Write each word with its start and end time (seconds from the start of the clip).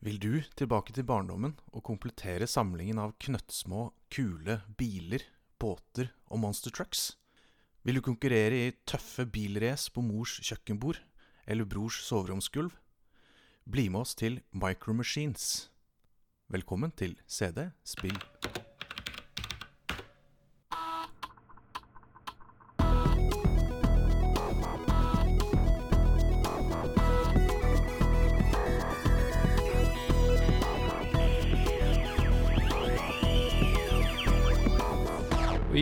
Vil 0.00 0.16
du 0.16 0.38
tilbake 0.56 0.94
til 0.96 1.04
barndommen 1.04 1.58
og 1.76 1.82
komplettere 1.84 2.46
samlingen 2.48 2.96
av 3.02 3.10
knøttsmå, 3.20 3.90
kule 4.08 4.62
biler, 4.80 5.26
båter 5.60 6.08
og 6.32 6.40
monster 6.40 6.72
trucks? 6.72 7.18
Vil 7.84 8.00
du 8.00 8.04
konkurrere 8.06 8.62
i 8.64 8.72
tøffe 8.88 9.26
bilrace 9.28 9.92
på 9.92 10.00
mors 10.00 10.38
kjøkkenbord 10.40 11.02
eller 11.44 11.68
brors 11.68 12.00
soveromsgulv? 12.06 12.72
Bli 13.68 13.90
med 13.92 14.06
oss 14.06 14.16
til 14.16 14.40
Micromachines. 14.56 15.68
Velkommen 16.48 16.96
til 16.96 17.18
CD 17.28 17.68
Spill. 17.84 18.16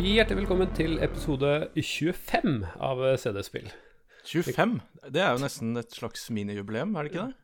Hjertelig 0.09 0.39
velkommen 0.45 0.71
til 0.77 0.97
episode 1.05 1.49
25 1.77 2.63
av 2.85 3.01
CD-spill. 3.21 3.67
25? 4.29 4.75
Det 5.13 5.21
er 5.23 5.35
jo 5.35 5.43
nesten 5.43 5.77
et 5.81 5.93
slags 5.97 6.27
minijubileum, 6.35 6.95
er 6.97 7.07
det 7.07 7.13
ikke 7.13 7.25
det? 7.29 7.37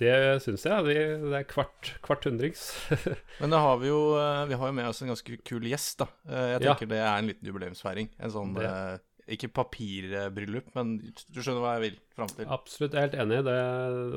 Det 0.00 0.14
syns 0.44 0.66
jeg. 0.68 0.84
Vi, 0.86 0.96
det 1.22 1.38
er 1.40 1.46
kvart, 1.48 1.94
kvart 2.04 2.26
hundrings. 2.28 2.66
Men 3.40 3.54
har 3.56 3.78
vi 3.80 3.88
jo 3.88 4.00
eh, 4.20 4.42
Vi 4.50 4.58
har 4.60 4.68
jo 4.70 4.76
med 4.76 4.90
oss 4.90 5.00
en 5.02 5.08
ganske 5.12 5.38
kul 5.48 5.64
gjest, 5.70 6.02
da. 6.02 6.10
Jeg 6.28 6.50
Jeg 6.52 6.66
Ja. 6.66 6.74
tenker 6.74 6.90
det 6.92 7.00
er 7.00 7.14
en 7.22 7.30
liten 7.30 7.48
jubileumsfeiring. 7.48 8.10
En 8.20 8.34
sånn 8.34 8.52
Det- 8.58 8.68
eh, 8.68 8.98
Ikke 9.36 9.48
papirbryllup, 9.54 10.72
men 10.74 10.96
du 11.30 11.38
skjønner 11.40 11.62
hva 11.62 11.72
jeg 11.78 11.82
vil 11.86 11.98
fram 12.18 12.30
til. 12.34 12.46
Absolutt, 12.50 12.92
jeg 12.92 12.98
er 12.98 13.08
helt 13.08 13.20
enig. 13.24 13.36
Det, 13.46 13.58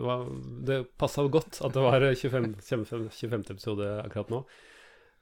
var, 0.02 0.24
det 0.66 0.78
passa 0.98 1.22
godt 1.30 1.60
at 1.62 1.76
det 1.76 1.84
var 1.86 2.00
25. 2.02 2.56
25. 2.66 3.10
25. 3.14 3.44
episode 3.54 3.90
akkurat 4.04 4.32
nå. 4.34 4.40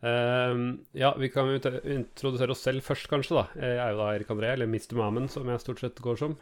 Ehm, 0.02 0.64
ja, 0.98 1.12
vi 1.18 1.30
kan 1.30 1.50
jo 1.50 1.60
introdusere 1.94 2.56
oss 2.56 2.64
selv 2.66 2.86
først, 2.86 3.10
kanskje. 3.12 3.38
da 3.38 3.62
Jeg 3.62 3.78
er 3.78 3.92
jo 3.94 4.00
da 4.02 4.10
Erik 4.16 4.32
André, 4.34 4.54
eller 4.56 4.70
Mr. 4.70 4.98
Mammen, 4.98 5.30
som 5.30 5.48
jeg 5.48 5.62
stort 5.62 5.84
sett 5.84 6.02
går 6.02 6.18
som. 6.18 6.38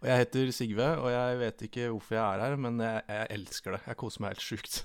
Og 0.00 0.08
jeg 0.08 0.20
heter 0.24 0.50
Sigve, 0.52 0.88
og 1.00 1.10
jeg 1.12 1.38
vet 1.40 1.62
ikke 1.68 1.90
hvorfor 1.92 2.16
jeg 2.16 2.24
er 2.24 2.44
her, 2.44 2.56
men 2.60 2.80
jeg, 2.80 3.04
jeg 3.08 3.28
elsker 3.38 3.76
det. 3.76 3.82
Jeg 3.88 4.00
koser 4.00 4.24
meg 4.24 4.34
helt 4.34 4.44
sjukt. 4.44 4.80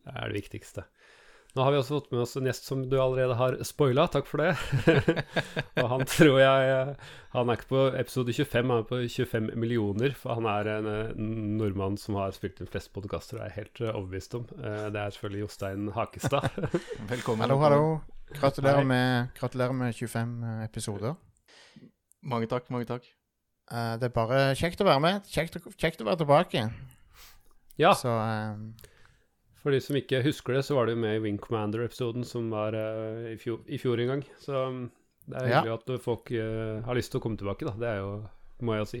Det 0.00 0.16
er 0.16 0.32
det 0.32 0.40
viktigste. 0.40 0.84
Nå 1.56 1.64
har 1.66 1.72
vi 1.74 1.78
også 1.80 1.96
fått 1.96 2.12
med 2.12 2.20
oss 2.22 2.36
en 2.38 2.46
gjest 2.46 2.68
som 2.68 2.84
du 2.86 2.92
allerede 3.02 3.34
har 3.34 3.56
spoila, 3.66 4.04
takk 4.12 4.28
for 4.30 4.38
det. 4.38 4.52
og 5.82 5.88
han 5.90 6.04
tror 6.06 6.36
jeg 6.38 6.92
Han 7.34 7.50
er 7.50 7.58
ikke 7.58 7.70
på 7.72 7.80
episode 7.98 8.34
25, 8.36 8.70
han 8.70 8.84
er 8.84 8.86
på 8.86 9.00
25 9.10 9.48
millioner. 9.58 10.14
For 10.14 10.38
han 10.38 10.46
er 10.46 10.70
en 10.76 10.86
eh, 10.92 11.10
nordmann 11.58 11.98
som 11.98 12.20
har 12.20 12.30
spilt 12.36 12.62
inn 12.62 12.70
flest 12.70 12.92
podkaster, 12.94 13.40
er 13.42 13.50
jeg 13.50 13.56
helt 13.64 13.82
eh, 13.82 13.90
overbevist 13.90 14.36
om. 14.38 14.44
Eh, 14.60 14.84
Det 14.94 15.02
er 15.02 15.16
selvfølgelig 15.16 15.42
Jostein 15.42 15.90
Hakestad. 15.96 16.46
Velkommen. 17.14 17.42
Hallo, 17.48 17.58
hallo. 17.64 17.82
Gratulerer 18.30 18.86
med, 18.86 19.32
gratulerer 19.34 19.74
med 19.74 19.94
25 19.98 20.36
episoder. 20.68 21.16
Mange 22.30 22.46
takk, 22.46 22.70
mange 22.70 22.86
takk. 22.86 23.10
Eh, 23.74 23.96
det 23.98 24.06
er 24.06 24.14
bare 24.14 24.44
kjekt 24.58 24.84
å 24.84 24.86
være 24.86 25.02
med. 25.02 25.26
Kjekt, 25.34 25.58
kjekt 25.82 25.98
å 26.02 26.06
være 26.06 26.22
tilbake. 26.22 26.62
Ja, 27.80 27.90
Så 27.98 28.14
eh, 28.14 28.88
for 29.62 29.74
de 29.74 29.80
som 29.84 29.96
ikke 29.98 30.22
husker 30.24 30.56
det, 30.56 30.64
så 30.66 30.74
var 30.78 30.86
du 30.88 30.94
med 30.96 31.18
i 31.18 31.22
Wing 31.24 31.38
Commander-episoden 31.42 32.24
som 32.24 32.48
var 32.52 32.72
uh, 32.76 33.28
i, 33.32 33.36
fjor, 33.40 33.60
i 33.68 33.78
fjor 33.80 34.00
en 34.00 34.12
gang. 34.14 34.22
Så 34.40 34.56
um, 34.66 34.84
det 35.28 35.36
er 35.42 35.48
Ja. 35.50 35.60
hyggelig 35.62 35.78
at 35.78 36.04
folk 36.04 36.30
uh, 36.32 36.80
har 36.86 36.96
lyst 36.96 37.12
til 37.12 37.20
å 37.20 37.24
komme 37.24 37.36
tilbake, 37.40 37.66
da. 37.68 37.74
Det 37.80 37.88
er 37.92 37.98
jo, 38.00 38.12
må 38.64 38.76
jeg 38.78 38.84
jo 38.86 38.90
si. 38.94 39.00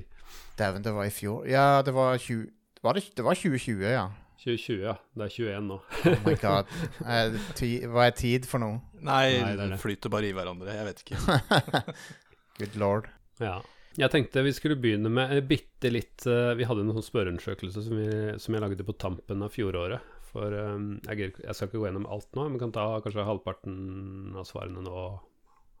Dæven, 0.60 0.84
det 0.84 0.92
var 0.96 1.08
i 1.08 1.14
fjor. 1.14 1.46
Ja, 1.50 1.68
det 1.86 1.94
var 1.96 2.18
20... 2.20 2.50
Var 2.84 2.96
det, 2.96 3.02
det 3.16 3.24
var 3.26 3.34
2020, 3.36 3.82
ja. 3.92 4.04
2020, 4.40 4.78
ja. 4.86 4.94
Det 5.16 5.26
er 5.26 5.34
21 5.36 5.66
nå. 5.68 5.80
Oh 6.08 6.22
my 6.24 6.36
god. 6.40 6.70
Er, 7.04 7.34
ti, 7.58 7.72
hva 7.84 8.06
er 8.08 8.14
tid 8.16 8.46
for 8.48 8.62
noe? 8.62 8.78
Nei, 9.00 9.36
Nei, 9.40 9.50
det 9.58 9.66
det. 9.74 9.80
flyter 9.82 10.12
bare 10.12 10.28
i 10.30 10.32
hverandre. 10.36 10.72
Jeg 10.76 10.86
vet 10.88 11.02
ikke. 11.04 11.90
Good 12.60 12.78
lord. 12.80 13.10
Ja. 13.40 13.58
Jeg 13.98 14.12
tenkte 14.14 14.44
vi 14.46 14.52
skulle 14.54 14.78
begynne 14.80 15.10
med 15.12 15.32
eh, 15.34 15.42
bitte 15.44 15.90
litt 15.90 16.22
Vi 16.24 16.64
hadde 16.68 16.84
en 16.84 16.92
sånn 16.94 17.04
spørreundersøkelse 17.04 17.82
som, 17.84 17.98
som 18.40 18.54
jeg 18.56 18.62
lagde 18.62 18.86
på 18.86 18.94
tampen 19.02 19.42
av 19.44 19.50
fjoråret. 19.52 20.04
For 20.30 20.54
um, 20.54 20.92
jeg, 21.08 21.32
jeg 21.42 21.56
skal 21.56 21.68
ikke 21.68 21.80
gå 21.80 21.88
gjennom 21.88 22.06
alt 22.10 22.30
nå, 22.38 22.46
men 22.48 22.62
kan 22.62 22.74
ta 22.74 22.86
kanskje 23.02 23.26
halvparten 23.26 24.36
av 24.38 24.46
svarene 24.48 24.84
nå 24.84 25.02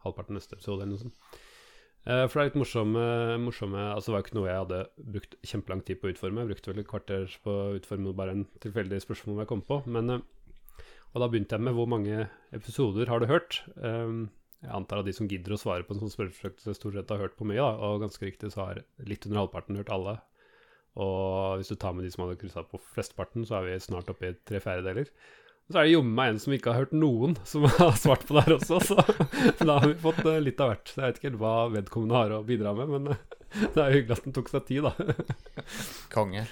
halvparten 0.04 0.36
neste 0.38 0.56
episode 0.56 0.82
eller 0.82 0.94
noe 0.94 1.04
sånt. 1.04 1.38
Uh, 2.08 2.24
For 2.24 2.38
det 2.38 2.42
er 2.42 2.48
litt 2.48 2.60
morsomme, 2.62 3.04
morsomme 3.44 3.80
Altså 3.92 4.08
det 4.08 4.14
var 4.14 4.22
ikke 4.24 4.36
noe 4.38 4.48
jeg 4.48 4.62
hadde 4.62 4.78
brukt 5.14 5.34
kjempelang 5.44 5.82
tid 5.84 6.00
på 6.00 6.08
å 6.08 6.14
utforme. 6.14 6.42
Jeg 6.42 6.52
brukte 6.54 6.72
vel 6.72 6.82
et 6.82 6.90
kvarter 6.90 7.38
på 7.44 7.54
å 7.54 7.70
utforme 7.76 8.16
bare 8.16 8.36
en 8.38 8.46
tilfeldig 8.64 9.02
spørsmål 9.04 9.42
jeg 9.44 9.50
kom 9.52 9.64
på. 9.68 9.82
Men 9.86 10.16
uh, 10.16 10.20
Og 11.12 11.22
da 11.22 11.28
begynte 11.28 11.58
jeg 11.58 11.66
med 11.68 11.76
hvor 11.76 11.90
mange 11.90 12.26
episoder 12.56 13.12
har 13.12 13.20
du 13.20 13.28
hørt? 13.30 13.60
Um, 13.76 14.30
jeg 14.60 14.74
antar 14.76 15.00
at 15.00 15.06
de 15.08 15.14
som 15.16 15.28
gidder 15.28 15.54
å 15.54 15.60
svare 15.60 15.86
på 15.88 15.94
en 15.94 16.02
sånn 16.02 16.12
spørreundersøkelse, 16.12 16.74
stort 16.76 16.96
sett 16.96 17.12
har 17.12 17.22
hørt 17.22 17.36
på 17.38 17.46
mye, 17.48 17.62
da, 17.62 17.70
og 17.80 18.02
ganske 18.02 18.26
riktig 18.26 18.50
så 18.52 18.66
har 18.66 18.82
litt 19.08 19.24
under 19.24 19.40
halvparten 19.40 19.78
hørt 19.80 19.92
alle. 19.94 20.18
Og 20.98 21.60
hvis 21.60 21.70
du 21.70 21.76
tar 21.78 21.94
med 21.94 22.04
de 22.04 22.10
som 22.12 22.24
hadde 22.24 22.38
kryssa 22.40 22.64
på 22.66 22.80
flesteparten, 22.94 23.44
så 23.46 23.60
er 23.60 23.68
vi 23.68 23.76
snart 23.82 24.10
oppe 24.10 24.30
i 24.30 24.34
tre 24.48 24.60
fjerdedeler. 24.62 25.10
Så 25.70 25.78
er 25.78 25.86
det 25.86 25.92
jommen 25.92 26.16
meg 26.16 26.32
en 26.32 26.40
som 26.42 26.54
ikke 26.56 26.72
har 26.72 26.82
hørt 26.82 26.94
noen 26.96 27.36
som 27.46 27.66
har 27.78 27.94
svart 27.98 28.24
på 28.26 28.34
det 28.36 28.46
her 28.48 28.56
også, 28.56 28.80
så 28.88 29.66
da 29.68 29.76
har 29.78 29.86
vi 29.86 30.00
fått 30.02 30.24
eh, 30.26 30.40
litt 30.42 30.62
av 30.62 30.72
hvert. 30.72 30.90
Så 30.90 30.98
jeg 30.98 31.06
vet 31.06 31.20
ikke 31.20 31.30
helt 31.30 31.42
hva 31.44 31.54
vedkommende 31.76 32.18
har 32.18 32.34
å 32.34 32.40
bidra 32.46 32.74
med, 32.78 32.90
men 32.96 33.12
eh, 33.14 33.22
det 33.76 33.84
er 33.84 33.92
jo 33.92 34.00
hyggelig 34.00 34.16
at 34.18 34.26
den 34.26 34.36
tok 34.40 34.50
seg 34.50 34.66
tid, 34.66 34.88
da. 34.88 35.14
Konge. 36.10 36.48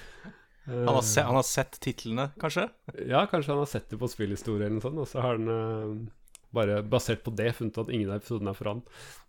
Han 0.69 0.93
har, 0.93 1.01
se, 1.01 1.23
han 1.25 1.33
har 1.33 1.45
sett 1.47 1.79
titlene, 1.81 2.29
kanskje? 2.39 2.67
Ja, 3.09 3.23
kanskje 3.27 3.55
han 3.55 3.63
har 3.63 3.69
sett 3.71 3.89
det 3.89 3.97
på 3.99 4.07
spillhistorie 4.11 4.67
eller 4.67 4.77
noe 4.77 4.85
sånt, 4.85 4.99
og 5.01 5.09
så 5.09 5.23
har 5.23 5.35
han 5.39 5.51
eh, 5.51 5.93
bare 6.55 6.79
basert 6.85 7.23
på 7.25 7.33
det 7.35 7.51
funnet 7.57 7.77
at 7.81 7.91
ingen 7.91 8.11
av 8.11 8.21
episodene 8.21 8.53
er 8.53 8.57
for 8.57 8.71
han. 8.71 8.83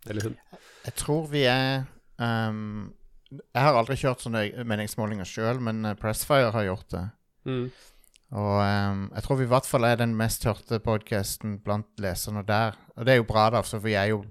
Eller 0.09 0.29
hun. 0.29 0.37
Jeg 0.85 0.95
tror 1.01 1.27
vi 1.33 1.43
er 1.49 1.83
ehm, 2.21 2.91
Jeg 3.31 3.63
har 3.63 3.77
aldri 3.79 3.95
kjørt 3.99 4.23
sånne 4.25 4.41
meningsmålinger 4.67 5.27
sjøl, 5.27 5.61
men 5.63 5.85
eh, 5.87 5.95
Pressfire 5.99 6.51
har 6.55 6.65
gjort 6.67 6.89
det. 6.91 7.03
Mm. 7.47 7.65
Og 8.31 8.57
um, 8.63 9.01
jeg 9.15 9.23
tror 9.25 9.39
vi 9.41 9.45
i 9.47 9.51
hvert 9.51 9.67
fall 9.67 9.87
er 9.87 9.97
den 9.99 10.13
mest 10.19 10.45
hørte 10.47 10.79
podkasten 10.83 11.57
blant 11.63 11.89
leserne 12.03 12.43
der. 12.47 12.77
Og 12.95 13.07
det 13.07 13.15
er 13.15 13.19
jo 13.21 13.27
bra, 13.27 13.49
da, 13.55 13.61
for 13.67 13.83
vi 13.83 13.95
er 13.99 14.11
jo 14.13 14.21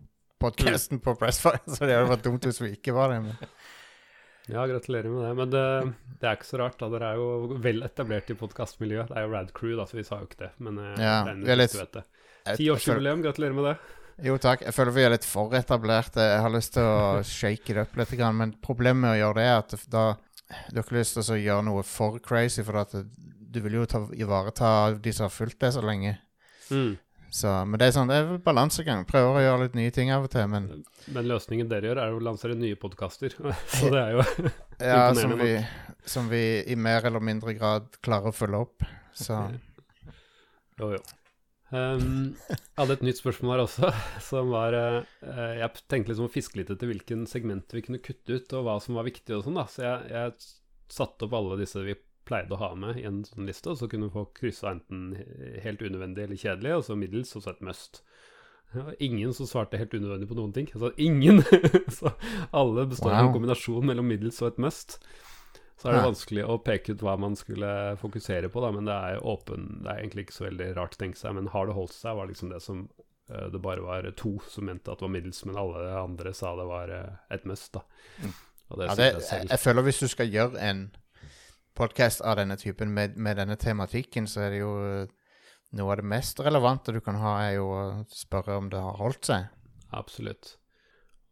podkasten 0.41 1.03
på 1.05 1.15
Pressfire, 1.21 1.61
så 1.75 1.85
det 1.89 1.97
hadde 1.99 2.13
vært 2.15 2.25
dumt 2.29 2.49
hvis 2.49 2.61
vi 2.63 2.75
ikke 2.79 2.95
var 2.97 3.13
det. 3.13 3.19
Men. 3.27 3.51
Ja, 4.51 4.65
gratulerer 4.67 5.13
med 5.13 5.25
det. 5.27 5.33
Men 5.39 5.53
det, 5.53 5.65
det 6.23 6.29
er 6.31 6.39
ikke 6.39 6.49
så 6.49 6.61
rart, 6.63 6.79
da. 6.81 6.89
Dere 6.93 7.13
er 7.13 7.21
jo 7.21 7.59
vel 7.63 7.85
etablert 7.87 8.33
i 8.33 8.37
podkastmiljøet. 8.41 9.13
Det 9.13 9.21
er 9.21 9.27
jo 9.29 9.33
Rad 9.35 9.53
Crew, 9.57 9.77
da, 9.79 9.85
så 9.89 10.01
vi 10.01 10.05
sa 10.09 10.21
jo 10.23 10.29
ikke 10.31 10.41
det. 10.47 10.51
Men 10.65 10.81
eh, 10.81 10.95
Ja, 10.97 11.17
det 11.29 11.35
er 11.35 11.37
en 11.37 11.61
litt- 11.61 11.77
du 11.77 11.81
vet 11.83 11.99
det. 12.01 12.05
Tiårsjubileum, 12.57 13.21
gratulerer 13.23 13.57
med 13.57 13.69
det. 13.69 13.75
Jo 14.25 14.37
takk. 14.41 14.65
Jeg 14.67 14.77
føler 14.77 14.95
vi 14.95 15.05
er 15.07 15.15
litt 15.15 15.27
for 15.27 15.55
etablerte. 15.57 16.21
Jeg 16.21 16.41
har 16.45 16.53
lyst 16.53 16.75
til 16.77 16.85
å 16.87 17.21
shake 17.27 17.77
det 17.77 17.85
opp 17.87 17.97
litt, 18.01 18.17
men 18.37 18.55
problemet 18.63 19.05
med 19.05 19.15
å 19.15 19.21
gjøre 19.21 19.41
det 19.41 19.47
er 19.49 19.61
at 19.63 19.87
da 19.93 20.05
Du 20.71 20.81
har 20.81 20.83
ikke 20.83 20.97
lyst 20.97 21.15
til 21.15 21.29
å 21.31 21.39
gjøre 21.39 21.63
noe 21.69 21.83
for 21.87 22.19
crazy, 22.19 22.65
for 22.67 22.81
at 22.81 22.97
du 23.51 23.61
vil 23.63 23.77
jo 23.79 23.85
ta, 23.87 24.01
ivareta 24.19 24.71
de 24.99 25.13
som 25.15 25.29
har 25.29 25.31
fulgt 25.35 25.61
det 25.63 25.71
så 25.77 25.83
lenge. 25.85 26.17
Mm. 26.71 26.97
Så, 27.31 27.53
men 27.63 27.79
det 27.79 27.87
er 27.87 27.95
sånn, 27.95 28.11
det 28.11 28.17
er 28.19 28.41
balansegang. 28.43 29.05
Prøver 29.07 29.39
å 29.39 29.45
gjøre 29.45 29.69
litt 29.69 29.77
nye 29.79 29.93
ting 29.95 30.11
av 30.11 30.27
og 30.27 30.33
til, 30.33 30.49
men 30.51 30.67
Men 31.15 31.29
løsningen 31.31 31.71
dere 31.71 31.93
gjør, 31.93 32.03
er 32.03 32.17
å 32.17 32.25
lansere 32.27 32.59
nye 32.59 32.79
podkaster. 32.79 33.37
så 33.77 33.93
det 33.95 34.03
er 34.03 34.17
jo 34.17 34.27
ja, 34.91 35.05
som 35.15 35.37
vi, 35.39 35.53
som 36.03 36.31
vi 36.33 36.43
i 36.67 36.75
mer 36.75 37.07
eller 37.07 37.23
mindre 37.23 37.55
grad 37.55 37.87
klarer 38.03 38.35
å 38.35 38.37
følge 38.37 38.65
opp. 38.67 38.91
Så 39.15 39.39
Jo, 40.81 40.97
jo. 40.97 41.03
Um, 41.71 42.33
jeg 42.51 42.59
hadde 42.81 42.95
et 42.97 43.05
nytt 43.07 43.21
spørsmål 43.21 43.53
her 43.55 43.61
også, 43.63 43.91
som 44.31 44.49
var 44.51 44.75
eh, 44.75 45.05
Jeg 45.61 45.85
tenkte 45.87 46.11
liksom 46.11 46.27
å 46.27 46.33
fiske 46.33 46.59
litt 46.59 46.73
etter 46.73 46.91
hvilken 46.91 47.29
segment 47.31 47.71
vi 47.77 47.85
kunne 47.87 48.03
kutte 48.03 48.41
ut, 48.41 48.55
og 48.59 48.67
hva 48.67 48.79
som 48.83 48.99
var 48.99 49.07
viktig 49.07 49.37
og 49.37 49.45
sånn, 49.47 49.61
da. 49.61 49.67
Så 49.71 49.85
jeg, 49.87 50.11
jeg 50.11 50.91
satte 50.91 51.29
opp 51.29 51.37
alle 51.39 51.61
disse 51.61 51.85
vi 51.87 51.95
pleide 52.27 52.55
å 52.55 52.61
ha 52.61 52.73
med 52.79 52.99
i 53.01 53.07
en 53.09 53.23
sånn 53.27 53.47
liste, 53.49 53.73
og 53.73 53.79
så 53.79 53.89
kunne 53.91 54.11
folk 54.13 54.35
krysse 54.39 54.69
enten 54.71 55.15
helt 55.65 55.83
unødvendig 55.83 56.27
eller 56.27 56.43
kjedelig, 56.43 56.77
og 56.77 56.85
så 56.87 56.99
middels, 56.99 57.33
og 57.39 57.45
så 57.45 57.55
et 57.55 57.65
must. 57.67 58.03
Ja, 58.75 58.85
ingen 59.03 59.33
som 59.35 59.49
svarte 59.51 59.81
helt 59.81 59.95
unødvendig 59.95 60.29
på 60.31 60.37
noen 60.39 60.53
ting. 60.55 60.69
Altså 60.75 60.93
ingen! 60.99 61.43
så 61.99 62.13
alle 62.55 62.87
består 62.91 63.15
av 63.15 63.29
en 63.29 63.35
kombinasjon 63.35 63.87
mellom 63.87 64.07
middels 64.11 64.39
og 64.45 64.53
et 64.53 64.61
must. 64.63 65.01
Så 65.81 65.89
er 65.89 65.97
det 65.97 66.09
vanskelig 66.11 66.43
å 66.45 66.59
peke 66.61 66.93
ut 66.93 67.03
hva 67.05 67.15
man 67.17 67.37
skulle 67.41 67.69
fokusere 68.01 68.51
på, 68.53 68.61
da, 68.61 68.69
men 68.75 68.89
det 68.89 68.93
er 68.93 69.23
åpen 69.25 69.81
Det 69.81 69.89
er 69.89 70.03
egentlig 70.03 70.27
ikke 70.27 70.37
så 70.37 70.45
veldig 70.45 70.67
rart 70.77 70.99
å 70.99 71.01
tenke 71.01 71.17
seg, 71.17 71.33
men 71.39 71.49
har 71.55 71.71
det 71.71 71.77
holdt 71.79 71.97
seg, 71.97 72.19
var 72.19 72.29
liksom 72.29 72.53
det 72.53 72.61
som 72.61 72.83
eh, 73.33 73.47
Det 73.55 73.63
bare 73.65 73.85
var 73.87 74.09
to 74.21 74.35
som 74.45 74.69
mente 74.69 74.93
at 74.93 75.01
det 75.01 75.09
var 75.09 75.15
middels, 75.15 75.41
men 75.49 75.57
alle 75.61 75.87
andre 76.03 76.35
sa 76.37 76.53
det 76.59 76.69
var 76.69 76.93
eh, 76.93 77.15
et 77.33 77.49
must, 77.49 77.73
da. 77.79 77.85
Mm. 78.21 78.37
Det 78.71 78.87
ja, 78.87 78.95
det, 78.95 79.07
jeg 79.25 79.49
jeg 79.51 79.59
føler 79.59 79.83
hvis 79.89 79.99
du 79.99 80.07
skal 80.13 80.29
gjøre 80.31 80.61
en 80.63 80.85
podkast 81.75 82.21
av 82.23 82.37
denne 82.39 82.55
typen 82.61 82.93
med, 82.95 83.17
med 83.17 83.41
denne 83.41 83.57
tematikken, 83.59 84.29
så 84.31 84.45
er 84.47 84.55
det 84.55 84.61
jo 84.61 84.77
eh, 84.85 85.17
noe 85.81 85.95
av 85.95 86.03
det 86.03 86.09
mest 86.13 86.45
relevante 86.45 86.93
du 86.93 87.01
kan 87.03 87.19
ha, 87.23 87.39
er 87.49 87.57
jo 87.57 87.73
å 87.73 87.83
spørre 88.13 88.61
om 88.61 88.69
det 88.71 88.85
har 88.85 89.01
holdt 89.01 89.33
seg. 89.33 89.49
Absolutt. 89.97 90.60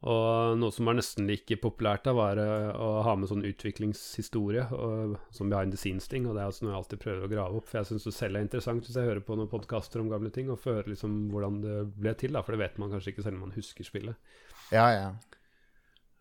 Og 0.07 0.55
noe 0.61 0.71
som 0.71 0.87
var 0.87 0.95
nesten 0.95 1.27
like 1.27 1.57
populært, 1.59 2.05
da, 2.07 2.13
var 2.15 2.39
eh, 2.39 2.69
å 2.71 3.01
ha 3.03 3.17
med 3.19 3.31
sånn 3.31 3.43
utviklingshistorie, 3.49 4.69
og, 4.77 5.17
som 5.35 5.51
behind 5.51 5.75
the 5.75 5.81
scenes-ting. 5.81 6.29
Og 6.29 6.37
det 6.37 6.45
er 6.45 6.53
altså 6.53 6.67
noe 6.67 6.75
jeg 6.75 6.83
alltid 6.83 7.03
prøver 7.03 7.25
å 7.27 7.31
grave 7.33 7.59
opp, 7.59 7.67
for 7.67 7.81
jeg 7.81 7.89
syns 7.91 8.07
det 8.07 8.15
selv 8.15 8.39
er 8.39 8.47
interessant 8.47 8.87
hvis 8.87 8.99
jeg 9.01 9.11
hører 9.11 9.25
på 9.27 9.39
noen 9.39 9.51
podkaster 9.51 10.03
om 10.03 10.13
gamle 10.13 10.31
ting, 10.35 10.53
og 10.53 10.61
får 10.63 10.81
høre 10.81 10.93
liksom 10.93 11.17
hvordan 11.33 11.59
det 11.65 11.81
ble 11.99 12.15
til, 12.21 12.37
da, 12.37 12.45
for 12.47 12.55
det 12.55 12.63
vet 12.63 12.79
man 12.79 12.95
kanskje 12.95 13.15
ikke 13.15 13.27
selv 13.27 13.41
om 13.41 13.49
man 13.49 13.57
husker 13.59 13.89
spillet. 13.89 14.39
Ja, 14.71 14.87
ja. 14.95 15.11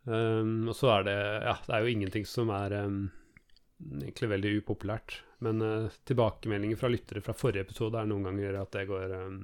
Um, 0.07 0.69
og 0.71 0.75
så 0.79 0.87
er 0.95 1.01
det 1.03 1.17
Ja, 1.43 1.57
det 1.67 1.73
er 1.75 1.83
jo 1.83 1.91
ingenting 1.91 2.25
som 2.25 2.49
er 2.55 2.73
um, 2.87 3.09
egentlig 3.99 4.31
veldig 4.33 4.55
upopulært. 4.63 5.19
Men 5.45 5.61
uh, 5.61 5.93
tilbakemeldinger 6.09 6.79
fra 6.79 6.89
lyttere 6.89 7.21
fra 7.21 7.35
forrige 7.37 7.67
episode 7.67 7.99
er 8.01 8.09
noen 8.09 8.25
ganger 8.31 8.57
at 8.63 8.73
det 8.73 8.87
går 8.89 9.13
um, 9.27 9.41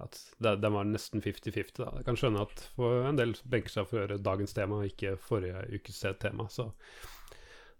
At 0.00 0.16
den 0.40 0.72
var 0.72 0.86
nesten 0.88 1.20
50-50. 1.20 1.82
Jeg 1.84 2.06
kan 2.06 2.18
skjønne 2.18 2.44
at 2.46 2.62
for 2.76 3.04
en 3.08 3.18
del 3.18 3.34
benker 3.44 3.72
seg 3.72 3.88
for 3.90 3.98
å 3.98 4.04
høre 4.06 4.20
dagens 4.22 4.56
tema, 4.56 4.80
ikke 4.86 5.16
forrige 5.20 5.66
ukes 5.76 6.00
tema. 6.22 6.48
Så 6.52 6.70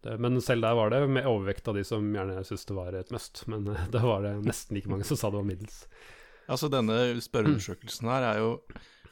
det, 0.02 0.16
men 0.19 0.40
selv 0.40 0.64
der 0.64 0.75
var 0.75 0.92
det 0.92 1.02
med 1.12 1.28
overvekt 1.28 1.69
av 1.69 1.76
de 1.76 1.84
som 1.84 2.06
gjerne 2.14 2.40
syntes 2.44 2.64
det 2.69 2.76
var 2.76 2.96
et 2.96 3.10
must. 3.12 3.42
Men 3.52 3.69
uh, 3.69 3.82
det 3.92 4.00
var 4.04 4.25
det 4.25 4.38
nesten 4.46 4.78
like 4.78 4.90
mange 4.90 5.08
som 5.08 5.19
sa 5.20 5.32
det 5.32 5.40
var 5.40 5.48
middels. 5.48 5.82
Altså, 6.50 6.70
denne 6.72 6.96
spørreundersøkelsen 7.22 8.08
her 8.10 8.25
er 8.32 8.40
jo 8.42 8.54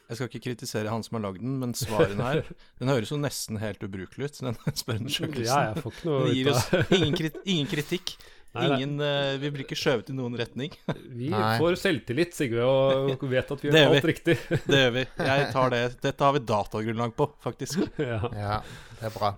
Jeg 0.09 0.17
skal 0.17 0.27
ikke 0.27 0.41
kritisere 0.47 0.89
han 0.91 1.05
som 1.05 1.19
har 1.19 1.27
lagd 1.27 1.43
den, 1.43 1.59
men 1.61 1.75
svarene 1.77 2.25
her 2.25 2.41
Den 2.81 2.89
høres 2.91 3.13
jo 3.13 3.19
nesten 3.21 3.61
helt 3.61 3.85
ubrukelig 3.85 4.31
ut, 4.31 4.41
den 4.47 4.57
spørreundersøkelsen. 4.81 5.45
Ja, 5.45 5.69
jeg 5.69 5.85
får 5.85 5.95
ikke 5.95 6.09
noe 6.09 6.33
ut 6.33 6.49
av 6.49 6.97
ingen, 6.97 7.17
krit 7.21 7.39
ingen 7.45 7.69
kritikk. 7.69 8.17
Ingen, 8.57 8.95
eh, 9.05 9.35
vi 9.37 9.51
blir 9.53 9.61
ikke 9.65 9.77
skjøvet 9.77 10.07
i 10.09 10.15
noen 10.17 10.33
retning. 10.39 10.73
Vi 11.19 11.29
Nei. 11.29 11.57
får 11.61 11.77
selvtillit, 11.77 12.33
Sigve, 12.33 12.65
og 12.65 13.21
vet 13.33 13.51
at 13.53 13.61
vi 13.61 13.69
gjør 13.69 13.93
alt 13.93 14.07
riktig. 14.09 14.39
Det 14.69 14.79
gjør 14.85 14.95
vi. 14.95 15.03
Jeg 15.27 15.51
tar 15.53 15.75
det. 15.75 15.83
Dette 16.01 16.25
har 16.25 16.33
vi 16.33 16.41
datagrunnlag 16.49 17.13
på, 17.19 17.29
faktisk. 17.45 17.85
ja. 18.01 18.23
ja. 18.33 18.57
Det 18.97 19.05
er 19.11 19.13
bra. 19.13 19.35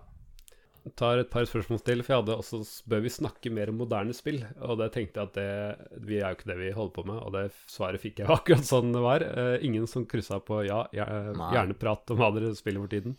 Jeg 0.81 0.95
tar 0.97 1.19
et 1.21 1.29
par 1.29 1.45
spørsmål 1.45 1.83
til, 1.85 1.99
for 2.01 2.15
jeg 2.15 2.21
hadde 2.23 2.35
også 2.41 2.61
Bør 2.89 3.03
vi 3.03 3.11
snakke 3.13 3.51
mer 3.53 3.69
om 3.69 3.77
moderne 3.83 4.15
spill? 4.17 4.39
Og 4.65 4.79
det 4.79 4.87
tenkte 4.95 5.21
jeg 5.21 5.29
at 5.29 5.35
det 5.37 5.99
Vi 6.07 6.17
er 6.17 6.31
jo 6.31 6.39
ikke 6.39 6.49
det 6.49 6.55
vi 6.57 6.71
holder 6.73 6.95
på 6.95 7.03
med, 7.05 7.19
og 7.21 7.35
det 7.35 7.43
svaret 7.69 8.01
fikk 8.01 8.23
jeg 8.23 8.31
akkurat 8.33 8.65
sånn 8.65 8.95
det 8.95 9.03
var. 9.03 9.21
Eh, 9.27 9.57
ingen 9.67 9.85
som 9.91 10.07
kryssa 10.09 10.39
på 10.41 10.63
ja, 10.65 10.81
gjerne 10.95 11.77
prat 11.77 12.15
om 12.15 12.23
hva 12.23 12.31
dere 12.33 12.55
spiller 12.57 12.81
for 12.81 12.95
tiden. 12.95 13.13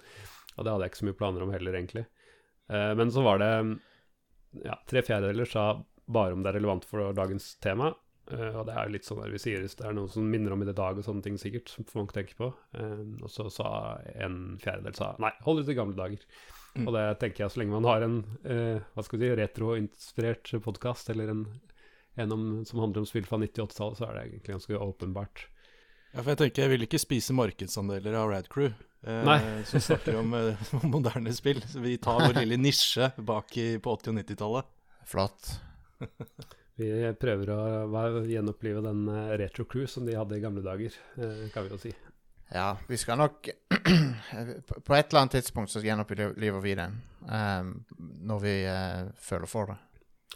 Og 0.57 0.65
det 0.65 0.73
hadde 0.75 0.89
jeg 0.89 0.93
ikke 0.93 1.03
så 1.05 1.09
mye 1.13 1.21
planer 1.21 1.47
om 1.47 1.55
heller, 1.55 1.79
egentlig. 1.79 2.05
Eh, 2.73 2.91
men 2.99 3.15
så 3.15 3.23
var 3.29 3.39
det 3.45 3.53
ja, 4.65 4.77
tre 4.89 5.03
fjerdedeler 5.07 5.49
sa 5.49 5.67
bare 6.13 6.37
om 6.37 6.43
det 6.43 6.53
er 6.53 6.59
relevant 6.61 6.87
for 6.89 7.13
dagens 7.17 7.55
tema. 7.63 7.93
Uh, 8.31 8.55
og 8.61 8.67
det 8.69 8.75
er 8.79 8.91
litt 8.93 9.07
sånn 9.07 9.19
der 9.19 9.33
vi 9.33 9.41
sier 9.43 9.65
det 9.67 9.83
er 9.83 9.95
noe 9.97 10.11
som 10.11 10.29
minner 10.31 10.55
om 10.55 10.61
i 10.63 10.67
det 10.69 10.77
dag 10.79 10.99
og 10.99 11.05
sånne 11.05 11.25
ting 11.25 11.39
sikkert, 11.41 11.73
som 11.73 11.87
folk 11.89 12.15
tenker 12.15 12.39
på. 12.39 12.51
Uh, 12.77 13.03
og 13.21 13.31
så 13.33 13.49
sa 13.53 13.69
en 14.15 14.59
fjerdedel 14.63 14.97
sa 14.97 15.13
nei, 15.23 15.33
hold 15.47 15.63
ut 15.63 15.73
i 15.73 15.79
gamle 15.79 15.99
dager. 15.99 16.23
Mm. 16.73 16.87
Og 16.87 16.95
det 16.97 17.05
tenker 17.21 17.45
jeg 17.45 17.53
så 17.53 17.61
lenge 17.61 17.75
man 17.75 17.89
har 17.91 18.07
en 18.07 18.21
uh, 18.47 18.79
hva 18.95 19.05
skal 19.05 19.19
vi 19.19 19.27
si, 19.27 19.35
retroinspirert 19.43 20.55
podkast, 20.65 21.11
eller 21.13 21.35
en, 21.35 21.43
en 22.23 22.37
om, 22.37 22.47
som 22.69 22.85
handler 22.85 23.03
om 23.03 23.11
spill 23.11 23.27
fra 23.29 23.41
90-80-tallet, 23.43 23.99
så 23.99 24.09
er 24.09 24.15
det 24.15 24.25
egentlig 24.29 24.57
ganske 24.57 24.85
åpenbart. 24.87 25.45
Ja, 26.13 26.23
for 26.23 26.33
jeg 26.33 26.43
tenker, 26.45 26.65
jeg 26.65 26.75
vil 26.75 26.87
ikke 26.87 27.03
spise 27.03 27.37
markedsandeler 27.37 28.17
av 28.21 28.31
Rad 28.33 28.49
Eh, 29.03 29.25
Nei. 29.27 29.65
som 29.67 29.81
snakker 29.81 30.17
om 30.21 30.35
eh, 30.35 30.73
moderne 30.87 31.33
spill. 31.35 31.63
Så 31.69 31.81
vi 31.83 31.97
tar 31.99 32.21
vår 32.29 32.39
lille 32.41 32.57
nisje 32.61 33.11
bak 33.17 33.57
i, 33.59 33.67
på 33.83 33.97
80- 33.97 34.13
og 34.13 34.19
90-tallet. 34.21 34.71
Flott. 35.11 35.49
Vi 36.79 36.89
prøver 37.21 37.51
å 37.53 38.23
gjenopplive 38.27 38.83
den 38.87 39.03
eh, 39.11 39.35
retro 39.43 39.67
crew 39.69 39.87
som 39.91 40.07
de 40.07 40.15
hadde 40.17 40.39
i 40.39 40.43
gamle 40.45 40.63
dager, 40.65 40.95
kan 41.55 41.67
vi 41.67 41.75
jo 41.75 41.81
si. 41.83 41.93
Ja, 42.53 42.77
vi 42.89 42.99
skal 43.01 43.17
nok 43.17 43.49
På 44.85 44.93
et 44.93 45.07
eller 45.09 45.23
annet 45.23 45.39
tidspunkt 45.39 45.73
så 45.73 45.81
gjenoppliver 45.81 46.61
vi 46.61 46.75
den. 46.77 46.99
ehm, 47.25 47.71
når 48.29 48.43
vi 48.43 48.53
føler 49.25 49.49
for 49.49 49.73
det. 49.73 49.79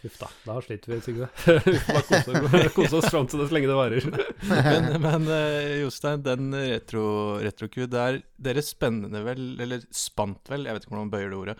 Huff 0.03 0.17
da, 0.21 0.27
da 0.45 0.55
sliter 0.61 0.91
vi, 0.93 0.97
Sigve. 1.01 1.27
vi 1.65 1.79
får 1.81 2.43
bare 2.51 2.69
kose, 2.75 2.99
oss 2.99 3.07
fram 3.09 3.25
til 3.29 3.41
det 3.41 3.47
så 3.49 3.55
lenge 3.57 3.69
det 3.71 3.77
varer. 3.79 4.05
Men, 4.45 4.89
men 5.01 5.25
eh, 5.33 5.79
Jostein, 5.81 6.21
den 6.25 6.51
retro, 6.53 7.05
retro-Q, 7.41 7.87
der 7.89 8.19
dere 8.37 8.61
spennende 8.65 9.23
vel, 9.25 9.47
eller 9.65 9.81
spant 9.89 10.51
vel, 10.53 10.67
jeg 10.69 10.77
vet 10.77 10.85
ikke 10.85 10.93
hvordan 10.93 11.07
man 11.09 11.13
bøyer 11.15 11.33
det 11.33 11.39
ordet, 11.39 11.55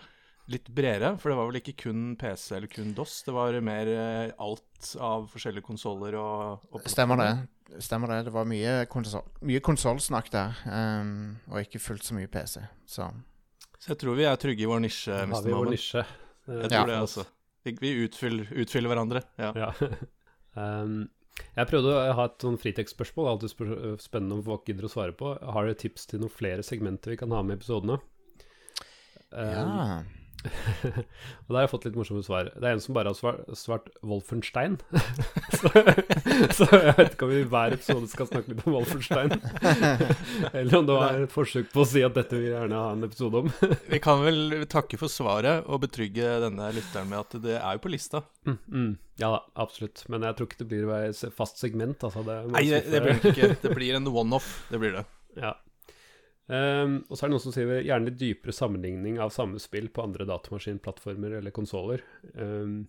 litt 0.48 0.70
bredere? 0.72 1.10
For 1.20 1.32
det 1.32 1.38
var 1.40 1.48
vel 1.50 1.58
ikke 1.60 1.74
kun 1.82 2.04
PC 2.20 2.44
eller 2.56 2.70
kun 2.72 2.92
DOS, 2.96 3.16
det 3.26 3.34
var 3.36 3.58
mer 3.66 3.90
eh, 3.92 4.30
alt 4.40 4.92
av 5.02 5.26
forskjellige 5.34 5.66
konsoller 5.66 6.14
og, 6.20 6.68
og 6.72 6.86
Stemmer 6.88 7.18
det. 7.20 7.32
Stemmer 7.84 8.14
det. 8.14 8.20
Det 8.30 8.32
var 8.38 8.46
mye, 8.48 8.76
konsol 8.88 9.26
mye 9.44 9.60
konsollsnakk 9.66 10.30
der, 10.32 10.54
um, 10.70 11.10
og 11.50 11.58
ikke 11.66 11.82
fullt 11.82 12.06
så 12.06 12.14
mye 12.16 12.30
PC. 12.32 12.62
Så 12.88 13.10
Så 13.82 13.90
jeg 13.92 13.98
tror 14.00 14.16
vi 14.16 14.24
er 14.30 14.38
trygge 14.40 14.62
i 14.64 14.70
vår 14.70 14.80
nisje, 14.86 15.18
Mr. 15.26 15.42
vi 15.44 15.52
vår 15.58 15.68
nisje. 15.74 16.06
Jeg 16.48 16.70
Ja. 16.70 16.78
tror 16.78 16.86
det, 16.94 16.96
altså. 17.02 17.26
Vi, 17.68 17.76
vi 17.82 18.08
utfyller, 18.08 18.50
utfyller 18.64 18.92
hverandre. 18.92 19.22
Ja. 19.40 19.52
Ja. 19.56 19.70
um, 20.82 21.06
jeg 21.54 21.70
prøvde 21.70 21.94
å 21.94 22.14
ha 22.18 22.26
et 22.26 22.42
sånn 22.42 22.58
fritekstspørsmål. 22.58 23.26
det 23.38 23.50
er 23.50 23.72
Alltid 23.72 24.02
spennende 24.02 24.38
om 24.38 24.44
folk 24.46 24.66
gidder 24.68 24.88
å 24.88 24.92
svare 24.92 25.14
på. 25.16 25.34
Har 25.38 25.68
dere 25.68 25.78
tips 25.78 26.08
til 26.10 26.22
noen 26.22 26.34
flere 26.34 26.64
segmenter 26.66 27.14
vi 27.14 27.20
kan 27.20 27.34
ha 27.34 27.44
med 27.46 27.56
i 27.56 27.60
episodene? 27.60 28.00
Um, 29.30 29.52
ja. 29.52 30.00
og 30.86 31.48
da 31.50 31.56
har 31.56 31.64
jeg 31.64 31.70
fått 31.72 31.86
litt 31.88 31.96
morsomme 31.98 32.22
svar. 32.22 32.50
Det 32.54 32.62
er 32.62 32.76
en 32.76 32.82
som 32.82 32.94
bare 32.96 33.10
har 33.10 33.18
svar 33.18 33.40
svart 33.58 33.88
Wolfenstein. 34.06 34.78
så, 35.58 35.72
så 36.54 36.68
jeg 36.70 36.94
vet 36.98 37.16
ikke 37.16 37.26
om 37.26 37.32
vi 37.32 37.40
i 37.42 37.48
hver 37.50 37.74
episode 37.74 38.10
skal 38.12 38.30
snakke 38.30 38.54
litt 38.54 38.62
om 38.66 38.76
Wolfenstein. 38.76 39.34
Eller 40.56 40.78
om 40.78 40.88
det 40.88 40.98
var 41.00 41.20
et 41.24 41.34
forsøk 41.34 41.72
på 41.74 41.82
å 41.82 41.88
si 41.88 42.04
at 42.06 42.16
dette 42.18 42.38
vil 42.38 42.50
jeg 42.50 42.54
gjerne 42.54 42.84
ha 42.84 42.94
en 42.94 43.08
episode 43.08 43.44
om. 43.44 43.52
Vi 43.90 44.02
kan 44.04 44.22
vel 44.24 44.60
takke 44.70 45.00
for 45.00 45.12
svaret 45.12 45.66
og 45.66 45.82
betrygge 45.88 46.38
denne 46.46 46.70
lytteren 46.76 47.10
med 47.10 47.22
at 47.24 47.38
det 47.44 47.58
er 47.58 47.78
jo 47.78 47.84
på 47.84 47.94
lista. 47.94 48.22
Mm, 48.46 48.58
mm. 48.66 48.90
Ja 49.18 49.32
da, 49.34 49.40
absolutt. 49.58 50.04
Men 50.12 50.26
jeg 50.26 50.38
tror 50.38 50.50
ikke 50.50 50.62
det 50.62 50.70
blir 50.70 50.92
et 51.02 51.24
fast 51.34 51.58
segment. 51.58 52.04
Altså 52.06 52.22
det, 52.26 52.42
Nei, 52.54 52.68
det, 52.70 52.84
det 52.92 53.02
blir 53.02 53.32
ikke. 53.32 53.54
Det 53.64 53.74
blir 53.74 53.98
en 53.98 54.06
one-off. 54.06 54.52
Det 54.70 54.78
blir 54.78 54.94
det. 55.00 55.08
Ja. 55.38 55.56
Ehm, 56.48 57.02
og 57.08 57.16
så 57.16 57.26
er 57.26 57.28
det 57.28 57.34
noen 57.34 57.44
som 57.44 57.54
sier 57.54 57.72
gjerne 57.84 58.08
litt 58.08 58.20
dypere 58.20 58.54
sammenligning 58.56 59.18
av 59.20 59.34
samme 59.34 59.60
spill 59.60 59.90
på 59.92 60.06
andre 60.06 60.26
datamaskinplattformer 60.28 61.38
eller 61.40 61.54
konsoller. 61.54 62.04
Um, 62.32 62.86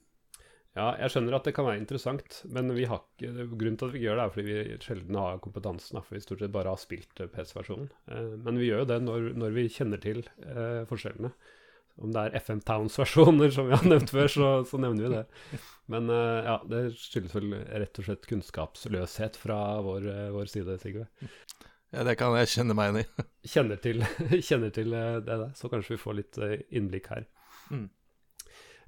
ja, 0.77 0.93
jeg 1.01 1.11
skjønner 1.11 1.35
at 1.35 1.47
det 1.49 1.55
kan 1.57 1.65
være 1.67 1.81
interessant, 1.81 2.39
men 2.55 2.71
vi 2.77 2.85
har 2.87 3.01
ikke, 3.01 3.49
grunnen 3.51 3.79
til 3.79 3.89
at 3.89 3.93
vi 3.93 3.99
ikke 3.99 4.07
gjør 4.07 4.19
det, 4.19 4.25
er 4.25 4.33
fordi 4.35 4.47
vi 4.47 4.81
sjelden 4.85 5.17
har 5.19 5.41
kompetansen, 5.43 5.99
for 6.05 6.15
vi 6.15 6.23
stort 6.23 6.43
sett 6.43 6.53
bare 6.55 6.71
har 6.71 6.79
spilt 6.79 7.19
eh, 7.19 7.31
PC-versjonen. 7.33 7.89
Uh, 8.07 8.35
men 8.45 8.59
vi 8.61 8.69
gjør 8.69 8.85
jo 8.85 8.91
det 8.93 8.99
når, 9.03 9.31
når 9.43 9.57
vi 9.57 9.71
kjenner 9.75 10.03
til 10.03 10.21
uh, 10.45 10.85
forskjellene. 10.89 11.33
Om 11.99 12.13
det 12.15 12.21
er 12.21 12.37
FM 12.39 12.61
Towns-versjoner, 12.63 13.51
som 13.51 13.67
vi 13.67 13.75
har 13.75 13.83
nevnt 13.83 14.13
før, 14.13 14.29
så, 14.31 14.51
så 14.69 14.79
nevner 14.79 15.09
vi 15.09 15.17
det. 15.17 15.59
Men 15.91 16.07
uh, 16.13 16.45
ja, 16.47 16.59
det 16.69 16.85
skyldes 16.95 17.35
vel 17.35 17.57
rett 17.57 17.99
og 17.99 18.07
slett 18.07 18.29
kunnskapsløshet 18.29 19.41
fra 19.41 19.59
vår, 19.83 20.07
vår 20.37 20.53
side, 20.53 20.79
Sigve 20.79 21.09
Ja, 21.95 22.03
det 22.05 22.19
kan 22.19 22.35
jeg 22.37 22.51
kjenne 22.51 22.75
meg 22.77 22.91
igjen 22.91 23.01
i. 23.01 23.29
kjenner 23.53 23.79
til, 23.81 24.03
kjenner 24.49 24.73
til 24.75 24.93
eh, 24.93 25.15
det 25.23 25.39
der, 25.45 25.55
så 25.57 25.71
kanskje 25.71 25.95
vi 25.95 26.03
får 26.03 26.19
litt 26.19 26.41
eh, 26.45 26.59
innblikk 26.77 27.09
her. 27.13 27.25
Mm. 27.73 27.87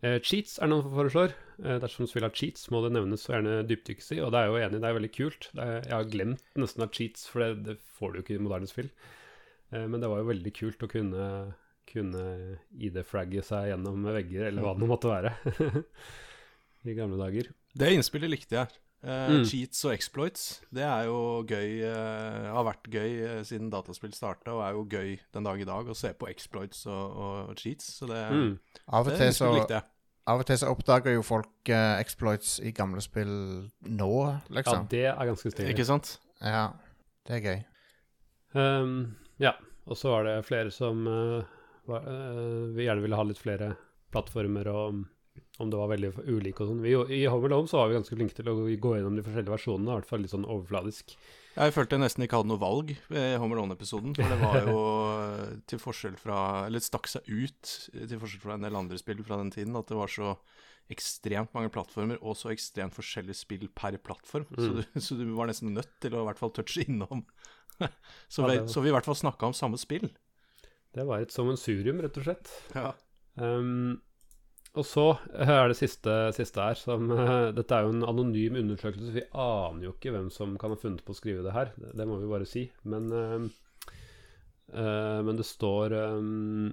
Eh, 0.01 0.17
cheats 0.25 0.58
er 0.58 0.70
noe 0.70 0.81
man 0.86 0.96
foreslår. 0.96 1.34
Eh, 1.62 1.77
dersom 1.81 2.08
du 2.10 2.13
vil 2.15 2.25
ha 2.25 2.31
cheats, 2.34 2.70
må 2.74 2.81
det 2.86 2.93
nevnes 2.96 3.27
og 3.27 3.36
gjerne 3.36 3.58
dypdykkes 3.70 4.13
i. 4.15 4.22
Og 4.25 4.31
det 4.34 4.41
er 4.41 4.50
jo 4.50 4.62
enig, 4.62 4.81
det 4.81 4.89
er 4.89 4.98
veldig 4.98 5.12
kult. 5.13 5.50
Er, 5.55 5.74
jeg 5.86 5.93
har 5.93 6.12
glemt 6.13 6.62
nesten 6.62 6.86
av 6.86 6.93
cheats, 6.96 7.27
for 7.29 7.46
det, 7.46 7.51
det 7.67 7.77
får 7.98 8.13
du 8.13 8.20
jo 8.20 8.25
ikke 8.25 8.38
i 8.39 8.46
moderne 8.46 8.70
spill. 8.70 8.89
Eh, 9.72 9.86
men 9.86 10.01
det 10.01 10.10
var 10.12 10.24
jo 10.24 10.29
veldig 10.31 10.53
kult 10.58 10.86
å 10.86 10.89
kunne, 10.91 11.27
kunne 11.89 12.25
ID-fragge 12.77 13.46
seg 13.46 13.72
gjennom 13.72 14.10
vegger, 14.10 14.48
eller 14.50 14.65
hva 14.65 14.74
det 14.77 14.89
måtte 14.89 15.12
være. 15.12 15.36
I 16.89 16.98
gamle 16.98 17.22
dager. 17.22 17.51
Det 17.77 17.93
innspillet 17.93 18.34
likte 18.34 18.58
jeg. 18.58 18.81
Eh, 19.01 19.29
Mm. 19.34 19.46
Cheats 19.50 19.79
og 19.88 19.96
exploits, 19.96 20.62
det 20.70 20.84
er 20.86 21.08
jo 21.08 21.41
gøy 21.50 21.79
eh, 21.88 22.50
Har 22.53 22.65
vært 22.67 22.86
gøy 22.86 23.15
eh, 23.25 23.39
siden 23.43 23.72
dataspill 23.74 24.12
starta, 24.13 24.53
og 24.53 24.62
er 24.62 24.75
jo 24.75 24.84
gøy 24.86 25.15
den 25.34 25.48
dag 25.48 25.58
i 25.58 25.65
dag 25.65 25.88
å 25.89 25.96
se 25.98 26.12
på 26.13 26.27
exploits 26.29 26.84
og, 26.86 27.15
og, 27.17 27.55
cheats. 27.58 27.88
Så 27.98 28.05
det, 28.12 28.20
Mm. 28.29 28.60
Av 28.88 29.01
og, 29.01 29.10
det 29.10 29.17
til 29.17 29.34
så, 29.34 29.50
likte 29.55 29.79
jeg. 29.79 29.88
av 30.29 30.43
og 30.43 30.46
til 30.46 30.60
så 30.62 30.70
oppdager 30.70 31.15
jo 31.15 31.24
folk 31.25 31.72
uh, 31.74 31.98
exploits 31.98 32.60
i 32.62 32.72
gamle 32.77 33.01
spill 33.01 33.34
nå, 33.89 34.12
liksom. 34.53 34.86
Ja, 34.86 34.91
det 34.93 35.05
er 35.10 35.31
ganske 35.31 35.50
stilig. 35.51 35.74
Ikke 35.74 35.88
sant? 35.89 36.20
Ja, 36.39 36.67
det 37.25 37.39
er 37.39 37.48
gøy. 37.48 37.63
Um, 38.53 39.15
ja, 39.41 39.55
og 39.88 39.98
så 39.98 40.13
var 40.13 40.29
det 40.29 40.46
flere 40.46 40.70
som 40.70 41.08
uh, 41.10 41.41
var, 41.89 42.05
uh, 42.05 42.70
vi 42.77 42.86
gjerne 42.86 43.01
ville 43.01 43.17
ha 43.17 43.25
litt 43.25 43.41
flere 43.41 43.74
plattformer, 44.13 44.70
og 44.70 45.01
om- 45.60 45.70
det 45.70 45.77
var 45.77 45.89
veldig 45.91 46.13
ulike 46.27 46.62
og 46.62 46.70
sånn. 46.72 47.12
I 47.12 47.25
Home 47.29 47.46
Alone 47.46 47.67
så 47.67 47.77
var 47.81 47.89
vi 47.89 47.96
ganske 48.00 48.15
flinke 48.17 48.34
til 48.36 48.46
å 48.46 48.55
gå 48.79 48.96
gjennom 48.98 49.15
de 49.15 49.22
forskjellige 49.24 49.53
versjonene, 49.58 49.91
i 49.91 49.96
hvert 50.00 50.08
fall 50.10 50.20
litt 50.24 50.31
sånn 50.31 50.46
overfladisk. 50.48 51.15
Jeg 51.58 51.74
følte 51.75 51.98
jeg 51.98 52.00
nesten 52.00 52.24
ikke 52.24 52.38
hadde 52.39 52.48
noe 52.48 52.58
valg 52.62 52.96
ved 53.10 53.38
Home 53.38 53.53
Alone-episoden. 53.58 54.15
For 54.15 54.24
det 54.24 54.39
var 54.39 54.62
jo 54.65 54.77
eh, 55.12 55.55
til 55.67 55.79
forskjell 55.79 56.15
fra 56.17 56.65
Eller 56.65 56.79
stakk 56.79 57.08
seg 57.12 57.27
ut 57.27 57.89
eh, 57.93 58.05
til 58.08 58.17
forskjell 58.22 58.41
fra 58.41 58.53
en 58.55 58.62
del 58.62 58.75
andre 58.79 58.98
spill 58.98 59.22
fra 59.27 59.38
den 59.38 59.51
tiden. 59.51 59.75
At 59.75 59.88
det 59.91 59.98
var 59.98 60.08
så 60.08 60.38
ekstremt 60.91 61.53
mange 61.53 61.70
plattformer 61.72 62.17
og 62.22 62.36
så 62.39 62.50
ekstremt 62.51 62.96
forskjellige 62.96 63.36
spill 63.36 63.67
per 63.75 63.98
plattform. 63.98 64.46
Så, 64.55 64.72
Mm. 64.72 64.75
du, 64.93 65.00
så 65.00 65.17
du 65.20 65.25
var 65.36 65.48
nesten 65.48 65.74
nødt 65.75 65.91
til 66.01 66.12
å 66.15 66.24
i 66.24 66.27
hvert 66.31 66.39
fall 66.39 66.51
touche 66.51 66.84
innom 66.88 67.25
Så, 68.29 68.46
vi, 68.48 68.58
så 68.67 68.81
vi 68.84 68.89
i 68.89 68.91
hvert 68.93 69.05
fall 69.05 69.15
snakka 69.15 69.48
om 69.48 69.53
samme 69.53 69.77
spill. 69.77 70.10
Det 70.93 71.05
var 71.08 71.22
et 71.24 71.31
sammensurium, 71.34 72.00
rett 72.03 72.17
og 72.20 72.24
slett. 72.27 72.50
Ja. 72.75 72.91
Um, 73.39 74.01
og 74.72 74.86
så 74.88 75.06
er 75.36 75.68
det 75.68 75.75
siste, 75.75 76.13
siste 76.36 76.63
her 76.63 76.78
som 76.80 77.10
uh, 77.12 77.50
Dette 77.56 77.75
er 77.75 77.84
jo 77.84 77.92
en 77.92 78.06
anonym 78.08 78.56
undersøkelse, 78.62 79.10
så 79.10 79.18
vi 79.18 79.25
aner 79.36 79.88
jo 79.88 79.96
ikke 79.96 80.13
hvem 80.16 80.30
som 80.32 80.54
kan 80.60 80.72
ha 80.72 80.80
funnet 80.80 81.04
på 81.04 81.12
å 81.12 81.18
skrive 81.18 81.44
det 81.44 81.56
her. 81.56 81.74
Det, 81.75 81.92
det 82.00 82.08
må 82.08 82.22
vi 82.22 82.30
bare 82.32 82.48
si. 82.48 82.63
Men, 82.88 83.10
uh, 83.12 83.92
uh, 84.72 85.20
men 85.28 85.36
det 85.40 85.48
står 85.50 85.98
um, 86.16 86.70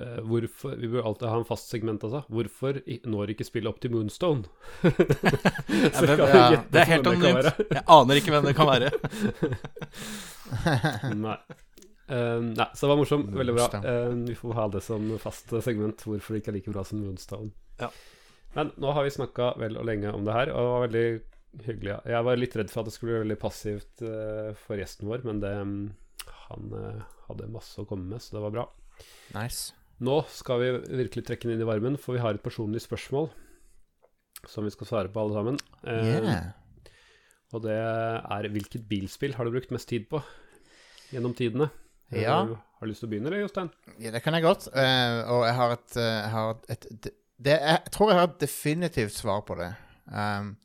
eh, 0.00 0.22
Hvorfor 0.24 0.80
Vi 0.80 0.88
bør 0.94 1.10
alltid 1.10 1.28
ha 1.28 1.42
en 1.42 1.48
fast 1.48 1.68
segment, 1.74 2.08
altså. 2.08 2.24
Hvorfor 2.32 2.80
når 3.04 3.34
ikke 3.34 3.48
spillet 3.50 3.68
opp 3.68 3.84
til 3.84 3.92
Moonstone? 3.92 4.48
hvem- 4.80 6.16
kan 6.16 6.32
ja, 6.32 6.62
Det 6.64 6.82
er 6.86 6.92
helt 6.94 7.12
anonymt. 7.12 7.64
Jeg 7.68 7.84
aner 7.98 8.22
ikke 8.22 8.32
hvem 8.32 8.48
det 8.48 8.56
kan 8.56 8.72
være. 8.72 8.90
Nei. 11.26 11.38
Eh, 12.06 12.40
nei, 12.44 12.66
så 12.74 12.84
det 12.84 12.90
var 12.92 13.00
morsomt. 13.00 13.30
Veldig 13.32 13.54
bra. 13.56 13.68
Eh, 13.80 14.10
vi 14.28 14.36
får 14.38 14.56
ha 14.58 14.66
det 14.74 14.82
som 14.84 15.06
fast 15.22 15.54
segment, 15.64 16.04
hvorfor 16.04 16.34
det 16.34 16.42
ikke 16.42 16.52
er 16.52 16.58
like 16.58 16.74
bra 16.74 16.84
som 16.86 17.00
Moonstone. 17.02 17.52
Ja. 17.80 17.90
Men 18.54 18.70
nå 18.78 18.92
har 18.94 19.06
vi 19.06 19.14
snakka 19.14 19.54
vel 19.58 19.78
og 19.80 19.86
lenge 19.88 20.12
om 20.14 20.26
det 20.26 20.34
her, 20.36 20.52
og 20.54 20.60
det 20.60 20.72
var 20.72 20.84
veldig 20.86 21.06
hyggelig. 21.64 21.90
ja. 21.90 22.00
Jeg 22.16 22.26
var 22.28 22.38
litt 22.38 22.56
redd 22.58 22.70
for 22.70 22.82
at 22.82 22.90
det 22.90 22.94
skulle 22.96 23.12
bli 23.14 23.22
veldig 23.24 23.38
passivt 23.42 24.02
uh, 24.06 24.50
for 24.58 24.78
gjesten 24.78 25.10
vår, 25.10 25.24
men 25.26 25.40
det, 25.42 25.54
han 26.48 26.74
uh, 26.74 27.02
hadde 27.28 27.50
masse 27.50 27.80
å 27.82 27.88
komme 27.88 28.06
med, 28.12 28.22
så 28.22 28.36
det 28.36 28.44
var 28.44 28.54
bra. 28.54 28.66
Nice. 29.34 29.74
Nå 30.04 30.20
skal 30.30 30.60
vi 30.62 30.70
virkelig 31.02 31.24
trekke 31.26 31.48
den 31.48 31.56
inn 31.56 31.64
i 31.64 31.68
varmen, 31.68 31.98
for 31.98 32.14
vi 32.14 32.22
har 32.22 32.34
et 32.36 32.44
personlig 32.44 32.82
spørsmål 32.84 33.30
som 34.50 34.66
vi 34.66 34.72
skal 34.74 34.90
svare 34.90 35.10
på 35.12 35.22
alle 35.22 35.38
sammen. 35.38 35.58
Eh, 35.86 36.12
Yeah. 36.24 36.52
Og 37.54 37.62
det 37.62 37.74
er 37.78 38.48
hvilket 38.50 38.88
bilspill 38.90 39.36
har 39.36 39.46
du 39.46 39.52
brukt 39.54 39.70
mest 39.70 39.86
tid 39.86 40.08
på 40.10 40.18
gjennom 41.12 41.36
tidene? 41.38 41.68
Ja. 42.12 42.44
Har 42.44 42.86
du 42.86 42.90
lyst 42.90 43.00
til 43.00 43.08
å 43.08 43.10
begynne, 43.10 43.30
det, 43.30 43.40
Jostein? 43.40 43.70
Ja, 44.00 44.10
det 44.10 44.22
kan 44.22 44.34
jeg 44.34 44.42
godt. 44.42 44.68
Uh, 44.74 45.24
og 45.32 45.46
jeg 45.46 45.54
har 45.54 45.72
et, 45.72 45.96
eh, 45.96 46.02
jeg 46.02 46.30
har 46.30 46.50
et 46.68 46.86
et 46.94 47.12
det 47.44 47.58
Jeg 47.60 47.80
tror 47.92 48.10
jeg 48.10 48.18
har 48.18 48.28
et 48.28 48.40
definitivt 48.40 49.12
svar 49.12 49.40
på 49.40 49.54
det. 49.58 49.74
Um, 50.06 50.56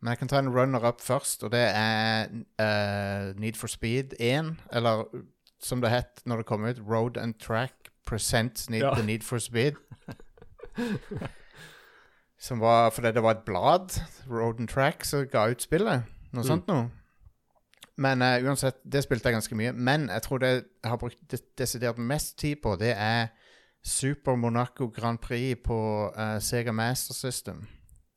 men 0.00 0.08
jeg 0.12 0.18
kan 0.18 0.28
ta 0.28 0.38
en 0.38 0.48
runner-up 0.52 1.00
først, 1.00 1.42
og 1.44 1.52
det 1.52 1.62
er 1.74 2.26
uh, 2.60 3.38
Need 3.40 3.54
for 3.56 3.66
Speed 3.68 4.14
1. 4.20 4.56
Eller 4.72 5.04
som 5.62 5.80
det 5.80 5.90
het 5.90 6.22
når 6.26 6.36
det 6.36 6.46
kom 6.46 6.64
ut, 6.64 6.80
Road 6.88 7.16
and 7.16 7.34
Track 7.40 7.72
Presents 8.06 8.68
Need, 8.70 8.82
Ja. 8.82 8.94
The 8.94 9.02
Need 9.06 9.22
for 9.22 9.38
Speed. 9.38 9.74
som 12.38 12.60
var 12.60 12.90
fordi 12.90 13.12
det 13.12 13.22
var 13.22 13.30
et 13.30 13.44
blad, 13.46 14.00
Road 14.30 14.60
and 14.60 14.68
Track, 14.68 15.04
som 15.04 15.26
ga 15.28 15.48
ut 15.50 15.62
spillet. 15.62 16.02
Noe 16.32 16.42
Mm. 16.42 16.46
sånt 16.46 16.66
noe. 16.68 16.90
Men 17.96 18.22
uh, 18.22 18.36
uansett, 18.46 18.78
det 18.84 19.02
spilte 19.04 19.28
jeg 19.28 19.38
ganske 19.38 19.58
mye. 19.58 19.72
Men 19.72 20.08
jeg 20.08 20.22
tror 20.26 20.42
det 20.42 20.50
jeg 20.52 20.90
har 20.92 21.00
brukt 21.00 21.18
de 21.30 21.40
desidert 21.58 21.98
mest 21.98 22.38
tid 22.38 22.62
på, 22.62 22.76
det 22.80 22.94
er 22.96 23.32
Super 23.82 24.36
Monaco 24.36 24.88
Grand 24.88 25.18
Prix 25.18 25.58
på 25.64 25.78
uh, 26.16 26.38
Sega 26.40 26.72
Master 26.72 27.14
System. 27.14 27.66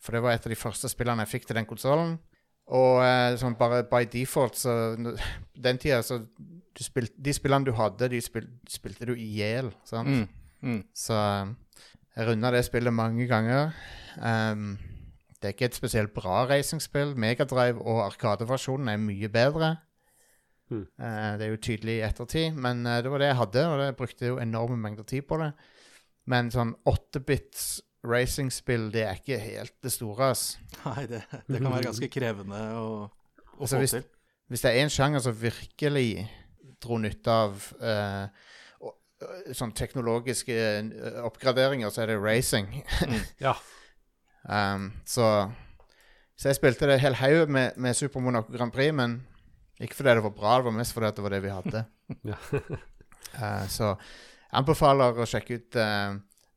For 0.03 0.15
det 0.15 0.23
var 0.23 0.35
et 0.35 0.45
av 0.45 0.51
de 0.51 0.59
første 0.59 0.89
spillene 0.91 1.23
jeg 1.23 1.33
fikk 1.37 1.47
til 1.47 1.59
den 1.59 1.67
konsollen. 1.67 2.17
Og 2.73 3.01
uh, 3.03 3.33
sånn 3.39 3.57
bare 3.59 3.83
by 3.87 4.05
default, 4.11 4.59
så 4.59 4.95
Den 5.65 5.79
tida, 5.79 6.01
så 6.03 6.21
spil, 6.79 7.09
De 7.17 7.33
spillene 7.35 7.67
du 7.67 7.73
hadde, 7.77 8.09
de 8.11 8.21
spil, 8.23 8.47
spilte 8.69 9.07
du 9.09 9.13
i 9.15 9.27
hjel, 9.37 9.71
sant? 9.87 10.09
Mm. 10.09 10.25
Mm. 10.63 10.81
Så 10.95 11.17
jeg 12.13 12.27
runda 12.27 12.51
det 12.53 12.63
spillet 12.65 12.93
mange 12.93 13.27
ganger. 13.27 13.73
Um, 14.21 14.77
det 15.43 15.49
er 15.49 15.55
ikke 15.57 15.67
et 15.71 15.75
spesielt 15.77 16.13
bra 16.15 16.45
racingspill. 16.49 17.11
Megadrive 17.19 17.81
og 17.83 17.99
Arkadeversjonen 18.07 18.89
er 18.93 19.01
mye 19.03 19.29
bedre. 19.33 19.73
Mm. 20.71 20.85
Eh, 20.97 21.31
det 21.37 21.45
er 21.45 21.51
jo 21.51 21.59
tydelig 21.67 21.97
i 21.99 22.03
ettertid, 22.07 22.55
men 22.55 22.85
eh, 22.87 23.01
det 23.03 23.11
var 23.11 23.19
det 23.21 23.27
jeg 23.33 23.39
hadde, 23.41 23.65
og 23.69 23.83
jeg 23.83 23.97
brukte 23.99 24.29
jo 24.31 24.37
enorme 24.41 24.77
mengder 24.79 25.03
tid 25.09 25.27
på 25.29 25.37
det. 25.43 25.51
Men 26.31 26.49
sånn 26.55 26.71
8-bits 26.87 27.81
racingspill, 28.07 28.87
det 28.95 29.03
er 29.07 29.19
ikke 29.19 29.37
helt 29.43 29.75
det 29.83 29.91
store, 29.93 30.31
ass. 30.33 30.45
Nei, 30.85 31.03
det, 31.11 31.21
det 31.47 31.59
kan 31.59 31.69
være 31.71 31.89
ganske 31.91 32.09
krevende 32.11 32.63
å, 32.79 32.87
å 33.03 33.59
Altså, 33.59 33.75
få 33.77 33.83
hvis- 33.83 33.97
til. 33.99 34.09
Hvis 34.51 34.61
det 34.65 34.71
er 34.73 34.81
én 34.83 34.91
sjanger 34.91 35.21
som 35.23 35.35
virkelig 35.39 36.07
dro 36.83 36.97
nytte 36.99 37.31
av 37.31 37.61
eh, 37.79 38.25
sånn 39.55 39.71
teknologiske 39.75 40.57
eh, 40.57 41.19
oppgraderinger, 41.25 41.89
så 41.95 42.03
er 42.03 42.11
det 42.11 42.17
racing. 42.23 42.67
Ja. 43.45 43.53
Um, 44.43 44.89
så, 45.07 45.27
så 46.35 46.49
jeg 46.49 46.59
spilte 46.59 46.89
det 46.89 46.99
hel 47.03 47.15
haug 47.15 47.51
med, 47.53 47.77
med 47.77 47.95
Super 47.95 48.23
Monaco 48.23 48.51
Grand 48.51 48.73
Prix, 48.75 48.91
men 48.95 49.21
ikke 49.79 49.95
fordi 49.99 50.17
det 50.17 50.25
var 50.25 50.35
bra, 50.35 50.57
det 50.59 50.67
var 50.67 50.75
mest 50.75 50.95
fordi 50.95 51.11
det 51.15 51.23
var 51.25 51.37
det 51.37 51.43
vi 51.45 51.55
hadde. 51.59 51.85
Uh, 53.33 53.63
så 53.71 53.87
jeg 53.87 54.59
anbefaler 54.59 55.17
å 55.17 55.25
sjekke 55.25 55.55
ut 55.57 55.77
uh, 55.79 56.11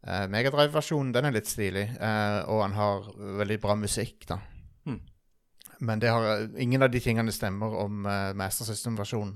uh, 0.05 0.25
Megadrive-versjonen. 0.28 1.14
Den 1.14 1.28
er 1.28 1.33
litt 1.38 1.49
stilig, 1.49 1.87
og 1.97 2.59
han 2.61 2.75
har 2.76 3.07
veldig 3.38 3.57
bra 3.62 3.78
musikk, 3.81 4.26
da. 4.28 4.37
Hmm. 4.85 4.99
Men 5.81 6.02
det 6.02 6.11
har, 6.12 6.49
ingen 6.61 6.83
av 6.83 6.90
de 6.93 7.00
tingene 7.00 7.33
stemmer 7.33 7.78
om 7.85 8.05
uh, 8.05 8.35
Master 8.37 8.69
System-versjonen. 8.69 9.35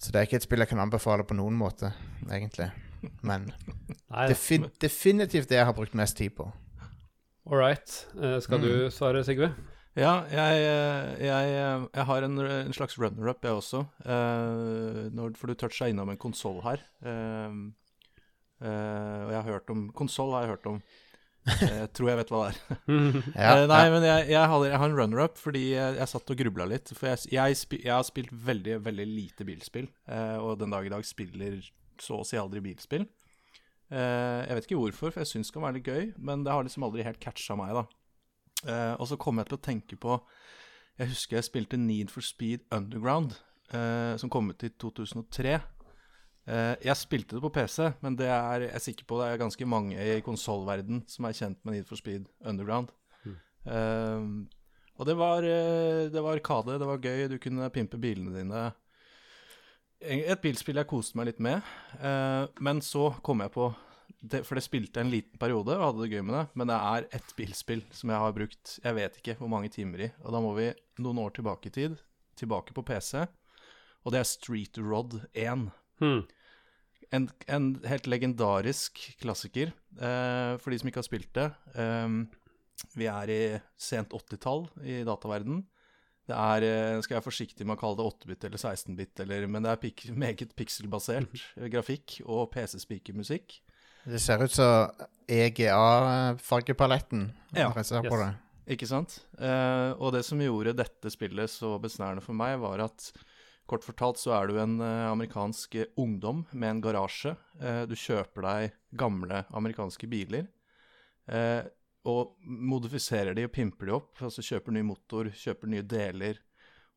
Så 0.00 0.12
det 0.12 0.20
er 0.20 0.28
ikke 0.28 0.38
et 0.40 0.46
spill 0.46 0.62
jeg 0.62 0.70
kan 0.70 0.80
anbefale 0.80 1.26
på 1.28 1.36
noen 1.36 1.58
måte, 1.58 1.90
egentlig. 2.30 2.70
Men 3.26 3.50
Nei, 4.12 4.26
defin 4.30 4.66
definitivt 4.80 5.50
det 5.50 5.60
jeg 5.60 5.68
har 5.68 5.76
brukt 5.76 5.96
mest 5.98 6.16
tid 6.20 6.34
på. 6.38 6.48
All 7.46 7.58
right. 7.58 7.88
Skal 7.88 8.40
skal 8.44 8.60
du 8.62 8.68
Mm. 8.70 8.90
svare, 8.94 9.24
Sigve? 9.24 9.50
Ja, 9.98 10.22
jeg, 10.30 10.60
eh, 10.62 11.26
jeg, 11.26 11.54
eh, 11.58 11.86
jeg 11.94 12.04
har 12.06 12.22
en, 12.22 12.38
en 12.38 12.72
slags 12.72 12.94
runner-up, 12.98 13.42
jeg 13.42 13.52
også. 13.58 13.80
Eh, 14.06 15.10
når, 15.12 15.34
for 15.36 15.50
du 15.50 15.54
toucha 15.58 15.88
innom 15.90 16.08
en 16.12 16.16
konsoll 16.20 16.60
her. 16.62 16.78
Eh, 17.02 17.56
eh, 18.62 19.20
og 19.26 19.32
jeg 19.34 19.40
har 19.42 19.48
hørt 19.52 19.70
om 19.72 19.88
Konsoll 19.96 20.32
har 20.36 20.44
jeg 20.46 20.52
hørt 20.54 20.66
om. 20.70 20.80
Jeg 21.60 21.88
tror 21.96 22.10
jeg 22.12 22.18
vet 22.20 22.30
hva 22.30 22.40
det 22.44 22.50
er. 22.52 22.80
Ja, 23.34 23.52
Eh, 23.56 23.66
nei, 23.66 23.80
ja. 23.86 23.90
men 23.94 24.04
jeg, 24.04 24.26
jeg, 24.30 24.46
har, 24.52 24.64
jeg 24.68 24.78
har 24.82 24.90
en 24.92 24.96
runner-up 24.98 25.38
fordi 25.40 25.62
jeg, 25.72 25.96
jeg 25.98 26.10
satt 26.12 26.30
og 26.34 26.36
grubla 26.44 26.66
litt. 26.68 26.92
For 26.94 27.10
jeg, 27.10 27.30
jeg, 27.32 27.56
spi, 27.58 27.80
jeg 27.86 27.94
har 27.96 28.04
spilt 28.06 28.30
veldig, 28.32 28.76
veldig 28.84 29.06
lite 29.08 29.46
bilspill, 29.48 29.88
eh, 30.06 30.36
og 30.38 30.58
den 30.60 30.70
dag 30.74 30.86
i 30.86 30.92
dag 30.92 31.06
spiller 31.08 31.56
så 32.00 32.20
å 32.20 32.26
si 32.28 32.38
aldri 32.40 32.60
bilspill. 32.64 33.08
Eh, 33.90 34.40
jeg 34.46 34.56
vet 34.56 34.68
ikke 34.68 34.78
hvorfor, 34.78 35.10
for 35.10 35.22
jeg 35.24 35.30
syns 35.32 35.50
det 35.50 35.56
kan 35.56 35.64
være 35.66 35.78
litt 35.80 35.88
gøy, 35.90 36.12
men 36.22 36.44
det 36.46 36.52
har 36.54 36.62
liksom 36.66 36.86
aldri 36.86 37.06
helt 37.06 37.20
catcha 37.22 37.56
meg, 37.58 37.74
da. 37.74 37.84
Eh, 38.70 38.94
og 39.00 39.08
så 39.10 39.18
kom 39.18 39.40
jeg 39.40 39.48
til 39.48 39.56
å 39.56 39.64
tenke 39.64 39.96
på 39.96 40.18
Jeg 41.00 41.08
husker 41.14 41.38
jeg 41.38 41.46
spilte 41.46 41.78
Need 41.80 42.10
for 42.12 42.20
Speed 42.20 42.66
Underground, 42.76 43.38
eh, 43.72 44.14
som 44.20 44.30
kom 44.30 44.50
ut 44.52 44.64
i 44.66 44.68
2003. 44.68 45.54
Eh, 46.50 46.74
jeg 46.84 46.96
spilte 47.00 47.38
det 47.38 47.42
på 47.46 47.52
PC, 47.54 47.94
men 48.04 48.18
det 48.20 48.28
er 48.28 48.66
jeg 48.66 48.74
er 48.76 48.84
sikker 48.84 49.08
på 49.08 49.20
det 49.20 49.30
er 49.30 49.40
ganske 49.40 49.68
mange 49.68 49.96
i 49.96 50.20
konsollverden 50.20 51.06
som 51.08 51.24
er 51.24 51.38
kjent 51.38 51.62
med 51.64 51.78
Need 51.78 51.88
for 51.88 51.96
Speed 51.96 52.28
Underground. 52.44 52.92
Eh, 53.64 54.28
og 55.00 55.08
det 55.08 55.16
var, 55.16 55.40
det 55.40 56.20
var 56.20 56.36
Arkade, 56.36 56.76
det 56.76 56.84
var 56.84 57.00
gøy, 57.00 57.24
du 57.32 57.38
kunne 57.40 57.70
pimpe 57.72 57.96
bilene 57.96 58.34
dine. 58.36 58.66
Et 60.00 60.40
bilspill 60.40 60.80
jeg 60.80 60.88
koste 60.88 61.18
meg 61.18 61.28
litt 61.28 61.40
med, 61.44 61.60
eh, 62.00 62.46
men 62.64 62.80
så 62.80 63.10
kom 63.22 63.42
jeg 63.44 63.52
på 63.52 63.66
det, 64.20 64.42
For 64.46 64.56
det 64.56 64.64
spilte 64.64 65.00
en 65.00 65.10
liten 65.12 65.38
periode 65.40 65.76
og 65.76 65.82
hadde 65.84 66.02
det 66.06 66.14
gøy 66.16 66.24
med 66.24 66.34
det, 66.38 66.44
men 66.56 66.68
det 66.68 66.76
er 66.76 67.06
ett 67.16 67.34
bilspill 67.36 67.82
som 67.94 68.10
jeg 68.12 68.20
har 68.20 68.32
brukt 68.36 68.72
jeg 68.82 68.96
vet 68.96 69.16
ikke 69.20 69.36
hvor 69.38 69.48
mange 69.52 69.70
timer 69.72 70.06
i. 70.06 70.10
Og 70.24 70.34
da 70.34 70.40
må 70.44 70.50
vi 70.56 70.66
noen 71.00 71.20
år 71.22 71.32
tilbake 71.36 71.70
i 71.70 71.74
tid, 71.76 71.96
tilbake 72.36 72.74
på 72.76 72.84
PC, 72.84 73.26
og 74.04 74.12
det 74.12 74.20
er 74.20 74.28
Street 74.28 74.80
Rod 74.80 75.20
1 75.34 75.70
Hmm. 76.00 76.22
en, 77.12 77.26
en 77.52 77.64
helt 77.84 78.06
legendarisk 78.08 78.96
klassiker 79.20 79.68
eh, 80.00 80.54
for 80.56 80.72
de 80.72 80.78
som 80.80 80.88
ikke 80.88 81.02
har 81.02 81.08
spilt 81.10 81.32
det. 81.36 81.50
Eh, 81.76 82.14
vi 82.96 83.08
er 83.12 83.32
i 83.34 83.40
sent 83.76 84.08
80-tall 84.16 84.64
i 84.80 85.02
dataverden. 85.04 85.66
Det 86.28 86.36
er, 86.36 86.60
eh, 86.66 87.00
skal 87.02 87.14
jeg 87.14 87.20
være 87.20 87.30
forsiktig 87.30 87.66
med 87.66 87.74
å 87.76 87.80
kalle 87.80 87.96
det 87.98 88.08
8-bit 88.10 88.42
eller 88.46 88.60
16-bit, 88.60 89.14
men 89.48 89.62
det 89.64 89.70
er 89.72 89.82
pik 89.82 89.98
meget 90.24 90.50
pikselbasert 90.58 91.32
eh, 91.56 91.68
grafikk 91.72 92.06
og 92.26 92.40
PC-speakermusikk. 92.54 93.46
Det 94.04 94.20
ser 94.22 94.38
ut 94.44 94.52
som 94.52 94.90
EGA-fargepaletten. 95.28 97.32
Ja, 97.52 97.72
jeg 97.76 97.84
ser 97.88 98.02
på 98.06 98.16
yes. 98.16 98.22
det. 98.22 98.30
Ikke 98.76 98.88
sant? 98.88 99.10
Eh, 99.40 99.90
og 99.98 100.12
det 100.14 100.24
som 100.26 100.40
gjorde 100.40 100.78
dette 100.78 101.10
spillet 101.12 101.50
så 101.50 101.78
besnærende 101.82 102.22
for 102.24 102.34
meg, 102.38 102.60
var 102.62 102.78
at 102.86 103.12
kort 103.70 103.84
fortalt 103.86 104.18
så 104.20 104.30
er 104.38 104.44
du 104.50 104.54
en 104.62 104.80
eh, 104.82 105.10
amerikansk 105.10 105.74
eh, 105.82 105.90
ungdom 106.00 106.44
med 106.52 106.76
en 106.76 106.82
garasje. 106.84 107.32
Eh, 107.60 107.82
du 107.90 107.96
kjøper 107.98 108.40
deg 108.46 108.60
gamle 108.98 109.44
amerikanske 109.56 110.06
biler. 110.10 110.44
Eh, 111.30 111.62
og 112.08 112.36
modifiserer 112.44 113.36
de 113.36 113.44
og 113.48 113.52
pimper 113.54 113.90
de 113.90 113.96
opp. 113.98 114.14
Altså 114.24 114.44
kjøper 114.44 114.74
ny 114.76 114.84
motor, 114.86 115.30
kjøper 115.36 115.70
nye 115.72 115.86
deler. 115.86 116.40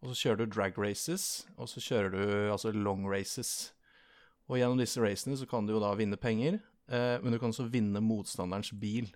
Og 0.04 0.12
så 0.12 0.20
kjører 0.28 0.44
du 0.44 0.52
drag 0.52 0.78
races, 0.80 1.46
og 1.56 1.70
så 1.72 1.82
kjører 1.84 2.12
du 2.12 2.24
altså 2.52 2.74
long 2.76 3.06
races. 3.08 3.72
Og 4.50 4.60
gjennom 4.60 4.80
disse 4.80 5.00
racene 5.00 5.38
så 5.40 5.48
kan 5.48 5.68
du 5.68 5.76
jo 5.76 5.84
da 5.84 5.94
vinne 5.96 6.20
penger, 6.20 6.60
eh, 6.92 7.16
men 7.24 7.32
du 7.32 7.40
kan 7.40 7.54
også 7.54 7.70
vinne 7.72 8.02
motstanderens 8.04 8.74
bil. 8.76 9.08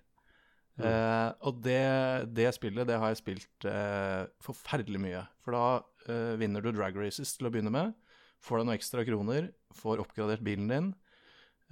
Eh, 0.78 1.30
og 1.42 1.58
det, 1.64 2.30
det 2.36 2.52
spillet 2.54 2.86
det 2.88 2.96
har 3.02 3.10
jeg 3.12 3.20
spilt 3.20 3.66
eh, 3.68 4.24
forferdelig 4.44 5.02
mye. 5.02 5.24
For 5.44 5.56
da 5.56 5.64
eh, 6.08 6.36
vinner 6.40 6.64
du 6.64 6.70
drag 6.72 6.96
races 6.96 7.34
til 7.36 7.48
å 7.48 7.52
begynne 7.52 7.74
med. 7.74 7.96
Får 8.44 8.60
deg 8.60 8.68
noen 8.68 8.78
ekstra 8.78 9.04
kroner, 9.04 9.50
får 9.74 10.04
oppgradert 10.04 10.44
bilen 10.46 10.70
din. 10.70 10.92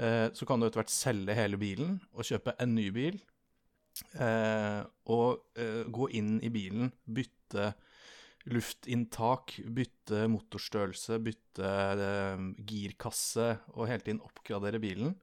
Eh, 0.03 0.27
så 0.37 0.49
kan 0.49 0.61
du 0.61 0.67
etter 0.67 0.83
hvert 0.83 0.93
selge 0.93 1.39
hele 1.39 1.61
bilen 1.61 2.01
og 2.13 2.27
kjøpe 2.27 2.57
en 2.61 2.75
ny 2.77 2.91
bil. 2.95 3.21
Eh, 4.21 4.81
og 5.13 5.59
eh, 5.59 5.85
gå 5.89 6.09
inn 6.19 6.37
i 6.45 6.51
bilen, 6.53 6.91
bytte 7.05 7.73
luftinntak, 8.53 9.57
bytte 9.75 10.27
motorstørrelse, 10.31 11.19
bytte 11.25 11.71
eh, 12.07 12.43
girkasse 12.69 13.49
og 13.75 13.89
hele 13.91 14.05
tiden 14.05 14.23
oppgradere 14.27 14.81
bilen. 14.83 15.15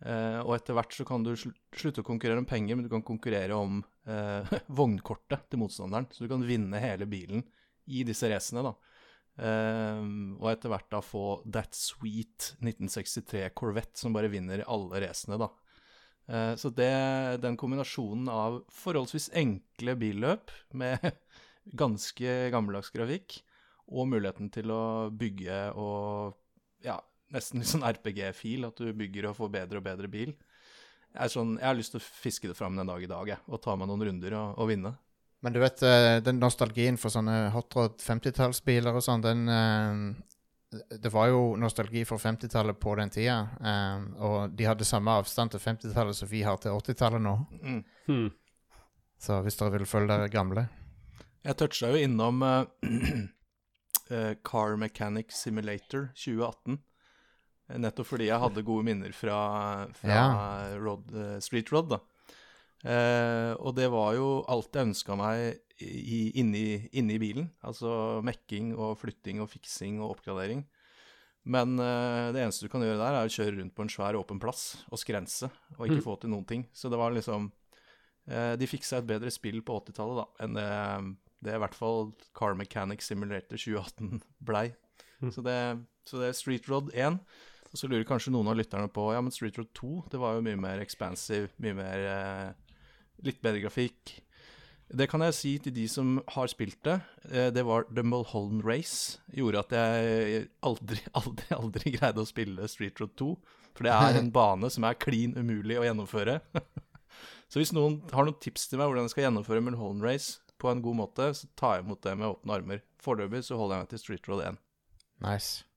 Eh, 0.00 0.38
og 0.40 0.54
etter 0.56 0.76
hvert 0.76 0.94
så 0.96 1.04
kan 1.08 1.24
du 1.24 1.34
slutte 1.36 2.00
å 2.00 2.06
konkurrere 2.06 2.40
om 2.40 2.48
penger, 2.48 2.76
men 2.76 2.86
du 2.86 2.92
kan 2.92 3.04
konkurrere 3.04 3.56
om 3.56 3.82
eh, 4.08 4.54
vognkortet 4.80 5.50
til 5.50 5.64
motstanderen. 5.64 6.08
Så 6.12 6.24
du 6.24 6.32
kan 6.32 6.46
vinne 6.46 6.80
hele 6.82 7.08
bilen 7.10 7.44
i 7.90 8.04
disse 8.06 8.30
racene, 8.30 8.64
da. 8.64 8.76
Eh, 9.40 10.04
og 10.38 10.46
etter 10.52 10.72
hvert 10.72 10.90
da 10.92 11.02
få 11.04 11.40
That 11.48 11.76
Sweet 11.76 12.54
1963 12.60 13.48
Corvette 13.56 14.00
som 14.00 14.16
bare 14.16 14.32
vinner 14.32 14.64
alle 14.68 15.02
racene, 15.08 15.40
da. 15.40 15.50
Eh, 16.30 16.54
så 16.54 16.70
det, 16.70 16.90
den 17.42 17.58
kombinasjonen 17.58 18.28
av 18.30 18.60
forholdsvis 18.70 19.30
enkle 19.38 19.96
billøp 19.98 20.52
med 20.78 21.02
ganske 21.82 22.36
gammeldags 22.54 22.92
grafikk, 22.94 23.40
og 23.90 24.06
muligheten 24.12 24.52
til 24.54 24.70
å 24.70 24.82
bygge 25.10 25.64
og 25.74 26.36
ja, 26.86 27.00
nesten 27.34 27.62
litt 27.62 27.70
sånn 27.74 27.86
RPG-fil, 27.86 28.68
at 28.68 28.78
du 28.78 28.92
bygger 28.94 29.30
og 29.30 29.38
får 29.40 29.54
bedre 29.58 29.82
og 29.82 29.86
bedre 29.88 30.10
bil. 30.12 30.34
Sånn, 31.10 31.56
jeg 31.58 31.66
har 31.66 31.74
lyst 31.74 31.96
til 31.96 31.98
å 31.98 32.06
fiske 32.22 32.46
det 32.46 32.54
fram 32.54 32.76
den 32.78 32.86
dag 32.86 33.02
i 33.02 33.10
dag, 33.10 33.32
jeg, 33.32 33.42
og 33.50 33.58
ta 33.64 33.74
meg 33.74 33.90
noen 33.90 34.06
runder 34.06 34.36
og, 34.38 34.60
og 34.62 34.70
vinne. 34.70 34.94
Men 35.40 35.54
du 35.56 35.58
vet, 35.62 35.82
eh, 35.82 36.20
den 36.22 36.38
nostalgien 36.38 36.98
for 37.00 37.10
sånne 37.10 37.48
hotrod 37.54 37.96
50-tallsbiler 38.04 38.94
og 38.94 39.02
sånn, 39.02 39.24
den 39.24 39.48
eh, 39.50 40.02
Det 40.70 41.10
var 41.10 41.26
jo 41.32 41.56
nostalgi 41.58 42.04
for 42.06 42.22
50-tallet 42.22 42.78
på 42.78 42.92
den 43.00 43.10
tida, 43.10 43.40
Um, 43.60 44.04
og 44.22 44.52
de 44.54 44.68
hadde 44.68 44.86
samme 44.86 45.10
avstand 45.18 45.50
til 45.50 45.58
50-tallet 45.64 46.14
som 46.14 46.28
vi 46.30 46.44
har 46.46 46.60
til 46.62 46.70
80-tallet 46.76 47.22
nå. 47.24 47.32
Mm. 47.62 47.80
Hmm. 48.06 48.28
Så 49.18 49.40
hvis 49.42 49.58
dere 49.58 49.74
vil 49.74 49.86
følge 49.90 50.08
dere 50.14 50.28
gamle 50.32 50.68
Jeg 51.44 51.56
toucha 51.58 51.90
jo 51.90 51.98
innom 52.04 52.42
uh, 52.46 52.62
uh, 52.86 54.32
Car 54.48 54.76
Mechanic 54.76 55.32
Simulator 55.34 56.12
2018. 56.14 56.78
eh, 57.70 57.78
Nettopp 57.82 58.06
fordi 58.12 58.30
jeg 58.30 58.40
hadde 58.40 58.62
gode 58.64 58.84
minner 58.86 59.12
fra, 59.12 59.40
fra 59.96 60.08
Ja. 60.14 60.24
Rod, 60.78 61.10
uh, 61.12 61.38
Street 61.40 61.72
Rod. 61.72 61.90
da. 61.90 61.98
Eh, 62.84 63.52
og 63.60 63.74
det 63.76 63.90
var 63.92 64.14
jo 64.16 64.28
alt 64.48 64.72
jeg 64.72 64.88
ønska 64.88 65.16
meg 65.20 65.58
i, 65.84 66.30
inni, 66.40 66.88
inni 66.96 67.18
bilen. 67.20 67.50
Altså 67.66 68.20
mekking 68.24 68.74
og 68.76 68.94
flytting 69.00 69.40
og 69.44 69.50
fiksing 69.52 69.98
og 70.00 70.14
oppgradering. 70.16 70.64
Men 71.50 71.78
eh, 71.80 72.30
det 72.36 72.42
eneste 72.42 72.66
du 72.68 72.72
kan 72.72 72.82
gjøre 72.84 73.00
der, 73.00 73.16
er 73.20 73.28
å 73.28 73.32
kjøre 73.32 73.56
rundt 73.58 73.74
på 73.76 73.84
en 73.86 73.92
svær 73.92 74.16
åpen 74.18 74.40
plass 74.42 74.82
og 74.92 75.00
skrense, 75.00 75.48
og 75.78 75.86
ikke 75.86 76.00
Mm. 76.00 76.04
få 76.04 76.18
til 76.20 76.30
noen 76.34 76.46
ting. 76.48 76.66
Så 76.76 76.90
det 76.92 76.98
var 77.00 77.12
liksom 77.16 77.50
eh, 78.28 78.56
De 78.60 78.66
fikk 78.68 78.84
seg 78.84 79.02
et 79.02 79.08
bedre 79.14 79.30
spill 79.32 79.62
på 79.64 79.78
80-tallet 79.80 80.20
da, 80.20 80.26
enn 80.44 80.54
det, 80.58 80.68
det 81.48 81.54
i 81.56 81.62
hvert 81.64 81.74
fall 81.76 82.12
Car 82.36 82.54
Mechanic 82.54 83.00
Simulator 83.02 83.56
2018 83.56 84.20
blei. 84.50 84.66
Mm. 85.20 85.30
Så, 85.32 85.40
det, 85.44 85.56
så 86.08 86.20
det 86.20 86.28
er 86.30 86.36
Street 86.36 86.68
Road 86.68 86.92
1. 86.96 87.16
Og 87.70 87.78
så 87.78 87.86
lurer 87.88 88.04
kanskje 88.08 88.32
noen 88.34 88.48
av 88.50 88.56
lytterne 88.58 88.88
på 88.92 89.08
Ja, 89.14 89.20
men 89.22 89.30
Street 89.32 89.56
Road 89.60 89.68
2, 89.78 89.90
det 90.12 90.18
var 90.20 90.34
jo 90.36 90.42
mye 90.44 90.58
mer 90.60 90.80
expansive, 90.82 91.48
mye 91.62 91.76
mer 91.78 92.04
eh, 92.10 92.69
Litt 93.26 93.40
bedre 93.44 93.62
grafikk. 93.64 94.18
Det 94.90 95.06
kan 95.06 95.22
jeg 95.22 95.36
si 95.36 95.52
til 95.62 95.74
de 95.74 95.84
som 95.90 96.16
har 96.34 96.50
spilt 96.50 96.80
det. 96.86 96.96
Eh, 97.30 97.48
det 97.54 97.62
var 97.66 97.86
The 97.94 98.02
Mulholland 98.02 98.64
Race. 98.66 99.20
Gjorde 99.30 99.62
at 99.62 99.74
jeg 99.76 100.48
aldri, 100.66 100.98
aldri, 101.20 101.46
aldri 101.54 101.94
greide 101.94 102.24
å 102.24 102.28
spille 102.28 102.68
Street 102.70 102.98
Road 103.00 103.14
2. 103.20 103.30
For 103.76 103.86
det 103.86 103.94
er 103.94 104.18
en 104.18 104.32
bane 104.38 104.70
som 104.72 104.86
er 104.88 104.98
klin 104.98 105.36
umulig 105.38 105.78
å 105.78 105.86
gjennomføre. 105.86 106.40
så 107.50 107.62
hvis 107.62 107.74
noen 107.76 108.00
har 108.10 108.26
noen 108.26 108.40
tips 108.42 108.66
til 108.70 108.82
meg 108.82 108.90
hvordan 108.90 109.06
jeg 109.06 109.14
skal 109.14 109.28
gjennomføre 109.28 109.62
Mulholland 109.68 110.06
Race 110.06 110.40
på 110.60 110.72
en 110.72 110.82
god 110.84 110.98
måte, 111.04 111.30
så 111.38 111.48
tar 111.56 111.78
jeg 111.78 111.86
imot 111.86 112.02
det 112.04 112.18
med 112.18 112.32
åpne 112.34 112.58
armer. 112.58 112.84
Foreløpig 113.00 113.46
så 113.46 113.60
holder 113.60 113.78
jeg 113.78 113.86
meg 113.86 113.92
til 113.94 114.02
Street 114.02 114.28
Road 114.28 114.46
1. 114.48 114.62
Nice. 115.22 115.69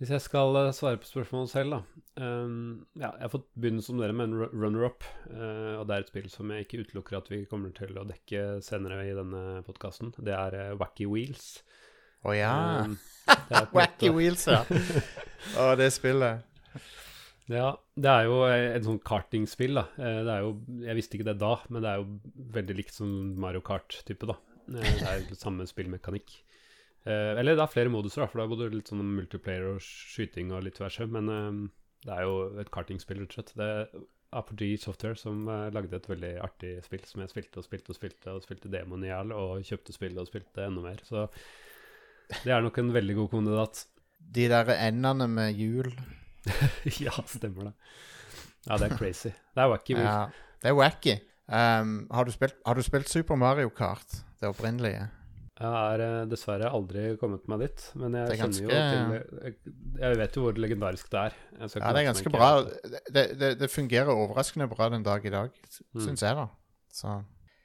Hvis 0.00 0.14
jeg 0.14 0.22
skal 0.24 0.56
eh, 0.56 0.70
svare 0.72 0.96
på 0.96 1.04
spørsmålet 1.04 1.50
selv, 1.52 1.74
da. 1.74 2.04
um, 2.24 2.86
ja, 2.96 3.10
jeg 3.10 3.26
har 3.26 3.32
fått 3.34 3.50
begynne 3.52 3.82
som 3.84 3.98
dere 4.00 4.14
med 4.16 4.30
en 4.30 4.46
runner-up. 4.48 5.04
Uh, 5.28 5.76
og 5.76 5.84
det 5.90 5.96
er 5.96 6.06
et 6.06 6.12
spill 6.12 6.30
som 6.32 6.48
jeg 6.54 6.64
ikke 6.64 6.80
utelukker 6.86 7.18
at 7.18 7.28
vi 7.28 7.42
kommer 7.50 7.74
til 7.76 7.92
å 8.00 8.06
dekke 8.08 8.62
senere 8.64 9.02
i 9.10 9.12
denne 9.16 9.60
podkasten. 9.66 10.14
Det 10.16 10.32
er 10.32 10.56
uh, 10.56 10.78
Wacky 10.80 11.04
Wheels. 11.04 11.60
Å 12.24 12.32
ja. 12.32 12.54
Er 13.28 13.68
på 13.68 13.76
en 13.76 13.76
Wacky 13.76 14.08
Wheels, 14.16 14.46
ja. 14.48 14.62
Å, 15.60 15.68
det 15.76 15.92
spillet. 15.92 16.48
Ja, 17.50 17.74
det 18.00 18.10
er 18.14 18.28
jo 18.30 18.42
et 18.48 18.78
en 18.78 18.86
sånn 18.86 19.04
kartingspill, 19.04 19.82
da. 19.82 19.88
Det 19.98 20.32
er 20.32 20.44
jo, 20.46 20.54
jeg 20.86 20.96
visste 20.96 21.18
ikke 21.18 21.28
det 21.28 21.40
da, 21.42 21.56
men 21.68 21.84
det 21.84 21.92
er 21.92 22.00
jo 22.00 22.44
veldig 22.56 22.76
likt 22.78 22.94
som 22.96 23.10
Mario 23.42 23.60
Kart-type, 23.66 24.28
da. 24.30 24.38
Det 24.70 24.92
er 25.02 25.24
jo 25.26 25.36
samme 25.36 25.66
spillmekanikk. 25.68 26.38
Eh, 27.08 27.34
Eller 27.40 27.56
det 27.56 27.64
er 27.64 27.72
flere 27.72 27.92
moduser, 27.92 28.24
da, 28.24 28.30
for 28.30 28.40
det 28.40 28.46
er 28.46 28.54
både 28.54 28.70
litt 28.74 28.90
sånn 28.92 29.04
multiplayer 29.16 29.68
og 29.72 29.84
skyting 29.84 30.52
og 30.52 30.64
litt 30.66 30.80
diverse. 30.80 31.06
Men 31.10 31.30
eh, 31.34 31.60
det 32.06 32.16
er 32.16 32.26
jo 32.26 32.40
et 32.60 32.72
kartingspill, 32.74 33.22
rett 33.22 33.32
og 33.32 33.38
slett. 33.38 33.54
Det 33.60 33.68
er 33.76 34.02
Apogee 34.40 34.78
Software 34.78 35.18
som 35.18 35.42
eh, 35.48 35.70
lagde 35.74 35.96
et 35.96 36.10
veldig 36.10 36.34
artig 36.44 36.76
spill 36.86 37.02
som 37.08 37.24
jeg 37.24 37.32
spilte 37.32 37.62
og 37.62 37.66
spilte 37.66 37.94
og 37.94 37.98
spilte, 37.98 38.36
og 38.36 38.44
spilte 38.44 38.72
Demon 38.72 39.06
i 39.06 39.10
hjel, 39.10 39.34
og 39.36 39.64
kjøpte 39.66 39.96
spillet 39.96 40.22
og 40.22 40.30
spilte 40.30 40.66
enda 40.66 40.84
mer. 40.84 41.02
Så 41.06 41.26
det 42.44 42.54
er 42.54 42.62
nok 42.62 42.78
en 42.78 42.92
veldig 42.94 43.16
god 43.22 43.32
kandidat. 43.32 43.84
De 44.20 44.46
der 44.52 44.70
endene 44.76 45.26
med 45.30 45.56
hjul. 45.56 45.90
ja, 47.04 47.14
stemmer 47.28 47.70
det. 47.70 47.74
Ja, 48.68 48.76
det 48.76 48.90
er 48.90 48.96
crazy. 48.98 49.32
Det 49.56 49.64
er 49.64 49.70
wacky. 49.72 49.96
Ja, 49.96 50.18
det 50.60 50.70
er 50.70 50.76
wacky. 50.76 51.16
Um, 51.50 52.04
har, 52.12 52.28
du 52.28 52.30
spilt, 52.30 52.60
har 52.62 52.76
du 52.78 52.84
spilt 52.86 53.08
Super 53.10 53.34
Mario 53.40 53.72
Kart, 53.74 54.20
det 54.38 54.52
opprinnelige? 54.52 55.08
Jeg 55.60 55.68
har 55.74 56.00
eh, 56.00 56.22
dessverre 56.30 56.70
aldri 56.72 57.02
kommet 57.20 57.44
meg 57.52 57.66
dit, 57.66 57.82
men 58.00 58.14
jeg 58.16 58.30
er 58.32 58.38
kjenner 58.40 58.62
jo 58.62 58.68
til 58.70 59.56
jeg, 60.00 60.16
vet 60.22 60.38
jo 60.38 60.44
hvor 60.46 60.60
legendarisk 60.64 61.10
det 61.12 61.24
er. 61.26 61.34
Ja, 61.58 61.68
det 61.68 61.90
er 61.90 62.06
ganske 62.06 62.32
bra. 62.32 62.48
det. 62.64 63.24
Det, 63.36 63.50
det, 63.60 63.68
fungerer 63.68 64.08
overraskende 64.14 64.70
bra 64.72 64.88
den 64.94 65.04
dag 65.04 65.26
i 65.26 65.34
dag, 65.34 65.52
Mm. 65.92 66.00
syns 66.06 66.24
jeg, 66.24 66.38
da. 66.38 66.46
Så 66.94 67.18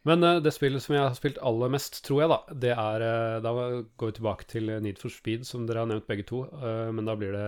Men 0.06 0.24
uh, 0.24 0.42
det 0.44 0.52
spillet 0.54 0.84
som 0.84 0.96
jeg 0.96 1.06
har 1.06 1.16
spilt 1.16 1.40
aller 1.42 1.72
mest, 1.72 2.02
tror 2.06 2.22
jeg, 2.22 2.30
da, 2.34 2.40
det 2.66 2.74
er 2.76 3.06
uh, 3.06 3.40
Da 3.46 3.54
går 3.98 4.12
vi 4.12 4.18
tilbake 4.20 4.50
til 4.52 4.74
Need 4.84 5.00
for 5.00 5.10
Speed, 5.10 5.48
som 5.48 5.64
dere 5.66 5.86
har 5.86 5.90
nevnt 5.90 6.08
begge 6.10 6.28
to, 6.28 6.44
uh, 6.52 6.92
men 6.92 7.08
da 7.08 7.16
blir 7.16 7.32
det 7.32 7.48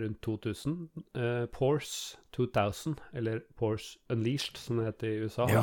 rundt 0.00 0.22
2000. 0.24 0.88
Uh, 1.14 1.44
Pores 1.52 2.16
2000, 2.34 2.96
eller 3.14 3.44
Pores 3.56 3.96
Unleashed, 4.10 4.56
som 4.56 4.80
det 4.80 4.88
heter 4.88 5.12
i 5.12 5.20
USA. 5.28 5.46
Ja, 5.52 5.62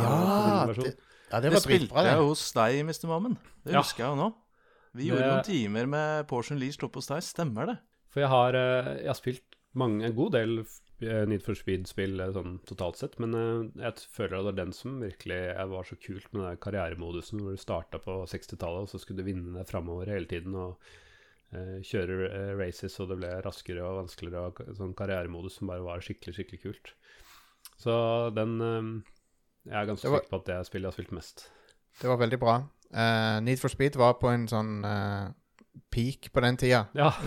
det, 0.69 0.93
ja, 1.31 1.39
det 1.41 1.51
Det, 1.51 1.61
spilte 1.63 2.03
jeg 2.05 2.17
hos 2.21 2.51
deg, 2.53 2.79
Mr. 2.85 3.07
Mammen. 3.07 3.37
Det 3.65 3.73
Ja. 3.73 3.81
husker 3.81 4.03
jeg 4.05 4.09
jo 4.11 4.21
nå. 4.23 4.33
Vi 4.95 5.03
Det- 5.03 5.11
gjorde 5.11 5.27
noen 5.31 5.43
timer 5.43 5.85
med 5.87 6.27
Portion 6.27 6.57
Leach 6.59 6.77
oppe 6.83 6.95
hos 7.01 7.07
deg. 7.07 7.21
Stemmer 7.23 7.65
det? 7.67 7.77
For 8.09 8.21
jeg 8.21 8.29
har, 8.29 8.55
eh, 8.55 8.97
jeg 9.03 9.07
har 9.07 9.13
spilt 9.19 9.41
mange, 9.75 10.03
en 10.05 10.15
god 10.15 10.31
del 10.31 10.59
eh, 11.01 11.25
Need 11.25 11.43
for 11.43 11.53
Speed-spill 11.53 12.21
eh, 12.21 12.31
sånn 12.31 12.59
totalt 12.65 12.95
sett, 12.95 13.19
men 13.19 13.33
jeg 13.75 13.93
føler 14.15 14.39
at 14.39 14.45
det 14.45 14.53
er 14.59 14.63
den 14.65 14.71
som 14.71 15.01
virkelig 15.01 15.55
Jeg 15.57 15.67
var 15.67 15.83
så 15.83 15.97
kult 15.99 16.33
med 16.33 16.43
den 16.47 16.57
karrieremodusen 16.57 17.41
hvor 17.41 17.51
du 17.51 17.57
starta 17.57 17.99
på 17.99 18.23
60-tallet, 18.25 18.83
og 18.83 18.87
så 18.87 18.99
skulle 19.01 19.17
du 19.17 19.23
vinne 19.27 19.53
deg 19.57 19.67
framover 19.67 20.05
hele 20.07 20.25
tiden 20.25 20.55
og 20.55 20.77
kjøre 21.53 22.57
races, 22.57 22.99
og 22.99 23.09
det 23.09 23.17
ble 23.19 23.41
raskere 23.43 23.83
og 23.83 24.07
vanskeligere, 24.07 24.47
og 24.47 24.75
sånn 24.75 24.95
karrieremodus 24.95 25.57
som 25.59 25.67
bare 25.67 25.83
var 25.83 25.99
skikkelig, 25.99 26.33
skikkelig 26.35 26.61
kult. 26.63 26.93
Så 27.77 28.33
den 28.33 29.03
Jeg 29.65 29.75
er 29.81 29.85
ganske 29.89 30.09
var- 30.11 30.21
sikker 30.23 30.29
på 30.35 30.39
at 30.41 30.45
det 30.49 30.55
er 30.55 30.63
spillet 30.67 30.85
jeg 30.85 30.91
har 30.93 30.97
spilt 30.99 31.11
mest. 31.17 31.45
Det 32.01 32.09
var 32.11 32.17
veldig 32.21 32.39
bra. 32.39 32.55
Uh, 32.93 33.39
Need 33.43 33.59
for 33.59 33.71
Speed 33.73 33.95
var 33.97 34.13
på 34.21 34.29
en 34.31 34.45
sånn 34.47 34.73
uh, 34.85 35.31
peak 35.91 36.29
på 36.35 36.41
den 36.45 36.57
tida. 36.61 36.85
Ja. 36.95 37.11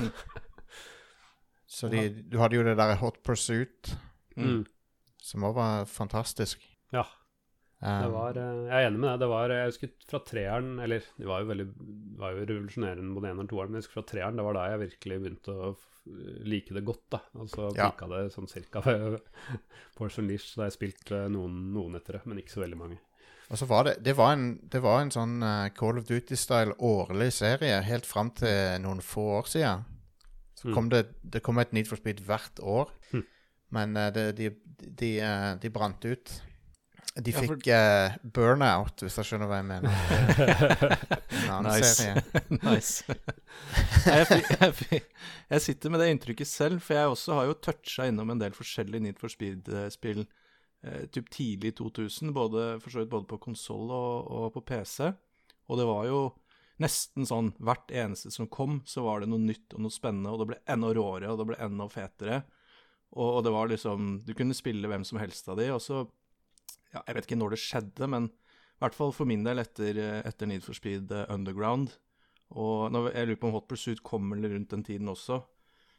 Så 1.68 1.88
de, 1.92 2.08
du 2.30 2.38
hadde 2.40 2.56
jo 2.56 2.64
det 2.64 2.76
der 2.78 2.96
Hot 3.02 3.20
Pursuit, 3.26 3.94
Mm. 4.38 4.62
som 5.18 5.42
òg 5.48 5.54
var 5.56 5.84
fantastisk. 5.90 6.62
Ja. 6.94 7.02
Um, 7.82 8.02
Det 8.04 8.10
var, 8.12 8.32
jeg 8.38 8.70
er 8.70 8.86
enig 8.88 8.98
med 9.02 9.10
deg. 9.10 9.18
Det 9.24 9.28
var, 9.28 9.50
jeg 9.50 9.66
husker 9.72 9.90
fra 10.10 10.18
treeren 10.26 10.78
Eller 10.82 11.02
det 11.18 11.26
var 11.28 11.40
jo 11.44 11.46
veldig 11.50 11.66
var 12.18 12.32
jo 12.34 12.46
revolusjonerende 12.46 13.14
både 13.14 13.28
eneren 13.30 13.44
og 13.44 13.50
toeren, 13.52 13.70
men 13.70 13.78
jeg 13.78 13.84
husker 13.86 13.98
fra 14.00 14.06
treeren, 14.12 14.36
det 14.38 14.44
var 14.46 14.54
da 14.58 14.64
jeg 14.72 14.80
virkelig 14.84 15.18
begynte 15.24 15.54
å 15.54 15.72
like 16.44 16.74
det 16.74 16.84
godt. 16.84 17.04
da 17.10 17.20
Altså 17.38 17.68
Ja. 17.76 17.90
pika 17.90 18.08
det 18.08 18.32
sånn 18.34 18.48
cirka 18.48 18.82
Portion 19.96 20.26
Leash, 20.28 20.54
da 20.56 20.64
jeg 20.68 20.76
spilte 20.78 21.28
noen, 21.32 21.72
noen 21.74 21.96
etter 21.98 22.18
det, 22.18 22.26
men 22.26 22.38
ikke 22.42 22.54
så 22.56 22.62
veldig 22.64 22.78
mange. 22.80 22.98
Og 23.50 23.56
så 23.56 23.66
var 23.66 23.84
det 23.84 24.02
Det 24.04 24.14
var 24.16 24.32
en, 24.36 24.58
det 24.68 24.82
var 24.84 25.00
en 25.00 25.10
sånn 25.10 25.42
eh, 25.42 25.68
Call 25.76 25.98
of 25.98 26.04
Duty-style 26.08 26.74
årlig 26.84 27.30
serie 27.32 27.80
helt 27.82 28.06
fram 28.06 28.30
til 28.36 28.78
noen 28.84 29.00
få 29.00 29.24
år 29.40 29.48
siden. 29.48 29.84
Så 30.58 30.68
Mm. 30.74 30.88
det, 30.90 31.06
det 31.22 31.42
kom 31.42 31.58
et 31.58 31.72
Need 31.72 31.86
for 31.86 31.96
Speed 31.96 32.20
hvert 32.26 32.58
år. 32.60 32.90
Mm. 33.12 33.24
Men 33.70 33.96
eh, 33.96 34.10
det, 34.10 34.36
de, 34.36 34.50
de, 34.80 35.20
eh, 35.20 35.54
de 35.62 35.70
brant 35.70 36.04
ut. 36.04 36.42
De 37.16 37.32
Ja, 37.32 37.40
fikk 37.42 37.66
eh, 37.72 38.16
burnout, 38.22 39.00
hvis 39.02 39.16
jeg 39.18 39.26
skjønner 39.26 39.48
hva 39.50 39.58
jeg 39.58 39.66
mener. 39.66 39.90
En 41.38 41.54
annen 41.54 41.70
Nice. 41.72 41.94
serie. 41.96 42.22
nice. 42.68 43.04
jeg, 44.04 44.42
jeg, 44.60 45.00
jeg 45.48 45.64
sitter 45.64 45.90
med 45.94 46.02
det 46.02 46.10
inntrykket 46.12 46.50
selv, 46.50 46.82
for 46.84 46.98
jeg 46.98 47.14
også 47.14 47.38
har 47.38 47.48
jo 47.48 47.56
toucha 47.64 48.06
innom 48.10 48.30
en 48.34 48.42
del 48.42 48.54
forskjellige 48.54 49.02
Need 49.06 49.18
for 49.18 49.32
Speed-spill 49.32 50.26
eh, 50.26 51.06
typ 51.14 51.30
tidlig 51.34 51.74
2000, 51.80 52.34
både, 52.36 52.66
vidt 52.84 53.10
både 53.10 53.26
på 53.30 53.40
konsoll 53.48 53.88
og, 53.90 54.28
og 54.28 54.52
på 54.58 54.64
PC. 54.68 55.08
Og 55.68 55.80
det 55.80 55.88
var 55.88 56.06
jo 56.10 56.20
nesten 56.82 57.26
sånn 57.26 57.50
hvert 57.58 57.90
eneste 57.90 58.30
som 58.34 58.46
kom, 58.52 58.82
så 58.86 59.02
var 59.06 59.24
det 59.24 59.32
noe 59.32 59.42
nytt 59.42 59.74
og 59.74 59.82
noe 59.82 59.94
spennende, 59.94 60.30
og 60.30 60.42
det 60.42 60.50
ble 60.52 60.60
enda 60.70 60.92
råere, 60.94 61.32
og 61.32 61.40
det 61.40 61.48
ble 61.50 61.58
enda 61.64 61.88
fetere. 61.90 62.42
Og, 63.16 63.38
og 63.38 63.42
det 63.46 63.52
var 63.54 63.70
liksom 63.70 64.18
Du 64.28 64.34
kunne 64.36 64.52
spille 64.56 64.84
hvem 64.90 65.04
som 65.08 65.18
helst 65.18 65.48
av 65.48 65.56
de, 65.58 65.70
og 65.72 65.80
så 65.82 66.04
ja, 66.94 67.02
Jeg 67.06 67.16
vet 67.16 67.28
ikke 67.28 67.38
når 67.40 67.54
det 67.54 67.60
skjedde, 67.62 68.08
men 68.10 68.28
i 68.78 68.84
hvert 68.84 68.94
fall 68.94 69.10
for 69.14 69.26
min 69.26 69.42
del 69.42 69.58
etter, 69.58 69.96
etter 70.22 70.46
Need 70.46 70.62
for 70.62 70.76
Speed 70.76 71.10
eh, 71.10 71.26
Underground. 71.34 71.96
Og 72.54 72.92
når, 72.94 73.10
jeg 73.12 73.28
lurer 73.28 73.40
på 73.42 73.48
om 73.50 73.56
Hot 73.56 73.66
Pursuit 73.68 74.02
kommer 74.06 74.38
rundt 74.38 74.70
den 74.70 74.84
tiden 74.86 75.10
også. 75.10 75.40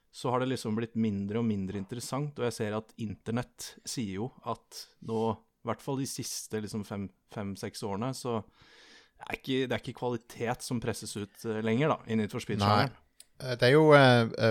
Så 0.10 0.32
har 0.32 0.41
det 0.41 0.49
liksom 0.49 0.78
blitt 0.78 0.95
mindre 0.97 1.41
og 1.41 1.45
mindre 1.45 1.78
interessant, 1.78 2.39
og 2.39 2.47
jeg 2.47 2.56
ser 2.56 2.78
at 2.80 2.95
internett 3.04 3.75
sier 3.86 4.15
jo 4.23 4.32
at 4.49 4.80
nå, 5.06 5.19
i 5.62 5.69
hvert 5.69 5.84
fall 5.84 5.99
de 5.99 6.08
siste 6.10 6.63
liksom 6.63 6.82
fem-seks 6.88 7.84
årene, 7.86 8.10
så 8.17 8.39
det 8.39 9.28
er, 9.28 9.36
ikke, 9.36 9.60
det 9.67 9.75
er 9.75 9.84
ikke 9.84 9.99
kvalitet 9.99 10.65
som 10.65 10.80
presses 10.82 11.13
ut 11.19 11.45
eh, 11.45 11.60
lenger, 11.62 11.93
da, 11.93 11.99
i 12.10 12.17
Need 12.17 12.34
for 12.34 12.41
Speed-sjangeren. 12.41 12.95
Eh, 13.43 13.54
Det 13.60 13.69
er 13.69 13.75
jo 13.75 13.91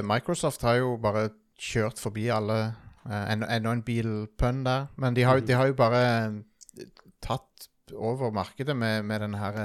Microsoft 0.07 0.63
har 0.69 0.79
jo 0.79 0.95
bare 1.03 1.31
kjørt 1.59 1.99
forbi 1.99 2.29
alle 2.31 2.61
Enda 3.09 3.47
enda 3.57 3.73
en 3.73 3.83
bilpønn 3.83 4.65
der. 4.67 4.87
Men 4.97 5.15
de 5.17 5.23
har, 5.25 5.41
de 5.41 5.53
har 5.57 5.67
jo 5.71 5.75
bare 5.79 6.01
eh, 6.27 6.85
tatt 7.25 7.67
over 7.97 8.31
markedet 8.37 8.77
med, 8.77 9.03
med 9.09 9.21
den 9.21 9.35
her 9.35 9.57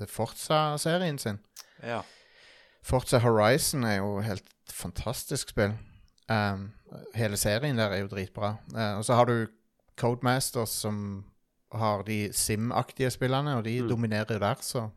eh, 0.00 0.06
Forza-serien 0.08 1.18
sin. 1.18 1.38
Ja. 1.84 2.00
Forza 2.82 3.18
Horizon 3.18 3.84
er 3.84 3.98
jo 3.98 4.20
helt 4.24 4.48
fantastisk 4.72 5.50
spill. 5.52 5.74
Um, 6.30 6.70
hele 7.14 7.36
serien 7.36 7.76
der 7.78 7.92
er 7.92 8.02
jo 8.02 8.08
dritbra. 8.08 8.54
Uh, 8.74 8.98
og 8.98 9.04
så 9.04 9.14
har 9.14 9.24
du 9.28 9.46
Codemasters 9.96 10.70
som 10.70 11.24
har 11.72 12.02
de 12.06 12.30
Sim-aktige 12.32 13.10
spillene, 13.10 13.56
og 13.56 13.64
de 13.64 13.82
Mm. 13.82 13.88
dominerer 13.88 14.32
jo 14.34 14.38
der, 14.38 14.54
så 14.60 14.88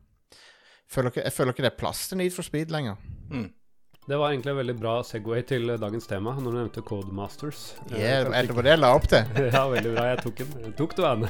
føler 0.89 1.09
ikke, 1.09 1.23
Jeg 1.23 1.33
føler 1.33 1.51
ikke 1.51 1.63
det 1.63 1.71
er 1.73 1.77
plass 1.79 2.07
til 2.07 2.17
Need 2.17 2.31
for 2.31 2.41
Speed 2.41 2.65
lenger. 2.71 2.95
Mm. 3.29 3.51
Det 4.07 4.17
var 4.17 4.31
egentlig 4.31 4.51
en 4.51 4.57
veldig 4.57 4.75
bra 4.79 4.93
Segway 5.05 5.43
til 5.47 5.71
dagens 5.79 6.09
tema, 6.09 6.33
når 6.37 6.51
du 6.51 6.57
nevnte 6.57 6.81
Codemasters. 6.85 7.75
Eh, 7.91 7.99
Yeah, 7.99 8.25
kanskje 8.25 8.47
det 8.47 8.57
var 8.57 8.67
det 8.67 8.73
jeg 8.73 8.81
la 8.81 8.93
opp 8.97 9.09
til. 9.11 9.41
ja, 9.55 9.65
veldig 9.75 9.91
bra. 9.95 10.05
Jeg 10.09 10.23
tok 10.25 10.41
den. 10.41 10.73
Tok 10.79 10.95
du 10.97 11.03
den? 11.05 11.27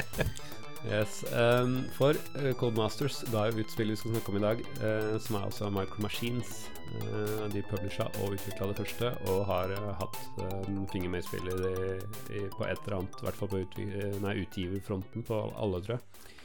yes. 0.92 1.20
Um, 1.32 1.76
for 1.98 2.16
uh, 2.38 2.52
Codemasters 2.56 3.20
ga 3.32 3.48
jo 3.50 3.60
ut 3.60 3.76
spillet 3.76 3.96
vi 3.96 4.00
skal 4.00 4.16
snakke 4.16 4.32
om 4.32 4.40
i 4.40 4.46
dag, 4.46 4.64
uh, 4.80 5.12
som 5.20 5.40
er 5.40 5.50
altså 5.50 5.70
Micro 5.74 6.02
Machines. 6.06 6.64
Eh, 6.96 7.48
de 7.52 7.62
publisha 7.66 8.06
og 8.22 8.36
utvikla 8.36 8.70
det 8.70 8.76
første, 8.78 9.10
og 9.30 9.44
har 9.48 9.72
eh, 9.74 9.88
hatt 10.00 10.18
eh, 10.42 10.60
en 10.70 10.86
finger 10.92 11.12
med 11.12 11.24
i 11.24 11.26
spillet 11.26 11.64
i, 11.66 12.38
i, 12.38 12.44
på 12.52 12.64
et 12.66 12.78
eller 12.86 13.00
annet, 13.00 13.18
i 13.20 13.26
hvert 13.26 13.40
fall 13.40 13.50
på 13.52 13.60
eh, 13.82 14.16
nei, 14.22 14.36
utgiverfronten 14.44 15.26
på 15.26 15.40
alle, 15.58 15.82
tror 15.84 15.96
jeg. 15.96 16.35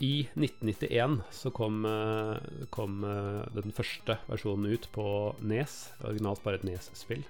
I 0.00 0.28
1991 0.38 1.20
så 1.34 1.50
kom, 1.50 1.84
eh, 1.84 2.66
kom 2.70 3.02
eh, 3.04 3.48
den 3.56 3.72
første 3.74 4.14
versjonen 4.28 4.70
ut 4.70 4.86
på 4.94 5.06
Nes. 5.42 5.88
Originalt 6.06 6.42
bare 6.44 6.60
et 6.60 6.66
Nes-spill. 6.68 7.24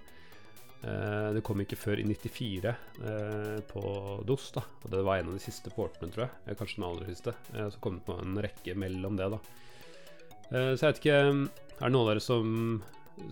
Eh, 0.85 1.29
det 1.33 1.43
kom 1.47 1.63
ikke 1.65 1.79
før 1.81 2.03
i 2.03 2.05
94 2.05 2.69
eh, 2.69 3.63
på 3.71 3.83
DOS, 4.29 4.51
da. 4.59 4.67
Og 4.85 4.93
det 4.93 5.01
var 5.07 5.23
en 5.23 5.33
av 5.33 5.39
de 5.39 5.43
siste 5.43 5.73
portene, 5.73 6.13
tror 6.13 6.27
jeg. 6.27 6.59
Kanskje 6.61 6.77
den 6.83 6.89
aller 6.91 7.09
siste. 7.09 7.35
Så 7.57 7.81
kom 7.81 7.97
det 7.99 8.05
på 8.11 8.19
en 8.21 8.37
rekke 8.45 8.77
mellom 8.77 9.17
det, 9.17 9.31
da. 9.33 9.41
Så 10.49 10.81
jeg 10.81 10.87
vet 10.87 11.01
ikke 11.03 11.17
Er 11.21 11.83
det 11.83 11.89
noen 11.93 12.07
av 12.07 12.13
dere 12.15 12.23
som 12.25 12.53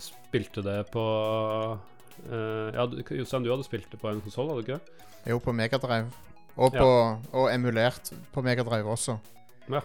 spilte 0.05 0.61
det 0.61 0.83
på 0.93 1.05
Ja, 2.29 2.85
Jostein, 3.17 3.47
du 3.47 3.49
hadde 3.55 3.65
spilt 3.65 3.89
det 3.89 4.01
på 4.03 4.11
en 4.11 4.21
konsoll, 4.21 4.51
hadde 4.53 4.61
du 4.61 4.67
ikke? 4.67 4.81
det? 4.85 5.33
Jo, 5.33 5.39
på 5.41 5.55
Megadrive. 5.57 6.13
Og, 6.57 6.73
på, 6.73 6.89
og 7.37 7.51
emulert 7.53 8.13
på 8.33 8.43
Megadrive 8.45 8.89
også. 8.89 9.19
Ja. 9.69 9.83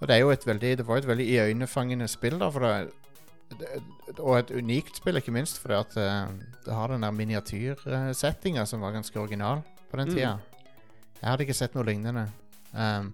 Og 0.00 0.08
det 0.08 0.14
er 0.14 0.22
jo 0.22 0.30
et 0.32 0.46
veldig 0.46 0.70
Det 0.78 0.86
var 0.86 0.96
jo 0.96 1.02
et 1.02 1.08
veldig 1.10 1.26
iøynefangende 1.28 2.08
spill, 2.08 2.38
da, 2.40 2.48
for 2.48 2.64
det, 2.64 2.92
det 3.60 4.16
Og 4.16 4.38
et 4.38 4.52
unikt 4.56 4.96
spill, 4.96 5.20
ikke 5.20 5.34
minst, 5.34 5.60
fordi 5.60 5.76
at 5.76 5.98
eh, 6.00 6.30
det 6.64 6.76
har 6.76 6.92
den 6.92 7.04
der 7.04 7.12
miniatyrsettinga 7.12 8.64
som 8.64 8.80
var 8.80 8.96
ganske 8.96 9.20
original 9.20 9.60
på 9.90 10.00
den 10.00 10.08
Mm. 10.08 10.38
Jeg 11.20 11.28
hadde 11.28 11.44
ikke 11.44 11.54
sett 11.54 11.74
noe 11.76 11.84
lignende. 11.84 12.24
Um, 12.72 13.10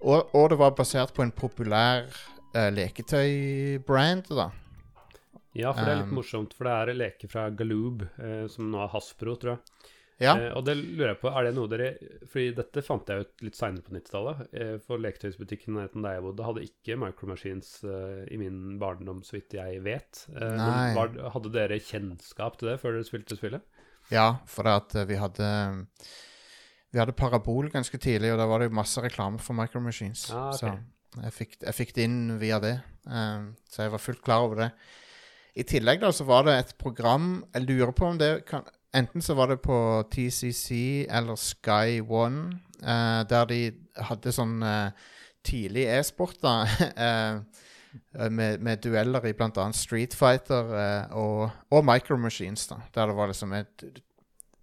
og, 0.00 0.30
og 0.34 0.46
det 0.50 0.56
var 0.58 0.70
basert 0.72 1.12
på 1.12 1.22
en 1.22 1.32
populær 1.36 2.06
uh, 2.56 2.70
leketøybrand, 2.72 4.30
da. 4.30 4.48
Ja, 5.52 5.72
for 5.74 5.84
det 5.84 5.92
er 5.92 6.00
litt 6.00 6.12
Um, 6.14 6.16
morsomt, 6.16 6.54
for 6.56 6.64
det 6.64 6.72
er 6.72 6.92
en 6.92 7.00
leke 7.02 7.28
fra 7.28 7.48
Galoob, 7.52 8.06
uh, 8.16 8.46
som 8.48 8.70
nå 8.72 8.80
er 8.80 8.92
Hasbro, 8.94 9.34
tror 9.36 9.52
jeg. 9.52 9.90
Ja. 10.20 10.34
Eh, 10.36 10.50
og 10.52 10.66
det 10.68 10.76
lurer 10.76 11.14
jeg 11.14 11.20
på, 11.22 11.30
er 11.32 11.46
det 11.46 11.52
noe 11.56 11.70
dere 11.72 11.90
Fordi 12.28 12.50
dette 12.58 12.82
fant 12.84 13.08
jeg 13.08 13.24
ut 13.24 13.44
litt 13.46 13.56
seinere 13.56 13.84
på 13.86 13.94
90-tallet. 13.96 14.42
Eh, 14.52 14.74
for 14.84 15.00
leketøysbutikken 15.00 15.78
nærheten 15.78 16.04
der 16.04 16.18
jeg 16.18 16.24
bodde, 16.26 16.46
hadde 16.46 16.64
ikke 16.66 16.98
micromachines 17.00 17.70
eh, 17.88 18.24
i 18.28 18.40
min 18.40 18.76
barndom, 18.82 19.22
så 19.26 19.38
vidt 19.38 19.56
jeg 19.56 19.80
vet. 19.86 20.24
Eh, 20.34 20.66
var, 20.98 21.16
hadde 21.36 21.54
dere 21.54 21.80
kjennskap 21.80 22.60
til 22.60 22.72
det 22.72 22.76
før 22.82 22.98
dere 22.98 23.08
spilte 23.08 23.38
spillet? 23.40 23.64
Ja, 24.12 24.28
for 24.50 24.68
det 24.68 24.76
at 24.82 24.98
eh, 25.00 25.08
vi 25.08 25.18
hadde 25.20 25.50
Vi 26.90 26.98
hadde 26.98 27.16
Parabol 27.16 27.70
ganske 27.72 27.98
tidlig, 28.02 28.32
og 28.34 28.40
da 28.42 28.48
var 28.50 28.60
det 28.60 28.70
jo 28.70 28.78
masse 28.80 29.00
reklame 29.02 29.38
for 29.40 29.56
micromachines. 29.56 30.28
Ah, 30.34 30.50
okay. 30.50 30.74
Så 31.14 31.22
jeg 31.24 31.36
fikk, 31.36 31.54
jeg 31.62 31.76
fikk 31.76 31.94
det 31.96 32.06
inn 32.06 32.18
via 32.38 32.58
det. 32.62 32.76
Um, 33.06 33.54
så 33.70 33.86
jeg 33.86 33.92
var 33.94 34.02
fullt 34.02 34.20
klar 34.26 34.44
over 34.46 34.60
det. 34.64 34.68
I 35.58 35.64
tillegg 35.66 36.02
da 36.02 36.10
så 36.14 36.26
var 36.28 36.44
det 36.46 36.52
et 36.54 36.76
program 36.78 37.40
Jeg 37.54 37.64
lurer 37.64 37.90
på 37.96 38.06
om 38.06 38.18
det 38.20 38.44
kan 38.46 38.66
Enten 38.96 39.22
så 39.22 39.34
var 39.38 39.52
det 39.52 39.60
på 39.62 39.76
TCC 40.10 41.06
eller 41.10 41.38
Sky 41.38 42.00
One, 42.00 42.60
eh, 42.82 43.22
der 43.30 43.44
de 43.46 43.58
hadde 44.08 44.32
sånn 44.34 44.62
eh, 44.66 44.90
tidlig 45.46 45.86
e-sport, 45.94 46.40
da. 46.42 46.54
eh, 47.06 48.28
med, 48.30 48.60
med 48.62 48.82
dueller 48.82 49.24
i 49.26 49.34
annet 49.38 49.78
Street 49.78 50.14
Fighter 50.14 50.74
eh, 50.74 51.12
og, 51.18 51.50
og 51.70 51.84
Micro 51.86 52.16
Machines, 52.16 52.66
da. 52.66 52.80
Der 52.94 53.06
det 53.06 53.16
var 53.16 53.30
liksom 53.30 53.52
et, 53.52 53.84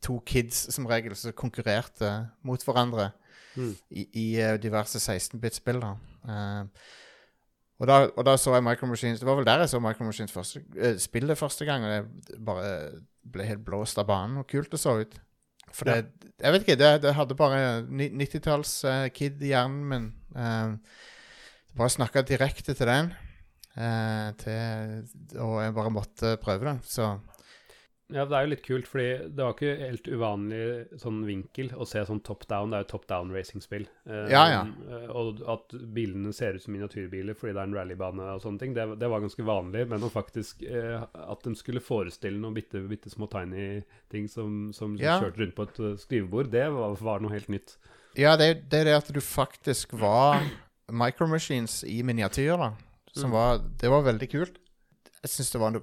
to 0.03 0.19
kids 0.25 0.67
som 0.75 0.85
regel 0.85 1.15
som 1.15 1.31
konkurrerte 1.33 2.27
mot 2.43 2.63
hverandre 2.63 3.11
Mm. 3.57 3.71
i, 3.89 4.03
i 4.13 4.25
eh, 4.37 4.59
diverse 4.61 4.99
16-bit-spill. 5.01 5.79
da. 5.81 5.95
Eh, 7.77 7.83
og, 7.83 7.87
da 7.87 7.97
og 8.09 8.25
da 8.25 8.33
så 8.37 8.55
jeg 8.55 8.63
Micro 8.65 8.87
Machines 8.89 9.19
Det 9.19 9.27
var 9.27 9.35
vel 9.37 9.45
der 9.45 9.59
jeg 9.59 9.69
så 9.69 9.79
Micro 9.79 10.05
Machines 10.07 10.31
første, 10.33 10.63
eh, 10.77 10.97
spillet 10.97 11.37
første 11.37 11.65
gang. 11.65 11.83
Og 11.85 11.91
jeg 11.93 12.41
bare 12.45 12.71
ble 13.27 13.45
helt 13.45 13.65
blåst 13.65 13.99
av 14.01 14.07
banen. 14.09 14.37
Og 14.41 14.47
kult 14.49 14.71
det 14.71 14.79
så 14.81 14.97
ut. 15.01 15.19
For 15.75 15.85
det 15.85 16.07
Jeg 16.39 16.53
vet 16.53 16.63
ikke, 16.63 16.79
det, 16.79 17.01
det 17.03 17.13
hadde 17.17 17.35
bare 17.35 17.61
90-talls-kid 17.89 19.41
i 19.43 19.51
hjernen 19.53 19.87
min. 19.89 20.11
Eh, 20.35 20.75
bare 21.77 21.93
snakka 21.93 22.21
direkte 22.25 22.73
til 22.73 22.87
den. 22.87 23.13
eh, 23.77 24.31
til, 24.41 25.37
og 25.37 25.61
jeg 25.61 25.73
bare 25.73 25.93
måtte 25.93 26.37
prøve 26.41 26.65
det. 26.65 26.79
Så 26.89 27.19
Ja, 28.09 28.23
det 28.23 28.37
er 28.37 28.45
jo 28.45 28.49
litt 28.53 28.61
kult, 28.63 28.85
fordi 28.87 29.07
det 29.35 29.43
var 29.43 29.51
ikke 29.51 29.71
helt 29.81 30.05
uvanlig 30.07 30.59
sånn 31.01 31.17
vinkel 31.27 31.73
å 31.75 31.83
se 31.89 31.99
sånn 32.07 32.21
top 32.23 32.45
down. 32.47 32.71
Det 32.71 32.77
er 32.77 32.83
jo 32.85 32.89
top 32.93 33.07
down 33.09 33.33
racingspill. 33.35 33.83
Eh, 34.07 34.29
Ja, 34.31 34.43
ja. 34.47 34.61
eh, 34.87 35.09
Og 35.11 35.41
at 35.51 35.75
bilene 35.93 36.31
ser 36.33 36.55
ut 36.55 36.63
som 36.63 36.71
miniatyrbiler 36.77 37.35
fordi 37.35 37.51
det 37.57 37.59
er 37.59 37.67
en 37.67 37.75
rallybane 37.75 38.29
og 38.37 38.39
sånne 38.45 38.59
ting, 38.63 38.73
det, 38.77 38.85
det 39.01 39.09
var 39.11 39.19
ganske 39.25 39.43
vanlig. 39.43 39.83
Men 39.91 40.05
å 40.07 40.11
faktisk 40.13 40.63
eh, 40.63 41.03
at 41.03 41.43
de 41.43 41.53
skulle 41.59 41.83
forestille 41.83 42.39
noen 42.39 42.55
bitte, 42.55 42.79
bitte 42.87 43.11
små 43.11 43.27
tiny 43.27 43.83
ting 44.09 44.29
som, 44.31 44.71
som 44.71 44.95
Ja. 44.95 45.19
kjørte 45.19 45.43
rundt 45.43 45.55
på 45.59 45.67
et 45.67 45.79
eh, 45.83 45.97
skrivebord, 45.99 46.49
det 46.55 46.63
var, 46.71 46.95
var 47.03 47.19
noe 47.19 47.35
helt 47.35 47.49
nytt. 47.51 47.75
Ja, 48.15 48.37
det, 48.39 48.69
det 48.71 48.79
er 48.85 48.85
det 48.93 48.95
at 49.01 49.11
du 49.13 49.19
faktisk 49.19 49.91
var 49.99 50.47
micromachines 50.89 51.83
i 51.83 51.99
miniatyr, 52.07 52.55
da. 52.57 52.71
Som 53.13 53.31
Mm. 53.31 53.33
var 53.35 53.57
Det 53.81 53.89
var 53.89 54.03
veldig 54.03 54.29
kult. 54.31 54.57
Jeg 55.23 55.29
syns 55.29 55.51
det 55.51 55.59
var 55.59 55.71
noe 55.75 55.81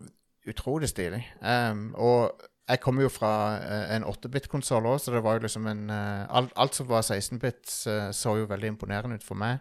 utrolig 0.51 0.91
stilig. 0.91 1.23
Um, 1.41 1.93
og 1.95 2.45
jeg 2.65 2.81
kommer 2.81 3.05
jo 3.05 3.13
fra 3.13 3.33
eh, 3.61 3.91
en 3.97 4.07
8-bit-konsoll 4.09 4.87
òg, 4.89 4.97
så 5.03 5.13
det 5.13 5.21
var 5.25 5.37
jo 5.37 5.45
liksom 5.45 5.69
en 5.69 5.85
eh, 5.93 6.25
alt, 6.33 6.55
alt 6.61 6.79
som 6.79 6.89
var 6.89 7.05
16-bit, 7.05 7.69
eh, 7.93 8.09
så 8.17 8.39
jo 8.39 8.49
veldig 8.49 8.73
imponerende 8.73 9.19
ut 9.21 9.27
for 9.27 9.39
meg. 9.41 9.61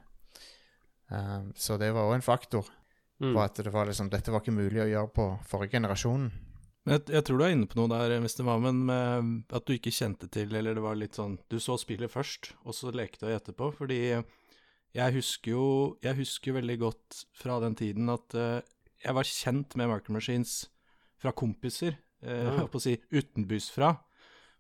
Um, 1.11 1.51
så 1.59 1.75
det 1.77 1.91
var 1.93 2.07
òg 2.07 2.17
en 2.17 2.25
faktor. 2.25 2.69
Mm. 3.19 3.33
På 3.35 3.43
at 3.43 3.59
det 3.59 3.73
var 3.73 3.89
liksom, 3.89 4.09
dette 4.11 4.31
var 4.31 4.41
ikke 4.41 4.55
mulig 4.55 4.81
å 4.85 4.89
gjøre 4.89 5.11
på 5.15 5.27
forrige 5.47 5.75
generasjon. 5.75 6.31
Jeg, 6.87 7.03
jeg 7.11 7.23
tror 7.27 7.39
du 7.39 7.43
er 7.45 7.53
inne 7.55 7.67
på 7.69 7.77
noe 7.79 7.91
der, 7.91 8.15
Mr. 8.23 8.41
Mammen, 8.47 8.81
med 8.87 9.55
at 9.55 9.67
du 9.67 9.75
ikke 9.75 9.93
kjente 9.93 10.27
til, 10.31 10.55
eller 10.55 10.75
det 10.75 10.83
var 10.83 10.97
litt 10.99 11.15
sånn 11.15 11.37
Du 11.51 11.55
så 11.63 11.77
spillet 11.79 12.11
først, 12.11 12.53
og 12.67 12.75
så 12.75 12.91
lekte 12.91 13.29
jeg 13.29 13.39
etterpå, 13.39 13.69
fordi 13.77 14.01
jeg 14.93 15.15
husker 15.15 15.53
jo 15.53 15.67
Jeg 16.03 16.19
husker 16.19 16.57
veldig 16.57 16.75
godt 16.81 17.21
fra 17.39 17.61
den 17.63 17.77
tiden 17.79 18.11
at 18.11 18.35
uh, 18.35 18.59
jeg 18.99 19.15
var 19.15 19.29
kjent 19.29 19.77
med 19.79 19.93
Marker 19.93 20.15
Machines 20.15 20.57
fra 21.23 21.31
kompiser, 21.35 21.95
eh, 22.21 22.43
Ja. 22.59 22.67
på 22.67 22.77
å 22.79 22.83
si 22.83 22.97
utenbys 23.11 23.71
fra. 23.73 23.95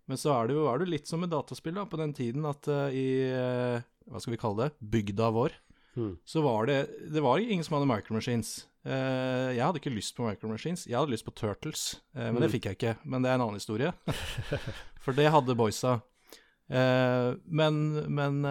Men 0.07 0.17
så 0.19 0.33
er 0.35 0.47
det 0.49 0.55
jo 0.57 0.65
er 0.67 0.79
det 0.81 0.89
litt 0.91 1.07
som 1.07 1.21
med 1.23 1.29
dataspill 1.31 1.75
da, 1.77 1.85
på 1.87 1.99
den 1.99 2.11
tiden 2.15 2.43
at 2.49 2.67
uh, 2.67 2.89
i 2.91 3.05
uh, 3.31 3.79
Hva 4.11 4.19
skal 4.19 4.33
vi 4.33 4.39
kalle 4.41 4.65
det? 4.65 4.73
Bygda 4.91 5.29
vår. 5.31 5.53
Mm. 5.95 6.17
Så 6.27 6.41
var 6.43 6.65
det 6.67 6.79
Det 7.13 7.21
var 7.23 7.37
ingen 7.39 7.63
som 7.63 7.77
hadde 7.77 7.87
micromachines. 7.87 8.65
Uh, 8.83 9.53
jeg 9.55 9.63
hadde 9.63 9.79
ikke 9.79 9.93
lyst 9.95 10.15
på 10.17 10.25
micromachines. 10.27 10.83
Jeg 10.89 10.97
hadde 10.99 11.13
lyst 11.13 11.23
på 11.23 11.31
Turtles, 11.39 12.01
uh, 12.17 12.31
men 12.33 12.41
det 12.41 12.49
Mm. 12.49 12.55
fikk 12.57 12.65
jeg 12.67 12.75
ikke. 12.79 12.97
Men 13.05 13.21
det 13.23 13.29
er 13.31 13.35
en 13.39 13.45
annen 13.47 13.61
historie. 13.61 13.93
For 15.05 15.13
det 15.15 15.31
hadde 15.31 15.55
boysa. 15.55 16.01
Uh, 16.67 17.35
men 17.47 17.79
men 18.11 18.43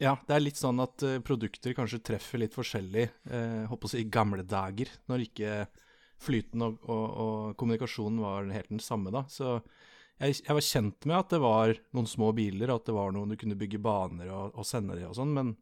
ja, 0.00 0.16
det 0.26 0.34
er 0.34 0.42
litt 0.42 0.58
sånn 0.58 0.80
at 0.82 0.98
produkter 1.22 1.74
kanskje 1.78 2.02
treffer 2.02 2.40
litt 2.42 2.54
forskjellig, 2.56 3.06
uh, 3.30 3.66
håper 3.70 3.86
å 3.86 3.90
si 3.94 4.00
i 4.02 4.10
gamle 4.10 4.42
dager, 4.42 4.90
når 5.06 5.28
ikke 5.28 5.52
flyten 6.22 6.62
og, 6.64 6.78
og, 6.88 7.04
og 7.24 7.56
kommunikasjonen 7.60 8.22
var 8.22 8.48
helt 8.54 8.70
den 8.72 8.82
samme, 8.82 9.12
da. 9.14 9.24
Så 9.30 9.58
jeg, 10.20 10.38
jeg 10.44 10.56
var 10.56 10.66
kjent 10.68 11.08
med 11.10 11.18
at 11.18 11.34
det 11.34 11.40
var 11.42 11.74
noen 11.96 12.08
små 12.08 12.30
biler, 12.36 12.70
og 12.70 12.82
at 12.82 12.88
det 12.88 12.96
var 12.96 13.14
noen 13.14 13.34
du 13.34 13.38
kunne 13.40 13.58
bygge 13.58 13.82
baner 13.82 14.30
og, 14.30 14.54
og 14.54 14.68
sende 14.68 14.96
de 14.98 15.06
og 15.08 15.16
sånn, 15.18 15.34
men 15.34 15.54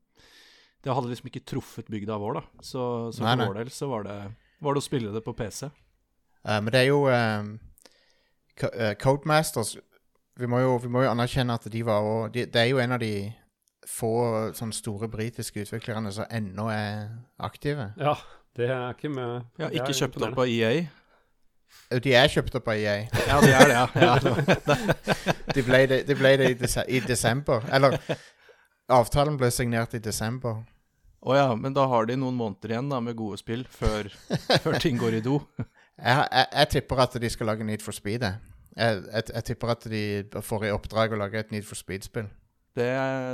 det 0.83 0.95
hadde 0.95 1.13
liksom 1.13 1.31
ikke 1.31 1.45
truffet 1.47 1.91
bygda 1.93 2.19
vår, 2.19 2.41
da. 2.41 2.43
Så, 2.61 2.85
så 3.15 3.25
Nei, 3.25 3.37
for 3.37 3.53
vår 3.53 3.61
del 3.63 3.73
så 3.75 3.89
var 3.91 4.07
det, 4.09 4.19
var 4.63 4.75
det 4.75 4.83
å 4.83 4.89
spille 4.89 5.15
det 5.15 5.23
på 5.25 5.35
PC. 5.39 5.71
Uh, 6.43 6.59
men 6.59 6.73
det 6.75 6.83
er 6.83 6.89
jo 6.91 7.05
uh, 7.07 7.53
eh, 8.73 8.95
Codemasters 8.99 9.77
vi 10.41 10.49
må, 10.49 10.63
jo, 10.63 10.77
vi 10.81 10.89
må 10.91 11.05
jo 11.05 11.11
anerkjenne 11.13 11.55
at 11.55 11.69
de 11.71 11.83
var 11.87 12.03
og, 12.09 12.33
de, 12.35 12.47
Det 12.49 12.61
er 12.63 12.71
jo 12.71 12.81
en 12.83 12.97
av 12.97 13.03
de 13.03 13.13
få 13.87 14.13
sånne 14.57 14.75
store 14.75 15.09
britiske 15.13 15.67
utviklerne 15.67 16.13
som 16.15 16.29
ennå 16.31 16.69
er 16.73 17.11
aktive. 17.43 17.91
Ja, 18.01 18.15
det 18.57 18.69
er 18.71 18.91
ikke 18.93 19.09
med 19.13 19.47
Ja, 19.59 19.71
ikke 19.71 19.95
kjøpt 19.97 20.21
opp 20.23 20.43
av 20.45 20.51
EA. 20.51 20.85
De 22.03 22.13
er 22.17 22.29
kjøpt 22.33 22.55
opp 22.59 22.69
av 22.73 22.77
EA. 22.81 22.99
Ja, 23.29 23.39
de 23.41 23.53
er 23.53 23.71
det, 23.71 23.77
ja. 23.77 23.87
ja. 24.05 24.77
De 25.57 25.65
ble 25.65 25.81
det, 25.89 26.03
de 26.09 26.17
ble 26.17 26.35
det 26.41 26.51
i, 26.53 26.59
des 26.61 26.77
i 26.89 27.01
desember. 27.05 27.65
Eller 27.73 27.97
avtalen 28.93 29.39
ble 29.41 29.51
signert 29.53 29.97
i 29.97 30.03
desember. 30.05 30.63
Å 31.23 31.37
ja, 31.39 31.49
men 31.55 31.75
da 31.77 31.85
har 31.87 32.09
de 32.09 32.17
noen 32.19 32.37
måneder 32.37 32.75
igjen 32.75 32.89
da 32.91 32.99
med 33.05 33.17
gode 33.17 33.39
spill 33.41 33.63
før, 33.71 34.09
før 34.65 34.79
ting 34.83 34.99
går 35.01 35.21
i 35.21 35.25
do. 35.25 35.39
Jeg, 36.03 36.17
jeg, 36.19 36.47
jeg 36.51 36.71
tipper 36.73 37.05
at 37.05 37.19
de 37.23 37.31
skal 37.31 37.53
lage 37.53 37.67
Need 37.69 37.85
for 37.85 37.95
Speed. 37.95 38.25
Jeg, 38.27 38.41
jeg, 38.75 39.03
jeg, 39.07 39.29
jeg 39.37 39.47
tipper 39.53 39.75
at 39.77 39.87
de 39.93 40.03
får 40.43 40.67
i 40.67 40.73
oppdrag 40.75 41.15
å 41.15 41.21
lage 41.21 41.39
et 41.41 41.53
Need 41.55 41.69
for 41.69 41.79
Speed-spill. 41.79 42.27
Det, 42.73 42.89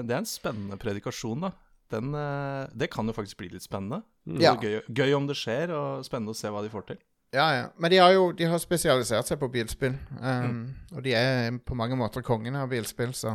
det 0.05 0.15
er 0.15 0.21
en 0.21 0.29
spennende 0.29 0.77
predikasjon, 0.83 1.47
da. 1.47 1.53
Den, 1.91 2.15
eh, 2.15 2.69
det 2.77 2.91
kan 2.93 3.07
jo 3.09 3.15
faktisk 3.17 3.39
bli 3.41 3.49
litt 3.55 3.65
spennende. 3.65 4.03
Mm. 4.29 4.41
Ja. 4.43 4.55
Gøy, 4.61 4.81
gøy 4.89 5.15
om 5.17 5.29
det 5.29 5.37
skjer, 5.41 5.73
og 5.73 6.05
spennende 6.07 6.35
å 6.35 6.39
se 6.39 6.51
hva 6.53 6.63
de 6.65 6.73
får 6.73 6.87
til. 6.91 6.99
Ja, 7.37 7.47
ja. 7.53 7.65
Men 7.77 7.93
de 7.93 7.99
har 8.01 8.13
jo 8.15 8.31
de 8.33 8.47
har 8.49 8.61
spesialisert 8.63 9.29
seg 9.29 9.41
på 9.41 9.51
bilspill. 9.53 9.99
Um, 10.17 10.75
Og 10.97 11.03
de 11.05 11.13
er 11.13 11.51
på 11.61 11.77
mange 11.77 11.97
måter 12.01 12.25
kongene 12.25 12.63
av 12.65 12.71
bilspill, 12.73 13.13
så 13.13 13.35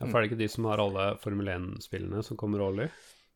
Ja, 0.00 0.06
for 0.08 0.18
er 0.18 0.24
det 0.24 0.30
ikke 0.32 0.40
de 0.40 0.48
som 0.48 0.64
har 0.66 0.80
alle 0.82 1.12
Formel 1.22 1.46
1-spillene 1.52 2.24
som 2.24 2.38
kommer 2.40 2.62
årlig? 2.64 2.88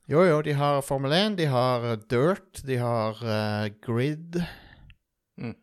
Jo, 0.08 0.22
jo, 0.24 0.40
de 0.42 0.52
har 0.56 0.82
Formel 0.82 1.12
1, 1.12 1.36
de 1.38 1.46
har 1.46 1.84
Dirt, 2.10 2.62
de 2.66 2.76
har 2.80 3.20
uh, 3.22 3.68
Grid. 3.84 4.40
Mm. 5.40 5.54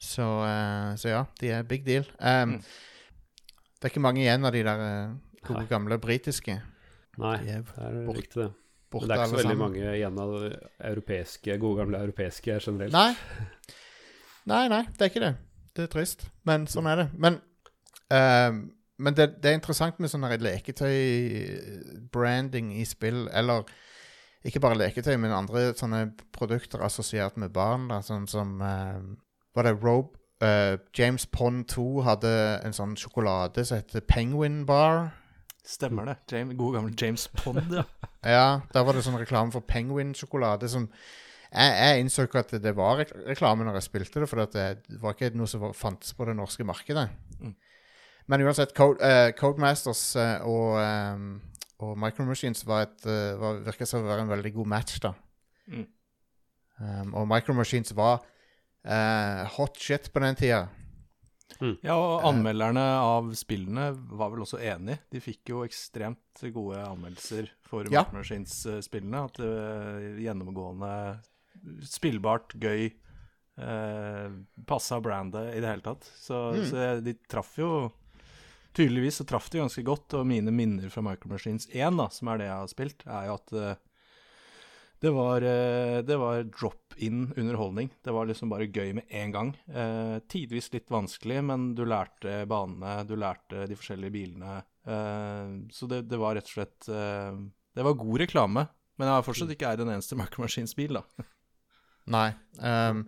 Så, 0.00 0.22
uh, 0.22 0.94
så 0.96 1.12
ja, 1.12 1.24
de 1.40 1.52
er 1.58 1.66
big 1.68 1.84
deal. 1.86 2.06
Um, 2.18 2.58
Mm. 2.58 2.62
Det 3.78 3.86
er 3.86 3.92
ikke 3.92 4.02
mange 4.02 4.24
igjen 4.24 4.42
av 4.42 4.50
de 4.50 4.64
der 4.66 4.80
uh, 4.82 5.12
gode, 5.46 5.66
gamle 5.70 5.98
britiske. 6.02 6.56
Nei, 7.18 7.34
er 7.42 7.62
det 7.66 7.74
er 7.82 8.06
bort- 8.06 8.16
riktig 8.20 8.38
det. 8.44 8.52
Men 8.88 9.02
det 9.04 9.10
er 9.10 9.14
ikke 9.18 9.28
så 9.28 9.36
veldig 9.36 9.50
sammen. 9.50 9.66
mange 9.66 9.84
igjen 9.98 10.18
av 10.22 10.30
europeiske, 10.90 11.50
gode 11.60 11.76
gamle 11.82 11.98
europeiske 12.06 12.52
generelt. 12.56 12.92
Nei. 12.92 13.12
Nei, 14.48 14.64
nei, 14.72 14.82
det 14.96 15.02
er 15.04 15.10
ikke 15.12 15.26
det. 15.26 15.34
Det 15.76 15.82
er 15.84 15.90
trist. 15.92 16.20
Men 16.48 16.64
sånn 16.66 16.88
er 16.88 16.96
det. 17.02 17.08
Men, 17.20 17.34
uh, 18.08 18.52
men 18.98 19.12
det, 19.14 19.26
det 19.42 19.48
er 19.50 19.58
interessant 19.58 20.00
med 20.00 20.08
sånn 20.10 20.24
her 20.24 20.38
leketøy-branding 20.40 22.72
i 22.80 22.84
spill, 22.88 23.26
eller 23.28 23.68
ikke 24.46 24.60
bare 24.64 24.78
leketøy, 24.80 25.16
men 25.20 25.36
andre 25.36 25.74
sånne 25.76 26.06
produkter 26.32 26.80
assosiert 26.86 27.36
med 27.36 27.52
barn, 27.52 27.88
da, 27.92 28.00
sånn 28.00 28.24
som 28.30 28.56
uh, 28.62 29.00
Var 29.54 29.62
det 29.68 29.76
Robe 29.82 30.14
Uh, 30.38 30.78
James 30.94 31.24
Pond 31.26 31.64
2 31.66 32.04
hadde 32.06 32.30
en 32.62 32.70
sånn 32.70 32.92
sjokolade 32.94 33.58
som 33.66 33.74
heter 33.80 33.98
Penguin 34.06 34.60
Bar. 34.68 35.08
Stemmer 35.68 36.08
det. 36.08 36.16
James, 36.32 36.56
god 36.56 36.78
gamle 36.78 36.94
James 36.96 37.28
Pond, 37.28 37.72
ja. 37.72 37.84
Ja, 38.36 38.60
der 38.72 38.84
var 38.84 38.96
det 38.96 39.04
sånn 39.06 39.18
reklame 39.20 39.52
for 39.54 39.64
Penguin-sjokolade 39.68 40.68
som 40.72 40.88
jeg, 41.48 41.74
jeg 41.76 42.00
innså 42.02 42.24
ikke 42.26 42.42
at 42.42 42.54
det 42.60 42.72
var 42.76 43.02
reklame 43.28 43.64
når 43.64 43.78
jeg 43.78 43.86
spilte 43.86 44.22
det, 44.22 44.28
for 44.28 44.44
det, 44.52 44.64
var 45.00 45.14
ikke 45.14 45.30
noe 45.38 45.48
som 45.48 45.64
fantes 45.76 46.16
på 46.16 46.26
det 46.28 46.34
norske 46.36 46.66
markedet. 46.66 47.06
Mm. 47.40 47.54
Men 48.28 48.44
uansett, 48.44 48.74
Code, 48.76 49.00
uh, 49.00 49.30
Codemasters 49.36 50.02
uh, 50.20 50.44
og, 50.44 50.76
um, 50.80 51.30
og 51.84 51.94
Micro 52.00 52.26
Machines 52.28 52.66
var 52.68 52.88
et, 52.88 52.98
uh, 53.08 53.38
var, 53.40 53.62
virket 53.70 53.88
som 53.88 54.04
å 54.04 54.10
være 54.10 54.26
en 54.26 54.32
veldig 54.34 54.52
god 54.58 54.72
match, 54.74 54.98
da. 55.04 55.14
Mm. 55.72 55.86
Um, 56.78 57.14
og 57.16 57.30
Micro 57.30 57.56
Machines 57.56 57.96
var 57.96 58.20
uh, 58.20 59.48
hot 59.56 59.80
shit 59.80 60.10
på 60.12 60.24
den 60.24 60.36
tida. 60.36 60.66
Ja, 61.82 61.94
og 61.96 62.22
anmelderne 62.28 62.82
av 63.00 63.30
spillene 63.34 63.88
var 63.96 64.30
vel 64.30 64.44
også 64.44 64.60
enig. 64.62 64.98
De 65.10 65.20
fikk 65.24 65.48
jo 65.54 65.62
ekstremt 65.66 66.42
gode 66.54 66.76
anmeldelser 66.84 67.48
for 67.66 67.88
Ja. 67.90 68.04
Machines-spillene. 68.12 69.24
At 69.24 69.34
det 69.40 69.48
var 69.48 70.00
gjennomgående 70.22 70.92
spillbart, 71.82 72.54
gøy, 72.60 72.92
eh, 73.58 74.28
passa 74.66 75.00
brandet 75.02 75.54
i 75.56 75.60
det 75.60 75.68
hele 75.72 75.82
tatt. 75.82 76.04
Så, 76.20 76.52
Mm. 76.54 76.64
så 76.70 77.04
de 77.04 77.14
traff 77.28 77.56
jo 77.58 77.92
Tydeligvis 78.74 79.16
så 79.16 79.24
traff 79.26 79.48
de 79.50 79.58
ganske 79.58 79.82
godt, 79.82 80.14
og 80.14 80.26
mine 80.26 80.52
minner 80.54 80.88
fra 80.92 81.02
Micro 81.02 81.28
Machines 81.32 81.66
1, 81.72 81.96
da, 81.96 82.06
som 82.08 82.28
er 82.28 82.38
det 82.38 82.44
jeg 82.46 82.58
har 82.60 82.68
spilt, 82.68 83.00
er 83.08 83.26
jo 83.26 83.34
at 83.34 83.52
eh, 83.52 83.74
det 85.00 85.10
var, 85.14 85.42
eh, 85.46 86.00
det 86.02 86.16
var 86.18 86.42
drop-in 86.50 87.32
underholdning. 87.36 87.90
Det 88.02 88.10
var 88.14 88.26
liksom 88.26 88.50
bare 88.50 88.66
gøy 88.66 88.94
med 88.98 89.04
en 89.14 89.32
gang. 89.32 89.52
Eh, 89.70 90.18
tidvis 90.28 90.72
litt 90.74 90.88
vanskelig, 90.90 91.42
men 91.44 91.68
du 91.78 91.84
lærte 91.86 92.40
banene, 92.50 93.04
du 93.06 93.14
lærte 93.16 93.66
de 93.70 93.76
forskjellige 93.78 94.10
bilene. 94.16 94.56
Eh, 94.88 95.52
så 95.70 95.86
det, 95.90 96.02
det 96.10 96.18
var 96.18 96.34
rett 96.38 96.48
og 96.50 96.54
slett 96.56 96.88
eh, 96.90 97.38
Det 97.78 97.84
var 97.86 97.94
god 98.00 98.18
reklame. 98.24 98.66
Men 98.98 99.06
jeg 99.06 99.14
har 99.14 99.22
fortsatt 99.28 99.50
ikke 99.54 99.68
eid 99.70 99.80
en 99.84 99.92
eneste 99.94 100.16
Micro 100.18 100.42
Machines-bil, 100.42 100.96
da. 100.98 101.04
Nei. 102.16 102.32
Um, 102.58 103.04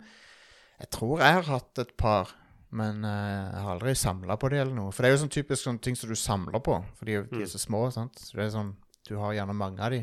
jeg 0.79 0.87
tror 0.95 1.19
jeg 1.19 1.33
har 1.35 1.49
hatt 1.49 1.81
et 1.83 1.91
par, 1.99 2.29
men 2.71 3.03
uh, 3.03 3.49
jeg 3.51 3.63
har 3.65 3.73
aldri 3.75 3.95
samla 3.99 4.37
på 4.39 4.47
det 4.53 4.61
eller 4.63 4.77
noe. 4.77 4.93
For 4.95 5.03
det 5.03 5.09
er 5.11 5.15
jo 5.17 5.23
sånn 5.25 5.33
typisk 5.35 5.65
sånn 5.67 5.81
ting 5.83 5.97
som 5.99 6.07
du 6.09 6.15
samler 6.15 6.63
på, 6.63 6.77
for 6.95 7.09
de, 7.09 7.17
de 7.27 7.41
Mm. 7.41 7.43
er 7.43 7.51
så 7.51 7.59
små. 7.59 7.81
sant? 7.91 8.15
Så 8.23 8.37
det 8.39 8.45
er 8.47 8.53
sånn, 8.55 8.71
Du 9.09 9.17
har 9.19 9.33
gjerne 9.35 9.57
mange 9.57 9.81
av 9.83 9.91
de. 9.91 9.99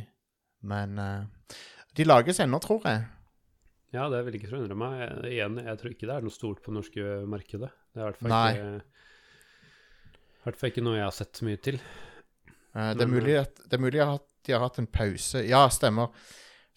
Men 0.68 0.98
eh, 0.98 1.54
de 1.98 2.06
lages 2.06 2.38
ennå, 2.44 2.60
tror 2.62 2.86
jeg. 2.86 3.06
Ja, 3.94 4.06
det 4.12 4.20
vil 4.26 4.36
ikke 4.38 4.50
forundre 4.52 4.76
meg. 4.78 4.98
Jeg, 5.00 5.32
igjen, 5.32 5.58
jeg 5.64 5.80
tror 5.80 5.92
ikke 5.94 6.08
det 6.08 6.14
er 6.14 6.24
noe 6.26 6.34
stort 6.34 6.62
på 6.62 6.72
det 6.72 6.78
norske 6.78 7.12
markedet. 7.28 7.70
Det 7.92 8.00
er 8.00 8.04
i 8.04 8.08
hvert 8.08 8.20
fall 8.20 8.80
ikke 10.48 10.70
ikke 10.72 10.84
noe 10.84 10.98
jeg 10.98 11.04
har 11.04 11.16
sett 11.16 11.40
så 11.40 11.46
mye 11.48 11.60
til. 11.60 11.78
Eh, 12.74 12.90
det, 12.96 13.04
er 13.04 13.10
mulig 13.10 13.38
at, 13.40 13.64
det 13.64 13.78
er 13.78 13.82
mulig 13.82 14.02
at 14.04 14.26
de 14.46 14.54
har 14.54 14.62
hatt 14.64 14.78
en 14.80 14.86
pause. 14.90 15.42
Ja, 15.46 15.66
stemmer. 15.72 16.12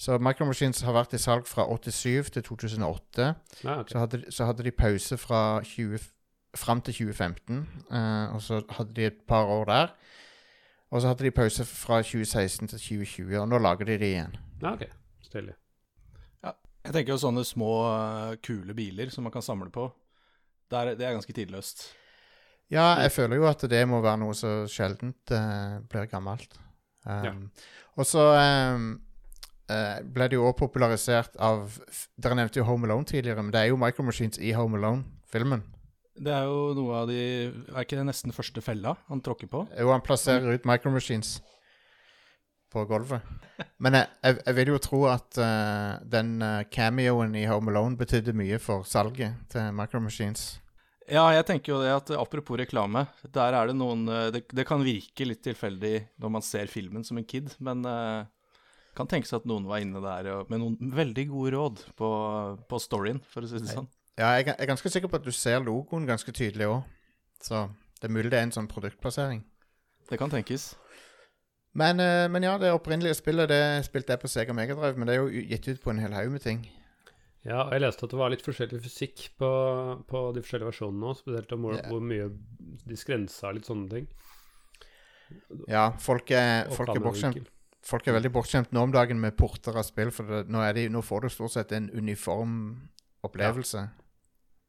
Så 0.02 0.18
Micro 0.18 0.48
Machines 0.50 0.82
har 0.82 0.96
vært 0.96 1.14
i 1.14 1.22
salg 1.22 1.46
fra 1.48 1.68
87 1.70 2.32
til 2.34 2.44
2008. 2.48 3.28
Ja, 3.64 3.80
okay. 3.80 3.92
Så 3.94 4.02
hadde, 4.02 4.22
så 4.34 4.48
hadde 4.50 4.66
de 4.66 4.74
pause 4.74 5.18
fra 5.22 5.42
20, 5.68 6.02
fram 6.58 6.82
til 6.82 6.98
2015, 7.06 7.62
uh, 7.92 8.34
og 8.36 8.42
så 8.42 8.64
hadde 8.78 8.96
de 8.98 9.06
et 9.12 9.22
par 9.28 9.46
år 9.46 9.70
der. 9.70 9.94
Og 10.92 11.04
så 11.04 11.12
hadde 11.12 11.24
de 11.24 11.32
pause 11.32 11.66
fra 11.70 12.02
2016 12.02 12.74
til 12.74 12.80
2020, 12.80 13.38
og 13.40 13.48
nå 13.48 13.62
lager 13.62 13.88
de 13.88 14.00
det 14.02 14.10
igjen. 14.16 14.36
Ja, 14.64 14.74
ok. 15.22 15.56
Ja, 16.44 16.54
Jeg 16.86 16.94
tenker 16.94 17.14
jo 17.14 17.22
sånne 17.22 17.44
små, 17.48 17.72
eh, 17.88 18.38
kule 18.44 18.74
biler 18.78 19.12
som 19.14 19.24
man 19.28 19.34
kan 19.34 19.46
samle 19.46 19.70
på. 19.74 19.90
Det 20.72 20.80
er, 20.80 20.96
det 20.96 21.06
er 21.06 21.18
ganske 21.18 21.36
tidløst. 21.36 21.90
Ja, 22.72 22.96
jeg 23.04 23.12
føler 23.12 23.42
jo 23.42 23.48
at 23.50 23.64
det 23.68 23.82
må 23.90 24.00
være 24.00 24.22
noe 24.22 24.36
så 24.38 24.62
sjeldent 24.72 25.34
uh, 25.36 25.82
blir 25.92 26.08
gammelt. 26.12 26.56
Um, 27.04 27.26
Ja. 27.26 27.34
Og 28.00 28.08
så 28.08 28.22
um, 28.78 28.86
uh, 29.68 29.98
ble 30.08 30.28
det 30.32 30.38
jo 30.38 30.46
også 30.48 30.62
popularisert 30.62 31.36
av 31.42 31.74
Dere 32.16 32.38
nevnte 32.40 32.62
jo 32.62 32.68
Home 32.70 32.88
Alone 32.88 33.10
tidligere, 33.10 33.44
men 33.44 33.52
det 33.52 33.60
er 33.60 33.72
jo 33.74 33.80
Micromachines 33.82 34.40
i 34.40 34.54
Home 34.56 34.80
Alone-filmen. 34.80 35.66
Det 36.22 36.32
er 36.32 36.48
jo 36.48 36.72
noe 36.78 37.02
av 37.02 37.10
de 37.10 37.20
Er 37.50 37.84
ikke 37.84 37.98
det 37.98 38.06
nesten 38.08 38.36
første 38.36 38.62
fella 38.64 38.96
han 39.10 39.24
tråkker 39.24 39.50
på? 39.52 39.66
Jo, 39.76 39.92
han 39.92 40.04
plasserer 40.06 40.56
ut 40.56 40.68
Micro 40.70 40.92
Machines 40.94 41.40
på 42.72 42.86
gulvet. 42.90 43.22
Men 43.84 43.98
jeg, 44.00 44.10
jeg, 44.24 44.40
jeg 44.46 44.58
vil 44.58 44.72
jo 44.74 44.82
tro 44.82 45.04
at 45.12 45.38
uh, 45.38 46.00
den 46.08 46.40
eh, 46.46 46.64
cameoen 46.72 47.36
i 47.38 47.46
Home 47.50 47.70
Alone 47.74 48.00
betydde 48.00 48.34
mye 48.38 48.58
for 48.64 48.88
salget 48.88 49.38
til 49.52 49.72
Micro 49.78 50.02
Machines. 50.02 50.56
Ja, 51.12 51.26
jeg 51.36 51.44
tenker 51.50 51.74
jo 51.74 51.80
det 51.82 51.92
at 51.92 52.12
apropos 52.16 52.60
reklame, 52.62 53.04
der 53.36 53.58
er 53.58 53.68
det 53.68 53.76
noen 53.76 54.06
eh, 54.08 54.30
Det, 54.32 54.46
det 54.56 54.66
kan 54.70 54.84
virke 54.86 55.28
litt 55.28 55.42
tilfeldig 55.44 55.96
når 56.22 56.34
man 56.38 56.46
ser 56.46 56.72
filmen 56.72 57.04
som 57.04 57.20
en 57.20 57.28
kid, 57.28 57.52
men 57.60 57.84
uh, 57.84 58.24
kan 58.98 59.10
tenke 59.10 59.28
seg 59.28 59.42
at 59.42 59.50
noen 59.50 59.68
var 59.68 59.84
inne 59.84 60.02
der 60.04 60.32
og, 60.36 60.52
med 60.52 60.64
noen 60.64 60.96
veldig 60.96 61.28
gode 61.32 61.56
råd 61.58 61.84
på, 62.00 62.12
på 62.70 62.82
storyen, 62.82 63.22
for 63.32 63.44
å 63.44 63.52
si 63.52 63.60
det 63.60 63.76
sånn. 63.76 63.90
Ja, 64.20 64.34
jeg 64.38 64.46
er 64.46 64.54
jeg 64.54 64.66
er 64.66 64.72
ganske 64.74 64.92
sikker 64.94 65.12
på 65.12 65.20
at 65.20 65.28
du 65.28 65.32
ser 65.36 65.64
logoen 65.64 66.08
ganske 66.08 66.32
tydelig 66.36 66.68
òg. 66.70 66.82
Så 67.42 67.66
det 68.00 68.10
er 68.10 68.14
mulig 68.14 68.32
det 68.32 68.40
er 68.40 68.48
en 68.48 68.56
sånn 68.56 68.70
produktplassering. 68.70 69.42
Det 70.10 70.20
kan 70.20 70.32
tenkes. 70.32 70.74
Men, 71.78 72.00
eh, 72.04 72.28
men 72.32 72.44
ja, 72.44 72.58
det 72.60 72.74
opprinnelige 72.76 73.16
spillet 73.22 73.48
det 73.52 73.64
spilte 73.88 74.16
jeg 74.16 74.22
på 74.22 74.30
Sega 74.32 74.56
Megadrive, 74.56 74.98
men 75.00 75.08
det 75.08 75.16
er 75.16 75.22
jo 75.22 75.44
gitt 75.54 75.70
ut 75.70 75.84
på 75.84 75.94
en 75.94 76.02
hel 76.04 76.16
haug 76.18 76.34
med 76.34 76.44
ting. 76.44 76.66
Ja, 77.42 77.64
og 77.64 77.72
jeg 77.74 77.82
leste 77.82 78.06
at 78.06 78.12
det 78.14 78.20
var 78.20 78.30
litt 78.30 78.44
forskjellig 78.46 78.82
fysikk 78.84 79.24
på, 79.42 79.48
på 80.10 80.20
de 80.36 80.44
forskjellige 80.44 80.70
versjonene 80.70 81.08
òg, 81.10 81.18
spesielt 81.18 81.56
om 81.56 81.64
hvor, 81.66 81.78
yeah. 81.80 81.88
hvor 81.90 82.04
mye 82.06 82.28
de 82.86 82.98
skrensa 83.00 83.54
litt 83.56 83.70
sånne 83.70 83.90
ting. 83.90 84.12
Ja, 85.72 85.88
folk 86.04 86.30
er, 86.36 86.68
folk 86.76 86.92
er, 86.92 87.02
bortskjemt, 87.02 87.50
folk 87.88 88.06
er 88.06 88.18
veldig 88.20 88.34
bortskjemt 88.36 88.76
nå 88.76 88.84
om 88.86 88.94
dagen 88.94 89.18
med 89.24 89.34
porter 89.40 89.80
av 89.80 89.88
spill, 89.88 90.12
for 90.14 90.28
det, 90.28 90.44
nå, 90.52 90.62
er 90.62 90.76
de, 90.78 90.86
nå 90.92 91.02
får 91.08 91.26
du 91.26 91.34
stort 91.34 91.56
sett 91.56 91.74
en 91.78 91.88
uniform 91.96 92.54
opplevelse. 93.26 93.88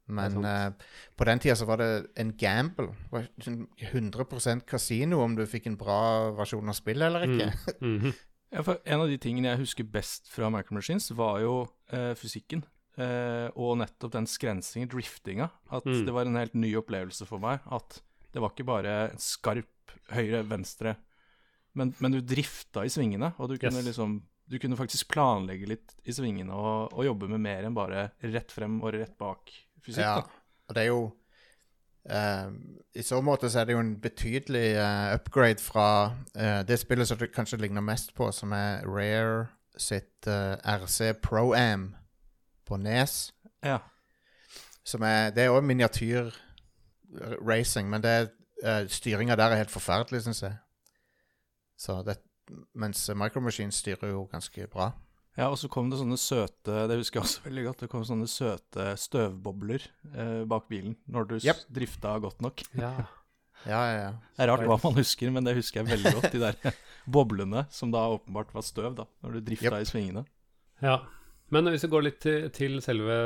Men 0.07 0.43
eh, 0.45 0.71
på 1.15 1.25
den 1.25 1.39
tida 1.39 1.55
så 1.55 1.65
var 1.65 1.77
det 1.79 1.87
en 2.19 2.33
gamble. 2.37 2.89
Det 2.91 3.11
var 3.13 3.27
sånn 3.45 3.61
100% 3.79 4.65
kasino 4.67 5.21
om 5.23 5.35
du 5.37 5.45
fikk 5.47 5.67
en 5.71 5.77
bra 5.79 6.31
versjon 6.35 6.67
av 6.69 6.75
spillet 6.75 7.07
eller 7.07 7.27
ikke. 7.29 7.49
Mm. 7.81 7.97
Mhm. 8.03 8.13
Ja, 8.53 8.61
for 8.61 8.77
en 8.85 9.01
av 9.01 9.07
de 9.09 9.15
tingene 9.17 9.49
jeg 9.49 9.63
husker 9.63 9.83
best 9.89 10.27
fra 10.29 10.45
Micro 10.53 10.75
Machines, 10.77 11.07
var 11.17 11.39
jo 11.41 11.53
uh, 11.89 12.11
fysikken. 12.13 12.61
Uh, 12.99 13.49
og 13.57 13.79
nettopp 13.79 14.11
den 14.13 14.27
skrensingen, 14.29 14.91
driftinga. 14.91 15.47
At 15.73 15.87
Mm. 15.89 16.03
det 16.05 16.13
var 16.13 16.27
en 16.29 16.35
helt 16.37 16.53
ny 16.53 16.75
opplevelse 16.77 17.25
for 17.25 17.41
meg. 17.41 17.63
At 17.65 17.97
det 18.31 18.43
var 18.43 18.51
ikke 18.53 18.67
bare 18.69 18.93
skarp 19.17 19.95
høyre, 20.13 20.43
venstre, 20.45 20.93
men, 21.73 21.95
men 21.99 22.11
du 22.13 22.19
drifta 22.21 22.83
i 22.85 22.89
svingene. 22.93 23.31
Og 23.39 23.49
du 23.49 23.57
kunne 23.57 23.81
Yes. 23.81 23.89
liksom 23.89 24.19
Du 24.45 24.59
kunne 24.59 24.77
faktisk 24.77 25.07
planlegge 25.13 25.65
litt 25.69 25.93
i 26.03 26.13
svingene 26.15 26.53
og, 26.55 26.93
og 26.93 27.05
jobbe 27.07 27.27
med 27.31 27.39
mer 27.45 27.63
enn 27.65 27.75
bare 27.75 28.09
rett 28.21 28.51
frem 28.51 28.81
og 28.83 28.93
rett 28.95 29.17
bak 29.19 29.51
fysikk. 29.83 30.03
Ja, 30.03 30.15
da. 30.19 30.23
og 30.67 30.73
det 30.75 30.81
er 30.81 30.85
jo 30.89 31.01
uh, 32.11 32.47
I 32.99 33.01
så 33.07 33.21
måte 33.23 33.49
så 33.51 33.59
er 33.61 33.65
det 33.69 33.75
jo 33.77 33.83
en 33.83 34.01
betydelig 34.03 34.69
uh, 34.77 35.15
upgrade 35.15 35.61
fra 35.63 35.87
uh, 36.35 36.61
det 36.67 36.77
spillet 36.81 37.07
som 37.09 37.17
du 37.19 37.25
kanskje 37.31 37.61
ligner 37.61 37.83
mest 37.85 38.09
på, 38.17 38.25
som 38.35 38.49
er 38.57 38.71
Rare 38.87 39.47
sitt 39.79 40.27
RC 40.27 40.97
Pro-Am 41.23 41.83
på 42.67 42.73
Nes. 42.77 43.33
Ja. 43.65 43.77
Som 44.85 45.01
er, 45.07 45.29
det 45.33 45.41
er 45.43 45.49
òg 45.49 45.63
miniatyr-racing, 45.65 47.89
men 47.89 48.01
det 48.03 48.29
styringa 48.93 49.35
der 49.35 49.49
er 49.49 49.57
helt 49.63 49.71
forferdelig, 49.73 50.21
syns 50.23 50.43
jeg. 50.45 50.55
Så 51.79 52.03
det, 52.05 52.15
mens 52.75 53.05
Micro 53.15 53.41
Machines 53.41 53.79
styrer 53.81 54.11
jo 54.13 54.25
ganske 54.31 54.67
bra. 54.71 54.91
Ja, 55.37 55.47
og 55.49 55.57
så 55.57 55.65
kom 55.71 55.87
det 55.89 55.97
sånne 55.97 56.13
søte 56.21 56.83
Det 56.87 56.99
husker 56.99 57.17
jeg 57.19 57.25
også 57.25 57.41
veldig 57.47 57.63
godt. 57.65 57.79
Det 57.81 57.87
kom 57.89 58.03
sånne 58.05 58.27
søte 58.29 58.83
støvbobler 59.01 59.81
eh, 60.13 60.43
bak 60.45 60.67
bilen 60.69 60.93
når 61.09 61.27
du 61.31 61.35
Yep. 61.41 61.63
drifta 61.73 62.19
godt 62.21 62.41
nok. 62.45 62.61
Ja. 62.83 62.93
Ja, 63.65 63.79
ja, 63.87 63.97
ja. 64.03 64.11
Det 64.35 64.43
er 64.43 64.49
rart 64.51 64.65
hva 64.67 64.75
man 64.83 64.97
husker, 64.99 65.29
men 65.31 65.45
det 65.47 65.53
husker 65.55 65.79
jeg 65.81 65.93
veldig 65.93 66.11
godt. 66.17 66.33
De 66.33 66.39
der 66.41 66.73
boblene 67.15 67.61
som 67.71 67.91
da 67.93 68.01
åpenbart 68.11 68.49
var 68.53 68.61
støv, 68.67 68.93
da, 68.97 69.05
når 69.23 69.37
du 69.37 69.45
drifta 69.47 69.71
Yep. 69.77 69.81
i 69.81 69.89
svingene. 69.89 70.25
ja. 70.83 70.97
Men 71.53 71.69
hvis 71.69 71.83
vi 71.85 71.89
går 71.91 72.03
litt 72.05 72.19
til, 72.23 72.47
til 72.55 72.79
selve 72.81 73.17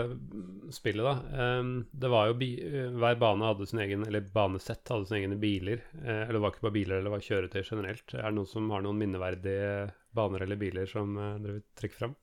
spillet, 0.75 1.05
da. 1.05 1.59
Um, 1.61 1.71
det 1.95 2.09
var 2.11 2.27
jo 2.29 2.37
bi 2.39 2.49
Hver 2.59 3.19
bane 3.21 3.47
hadde 3.47 3.67
sin 3.69 3.81
egen 3.83 4.03
Eller 4.07 4.25
banesett 4.33 4.91
hadde 4.91 5.07
sine 5.07 5.21
egne 5.21 5.39
biler. 5.39 5.83
Eh, 6.01 6.23
eller 6.25 6.37
det 6.37 6.43
var 6.43 6.53
ikke 6.55 6.67
bare 6.67 6.77
biler, 6.79 6.97
eller 6.97 7.09
det 7.09 7.15
var 7.15 7.25
kjøretøy 7.29 7.61
generelt. 7.61 8.15
Er 8.15 8.27
det 8.27 8.35
noen 8.39 8.51
som 8.51 8.69
har 8.73 8.83
noen 8.83 8.99
minneverdige 8.99 9.71
baner 10.17 10.43
eller 10.43 10.59
biler 10.59 10.89
som 10.89 11.15
eh, 11.15 11.35
dere 11.43 11.59
vil 11.59 11.65
trekke 11.79 11.99
fram? 12.01 12.15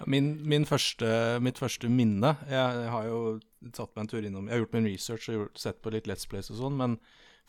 Ja, 0.00 0.08
Min, 0.10 0.32
min 0.48 0.64
første, 0.66 1.08
mitt 1.44 1.60
første 1.60 1.90
minne 1.92 2.32
Jeg 2.48 2.86
har 2.94 3.04
jo 3.06 3.18
tatt 3.76 3.92
meg 3.92 4.06
en 4.06 4.08
tur 4.08 4.24
innom 4.24 4.48
Jeg 4.48 4.56
har 4.56 4.62
gjort 4.64 4.78
min 4.78 4.88
research 4.88 5.28
og 5.28 5.36
gjort, 5.36 5.60
sett 5.60 5.82
på 5.84 5.92
litt 5.92 6.08
Let's 6.08 6.24
Plays 6.26 6.48
og 6.50 6.58
sånn, 6.62 6.78
men 6.80 6.96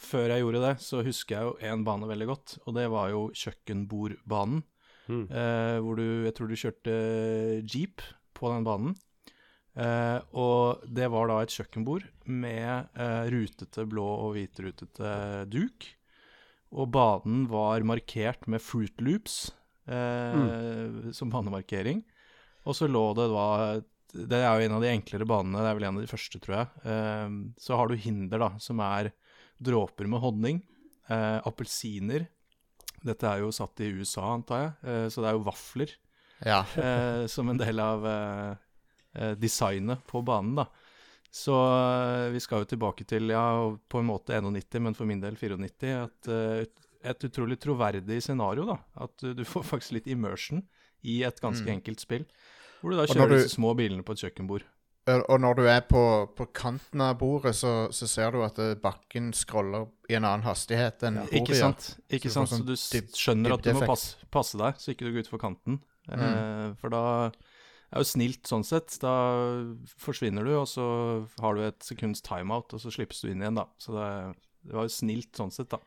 før 0.04 0.34
jeg 0.34 0.44
gjorde 0.44 0.62
det, 0.66 0.74
så 0.84 1.02
husker 1.06 1.36
jeg 1.38 1.48
jo 1.48 1.72
én 1.72 1.84
bane 1.88 2.10
veldig 2.10 2.28
godt, 2.28 2.56
og 2.66 2.76
det 2.76 2.88
var 2.92 3.12
jo 3.14 3.28
kjøkkenbordbanen. 3.38 4.64
Mm. 5.10 5.26
eh, 5.28 5.78
hvor 5.84 5.98
du 6.00 6.24
Jeg 6.24 6.36
tror 6.38 6.48
du 6.48 6.56
kjørte 6.56 6.94
jeep 7.68 8.04
på 8.34 8.52
den 8.54 8.64
banen. 8.68 8.96
Eh, 9.74 10.20
og 10.38 10.86
det 10.86 11.10
var 11.10 11.28
da 11.28 11.42
et 11.42 11.54
kjøkkenbord 11.54 12.06
med 12.30 12.94
eh, 12.94 13.26
rutete 13.34 13.88
blå 13.90 14.06
og 14.06 14.36
hvitrutete 14.38 15.44
duk. 15.50 15.90
Og 16.74 16.90
banen 16.94 17.48
var 17.50 17.86
markert 17.86 18.48
med 18.50 18.62
Fruit 18.62 18.96
Loops 19.02 19.52
mm. 19.86 21.12
som 21.14 21.30
banemarkering. 21.30 22.00
Og 22.66 22.78
så 22.78 22.88
lå 22.90 23.04
det 23.18 23.28
da 23.30 23.48
Det 24.14 24.40
er 24.40 24.58
jo 24.58 24.68
en 24.68 24.76
av 24.78 24.84
de 24.84 24.92
enklere 24.94 25.28
banene, 25.28 25.62
det 25.62 25.70
er 25.70 25.78
vel 25.78 25.88
en 25.90 26.00
av 26.00 26.06
de 26.06 26.10
første, 26.10 26.40
tror 26.42 26.56
jeg. 26.56 26.68
Eh, 26.86 27.36
så 27.62 27.78
har 27.80 27.90
du 27.90 27.96
hinder, 27.98 28.42
da, 28.42 28.50
som 28.62 28.82
er 28.86 29.12
dråper 29.64 30.10
med 30.10 30.22
honning, 30.22 30.62
eh, 31.10 31.40
appelsiner. 31.50 32.28
Dette 33.04 33.28
er 33.28 33.42
jo 33.44 33.52
satt 33.52 33.82
i 33.84 33.90
USA, 33.98 34.30
antar 34.38 34.62
jeg, 34.64 34.72
eh, 34.88 35.08
så 35.12 35.22
det 35.24 35.30
er 35.32 35.36
jo 35.38 35.44
vafler 35.48 35.92
ja. 36.46 36.62
eh, 36.80 37.26
som 37.28 37.50
en 37.52 37.60
del 37.60 37.80
av 37.84 38.06
eh, 38.08 39.34
designet 39.40 40.04
på 40.10 40.22
banen, 40.26 40.56
da. 40.62 40.68
Så 41.34 41.56
vi 42.30 42.40
skal 42.44 42.62
jo 42.62 42.68
tilbake 42.70 43.08
til, 43.10 43.32
ja, 43.34 43.42
på 43.90 44.00
en 44.04 44.06
måte 44.06 44.38
91, 44.38 44.80
men 44.86 44.94
for 44.94 45.10
min 45.10 45.20
del 45.24 45.34
94. 45.40 45.94
At, 46.06 46.30
et, 47.10 47.26
utrolig 47.26 47.58
troverdig 47.60 48.20
scenario, 48.22 48.68
da. 48.70 48.76
At 49.02 49.18
du 49.34 49.42
får 49.50 49.66
faktisk 49.66 49.96
litt 49.98 50.12
immersion 50.14 50.62
i 51.04 51.24
et 51.26 51.42
ganske 51.42 51.66
Mm. 51.66 51.74
enkelt 51.80 52.00
spill. 52.06 52.28
Hvor 52.84 52.94
du 52.94 52.98
da 53.02 53.08
kjører 53.10 53.34
du- 53.34 53.36
disse 53.40 53.56
små 53.58 53.74
bilene 53.76 54.06
på 54.06 54.14
et 54.14 54.22
kjøkkenbord. 54.28 54.64
Og 55.12 55.24
og 55.30 55.40
når 55.44 55.58
du 55.60 55.64
er 55.68 55.82
på, 55.84 56.02
på 56.38 56.46
kanten 56.56 57.02
av 57.04 57.18
bordet, 57.20 57.52
så, 57.60 57.90
så 57.92 58.08
ser 58.08 58.32
du 58.32 58.44
at 58.46 58.60
eh, 58.64 58.76
bakken 58.80 59.34
scroller 59.36 59.90
i 60.10 60.16
en 60.16 60.24
annen 60.24 60.46
hastighet 60.48 61.04
enn 61.04 61.18
bordet 61.26 61.42
Ikke 61.42 61.58
sant? 61.60 61.90
Ikke 62.08 62.32
Så 62.32 62.46
du 62.46 62.46
får? 62.46 62.48
Så 62.48 62.56
sånn 62.56 62.68
du 62.70 62.76
dyp- 62.78 63.18
skjønner 63.20 63.58
at 63.58 63.66
du 63.66 63.74
må 63.76 63.84
passe, 63.90 64.30
passe 64.32 64.60
deg, 64.62 64.80
så 64.80 64.94
ikke 64.94 65.10
du 65.10 65.12
går 65.12 65.26
utfor 65.26 65.42
kanten. 65.44 65.82
Mm. 66.08 66.24
Eh, 66.24 66.70
for 66.80 66.94
da 66.94 67.04
er 67.94 68.02
jo 68.02 68.08
snilt 68.10 68.48
sånn 68.50 68.64
sett. 68.66 68.96
Da 69.04 69.12
forsvinner 70.02 70.48
du, 70.48 70.54
og 70.62 70.68
så 70.72 70.86
har 71.44 71.58
du 71.58 71.66
et 71.68 71.84
sekunds 71.86 72.24
timeout, 72.26 72.72
og 72.74 72.82
så 72.82 72.92
slippes 72.94 73.22
du 73.24 73.30
inn 73.32 73.44
igjen, 73.44 73.60
da. 73.60 73.68
Så 73.82 73.94
det, 73.98 74.08
det 74.64 74.78
var 74.78 74.88
jo 74.88 74.96
snilt 74.96 75.36
sånn 75.38 75.52
sett, 75.54 75.70
da. 75.76 75.82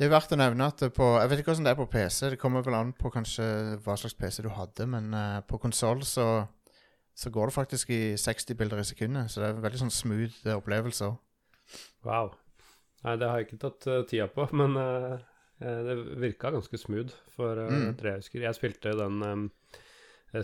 Det 0.00 0.06
er 0.06 0.14
verdt 0.14 0.32
å 0.32 0.38
nevne 0.40 0.70
at 0.70 0.80
på 0.96 1.06
Jeg 1.20 1.28
vet 1.28 1.40
ikke 1.42 1.50
hvordan 1.50 1.66
det 1.66 1.72
er 1.74 1.80
på 1.82 1.90
PC. 1.92 2.20
Det 2.32 2.38
kommer 2.40 2.62
vel 2.64 2.78
an 2.78 2.94
på 2.96 3.10
kanskje 3.12 3.44
hva 3.84 3.98
slags 4.00 4.16
PC 4.16 4.46
du 4.46 4.48
hadde, 4.54 4.86
men 4.88 5.10
eh, 5.12 5.40
på 5.44 5.58
konsoll 5.60 6.00
så, 6.08 6.46
så 7.20 7.28
går 7.34 7.44
det 7.50 7.54
faktisk 7.58 7.86
i 7.92 7.98
60 8.16 8.56
bilder 8.56 8.78
i 8.80 8.84
sekundet. 8.88 9.28
Så 9.28 9.36
det 9.42 9.48
er 9.50 9.58
veldig 9.66 9.80
sånn 9.82 9.92
smooth 9.92 10.36
eh, 10.46 10.56
opplevelse. 10.56 11.06
Wow. 12.06 12.26
Nei, 13.04 13.14
det 13.20 13.26
har 13.28 13.36
jeg 13.40 13.46
ikke 13.50 13.64
tatt 13.66 13.82
uh, 13.88 14.00
tida 14.08 14.26
på, 14.32 14.42
men 14.60 14.70
eh, 14.80 15.16
det 15.60 15.94
virka 16.22 16.50
ganske 16.54 16.76
smooth. 16.80 17.12
For 17.36 17.52
uh, 17.60 17.68
Mm. 17.70 17.92
tre 18.00 18.10
husker 18.18 18.40
Jeg 18.46 18.54
spilte 18.56 18.94
den 18.96 19.16
um, 19.24 19.44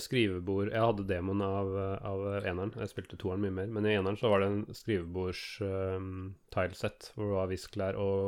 skrivebord 0.02 0.68
Jeg 0.74 0.82
hadde 0.82 1.04
demoen 1.08 1.42
av, 1.46 1.68
av 2.04 2.20
eneren. 2.42 2.72
Jeg 2.80 2.88
spilte 2.92 3.16
toeren 3.20 3.40
mye 3.44 3.54
mer, 3.60 3.68
men 3.72 3.86
i 3.86 3.94
eneren 3.96 4.18
så 4.20 4.28
var 4.32 4.38
det 4.42 4.48
en 4.50 4.66
skrivebords-tilesett 4.74 7.00
hvor 7.14 7.24
det 7.30 7.36
var 7.38 7.50
visklær 7.52 7.94
og 8.00 8.18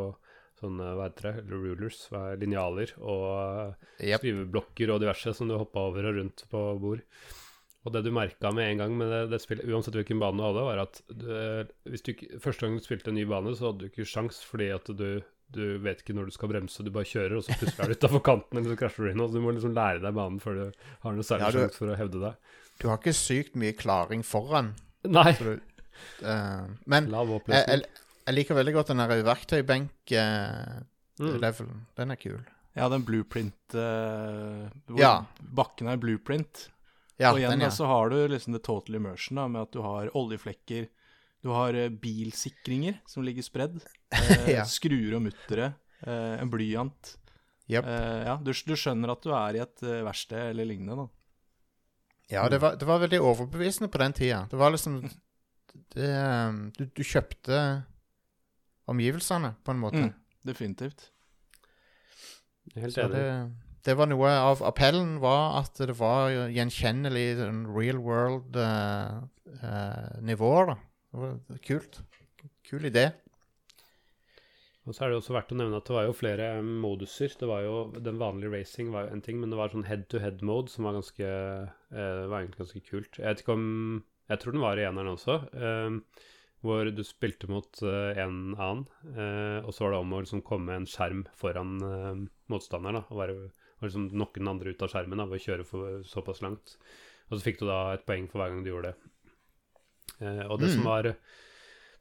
sånne, 0.59 0.87
hva 0.99 1.05
heter 1.09 1.25
det, 1.29 1.37
rulers, 1.53 1.99
er 2.15 2.39
linjaler 2.41 2.89
og 2.99 3.27
Yep. 3.99 4.21
skriveblokker 4.23 4.89
og 4.95 5.01
diverse 5.03 5.31
som 5.35 5.47
du 5.51 5.55
hoppa 5.59 5.79
over 5.91 6.03
og 6.11 6.15
rundt 6.19 6.39
på 6.51 6.61
bord. 6.83 7.03
Og 7.87 7.93
det 7.95 8.03
du 8.05 8.11
merka 8.13 8.51
med 8.53 8.73
en 8.73 8.81
gang 8.83 8.93
med 8.99 9.09
det, 9.13 9.21
det 9.31 9.39
spillet, 9.41 9.69
uansett 9.71 9.95
hvilken 9.97 10.19
bane 10.21 10.37
du 10.37 10.43
hadde, 10.45 10.65
var 10.67 10.79
at 10.83 10.99
du, 11.09 11.29
hvis 11.89 12.03
du 12.05 12.11
ikke, 12.13 12.29
første 12.43 12.67
gang 12.67 12.75
du 12.77 12.83
spilte 12.85 13.13
en 13.13 13.17
ny 13.21 13.25
bane, 13.31 13.55
så 13.57 13.69
hadde 13.71 13.85
du 13.85 13.89
ikke 13.93 14.05
sjans 14.09 14.41
fordi 14.45 14.67
at 14.75 14.91
du, 14.99 15.07
du 15.55 15.63
vet 15.85 16.03
ikke 16.03 16.17
når 16.19 16.25
du 16.29 16.35
skal 16.35 16.51
bremse, 16.51 16.83
du 16.85 16.91
bare 16.93 17.07
kjører, 17.09 17.37
og 17.39 17.45
så 17.47 17.55
plutselig 17.57 17.85
er 17.87 17.93
du 17.95 17.99
utafor 18.03 18.23
kanten, 18.27 18.59
eller 18.59 18.75
så 18.75 18.81
krasjer 18.83 19.07
du 19.07 19.11
inn. 19.13 19.23
Og 19.25 19.31
så 19.31 19.39
du 19.39 19.45
må 19.47 19.55
liksom 19.57 19.77
lære 19.79 20.03
deg 20.05 20.13
banen 20.19 20.41
før 20.43 20.55
du 20.59 20.65
har 21.07 21.13
noe 21.17 21.29
særlig 21.31 21.45
Ja, 21.47 21.51
du- 21.55 21.61
sjanse 21.63 21.81
for 21.81 21.89
å 21.95 22.01
hevde 22.03 22.19
deg. 22.27 22.35
Du 22.83 22.85
har 22.91 22.99
ikke 23.01 23.17
sykt 23.17 23.55
mye 23.59 23.75
klaring 23.79 24.23
foran. 24.27 24.69
Nei! 25.09 25.31
Du, 25.39 25.55
uh, 26.27 26.67
men 26.87 27.09
jeg, 27.11 27.63
jeg, 27.63 27.81
jeg 28.29 28.35
liker 28.37 28.55
veldig 28.59 28.75
godt 28.77 28.91
den 28.93 29.01
der 29.03 29.23
verktøybenk-levelen. 29.27 31.79
Mm. 31.79 31.87
Den 31.99 32.15
er 32.15 32.19
kul. 32.21 32.43
Ja, 32.79 32.87
den 32.93 33.03
blueprint 33.07 33.75
uh, 33.75 34.69
Hvor 34.87 35.01
Ja. 35.01 35.15
bakken 35.41 35.89
er 35.91 35.97
blueprint. 35.99 36.69
Ja, 37.19 37.33
og 37.33 37.41
igjen 37.41 37.57
den, 37.57 37.65
da, 37.67 37.71
så 37.75 37.89
har 37.91 38.11
du 38.13 38.17
liksom 38.31 38.55
the 38.55 38.61
total 38.63 38.95
immersion, 39.01 39.41
da, 39.41 39.49
med 39.51 39.65
at 39.67 39.73
du 39.75 39.81
har 39.83 40.11
oljeflekker, 40.17 40.89
du 41.43 41.51
har 41.55 41.75
eh, 41.75 41.89
bilsikringer 41.91 43.01
som 43.11 43.25
ligger 43.27 43.43
spredd, 43.47 43.81
eh, 44.15 44.51
Ja. 44.55 44.65
skruer 44.69 45.17
og 45.19 45.25
muttere, 45.27 45.73
eh, 46.07 46.35
en 46.39 46.51
blyant. 46.53 47.17
Yep. 47.69 47.85
Eh, 47.85 48.23
ja, 48.31 48.37
du, 48.43 48.53
du 48.55 48.75
skjønner 48.79 49.13
at 49.13 49.27
du 49.27 49.33
er 49.35 49.59
i 49.59 49.63
et 49.67 49.83
eh, 49.85 50.01
verksted 50.07 50.53
eller 50.55 50.71
lignende, 50.71 51.05
da. 51.05 51.09
Ja, 52.31 52.47
det 52.53 52.59
var, 52.61 52.77
det 52.77 52.85
var 52.85 52.99
veldig 53.01 53.19
overbevisende 53.25 53.89
på 53.89 53.99
den 54.03 54.13
tida. 54.13 54.43
Det 54.51 54.57
var 54.61 54.71
liksom 54.75 54.99
det, 55.95 56.09
um, 56.49 56.59
du, 56.77 56.83
du 56.93 57.01
kjøpte 57.03 57.61
omgivelsene, 58.89 59.55
på 59.65 59.73
en 59.73 59.81
måte. 59.81 60.03
Mm, 60.03 60.13
definitivt. 60.45 61.07
Helt 62.77 62.99
enig. 63.01 63.23
Det, 63.85 63.95
var 63.99 64.11
noe 64.11 64.31
av 64.51 64.63
appellen 64.67 65.19
var 65.23 65.61
at 65.61 65.79
det 65.81 65.97
var 65.99 66.33
gjenkjennelig 66.55 67.27
sånn 67.39 67.63
real 67.75 68.01
world 68.03 68.59
eh, 68.59 69.23
eh. 69.61 70.19
Det 70.23 70.37
var 70.41 70.77
kult. 71.65 72.03
Kul 72.69 72.89
idé. 72.89 73.09
Og 74.89 74.97
så 74.97 75.05
er 75.05 75.13
det 75.13 75.19
også 75.21 75.35
verdt 75.37 75.53
å 75.53 75.59
nevne 75.61 75.79
at 75.81 75.89
det 75.89 75.97
var 75.97 76.07
jo 76.09 76.17
flere 76.17 76.49
moduser. 76.65 77.33
Det 77.37 77.49
var 77.49 77.65
jo, 77.65 77.77
Den 77.93 78.21
vanlige 78.21 78.55
racing 78.55 78.93
var 78.93 79.07
jo 79.07 79.17
en 79.17 79.25
ting, 79.25 79.37
men 79.41 79.53
det 79.53 79.59
var 79.61 79.73
sånn 79.73 79.87
head-to-head-mode 79.89 80.73
som 80.73 80.89
var 80.89 80.97
ganske 80.97 81.29
eh, 81.29 82.25
var 82.25 82.41
egentlig 82.41 82.65
ganske 82.65 82.85
kult. 82.89 83.21
Jeg 83.21 83.27
vet 83.29 83.45
ikke 83.45 83.57
om 83.57 83.69
Jeg 84.29 84.41
tror 84.43 84.57
den 84.57 84.65
var 84.65 84.81
i 84.81 84.85
eneren 84.85 85.15
også. 85.15 85.39
Hvor 86.61 86.89
du 86.91 87.05
spilte 87.07 87.49
mot 87.49 87.81
en 87.87 88.57
annen, 88.59 88.83
og 89.63 89.71
så 89.73 89.85
var 89.85 89.95
det 89.95 90.01
om 90.03 90.13
å 90.13 90.19
liksom 90.25 90.43
komme 90.45 90.75
en 90.75 90.89
skjerm 90.91 91.23
foran 91.39 91.79
motstanderen. 92.51 92.99
da, 92.99 93.05
Og, 93.09 93.21
være, 93.21 93.37
og 93.79 93.87
liksom 93.87 94.09
noen 94.13 94.35
den 94.41 94.51
andre 94.51 94.73
ut 94.75 94.83
av 94.83 94.91
skjermen 94.93 95.21
da, 95.23 95.27
ved 95.31 95.41
å 95.41 95.45
kjøre 95.47 95.67
for, 95.69 96.01
såpass 96.09 96.43
langt. 96.43 96.77
Og 97.29 97.37
så 97.39 97.45
fikk 97.45 97.61
du 97.61 97.69
da 97.69 97.81
et 97.95 98.07
poeng 98.09 98.27
for 98.31 98.41
hver 98.43 98.55
gang 98.55 98.65
du 98.65 98.73
gjorde 98.73 98.93
det. 98.93 99.13
Eh, 100.21 100.45
og 100.49 100.59
det 100.61 100.71
Mm. 100.71 100.75
som 100.75 100.85
var 100.89 101.15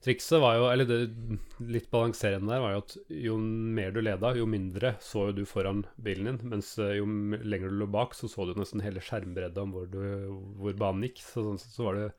trikset, 0.02 0.40
var 0.40 0.56
jo 0.58 0.66
Eller 0.72 0.86
det 0.86 1.40
litt 1.60 1.90
balanserende 1.92 2.50
der 2.54 2.62
var 2.62 2.72
jo 2.74 2.82
at 2.84 2.98
jo 3.10 3.38
mer 3.38 3.92
du 3.92 4.02
leda, 4.02 4.34
jo 4.38 4.46
mindre 4.46 4.96
så 5.04 5.28
jo 5.30 5.38
du 5.40 5.46
foran 5.46 5.86
bilen 6.02 6.26
din. 6.38 6.50
Mens 6.50 6.78
eh, 6.80 6.98
jo 7.00 7.06
lenger 7.44 7.70
du 7.70 7.78
lå 7.82 7.88
bak, 7.92 8.14
så 8.16 8.30
så 8.30 8.46
du 8.46 8.54
nesten 8.58 8.82
hele 8.82 9.02
skjermbredda 9.04 9.62
om 9.62 9.74
hvor, 9.76 9.88
du, 9.90 10.00
hvor 10.58 10.74
banen 10.78 11.04
gikk. 11.10 11.22
Så 11.26 11.44
sånn 11.46 11.60
sett 11.62 11.74
så 11.76 11.90
var 11.90 11.96
det 12.02 12.12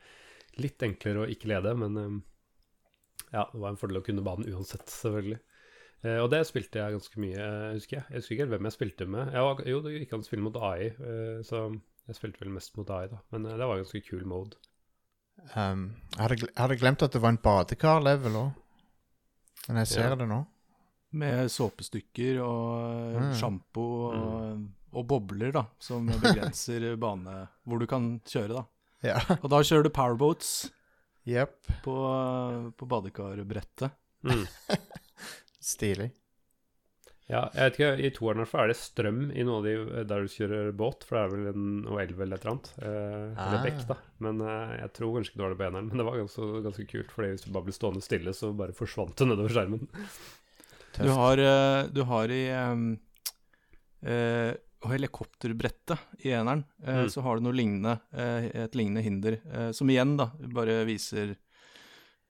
litt 0.58 0.82
enklere 0.82 1.24
å 1.24 1.30
ikke 1.30 1.50
lede, 1.54 1.74
men 1.78 1.96
eh, 1.96 2.18
ja, 3.32 3.48
det 3.52 3.60
var 3.60 3.70
en 3.70 3.80
fordel 3.80 4.00
å 4.00 4.06
kunne 4.06 4.24
banen 4.26 4.48
uansett, 4.54 4.86
selvfølgelig. 4.90 5.40
Eh, 6.06 6.18
og 6.22 6.28
det 6.30 6.44
spilte 6.46 6.78
jeg 6.78 6.94
ganske 6.94 7.18
mye, 7.22 7.38
eh, 7.42 7.72
husker 7.74 7.96
jeg. 7.98 8.04
Jeg 8.10 8.20
husker 8.22 8.34
ikke 8.36 8.44
helt 8.46 8.54
hvem 8.54 8.68
jeg 8.68 8.76
spilte 8.76 9.06
med. 9.10 9.32
Jeg 9.34 9.42
var, 9.48 9.62
jo, 9.66 9.80
det 9.82 9.94
gikk 9.96 10.12
an 10.14 10.22
å 10.22 10.28
spille 10.28 10.44
mot 10.46 10.58
AI, 10.62 10.86
eh, 10.94 11.40
så 11.46 11.64
jeg 12.08 12.16
spilte 12.18 12.44
vel 12.44 12.52
mest 12.54 12.76
mot 12.78 12.90
AI, 12.94 13.08
da. 13.10 13.18
Men 13.34 13.46
eh, 13.50 13.56
det 13.58 13.66
var 13.68 13.80
ganske 13.82 14.02
kul 14.06 14.22
mode. 14.30 14.60
Um, 15.54 15.82
jeg, 16.14 16.22
hadde, 16.22 16.38
jeg 16.46 16.54
hadde 16.58 16.78
glemt 16.80 17.02
at 17.06 17.12
det 17.14 17.20
var 17.22 17.34
en 17.34 17.42
badekar-level 17.42 18.38
òg. 18.40 18.62
Men 19.68 19.82
jeg 19.82 19.90
ser 19.96 20.08
Ja. 20.10 20.14
det 20.18 20.28
nå. 20.30 20.40
Med 21.18 21.48
såpestykker 21.50 22.40
og 22.44 23.14
Mm. 23.18 23.22
mm. 23.30 23.34
sjampo 23.40 23.84
og, 24.12 24.64
og 24.92 25.06
bobler, 25.08 25.52
da, 25.52 25.64
som 25.80 26.06
begrenser 26.24 26.96
bane 27.00 27.48
hvor 27.66 27.78
du 27.80 27.86
kan 27.90 28.20
kjøre, 28.28 28.54
da. 28.60 28.64
Ja. 29.02 29.18
Og 29.42 29.48
da 29.50 29.60
kjører 29.62 29.86
du 29.86 29.90
powerboats 29.94 30.70
yep. 31.26 31.54
på, 31.84 31.94
på 32.76 32.88
badekarbrettet. 32.90 33.94
Mm. 34.26 34.44
Stilig. 35.68 36.10
Ja, 37.28 37.42
jeg 37.52 37.60
vet 37.66 37.74
ikke, 37.76 37.88
I 38.00 38.10
toeren 38.16 38.40
hvert 38.40 38.48
fall 38.48 38.62
er 38.64 38.70
det 38.72 38.78
strøm 38.80 39.18
i 39.36 39.42
noe 39.44 39.58
av 39.60 39.66
de 39.66 39.72
eh, 39.76 40.04
der 40.08 40.22
du 40.24 40.30
kjører 40.32 40.70
båt, 40.80 41.02
for 41.04 41.18
det 41.18 41.24
er 41.26 41.32
vel 41.34 41.48
en 41.50 41.66
og 41.84 41.98
elv 42.00 42.22
eller 42.24 42.38
et 42.38 42.44
eller 42.46 42.54
annet. 42.54 42.70
Eh, 42.80 43.26
eller 43.34 43.58
Ah. 43.58 43.64
bekk, 43.66 43.82
da. 43.90 43.96
Men 44.24 44.40
eh, 44.40 44.70
jeg 44.80 44.92
tror 44.96 45.12
kanskje 45.18 45.34
ikke 45.34 45.40
det 45.40 45.44
var 45.44 45.52
det 45.52 45.58
på 45.60 45.66
eneren. 45.68 45.90
Men 45.90 46.00
det 46.00 46.06
var 46.08 46.16
ganske, 46.22 46.46
ganske 46.64 46.86
kult, 46.94 47.10
fordi 47.12 47.28
hvis 47.34 47.44
du 47.44 47.50
bare 47.52 47.66
ble 47.68 47.74
stående 47.76 48.04
stille, 48.06 48.32
så 48.38 48.54
bare 48.56 48.72
forsvant 48.78 49.12
det 49.20 49.28
nedover 49.28 49.52
skjermen. 49.52 49.84
Tøft. 50.96 51.04
Du 51.04 51.10
har, 51.18 51.44
eh, 51.50 51.82
du 51.92 52.00
har 52.08 52.32
i 52.32 52.40
um, 52.72 52.86
eh, 54.08 54.54
helikopterbrettet 54.88 55.98
i 56.24 56.32
eneren, 56.32 56.64
eh, 56.82 57.02
Mm. 57.04 57.10
så 57.12 57.20
har 57.22 57.36
du 57.36 57.42
noe 57.44 57.52
lignende, 57.60 57.98
eh, 58.14 58.48
et 58.64 58.72
lignende 58.72 59.02
hinder, 59.04 59.36
eh, 59.52 59.70
som 59.72 59.88
igjen 59.92 60.16
da 60.16 60.30
bare 60.54 60.80
viser 60.88 61.36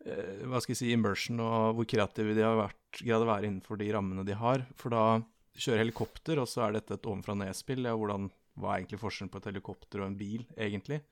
hva 0.04 0.60
skal 0.62 0.72
jeg 0.72 0.78
si, 0.80 0.90
immersion 0.94 1.40
og 1.42 1.78
hvor 1.78 1.88
kreative 1.90 2.36
de 2.36 2.44
har 2.44 2.56
vært, 2.56 3.00
greid 3.00 3.24
å 3.24 3.28
være 3.28 3.48
innenfor 3.48 3.80
de 3.80 3.88
rammene 3.92 4.24
de 4.24 4.36
har. 4.38 4.62
For 4.78 4.94
da 4.94 5.20
kjører 5.58 5.82
helikopter, 5.82 6.40
og 6.40 6.48
så 6.48 6.64
er 6.66 6.78
dette 6.78 6.96
et 6.96 7.08
ovenfra-ned-spill. 7.08 7.88
Ja, 7.88 7.96
hvordan, 7.98 8.30
hva 8.58 8.72
er 8.72 8.82
egentlig 8.82 9.02
forskjellen 9.02 9.32
på 9.32 9.42
et 9.42 9.50
helikopter 9.50 10.02
og 10.02 10.10
en 10.10 10.18
bil, 10.20 10.46
egentlig? 10.56 11.02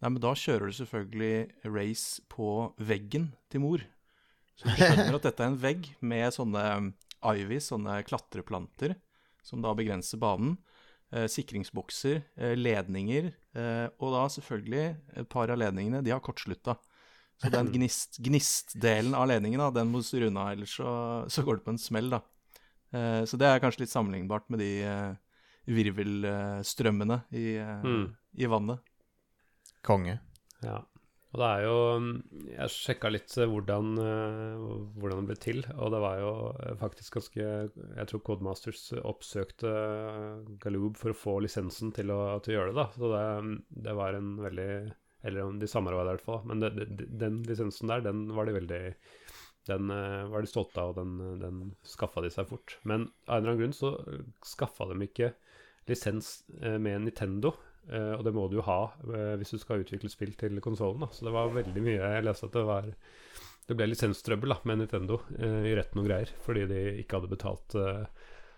Nei, 0.00 0.12
men 0.14 0.22
da 0.22 0.32
kjører 0.38 0.70
du 0.70 0.78
selvfølgelig 0.78 1.68
race 1.68 2.24
på 2.32 2.70
veggen 2.80 3.30
til 3.52 3.64
mor. 3.66 3.84
Så 4.56 4.70
du 4.70 4.78
skjønner 4.78 5.18
at 5.18 5.26
dette 5.28 5.44
er 5.44 5.52
en 5.52 5.60
vegg 5.60 5.90
med 6.00 6.36
sånne 6.36 6.64
ivy, 7.34 7.60
sånne 7.60 8.00
klatreplanter, 8.08 8.96
som 9.44 9.60
da 9.64 9.74
begrenser 9.76 10.20
banen. 10.20 10.56
Eh, 11.10 11.26
sikringsbokser, 11.26 12.22
eh, 12.38 12.54
ledninger, 12.54 13.32
eh, 13.58 13.86
og 13.98 14.12
da 14.14 14.26
selvfølgelig 14.30 14.84
et 15.18 15.28
par 15.28 15.50
av 15.50 15.58
ledningene, 15.58 16.04
de 16.06 16.12
har 16.14 16.22
kortslutta. 16.22 16.76
Så 17.40 17.50
den 17.54 17.70
gnist, 17.76 18.18
gnistdelen 18.20 19.14
av 19.16 19.28
ledningen, 19.30 19.62
da, 19.62 19.70
den 19.80 19.88
må 19.92 20.02
du 20.02 20.06
styre 20.08 20.28
unna, 20.28 20.50
ellers 20.52 20.74
så, 20.76 20.90
så 21.32 21.44
går 21.46 21.60
det 21.60 21.66
på 21.68 21.74
en 21.74 21.80
smell, 21.80 22.10
da. 22.12 22.20
Eh, 22.92 23.22
så 23.24 23.38
det 23.40 23.48
er 23.48 23.62
kanskje 23.62 23.84
litt 23.86 23.92
sammenlignbart 23.94 24.48
med 24.52 24.60
de 24.60 24.70
eh, 24.84 25.18
virvelstrømmene 25.70 27.22
i, 27.32 27.56
eh, 27.56 27.82
Mm. 27.84 28.06
i 28.38 28.46
vannet. 28.46 28.80
Konge. 29.86 30.18
Ja. 30.62 30.82
Og 31.30 31.38
det 31.38 31.46
er 31.46 31.60
jo 31.62 31.74
mm, 32.02 32.14
Jeg 32.58 32.72
sjekka 32.74 33.08
litt 33.14 33.30
eh, 33.38 33.46
hvordan, 33.46 33.92
eh, 34.02 34.64
hvordan 34.98 35.20
det 35.22 35.28
ble 35.28 35.36
til, 35.38 35.60
og 35.78 35.92
det 35.94 36.00
var 36.02 36.16
jo 36.18 36.32
faktisk 36.80 37.14
ganske 37.20 37.44
Jeg 37.46 38.06
tror 38.10 38.22
Codemasters 38.26 38.88
oppsøkte 38.98 39.70
Galoob 40.64 40.98
for 40.98 41.14
å 41.14 41.16
få 41.20 41.36
lisensen 41.44 41.92
til 41.94 42.10
å, 42.10 42.40
til 42.42 42.56
å 42.56 42.58
gjøre 42.58 42.72
det, 42.74 42.80
da. 42.82 42.86
Så 42.98 43.12
det, 43.14 43.22
mm, 43.46 43.54
det 43.86 43.94
var 44.00 44.18
en 44.18 44.32
veldig 44.42 44.70
Eller 45.26 45.44
om 45.44 45.58
de 45.60 45.68
samarbeider 45.68 46.14
i 46.14 46.18
hvert 46.18 46.28
fall. 46.28 46.44
Men 46.48 46.62
det, 46.62 46.72
det, 46.78 47.08
den 47.20 47.42
lisensen 47.48 47.90
der, 47.92 48.04
den 48.04 48.26
var 48.36 48.48
de 48.48 48.56
veldig 48.56 48.82
den 49.68 49.90
uh, 49.92 50.26
var 50.32 50.42
de 50.42 50.48
stolte 50.48 50.80
av, 50.80 50.94
og 50.94 50.96
den, 50.96 51.40
den 51.40 51.58
skaffa 51.86 52.22
de 52.24 52.30
seg 52.32 52.48
fort. 52.48 52.78
Men 52.88 53.10
av 53.26 53.36
en 53.36 53.42
eller 53.42 53.52
annen 53.52 53.60
grunn 53.60 53.76
så 53.76 53.92
skaffa 54.46 54.88
de 54.90 54.96
ikke 55.04 55.34
lisens 55.90 56.40
uh, 56.64 56.78
med 56.80 57.04
Nintendo. 57.04 57.52
Uh, 57.90 58.16
og 58.16 58.24
det 58.26 58.32
må 58.36 58.46
du 58.48 58.58
jo 58.58 58.66
ha 58.66 58.92
eh, 59.08 59.36
hvis 59.40 59.54
du 59.54 59.58
skal 59.58 59.80
utvikle 59.82 60.10
spill 60.12 60.34
til 60.38 60.60
konsollen. 60.64 61.06
Så 61.12 61.26
det 61.26 61.32
var 61.34 61.52
veldig 61.54 61.82
mye 61.84 61.96
Jeg 61.96 62.26
leste 62.26 62.50
at 62.50 62.58
det 62.58 62.64
var 62.68 62.90
Det 63.66 63.76
ble 63.78 63.88
lisenstrøbbel 63.88 64.52
da, 64.52 64.58
med 64.68 64.82
Nintendo 64.82 65.20
eh, 65.38 65.70
i 65.70 65.74
retten 65.78 66.02
og 66.02 66.10
greier, 66.10 66.32
fordi 66.44 66.66
de 66.70 66.82
ikke 67.00 67.18
hadde 67.18 67.32
betalt 67.32 67.76
eh, 67.80 68.04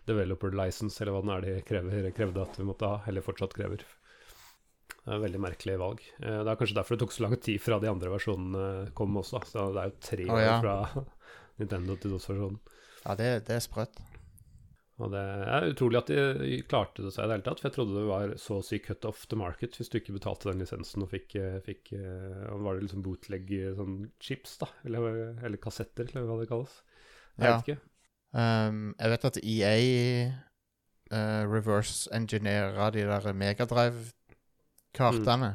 developer 0.09 0.55
license, 0.59 0.99
eller 1.01 1.15
hva 1.15 1.23
det 1.23 1.35
er 1.35 1.47
de 1.47 1.67
krever, 1.69 2.11
krevde 2.17 2.43
at 2.43 2.59
vi 2.59 2.67
måtte 2.67 2.89
ha, 2.89 3.03
eller 3.07 3.25
fortsatt 3.25 3.55
krever. 3.55 3.85
Det 5.03 5.11
er 5.11 5.19
et 5.19 5.25
veldig 5.25 5.43
merkelig 5.43 5.75
valg. 5.83 6.03
Eh, 6.23 6.39
det 6.47 6.53
er 6.53 6.59
kanskje 6.61 6.79
derfor 6.79 6.95
det 6.95 7.03
tok 7.03 7.15
så 7.17 7.25
lang 7.25 7.37
tid 7.43 7.59
fra 7.63 7.81
de 7.83 7.91
andre 7.91 8.13
versjonene 8.13 8.67
kom 8.99 9.19
også. 9.19 9.43
Så 9.51 9.69
det 9.75 9.83
er 9.83 9.91
jo 9.91 9.99
tre 10.07 10.27
år 10.29 10.37
år 10.37 10.43
ja. 10.45 10.57
fra 10.63 11.05
Nintendo 11.63 11.97
til 11.99 12.15
DOS-versjonen. 12.15 12.61
Ja, 13.03 13.17
det, 13.19 13.31
det 13.49 13.57
er 13.59 13.65
sprøtt. 13.65 13.99
Og 15.03 15.11
det 15.11 15.23
er 15.51 15.67
utrolig 15.73 15.99
at 15.99 16.11
de 16.13 16.61
klarte 16.71 17.03
det 17.03 17.11
seg 17.15 17.25
i 17.25 17.31
det 17.31 17.37
hele 17.39 17.47
tatt, 17.49 17.59
for 17.59 17.69
jeg 17.71 17.75
trodde 17.75 17.97
det 17.97 18.07
var 18.07 18.35
så 18.39 18.61
å 18.61 18.65
si 18.67 18.79
cut 18.85 19.07
off 19.09 19.25
the 19.27 19.39
market 19.41 19.75
hvis 19.79 19.91
du 19.91 19.97
ikke 19.99 20.15
betalte 20.15 20.51
den 20.51 20.63
lisensen 20.63 21.03
og 21.03 21.11
fikk, 21.11 21.35
eh, 21.41 21.57
fikk 21.65 21.95
eh, 21.97 22.45
Var 22.53 22.77
det 22.79 22.85
liksom 22.85 23.03
bootleg 23.03 23.51
sånn 23.79 23.97
chips, 24.23 24.55
da? 24.63 24.69
Eller, 24.87 25.35
eller 25.43 25.59
kassetter, 25.63 26.07
eller 26.13 26.29
hva 26.29 26.39
det 26.39 26.51
kalles? 26.53 26.79
Jeg 27.41 27.49
Ja. 27.49 27.57
vet 27.57 27.67
ikke. 27.67 27.81
Um, 28.33 28.95
jeg 29.01 29.13
vet 29.13 29.25
at 29.29 29.39
EA 29.43 29.75
uh, 31.13 31.43
reverse 31.51 32.09
engineera 32.17 32.91
de 32.95 33.03
der 33.09 33.27
Megadrive-kartene. 34.93 35.55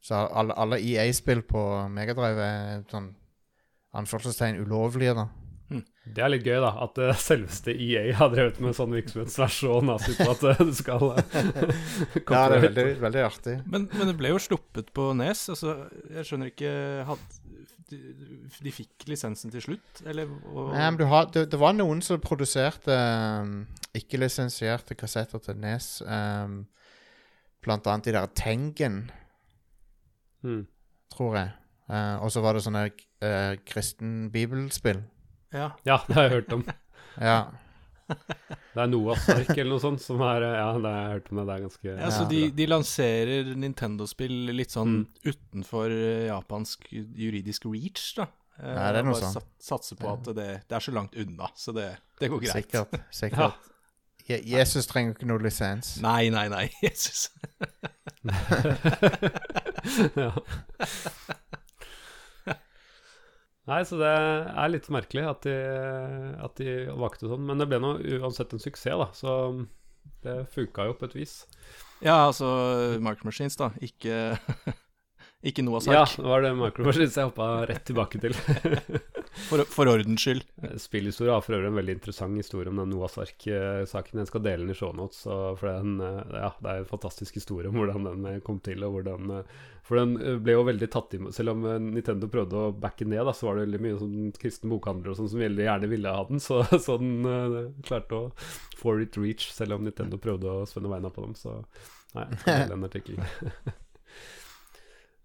Så 0.00 0.14
alle, 0.14 0.54
alle 0.54 0.78
EA-spill 0.78 1.42
på 1.42 1.88
Megadrive 1.90 2.46
er 2.46 2.84
sånn 2.90 3.10
anførselstegn 3.96 4.60
ulovlige, 4.62 5.14
da. 5.16 5.28
Det 6.06 6.22
er 6.22 6.30
litt 6.30 6.44
gøy, 6.46 6.60
da, 6.62 6.68
at 6.84 6.98
uh, 7.02 7.08
selveste 7.18 7.72
EA 7.74 8.12
har 8.14 8.28
drevet 8.30 8.60
med 8.62 8.76
sånn 8.76 8.92
virksomhet 8.94 9.32
som 9.32 9.42
er 9.48 9.50
så 9.56 9.78
nazi 9.82 10.12
på 10.14 10.28
at 10.30 10.44
uh, 10.46 10.60
det 10.62 10.76
skal 10.82 11.02
uh, 11.10 11.16
Ja, 11.18 12.44
det 12.46 12.60
er 12.60 12.62
veldig, 12.68 12.84
veldig 13.02 13.24
artig. 13.26 13.56
Men, 13.66 13.88
men 13.90 14.12
det 14.12 14.14
ble 14.20 14.30
jo 14.30 14.38
sluppet 14.38 14.92
på 14.94 15.08
Nes. 15.18 15.42
Altså, 15.50 15.74
jeg 16.14 16.28
skjønner 16.28 16.52
ikke 16.52 16.70
had, 17.08 17.24
de, 17.90 17.98
de 18.62 18.74
fikk 18.76 19.08
lisensen 19.10 19.50
til 19.50 19.64
slutt, 19.64 20.04
eller? 20.06 20.30
Og, 20.52 20.70
Nei, 20.76 20.86
men 20.86 21.00
du 21.02 21.08
har, 21.10 21.26
det, 21.34 21.48
det 21.50 21.58
var 21.58 21.74
noen 21.74 22.04
som 22.06 22.22
produserte 22.22 22.94
um, 23.42 23.58
ikke-lisensierte 23.98 24.94
kassetter 24.94 25.42
til 25.42 25.58
Nes. 25.66 25.96
Um, 26.06 26.62
blant 27.64 27.86
annet 27.86 28.04
de 28.10 28.12
der 28.12 28.26
Tengen, 28.34 29.10
Mm. 30.44 30.66
tror 31.10 31.34
jeg. 31.36 31.52
Uh, 31.90 32.18
og 32.22 32.30
så 32.30 32.40
var 32.42 32.54
det 32.54 32.62
sånne 32.66 32.84
uh, 32.90 33.54
kristen 33.66 34.28
bibelspill. 34.30 35.00
ja. 35.54 35.70
Ja, 35.86 35.96
det 36.06 36.14
har 36.14 36.22
jeg 36.28 36.34
hørt 36.42 36.52
om. 36.52 36.66
Ja. 37.16 37.46
Det 38.06 38.76
er 38.82 38.86
Noahs 38.92 39.24
ark 39.32 39.48
eller 39.56 39.70
noe 39.72 39.80
sånt 39.82 40.02
som 40.04 40.20
er 40.22 40.44
Ja, 40.44 40.66
det 40.78 40.84
har 40.92 40.98
jeg 41.00 41.12
hørt 41.16 41.30
om. 41.32 41.38
Det, 41.40 41.46
det 41.48 41.54
er 41.56 41.62
ganske 41.64 41.94
Ja, 41.96 42.10
så 42.12 42.26
de, 42.30 42.40
de 42.54 42.66
lanserer 42.68 43.48
Nintendo-spill 43.56 44.52
litt 44.54 44.70
sånn 44.76 44.92
Mm. 45.00 45.06
utenfor 45.32 45.90
eh, 45.96 46.26
japansk 46.28 46.84
juridisk 46.92 47.64
reach, 47.72 48.12
da. 48.20 48.28
Nei, 48.60 48.92
det 48.92 49.00
er 49.00 49.08
noe 49.08 49.16
sånt. 49.18 49.40
sat- 49.40 49.48
Satser 49.70 49.96
på 49.98 50.12
at 50.12 50.28
det, 50.36 50.46
det 50.68 50.76
er 50.78 50.84
så 50.84 50.92
langt 50.94 51.16
unna, 51.18 51.48
så 51.56 51.72
det, 51.74 51.88
det 52.20 52.30
går 52.30 52.44
greit. 52.44 52.52
Sikkert. 52.68 52.94
sikkert. 53.22 53.66
Je 54.26 54.40
Jesus 54.42 54.88
trenger 54.90 55.14
ikke 55.14 55.28
noe 55.30 55.42
lisens. 55.42 55.96
Nei, 56.02 56.28
nei, 56.34 56.48
nei, 56.50 56.66
Jesus. 56.84 57.28
ja. 60.18 60.32
Nei, 63.66 63.80
så 63.86 63.98
det 63.98 64.10
er 64.10 64.70
litt 64.70 64.86
merkelig 64.94 65.24
at 65.26 65.46
de, 65.46 65.54
at 66.42 66.58
de 66.58 66.74
valgte 66.94 67.30
sånn. 67.30 67.46
Men 67.46 67.62
det 67.62 67.68
ble 67.70 67.80
nå 67.82 67.96
uansett 68.18 68.54
en 68.54 68.62
suksess, 68.62 68.98
da. 68.98 69.08
Så 69.14 69.30
det 70.26 70.36
funka 70.54 70.86
jo 70.90 70.94
på 70.98 71.08
et 71.08 71.16
vis. 71.18 71.34
Ja, 72.02 72.26
altså 72.28 72.46
Mark 73.02 73.24
Machines, 73.26 73.58
da. 73.58 73.72
Ikke, 73.82 74.36
ikke 75.46 75.62
Noahs 75.66 75.86
Ja, 75.90 76.02
ark. 76.04 76.16
det 76.18 76.26
var 76.26 76.42
det 76.44 76.50
Micromachines 76.58 77.16
jeg 77.18 77.28
hoppa 77.30 77.46
rett 77.70 77.84
tilbake 77.88 78.20
til. 78.22 78.34
For, 79.36 79.60
for 79.68 79.84
ordens 79.92 80.22
skyld. 80.24 80.40
Spillhistorie 80.80 81.34
har 81.34 81.42
for 81.44 81.52
øvrig 81.58 81.68
en 81.68 81.76
veldig 81.76 81.94
interessant 81.98 82.38
historie 82.40 82.70
om 82.72 82.78
den 82.80 82.88
Noahs 82.94 83.18
ark-saken. 83.20 84.22
Jeg 84.22 84.30
skal 84.30 84.42
dele 84.46 84.64
den 84.64 84.72
i 84.72 84.76
shownotes. 84.78 85.18
så- 85.26 85.52
For 85.60 85.68
den, 85.68 85.98
eh, 86.00 86.38
ja, 86.40 86.48
det 86.64 86.70
er 86.72 86.78
en 86.80 86.88
fantastisk 86.88 87.36
historie 87.36 87.68
om 87.68 87.76
hvordan 87.76 88.06
den 88.08 88.24
eh, 88.30 88.38
kom 88.46 88.58
til. 88.64 88.80
hvordan... 88.80 89.30
eh, 89.42 89.58
For 89.86 90.00
den 90.00 90.16
ble 90.42 90.56
jo 90.56 90.64
veldig 90.66 90.88
tatt 90.90 91.12
imot 91.14 91.34
Selv 91.36 91.52
om 91.52 91.60
Nintendo 91.92 92.26
prøvde 92.32 92.56
å 92.58 92.72
backe 92.80 93.04
ned, 93.06 93.20
da, 93.28 93.34
så 93.36 93.46
var 93.50 93.58
det 93.60 93.66
veldig 93.68 93.82
mye 93.84 93.98
sånn 94.00 94.32
kristne 94.40 94.72
bokhandlere 94.72 95.12
og 95.12 95.20
sånn 95.20 95.28
som 95.30 95.44
veldig 95.44 95.68
gjerne 95.68 95.90
ville 95.92 96.16
ha 96.16 96.24
den. 96.32 96.40
Så, 96.48 96.62
så 96.80 96.96
den 96.98 97.20
uh, 97.28 97.70
klarte 97.86 98.16
å 98.16 98.32
for 98.80 99.04
it 99.04 99.20
reach, 99.20 99.50
selv 99.52 99.76
om 99.76 99.84
Nintendo 99.84 100.16
prøvde 100.18 100.48
å 100.48 100.64
spenne 100.66 100.88
beina 100.90 101.12
på 101.12 101.22
dem. 101.28 101.36
Så 101.36 101.60
nei, 102.16 102.24
jeg 102.32 102.40
skal 102.40 102.62
dele 102.64 102.72
den 102.72 102.88
artikkelen. 102.88 103.76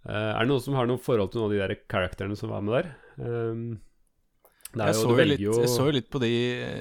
Eh, 0.07 0.31
er 0.33 0.39
det 0.41 0.49
noen 0.49 0.63
som 0.65 0.73
har 0.79 0.87
noe 0.89 0.97
forhold 1.01 1.31
til 1.33 1.41
noen 1.43 1.51
av 1.51 1.55
de 1.55 1.61
der 1.61 1.75
karakterene 1.91 2.37
som 2.39 2.49
var 2.49 2.63
med 2.65 2.73
der? 2.79 2.91
Um, 3.21 3.65
Jeg 4.73 4.95
jo, 4.95 5.01
så 5.03 5.09
jo, 5.11 5.25
litt, 5.27 5.41
jeg 5.43 5.69
så 5.69 5.85
jo 5.89 5.93
litt 5.97 6.07
på 6.09 6.19
de, 6.23 6.29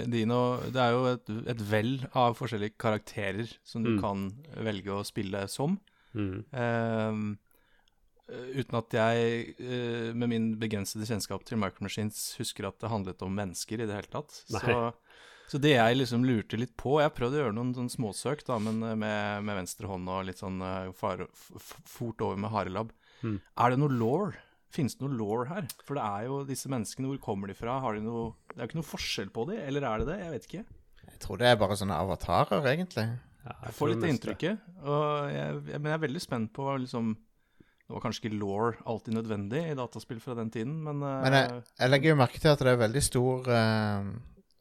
de 0.07 0.21
nå 0.31 0.39
Det 0.71 0.79
er 0.79 0.93
jo 0.95 1.01
et, 1.11 1.33
et 1.51 1.63
vell 1.73 1.97
av 2.15 2.37
forskjellige 2.39 2.77
karakterer 2.79 3.51
som 3.67 3.83
du 3.83 3.91
Mm. 3.97 4.01
kan 4.01 4.27
velge 4.65 4.95
å 4.95 5.05
spille 5.05 5.47
som. 5.51 5.79
mm, 6.15 6.45
Um, 6.55 7.39
uten 8.31 8.77
at 8.79 8.95
jeg, 8.95 9.57
eh, 9.59 10.13
med 10.15 10.29
min 10.31 10.45
begrensede 10.57 11.03
kjennskap 11.05 11.43
til 11.45 11.59
Micro 11.59 11.83
Machines, 11.83 12.37
husker 12.39 12.69
at 12.69 12.79
det 12.79 12.89
handlet 12.93 13.23
om 13.27 13.35
mennesker 13.35 13.83
i 13.83 13.87
det 13.91 13.97
hele 13.97 14.07
tatt. 14.13 14.31
Så, 14.47 14.93
så 15.51 15.59
det 15.59 15.73
jeg 15.75 15.97
liksom 15.99 16.23
lurte 16.23 16.57
litt 16.57 16.77
på 16.79 17.01
Jeg 17.03 17.11
prøvde 17.17 17.41
å 17.41 17.43
gjøre 17.43 17.57
noen 17.59 17.75
sånn 17.75 17.91
småsøk, 17.91 18.45
da, 18.47 18.61
men 18.63 18.79
eh, 18.87 18.95
med, 18.95 19.43
med 19.45 19.57
venstre 19.65 19.91
hånd 19.91 20.07
og 20.09 20.25
litt 20.31 20.39
sånn 20.39 20.63
far, 20.95 21.27
fort 21.91 22.23
over 22.23 22.39
med 22.39 22.55
harelabb. 22.55 22.95
Mm. 23.23 23.39
Er 23.65 23.73
det 23.75 23.81
noe 23.83 23.97
law? 24.01 24.31
Finnes 24.71 24.95
det 24.95 25.03
noe 25.03 25.17
law 25.19 25.47
her? 25.51 25.67
For 25.87 25.99
det 25.99 26.05
er 26.07 26.29
jo 26.29 26.43
disse 26.47 26.71
menneskene, 26.71 27.09
hvor 27.11 27.23
kommer 27.25 27.51
de 27.51 27.57
fra? 27.59 27.81
Har 27.83 27.97
de 27.99 28.05
noe 28.05 28.29
Det 28.53 28.59
er 28.59 28.65
jo 28.65 28.71
ikke 28.71 28.79
noe 28.83 28.91
forskjell 28.91 29.33
på 29.35 29.47
dem, 29.51 29.59
eller 29.67 29.87
er 29.89 30.03
det 30.03 30.07
det? 30.13 30.19
Jeg 30.21 30.35
vet 30.37 30.47
ikke. 30.51 30.63
Jeg 31.11 31.19
tror 31.25 31.41
det 31.41 31.49
er 31.51 31.59
bare 31.59 31.77
sånne 31.81 31.97
avatarer, 31.99 32.69
egentlig. 32.71 33.07
ja, 33.43 33.51
Jeg 33.51 33.67
jeg, 33.67 33.75
får 33.81 33.91
litt 33.91 33.99
det 34.01 34.07
det 34.07 34.13
inntrykket. 34.15 34.69
Og 34.85 35.05
jeg, 35.35 35.59
jeg, 35.73 35.81
men 35.81 35.91
jeg 35.91 35.99
er 35.99 36.05
veldig 36.07 36.23
spent 36.23 36.53
på 36.55 36.67
liksom 36.85 37.11
Det 37.17 37.97
var 37.97 38.03
kanskje 38.05 38.23
ikke 38.29 38.39
law 38.39 38.71
alltid 38.93 39.17
nødvendig 39.19 39.63
i 39.73 39.75
dataspill 39.75 40.21
fra 40.23 40.37
den 40.39 40.51
tiden, 40.55 40.77
men, 40.87 41.03
eh, 41.03 41.23
Men 41.27 41.35
jeg, 41.35 41.63
jeg 41.81 41.91
legger 41.91 42.13
jo 42.13 42.19
merke 42.21 42.39
til 42.39 42.53
at 42.53 42.63
det 42.63 42.71
er 42.71 42.85
veldig 42.85 43.03
stor 43.03 43.49
uh, 43.51 44.11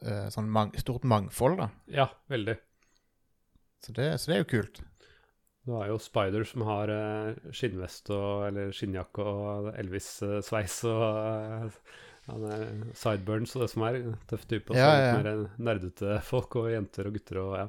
uh, 0.10 0.28
sånn 0.34 0.50
mang 0.50 0.74
stort 0.82 1.06
mangfold, 1.06 1.60
da. 1.62 1.70
Ja, 1.94 2.08
veldig. 2.34 2.58
Så 3.86 3.94
det, 3.94 4.08
så 4.20 4.32
det 4.32 4.40
er 4.40 4.42
jo 4.42 4.50
kult. 4.56 4.82
Du 5.70 5.76
har 5.78 5.86
jo 5.92 6.00
Spider 6.02 6.46
som 6.50 6.64
har 6.66 6.90
eh, 6.90 7.36
skinnvest 7.54 8.10
og, 8.16 8.48
eller 8.50 8.72
skinnjakke 8.74 9.22
og 9.22 9.68
Elvis-sveis 9.78 10.80
og 10.90 11.04
eh, 11.22 11.82
han 12.30 12.44
er 12.46 12.64
sideburns 12.98 13.54
og 13.58 13.64
det 13.64 13.70
som 13.76 13.86
er. 13.86 14.00
Tøff 14.30 14.48
type. 14.50 14.70
Og 14.74 14.78
så 14.78 14.82
Ja, 14.82 14.90
det 14.96 15.06
ja. 15.06 15.14
litt 15.14 15.26
mer 15.28 15.66
nerdete 15.70 16.18
folk 16.26 16.58
og 16.62 16.72
jenter 16.74 17.10
og 17.10 17.16
gutter 17.20 17.42
og 17.44 17.56
ja. 17.60 17.68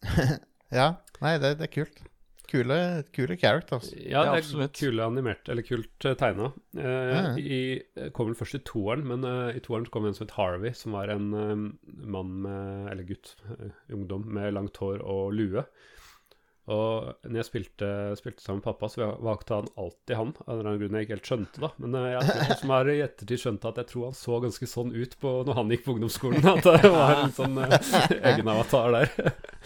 Ja, 0.80 0.88
nei, 1.22 1.36
det, 1.42 1.56
det 1.58 1.66
er 1.68 1.72
kult. 1.74 2.02
Kule, 2.50 2.76
kule 3.14 3.36
characters. 3.38 3.92
Ja, 3.94 4.02
Ja, 4.10 4.20
det 4.26 4.30
er 4.30 4.42
absolutt. 4.44 4.74
kule 4.78 5.06
animert, 5.06 5.46
eller 5.50 5.62
kult 5.66 6.06
tegna. 6.18 6.48
Eh, 6.74 7.10
Ja. 7.14 7.22
i, 7.38 7.60
eh, 7.98 8.10
kom 8.14 8.26
vel 8.30 8.38
først 8.38 8.58
i 8.58 8.62
toeren, 8.66 9.04
men 9.06 9.26
eh, 9.26 9.56
i 9.58 9.62
toeren 9.62 9.86
kom 9.90 10.06
en 10.10 10.14
som 10.18 10.26
het 10.26 10.34
Harvey, 10.38 10.72
som 10.74 10.94
var 10.98 11.10
en 11.14 11.28
eh, 11.38 11.62
mann 12.10 12.32
med, 12.42 12.90
eller 12.90 13.06
gutt, 13.06 13.36
eh, 13.54 13.70
ungdom, 13.94 14.26
med 14.34 14.54
langt 14.58 14.78
hår 14.82 15.02
og 15.06 15.30
lue. 15.38 15.62
Og 16.70 17.08
når 17.24 17.38
jeg 17.40 17.46
spilte, 17.48 17.86
spilte 18.20 18.42
sammen 18.44 18.60
med 18.60 18.66
pappa, 18.68 18.86
så 18.92 19.06
valgte 19.24 19.56
han 19.56 19.68
alltid 19.80 20.16
han. 20.16 20.28
Av 20.44 20.50
en 20.52 20.58
eller 20.60 20.68
annen 20.70 20.80
grunn 20.82 20.98
jeg 20.98 21.06
ikke 21.06 21.14
helt 21.16 21.30
skjønte, 21.30 21.62
da. 21.64 21.70
Men 21.82 21.94
eh, 21.98 22.10
jeg 22.12 22.26
tror, 22.28 22.52
som 22.60 22.72
har 22.74 22.90
i 22.92 22.98
ettertid 23.02 23.40
skjønt 23.42 23.64
at 23.70 23.80
jeg 23.80 23.88
tror 23.90 24.04
han 24.10 24.14
så 24.20 24.36
ganske 24.44 24.68
sånn 24.70 24.92
ut 24.94 25.16
på 25.22 25.32
når 25.48 25.58
han 25.58 25.72
gikk 25.74 25.84
på 25.88 25.94
ungdomsskolen. 25.96 26.46
At 26.52 26.68
det 26.68 26.90
var 26.92 27.22
en 27.24 27.32
sånn 27.34 27.58
uh, 27.58 27.74
egenavatar 28.20 28.94
der. 28.94 29.10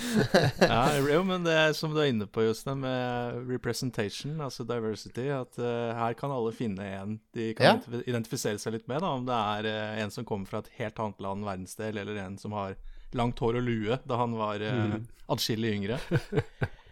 ja, 0.64 0.80
jo, 1.02 1.20
men 1.28 1.44
det 1.44 1.56
er 1.66 1.74
som 1.76 1.92
du 1.94 2.00
er 2.00 2.08
inne 2.12 2.26
på, 2.30 2.46
Jostein, 2.46 2.80
med 2.86 3.50
representation, 3.50 4.38
altså 4.46 4.64
diversity, 4.68 5.26
at 5.34 5.58
uh, 5.60 5.92
her 5.98 6.16
kan 6.18 6.32
alle 6.34 6.54
finne 6.56 6.86
en 7.02 7.18
de 7.36 7.50
kan 7.58 7.82
Ja. 7.84 8.00
identifisere 8.06 8.58
seg 8.62 8.78
litt 8.78 8.88
med, 8.88 9.02
da, 9.04 9.12
om 9.18 9.26
det 9.28 9.34
er 9.58 9.68
uh, 9.68 10.00
en 10.06 10.14
som 10.14 10.24
kommer 10.28 10.48
fra 10.48 10.62
et 10.64 10.72
helt 10.78 10.98
annet 11.04 11.20
land, 11.26 11.44
verdensdel, 11.46 12.00
eller 12.00 12.22
en 12.24 12.38
som 12.40 12.54
har 12.56 12.78
langt 13.14 13.38
hår 13.44 13.60
og 13.60 13.66
lue 13.68 14.00
da 14.08 14.16
han 14.24 14.32
var 14.40 14.62
uh, 14.62 14.72
Mm. 14.94 15.04
adskillig 15.36 15.74
yngre. 15.76 16.00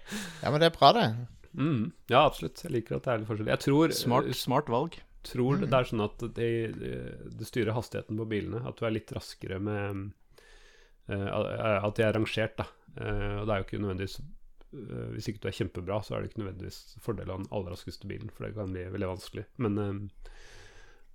Ja, 0.42 0.50
men 0.50 0.60
det 0.60 0.68
er 0.70 0.76
bra, 0.76 0.92
det. 0.96 1.06
Mm, 1.52 1.92
ja, 2.08 2.24
absolutt. 2.24 2.62
Jeg 2.64 2.72
liker 2.72 2.98
at 2.98 3.06
det 3.06 3.12
er 3.12 3.22
litt 3.22 3.30
forskjellig. 3.30 3.52
Jeg 3.52 3.64
tror 3.66 3.94
Smart, 3.96 4.28
smart 4.38 4.70
valg. 4.72 4.98
tror 5.28 5.60
det 5.62 5.70
er 5.70 5.88
sånn 5.88 6.04
at 6.04 6.24
det, 6.38 6.50
det 7.38 7.48
styrer 7.48 7.76
hastigheten 7.76 8.18
på 8.20 8.28
bilene. 8.30 8.62
At 8.68 8.80
du 8.80 8.86
er 8.88 8.94
litt 8.96 9.12
raskere 9.14 9.60
med 9.62 10.08
uh, 11.12 11.28
At 11.84 11.98
de 11.98 12.06
er 12.06 12.16
rangert, 12.16 12.56
da. 12.60 12.68
Uh, 12.96 13.42
og 13.42 13.48
det 13.48 13.54
er 13.54 13.60
jo 13.60 13.66
ikke 13.68 13.82
nødvendigvis 13.82 14.18
uh, 14.20 15.06
Hvis 15.14 15.28
ikke 15.30 15.44
du 15.44 15.50
er 15.50 15.58
kjempebra, 15.60 16.00
så 16.04 16.16
er 16.16 16.22
det 16.22 16.32
ikke 16.32 16.42
nødvendigvis 16.42 16.80
fordel 17.04 17.32
av 17.32 17.42
den 17.42 17.52
aller 17.52 17.76
raskeste 17.76 18.08
bilen, 18.10 18.32
for 18.32 18.46
det 18.46 18.56
kan 18.56 18.72
bli 18.72 18.88
veldig 18.96 19.12
vanskelig. 19.12 19.46
Men 19.64 19.78
eh, 19.78 19.92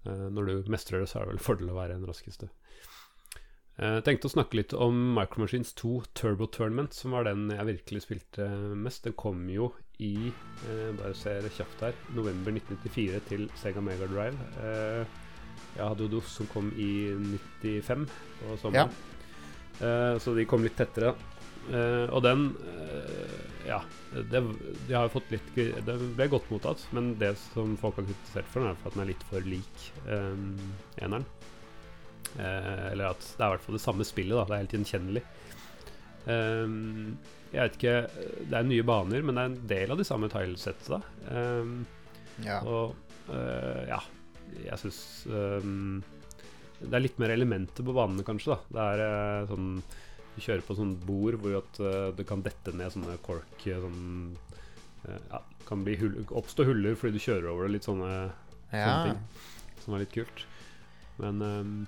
eh, 0.05 0.27
når 0.33 0.49
du 0.49 0.71
mestrer 0.73 1.01
det, 1.01 1.09
så 1.09 1.19
er 1.19 1.25
det 1.25 1.35
vel 1.35 1.45
fordel 1.47 1.73
å 1.73 1.77
være 1.77 1.97
den 1.97 2.09
raskeste. 2.09 2.49
Jeg 3.77 4.05
tenkte 4.07 4.25
å 4.25 4.33
snakke 4.33 4.57
litt 4.57 4.73
om 4.73 4.95
Micro 5.13 5.43
Machines 5.43 5.69
2 5.77 5.99
Turbo 6.17 6.47
Tournament, 6.49 6.95
som 6.97 7.13
var 7.13 7.27
den 7.27 7.51
jeg 7.53 7.67
virkelig 7.67 8.07
spilte 8.07 8.47
mest. 8.73 9.03
Den 9.05 9.13
kom 9.13 9.43
jo 9.53 9.69
i 10.01 10.31
bare 10.97 11.13
bare 11.13 11.35
det 11.45 11.53
kjapt 11.53 11.83
her 11.85 11.99
november 12.17 12.55
1994 12.57 13.21
til 13.29 13.45
Sega 13.61 13.83
Mega 13.85 14.09
Drive. 14.09 14.49
Eh, 14.65 15.03
jeg 15.77 15.83
hadde 15.83 16.07
jo 16.07 16.11
DOS 16.15 16.33
som 16.39 16.49
kom 16.49 16.71
i 16.73 17.13
95 17.61 18.07
på 18.39 18.57
sommeren. 18.63 18.89
ja. 19.77 20.17
så 20.17 20.33
de 20.33 20.45
kom 20.49 20.65
litt 20.65 20.77
tettere. 20.77 21.13
Uh, 21.67 22.07
og 22.15 22.21
den 22.23 22.45
uh, 22.63 23.39
Ja, 23.67 23.81
det, 24.31 24.39
de 24.87 24.93
har 24.95 25.09
fått 25.11 25.33
litt 25.33 25.49
Det 25.57 25.95
ble 26.15 26.27
godt 26.31 26.47
mottatt, 26.47 26.85
men 26.95 27.09
det 27.19 27.33
som 27.41 27.73
folk 27.81 27.99
har 27.99 28.07
kritisert 28.07 28.47
for, 28.47 28.63
den 28.63 28.71
er 28.71 28.79
for 28.79 28.87
at 28.87 28.95
den 28.95 29.03
er 29.03 29.09
litt 29.11 29.25
for 29.27 29.49
lik 29.51 29.83
um, 30.07 30.55
eneren. 31.03 31.27
Eh, 32.37 32.91
eller 32.91 33.13
at 33.13 33.19
det 33.23 33.39
er 33.41 33.47
i 33.47 33.55
hvert 33.55 33.65
fall 33.65 33.77
det 33.79 33.83
samme 33.85 34.05
spillet, 34.07 34.35
da. 34.37 34.43
Det 34.45 34.55
er 34.57 34.63
helt 34.65 34.75
gjenkjennelig. 34.77 35.23
Ehm, 36.27 37.17
jeg 37.53 37.61
vet 37.63 37.77
ikke 37.77 37.95
Det 38.49 38.57
er 38.59 38.65
nye 38.67 38.83
baner, 38.83 39.21
men 39.23 39.37
det 39.37 39.43
er 39.43 39.51
en 39.53 39.61
del 39.69 39.93
av 39.93 40.01
de 40.01 40.07
samme 40.07 40.29
tilesettene. 40.33 40.99
Um, 41.31 41.85
Ja. 42.43 42.59
og 42.61 42.93
eh, 43.33 43.87
ja, 43.89 43.97
jeg 44.61 44.77
syns 44.77 44.99
ehm, 45.25 46.03
Det 46.83 46.93
er 46.93 47.01
litt 47.01 47.17
mer 47.17 47.31
elementer 47.33 47.81
på 47.87 47.95
banene, 47.95 48.21
kanskje. 48.27 48.53
da 48.53 48.59
Det 48.69 48.83
er 48.83 49.01
eh, 49.07 49.47
sånn 49.49 49.71
Du 50.35 50.41
kjører 50.43 50.61
på 50.67 50.75
sånn 50.77 50.93
bord 51.07 51.39
hvor 51.41 51.57
at, 51.63 51.79
eh, 51.81 52.11
det 52.19 52.27
kan 52.29 52.43
dette 52.45 52.75
ned 52.77 52.91
sånne 52.93 53.17
cork 53.25 53.65
eh, 53.65 53.79
sånn, 53.81 54.37
eh, 55.07 55.17
ja, 55.31 55.41
kan 55.65 55.81
bli 55.83 55.95
hull, 55.97 56.19
oppstå 56.29 56.67
huller 56.67 56.93
fordi 56.95 57.17
du 57.17 57.23
kjører 57.25 57.49
over 57.49 57.65
det. 57.65 57.73
Litt 57.79 57.87
sånne, 57.89 58.11
sånne 58.69 59.03
ting 59.07 59.81
som 59.83 59.95
er 59.95 60.03
litt 60.03 60.13
kult. 60.13 60.45
Men 61.17 61.87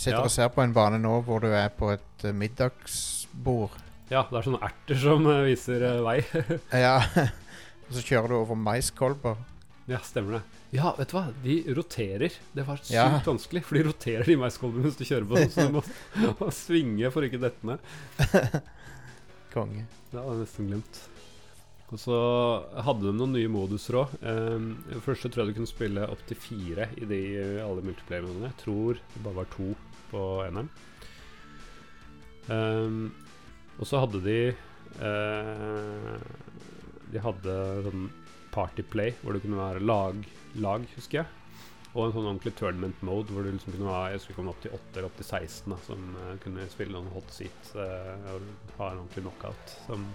Sitter 0.00 0.16
Ja. 0.18 0.24
og 0.24 0.32
ser 0.32 0.48
på 0.54 0.62
en 0.64 0.72
bane 0.72 0.96
nå 1.02 1.18
hvor 1.26 1.42
du 1.44 1.50
er 1.52 1.68
på 1.76 1.90
et 1.92 2.24
uh, 2.24 2.32
middagsbord. 2.32 3.74
ja, 4.10 4.22
det 4.30 4.38
er 4.40 4.46
sånne 4.48 4.62
erter 4.70 4.96
som 5.02 5.26
uh, 5.28 5.42
viser 5.44 5.84
uh, 5.84 5.98
vei. 6.06 6.18
Ja. 6.86 6.94
Og 7.90 7.98
så 7.98 8.04
kjører 8.06 8.32
du 8.32 8.36
over 8.38 8.56
maiskolber. 8.56 9.36
Ja, 9.90 9.98
stemmer 10.06 10.38
det. 10.38 10.42
Ja, 10.72 10.92
vet 10.96 11.10
du 11.10 11.16
hva? 11.18 11.24
De 11.42 11.54
roterer. 11.74 12.32
Det 12.54 12.62
var 12.68 12.78
sykt 12.78 12.94
Ja. 12.94 13.08
vanskelig, 13.26 13.64
for 13.66 13.74
de 13.76 13.82
roterer 13.88 14.24
de 14.30 14.36
maiskolbene 14.38 14.84
mens 14.86 14.96
du 15.00 15.02
kjører 15.04 15.26
på 15.26 15.40
så 15.50 15.66
du 15.66 15.72
må, 15.74 15.82
må 16.40 16.50
svinge 16.54 17.10
for 17.10 17.26
ikke 17.26 17.40
dette 17.42 17.66
ned. 17.66 17.82
Konge. 19.54 19.84
Ja, 20.12 20.20
Det 20.22 20.22
er 20.22 20.38
nesten 20.44 20.70
glemt. 20.70 21.00
Og 21.90 21.98
så 21.98 22.16
hadde 22.86 23.08
de 23.08 23.12
noen 23.18 23.32
nye 23.34 23.50
moduser 23.50 23.96
òg. 24.04 24.12
Um, 24.22 24.68
så 25.02 25.26
tror 25.26 25.42
jeg 25.42 25.50
du 25.50 25.56
kunne 25.58 25.70
spille 25.70 26.04
opp 26.06 26.22
til 26.28 26.38
fire 26.38 26.86
i 27.02 27.08
de 27.10 27.18
alle 27.64 27.82
multiplayer-modene. 27.82 28.52
Jeg 28.52 28.60
tror 28.62 29.00
det 29.16 29.24
bare 29.24 29.40
var 29.40 29.48
to 29.56 29.72
på 30.10 30.22
NM. 30.50 30.70
Um, 32.50 33.02
og 33.78 33.86
så 33.86 34.00
hadde 34.02 34.20
de 34.24 34.38
uh, 34.98 36.16
De 37.12 37.20
hadde 37.22 37.58
sånn 37.86 38.08
partyplay, 38.50 39.12
hvor 39.20 39.36
det 39.36 39.44
kunne 39.44 39.60
være 39.60 39.84
lag, 39.84 40.24
lag, 40.58 40.86
husker 40.96 41.20
jeg. 41.20 41.36
Og 41.90 42.04
en 42.04 42.14
sånn 42.14 42.26
ordentlig 42.26 42.52
tournament 42.58 42.98
mode, 43.06 43.30
hvor 43.34 43.46
du 43.46 43.50
liksom 43.50 43.74
kunne 43.74 43.90
ha 43.90 44.10
Jeg 44.12 44.22
skulle 44.22 44.38
komme 44.38 44.52
opp 44.54 44.60
til 44.62 44.74
8 44.74 44.92
eller 44.92 45.08
opp 45.08 45.16
til 45.18 45.26
16, 45.26 45.70
da, 45.72 45.78
som 45.86 46.10
uh, 46.18 46.34
kunne 46.42 46.66
spille 46.70 46.94
noen 46.96 47.14
hot 47.14 47.30
seat 47.34 47.72
uh, 47.76 48.34
og 48.34 48.50
ha 48.78 48.90
en 48.90 49.04
ordentlig 49.04 49.24
knockout. 49.26 49.78
Som, 49.86 50.10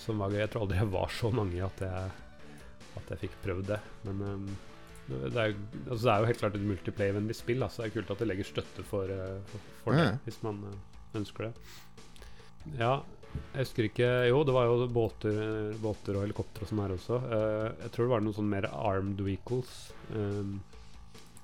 som 0.00 0.20
var 0.20 0.32
gøy. 0.32 0.42
Jeg 0.44 0.52
tror 0.52 0.66
aldri 0.66 0.80
jeg 0.80 0.92
var 0.96 1.14
så 1.16 1.30
mange 1.34 1.62
at 1.64 1.84
jeg, 1.84 2.10
at 3.00 3.14
jeg 3.14 3.22
fikk 3.24 3.38
prøvd 3.44 3.72
det. 3.72 3.80
Men 4.06 4.20
eh, 4.26 4.69
det, 5.10 5.36
er, 5.44 5.54
altså, 5.90 6.02
det 6.04 6.12
er 6.14 6.18
jo 6.24 6.28
helt 6.30 6.42
klart 6.42 6.56
et 6.58 6.66
multiplayer-vennlig 6.70 7.36
spill. 7.38 7.62
Altså, 7.66 7.82
det 7.82 7.90
er 7.90 7.94
kult 7.98 8.10
at 8.14 8.22
det 8.22 8.28
legger 8.30 8.48
støtte 8.48 8.84
for, 8.86 9.10
eh, 9.10 9.56
for, 9.84 9.96
det, 9.96 10.04
Mm. 10.10 10.18
hvis 10.26 10.38
man 10.46 10.60
eh, 10.70 10.76
ønsker 11.20 11.48
det. 11.48 11.52
Ja, 12.78 12.92
jeg 13.54 13.62
husker 13.64 13.86
ikke 13.86 14.08
Jo, 14.28 14.42
det 14.44 14.52
var 14.54 14.66
jo 14.66 14.86
båter, 14.90 15.72
båter 15.80 16.16
og 16.18 16.24
helikopter 16.26 16.64
og 16.64 16.70
sånn 16.70 16.82
her 16.84 16.94
også. 16.96 17.18
Eh, 17.30 17.68
jeg 17.84 17.92
tror 17.94 18.06
det 18.06 18.12
var 18.14 18.24
noen 18.26 18.36
sånn 18.40 18.50
mer 18.50 18.66
armed 18.70 19.20
vehicles. 19.26 19.92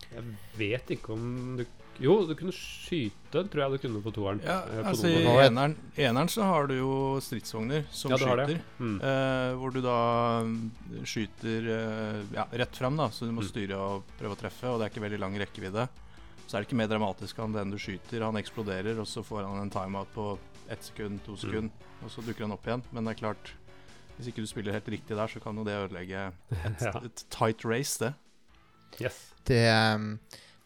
Jeg 0.06 0.24
vet 0.56 0.92
ikke 0.94 1.12
om 1.16 1.56
du 1.58 1.64
Jo, 2.02 2.26
du 2.28 2.34
kunne 2.36 2.52
skyte, 2.52 3.42
tror 3.48 3.62
jeg 3.62 3.72
du 3.72 3.78
kunne 3.86 4.02
på 4.04 4.12
toeren. 4.12 4.40
Ja, 4.44 4.58
på 4.68 4.82
altså 4.90 5.08
I 5.08 5.22
er- 5.24 5.46
eneren, 5.46 5.76
eneren 5.96 6.28
så 6.28 6.42
har 6.44 6.66
du 6.68 6.74
jo 6.76 6.90
stridsvogner 7.24 7.86
som 7.90 8.10
Ja, 8.12 8.18
skyter. 8.20 8.60
Mm. 8.78 8.96
Eh, 9.00 9.52
hvor 9.56 9.72
du 9.72 9.80
da 9.80 9.96
mm, 10.44 10.70
skyter 11.08 11.68
eh, 11.72 12.20
ja, 12.36 12.44
rett 12.52 12.76
fram, 12.76 12.96
da, 13.00 13.08
så 13.08 13.24
du 13.26 13.32
må 13.32 13.40
Mm. 13.42 13.48
styre 13.48 13.76
og 13.80 14.02
prøve 14.20 14.36
å 14.36 14.40
treffe. 14.40 14.64
Og 14.68 14.78
det 14.78 14.86
er 14.86 14.92
ikke 14.94 15.04
veldig 15.08 15.20
lang 15.20 15.38
rekkevidde. 15.40 15.88
Så 16.46 16.54
er 16.56 16.60
det 16.62 16.68
ikke 16.68 16.76
mer 16.78 16.86
dramatisk 16.92 17.38
enn 17.38 17.52
den 17.56 17.70
du 17.70 17.78
skyter. 17.78 18.22
Han 18.22 18.36
eksploderer, 18.36 18.98
og 19.00 19.06
så 19.06 19.24
får 19.24 19.46
han 19.48 19.62
en 19.62 19.70
timeout 19.70 20.12
på 20.14 20.38
ett 20.70 20.82
sekund, 20.84 21.20
to 21.24 21.36
sekunder, 21.36 21.70
og 22.04 22.10
så 22.10 22.22
dukker 22.22 22.44
han 22.46 22.52
opp 22.52 22.66
igjen. 22.66 22.82
Men 22.92 23.04
det 23.04 23.16
er 23.16 23.20
klart, 23.24 23.52
hvis 24.18 24.28
ikke 24.28 24.44
du 24.44 24.46
spiller 24.46 24.72
helt 24.72 24.86
riktig 24.88 25.16
der, 25.16 25.26
så 25.26 25.40
kan 25.42 25.56
jo 25.56 25.64
det 25.64 25.74
ødelegge 25.74 26.32
et, 26.52 26.80
Ja. 26.86 26.92
et 27.04 27.24
tight 27.30 27.64
race, 27.64 27.98
det. 27.98 28.14
Yes. 29.00 29.32
Det, 29.44 29.64
ehm, 29.66 30.18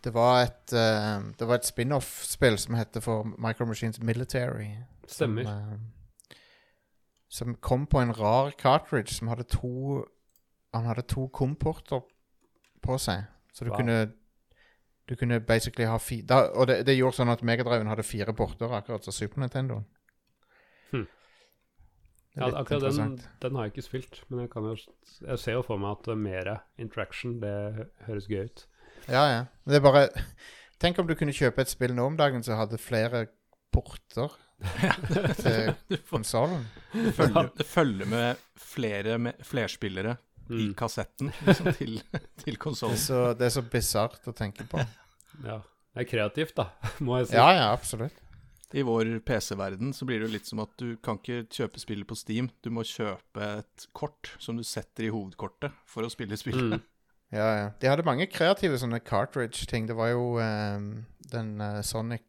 det 0.05 0.14
var 0.14 0.42
et, 0.42 0.72
uh, 0.72 1.32
det 1.38 1.48
var 1.48 1.55
et 1.55 1.66
spin-off-spill 1.66 2.59
som 2.59 2.74
heter 2.74 3.01
for 3.05 3.24
Micro 3.38 3.66
Machines 3.68 4.01
Military. 4.03 4.70
Stemmer. 5.07 5.44
Som, 5.44 5.53
uh, 5.53 6.36
som 7.28 7.55
kom 7.55 7.86
på 7.86 8.01
en 8.01 8.12
rar 8.12 8.51
cartridge 8.59 9.14
som 9.14 9.28
hadde 9.28 9.42
to 9.42 10.05
Han 10.74 10.86
hadde 10.86 11.03
to 11.03 11.28
komporter 11.28 12.01
på 12.82 12.98
seg. 12.98 13.24
Så 13.53 13.64
du 13.64 13.70
Wow. 13.70 13.76
kunne 13.76 14.12
Du 15.09 15.16
kunne 15.16 15.40
basically 15.40 15.86
ha 15.86 15.96
fi, 15.98 16.20
da, 16.20 16.34
Og 16.55 16.66
det, 16.66 16.86
det 16.86 16.94
gjorde 16.96 17.16
sånn 17.16 17.28
at 17.32 17.42
Megadriven 17.42 17.88
hadde 17.90 18.03
fire 18.03 18.32
porter, 18.32 18.70
akkurat 18.70 19.05
som 19.05 19.12
Super 19.12 19.40
Nintendo. 19.40 19.82
Hmm. 20.92 21.07
Ja, 22.36 22.46
akkurat 22.61 22.94
den, 22.94 23.20
den 23.42 23.55
har 23.55 23.64
jeg 23.64 23.72
ikke 23.72 23.82
spilt, 23.82 24.24
men 24.28 24.40
jeg, 24.40 24.51
kan 24.51 24.62
jo, 24.62 24.76
jeg 25.26 25.38
ser 25.38 25.53
jo 25.53 25.62
for 25.62 25.82
meg 25.82 25.90
at 25.98 26.18
mer 26.18 26.53
interaction, 26.78 27.40
det 27.42 27.88
høres 28.07 28.28
gøy 28.30 28.44
ut. 28.44 28.68
Ja, 29.09 29.24
ja. 29.30 29.40
Men 29.64 29.72
Det 29.74 29.80
er 29.80 29.86
bare 29.86 30.05
Tenk 30.80 30.98
om 30.98 31.07
du 31.07 31.14
kunne 31.14 31.32
kjøpe 31.36 31.61
et 31.61 31.68
spill 31.68 31.92
nå 31.94 32.07
om 32.09 32.16
dagen 32.16 32.42
som 32.42 32.57
hadde 32.57 32.78
flere 32.80 33.26
porter 33.72 34.32
til 35.40 36.01
konsollen. 36.11 36.64
Det 36.92 37.12
følger, 37.16 37.51
det 37.59 37.66
følger 37.68 38.09
med 38.11 38.40
flere 38.61 39.18
med 39.18 39.44
flerspillere 39.46 40.16
i 40.16 40.18
Mm. 40.51 40.72
kassetten 40.74 41.28
liksom, 41.46 41.68
til, 41.78 42.01
til 42.42 42.57
Det 42.57 42.59
konsollen. 42.59 42.96
så, 42.98 43.34
det 43.38 43.46
er 43.46 43.53
så 43.55 43.62
bisart 43.62 44.24
å 44.26 44.32
tenke 44.34 44.64
på. 44.66 44.80
Ja. 45.46 45.61
Det 45.94 46.03
er 46.03 46.09
kreativt, 46.11 46.57
da, 46.59 46.64
må 47.07 47.16
jeg 47.20 47.28
si. 47.30 47.36
Ja, 47.38 47.46
ja, 47.55 47.68
absolutt. 47.72 48.16
I 48.74 48.82
vår 48.86 49.20
PC-verden 49.26 49.92
så 49.94 50.05
blir 50.07 50.18
det 50.20 50.26
jo 50.28 50.32
litt 50.34 50.46
som 50.51 50.61
at 50.62 50.72
du 50.78 50.96
kan 51.03 51.16
ikke 51.18 51.44
kjøpe 51.51 51.80
spillet 51.82 52.07
på 52.07 52.18
Steam. 52.18 52.48
Du 52.62 52.68
må 52.74 52.82
kjøpe 52.86 53.46
et 53.62 53.86
kort 53.96 54.32
som 54.42 54.59
du 54.59 54.62
setter 54.66 55.07
i 55.07 55.11
hovedkortet 55.14 55.72
for 55.90 56.07
å 56.07 56.11
spille 56.12 56.36
spillet. 56.38 56.76
Mm. 56.78 56.89
Ja, 57.30 57.46
ja. 57.56 57.66
De 57.78 57.86
hadde 57.86 58.06
mange 58.06 58.26
kreative 58.26 58.78
sånne 58.80 58.98
cartridge-ting. 59.06 59.86
Det 59.86 59.94
var 59.98 60.10
jo 60.10 60.24
ehm, 60.42 61.06
den 61.30 61.60
eh, 61.62 61.78
Sonic 61.86 62.26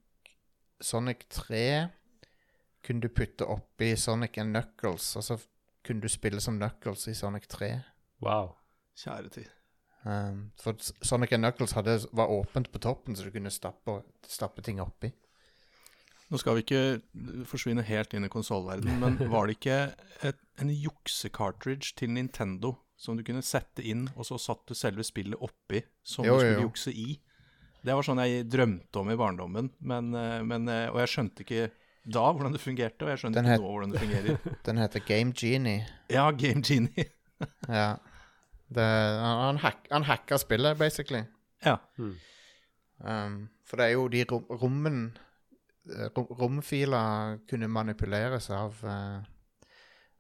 Sonic 0.82 1.28
3 1.30 1.88
kunne 2.86 3.02
du 3.02 3.10
putte 3.14 3.46
oppi 3.46 3.96
Sonic 3.96 4.38
and 4.42 4.56
Knuckles, 4.56 5.16
og 5.16 5.24
så 5.24 5.38
kunne 5.86 6.02
du 6.02 6.10
spille 6.10 6.42
som 6.42 6.58
Knuckles 6.58 7.08
i 7.08 7.14
Sonic 7.14 7.48
3. 7.48 7.76
Wow. 8.26 8.56
Kjære 8.98 9.30
tid. 9.30 9.50
Um, 10.04 10.52
for 10.58 10.74
Sonic 11.06 11.34
and 11.34 11.44
Knuckles 11.44 11.72
hadde, 11.78 12.00
var 12.12 12.34
åpent 12.34 12.72
på 12.72 12.80
toppen, 12.82 13.16
så 13.16 13.24
du 13.24 13.32
kunne 13.32 13.54
stappe, 13.54 14.02
stappe 14.28 14.62
ting 14.66 14.82
oppi. 14.82 15.12
Nå 16.32 16.40
skal 16.40 16.58
vi 16.58 16.64
ikke 16.66 17.46
forsvinne 17.46 17.84
helt 17.86 18.14
inn 18.14 18.26
i 18.26 18.32
konsollverdenen, 18.32 19.00
men 19.00 19.20
var 19.34 19.46
det 19.46 19.60
ikke 19.60 19.80
et, 20.26 20.42
en 20.62 20.74
juksecartridge 20.74 21.94
til 21.98 22.10
Nintendo 22.10 22.74
som 23.02 23.18
du 23.18 23.24
kunne 23.26 23.42
sette 23.42 23.82
inn, 23.90 24.06
og 24.14 24.26
så 24.28 24.38
satt 24.42 24.62
du 24.70 24.76
selve 24.78 25.02
spillet 25.08 25.40
oppi 25.42 25.82
som 26.06 26.26
Jo, 26.28 26.36
du 26.38 26.44
skulle 26.44 26.60
jo. 26.60 26.66
jukse 26.70 26.92
i? 26.94 27.16
Det 27.82 27.96
var 27.98 28.06
sånn 28.06 28.22
jeg 28.22 28.44
drømte 28.54 29.02
om 29.02 29.10
i 29.10 29.18
barndommen, 29.18 29.72
men, 29.90 30.12
eh, 30.14 30.42
men, 30.46 30.68
eh, 30.70 30.86
og 30.92 31.00
jeg 31.02 31.10
skjønte 31.16 31.42
ikke 31.46 31.64
da 32.14 32.28
hvordan 32.30 32.54
det 32.54 32.62
fungerte, 32.62 33.06
og 33.06 33.10
jeg 33.10 33.22
skjønner 33.24 33.48
ikke 33.48 33.58
nå 33.64 33.72
hvordan 33.74 33.92
det 33.96 34.04
fungerer. 34.04 34.38
Den 34.68 34.82
heter 34.82 35.04
Game 35.08 35.34
Genie. 35.38 35.88
Ja, 36.14 36.30
Game 36.32 36.62
Genie. 36.66 37.08
Ja. 37.66 37.96
Det, 38.70 38.84
han, 38.86 39.58
hack, 39.64 39.88
han 39.90 40.04
hacka 40.06 40.38
spillet, 40.38 40.78
basically. 40.78 41.24
Ja. 41.66 41.80
Um, 41.98 43.50
for 43.66 43.82
det 43.82 43.88
er 43.88 43.96
jo 43.96 44.04
de 44.14 44.22
rom, 44.30 44.46
rommen 44.62 45.00
eh, 45.90 46.06
rom, 46.14 46.28
Romfiler 46.38 47.40
kunne 47.50 47.68
manipuleres 47.68 48.52
av 48.54 48.78
uh, 48.86 49.26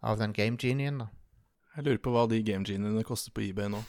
Av 0.02 0.18
den 0.18 0.34
Game 0.34 0.58
Genien, 0.58 0.98
da. 1.04 1.08
Jeg 1.76 1.86
lurer 1.88 2.02
på 2.04 2.12
hva 2.14 2.26
de 2.30 2.42
Game 2.44 2.66
Geniene 2.68 3.04
koster 3.08 3.32
på 3.36 3.44
eBay 3.46 3.70
nå. 3.72 3.80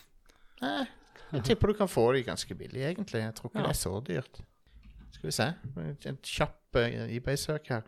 Eh, 0.63 0.85
jeg 1.33 1.45
tipper 1.49 1.73
du 1.73 1.79
kan 1.81 1.89
få 1.91 2.05
de 2.15 2.23
ganske 2.27 2.55
billig, 2.55 2.83
egentlig. 2.93 3.23
Jeg 3.25 3.35
tror 3.39 3.51
ikke 3.51 3.59
Ja. 3.63 3.67
det 3.67 3.75
er 3.75 3.81
så 3.81 3.95
dyrt. 4.07 4.41
Skal 5.13 5.29
vi 5.29 5.33
se. 5.37 5.47
En 6.11 6.19
kjapp 6.23 6.77
eh, 6.77 7.17
eBay-søk 7.17 7.67
her. 7.73 7.83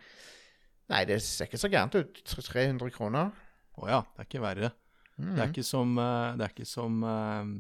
Nei, 0.90 1.05
det 1.09 1.20
ser 1.22 1.47
ikke 1.47 1.61
så 1.62 1.70
gærent 1.72 1.95
ut. 1.95 2.22
300 2.24 2.90
kroner. 2.92 3.30
Å 3.78 3.88
ja, 3.88 4.01
det 4.03 4.24
er 4.24 4.28
ikke 4.28 4.42
verre. 4.45 4.72
Mm. 5.18 5.30
Det 5.36 5.42
er 5.45 5.53
ikke 5.53 5.64
som, 5.66 5.95
eh, 5.99 6.34
det 6.36 6.45
er 6.49 6.53
ikke 6.57 6.66
som 6.68 6.99
eh, 7.05 7.53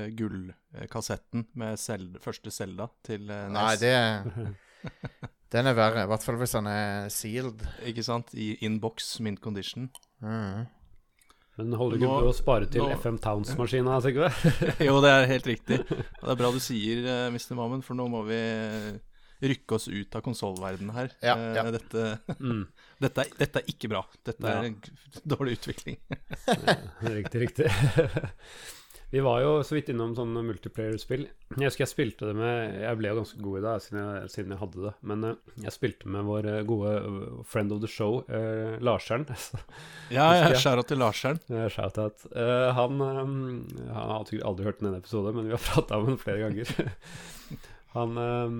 eh, 0.00 0.08
gullkassetten 0.18 1.46
med 1.54 1.78
Zelda, 1.78 2.18
første 2.24 2.50
Selda 2.50 2.88
til 3.06 3.30
eh, 3.30 3.46
NES. 3.48 3.56
Nei, 3.56 3.76
det 3.80 4.56
Den 5.54 5.66
er 5.70 5.76
verre. 5.78 6.02
I 6.02 6.10
hvert 6.10 6.24
fall 6.26 6.36
hvis 6.40 6.52
den 6.56 6.66
er 6.66 7.06
sealed. 7.14 7.62
Ikke 7.86 8.02
sant? 8.02 8.32
I 8.34 8.56
inbox, 8.66 9.20
mint 9.22 9.40
condition. 9.40 9.86
Mm. 10.20 10.66
Men 11.56 11.72
holder 11.80 11.96
du 11.98 12.04
ikke 12.04 12.20
på 12.26 12.30
å 12.30 12.36
spare 12.36 12.66
til 12.68 12.82
nå- 12.84 12.92
FM 13.00 13.16
Towns-maskina, 13.24 13.96
Sigve? 14.04 14.28
jo, 14.88 14.96
det 15.00 15.10
er 15.14 15.28
helt 15.30 15.46
riktig. 15.48 15.78
Og 15.88 16.24
det 16.28 16.34
er 16.34 16.40
bra 16.42 16.50
du 16.52 16.58
sier, 16.60 17.04
uh, 17.08 17.28
Mr. 17.32 17.54
Mammen, 17.56 17.80
for 17.86 17.96
nå 17.96 18.04
må 18.12 18.20
vi 18.28 18.36
eh, 18.36 18.98
rykke 19.46 19.76
oss 19.78 19.86
ut 19.88 20.16
av 20.16 20.24
konsollverdenen 20.26 20.92
her. 20.96 21.10
Ja, 21.24 21.36
Eh, 21.36 21.54
ja. 21.56 21.64
Dette, 21.72 22.04
Mm. 22.40 22.66
dette, 23.06 23.24
er, 23.24 23.32
dette 23.40 23.62
er 23.62 23.72
ikke 23.72 23.88
bra. 23.94 24.04
Dette 24.24 24.44
Ja. 24.44 24.58
er 24.60 24.68
en 24.68 24.76
dårlig 25.32 25.56
utvikling. 25.58 25.96
Riktig, 27.08 27.40
riktig. 27.46 27.70
Vi 29.10 29.20
var 29.22 29.38
jo 29.40 29.50
så 29.62 29.76
vidt 29.76 29.92
innom 29.92 30.16
sånne 30.16 30.42
multiplayer-spill. 30.42 31.28
Jeg 31.54 31.68
husker 31.68 31.84
jeg 31.84 31.90
spilte 31.92 32.26
det 32.26 32.34
med 32.34 32.80
Jeg 32.82 32.98
ble 32.98 33.12
jo 33.12 33.18
ganske 33.20 33.38
god 33.44 33.58
i 33.58 33.62
det 33.62 33.74
siden 33.84 34.00
jeg, 34.02 34.30
siden 34.32 34.54
jeg 34.54 34.60
hadde 34.64 34.82
det. 34.82 34.92
Men 35.06 35.26
uh, 35.28 35.52
jeg 35.62 35.74
spilte 35.76 36.10
med 36.10 36.26
vår 36.26 36.48
eh, 36.50 36.62
gode 36.66 36.94
eh, 36.98 37.20
friend 37.46 37.74
of 37.76 37.80
the 37.84 37.90
show, 37.90 38.18
uh, 38.26 38.74
Larseren. 38.82 39.28
Ja, 40.16 40.26
ja, 40.38 40.50
skjæra 40.58 40.82
til 40.86 41.00
Larseren. 41.02 41.38
Uh, 41.46 41.70
han, 42.76 43.00
eh, 43.06 43.22
han 43.22 43.94
har 43.94 44.26
aldri 44.26 44.66
hørt 44.66 44.82
en 44.82 44.98
episode, 44.98 45.32
men 45.38 45.48
vi 45.48 45.54
har 45.54 45.62
prata 45.62 46.00
om 46.00 46.10
den 46.10 46.20
flere 46.20 46.48
ganger. 46.48 46.90
han 47.96 48.20
eh, 48.26 48.58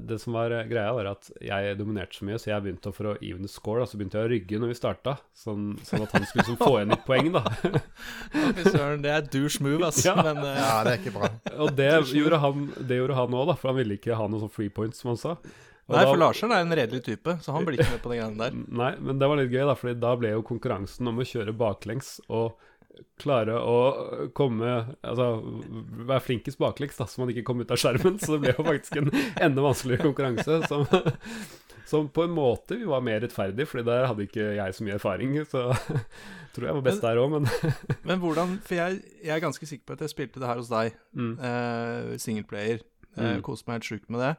Det 0.00 0.18
som 0.18 0.32
var 0.32 0.50
eh, 0.50 0.66
greia, 0.68 0.92
var 0.92 1.06
at 1.14 1.30
jeg 1.40 1.76
dominerte 1.78 2.18
så 2.18 2.26
mye, 2.28 2.38
så 2.40 2.50
jeg 2.50 2.64
begynte 2.64 2.90
å 2.90 2.94
for 2.96 3.10
å 3.10 3.14
even 3.24 3.46
the 3.46 3.50
score, 3.50 3.80
da, 3.80 3.88
så 3.88 3.96
begynte 3.96 4.20
jeg 4.20 4.28
å 4.28 4.32
rygge 4.32 4.60
når 4.60 4.72
vi 4.72 4.76
starta, 4.76 5.14
sånn, 5.36 5.70
sånn 5.86 6.04
at 6.04 6.12
han 6.12 6.26
skulle 6.28 6.44
liksom 6.44 6.58
få 6.60 6.74
igjen 6.76 6.92
litt 6.92 7.06
poeng, 7.08 7.30
da. 7.32 7.42
Fy 8.58 8.66
søren, 8.68 9.00
det 9.04 9.14
er 9.14 9.30
douche 9.32 9.64
move, 9.64 9.80
ass. 9.88 10.02
Ja. 10.08 10.14
Men 10.20 10.42
uh... 10.44 10.52
Ja, 10.56 10.74
det 10.84 10.92
er 10.94 11.00
ikke 11.00 11.14
bra. 11.16 11.32
Og 11.64 11.72
det 11.76 11.88
gjorde 12.16 12.38
han 12.40 12.68
Det 12.76 12.96
gjorde 13.00 13.16
han 13.18 13.34
òg, 13.40 13.48
da, 13.50 13.56
for 13.58 13.72
han 13.72 13.80
ville 13.80 13.98
ikke 13.98 14.16
ha 14.16 14.28
noe 14.30 14.44
sånn 14.44 14.52
free 14.52 14.72
points, 14.72 15.02
som 15.02 15.12
han 15.12 15.20
sa. 15.20 15.34
Og 15.88 15.96
Nei, 15.96 16.04
for 16.04 16.20
Larsen 16.20 16.52
er 16.52 16.64
en 16.64 16.76
redelig 16.76 17.00
type, 17.06 17.38
så 17.40 17.56
han 17.56 17.64
blir 17.64 17.80
ikke 17.80 17.94
med 17.94 18.02
på 18.04 18.12
de 18.12 18.20
greiene 18.20 18.40
der. 18.42 18.56
Nei, 18.80 18.90
men 19.00 19.20
det 19.20 19.28
var 19.30 19.40
litt 19.40 19.52
gøy, 19.52 19.64
da, 19.70 19.76
for 19.76 20.00
da 20.04 20.12
ble 20.20 20.34
jo 20.34 20.44
konkurransen 20.46 21.08
om 21.08 21.20
å 21.20 21.26
kjøre 21.28 21.56
baklengs 21.56 22.18
og 22.28 22.60
klare 23.20 23.54
å 23.58 23.76
komme 24.36 24.70
Altså 25.02 25.28
være 26.08 26.24
flinkest 26.24 26.58
baklengs, 26.60 26.98
da, 26.98 27.06
så 27.08 27.22
man 27.22 27.32
ikke 27.32 27.44
kom 27.48 27.62
ut 27.62 27.70
av 27.74 27.80
skjermen. 27.80 28.18
Så 28.22 28.34
det 28.34 28.40
ble 28.44 28.54
jo 28.56 28.66
faktisk 28.66 28.98
en 29.00 29.10
enda 29.48 29.64
vanskeligere 29.64 30.06
konkurranse. 30.08 30.60
Som, 30.68 30.84
som 31.88 32.08
på 32.12 32.26
en 32.26 32.34
måte 32.36 32.76
vi 32.76 32.88
var 32.88 33.00
mer 33.04 33.22
rettferdig, 33.24 33.64
Fordi 33.70 33.86
der 33.88 34.06
hadde 34.10 34.26
ikke 34.28 34.50
jeg 34.58 34.76
så 34.76 34.84
mye 34.86 34.98
erfaring. 34.98 35.38
Så 35.48 35.64
tror 36.54 36.68
jeg 36.68 36.76
var 36.80 36.84
best 36.90 37.04
der 37.06 37.20
òg, 37.22 37.32
men 37.38 37.48
Men 38.08 38.20
hvordan 38.22 38.58
For 38.66 38.78
jeg, 38.78 39.00
jeg 39.24 39.34
er 39.36 39.44
ganske 39.44 39.70
sikker 39.70 39.86
på 39.88 39.96
at 39.98 40.04
jeg 40.06 40.14
spilte 40.14 40.42
det 40.42 40.50
her 40.50 40.60
hos 40.60 40.70
deg. 40.72 40.94
mm. 41.16 41.34
Uh, 41.40 42.14
Singleplayer. 42.20 42.84
Uh, 42.84 42.94
Mm. 43.18 43.40
Koste 43.42 43.66
meg 43.66 43.80
helt 43.80 43.88
sjukt 43.88 44.10
med 44.14 44.20
det. 44.22 44.34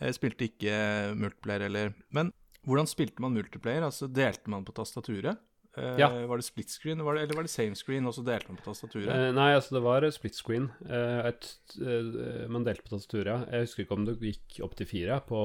Jeg 0.00 0.16
spilte 0.16 0.46
ikke 0.48 0.72
multiplayer 1.20 1.66
heller. 1.68 1.92
Men 2.10 2.32
hvordan 2.66 2.88
spilte 2.88 3.22
man 3.22 3.36
multiplayer? 3.36 3.84
Altså 3.86 4.08
Delte 4.10 4.50
man 4.50 4.64
på 4.66 4.72
tastaturet? 4.74 5.38
Eh, 5.78 5.98
Ja. 6.00 6.08
Var 6.26 6.36
det 6.36 6.44
split 6.44 6.70
screen, 6.70 7.02
var 7.04 7.14
det, 7.14 7.22
eller 7.22 7.34
var 7.34 7.46
det 7.46 7.52
same 7.52 7.76
screen, 7.78 8.06
og 8.06 8.14
så 8.14 8.24
delte 8.26 8.48
man 8.48 8.58
på 8.58 8.66
tastaturet? 8.66 9.08
Eh, 9.08 9.32
nei, 9.36 9.50
altså 9.54 9.76
det 9.76 9.82
var 9.84 10.06
split 10.10 10.34
screen. 10.34 10.70
Eh, 10.88 11.26
et, 11.30 11.50
eh, 11.78 12.48
man 12.50 12.64
delte 12.66 12.82
på 12.82 12.94
tastaturet. 12.96 13.26
ja. 13.30 13.46
Jeg 13.50 13.68
husker 13.68 13.84
ikke 13.84 13.98
om 13.98 14.06
det 14.08 14.16
gikk 14.18 14.60
opp 14.66 14.74
til 14.76 14.86
fire. 14.86 15.20
På 15.26 15.40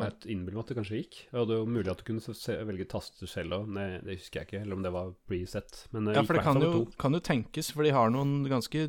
Nei. 0.00 0.08
et 0.08 0.26
innbill 0.26 0.60
at 0.60 0.70
det 0.70 0.76
kanskje 0.78 1.00
gikk. 1.02 1.18
Og 1.32 1.48
det 1.48 1.58
var 1.58 1.66
mulig 1.66 1.90
at 1.90 1.98
du 1.98 2.04
kunne 2.04 2.20
se, 2.22 2.58
velge 2.64 2.86
taster 2.86 3.26
selv 3.26 3.58
òg. 3.58 3.74
Det 4.04 4.20
husker 4.20 4.40
jeg 4.40 4.46
ikke, 4.46 4.62
eller 4.62 4.76
om 4.76 4.82
det 4.86 4.92
var 4.92 5.14
preset. 5.26 5.86
Men 5.92 6.14
ja, 6.14 6.22
for 6.22 6.38
det 6.38 6.44
kan 6.46 6.62
jo, 6.62 6.86
kan 6.98 7.12
jo 7.12 7.20
tenkes, 7.20 7.72
for 7.72 7.82
de 7.82 7.90
har 7.90 8.10
noen 8.10 8.46
ganske 8.48 8.88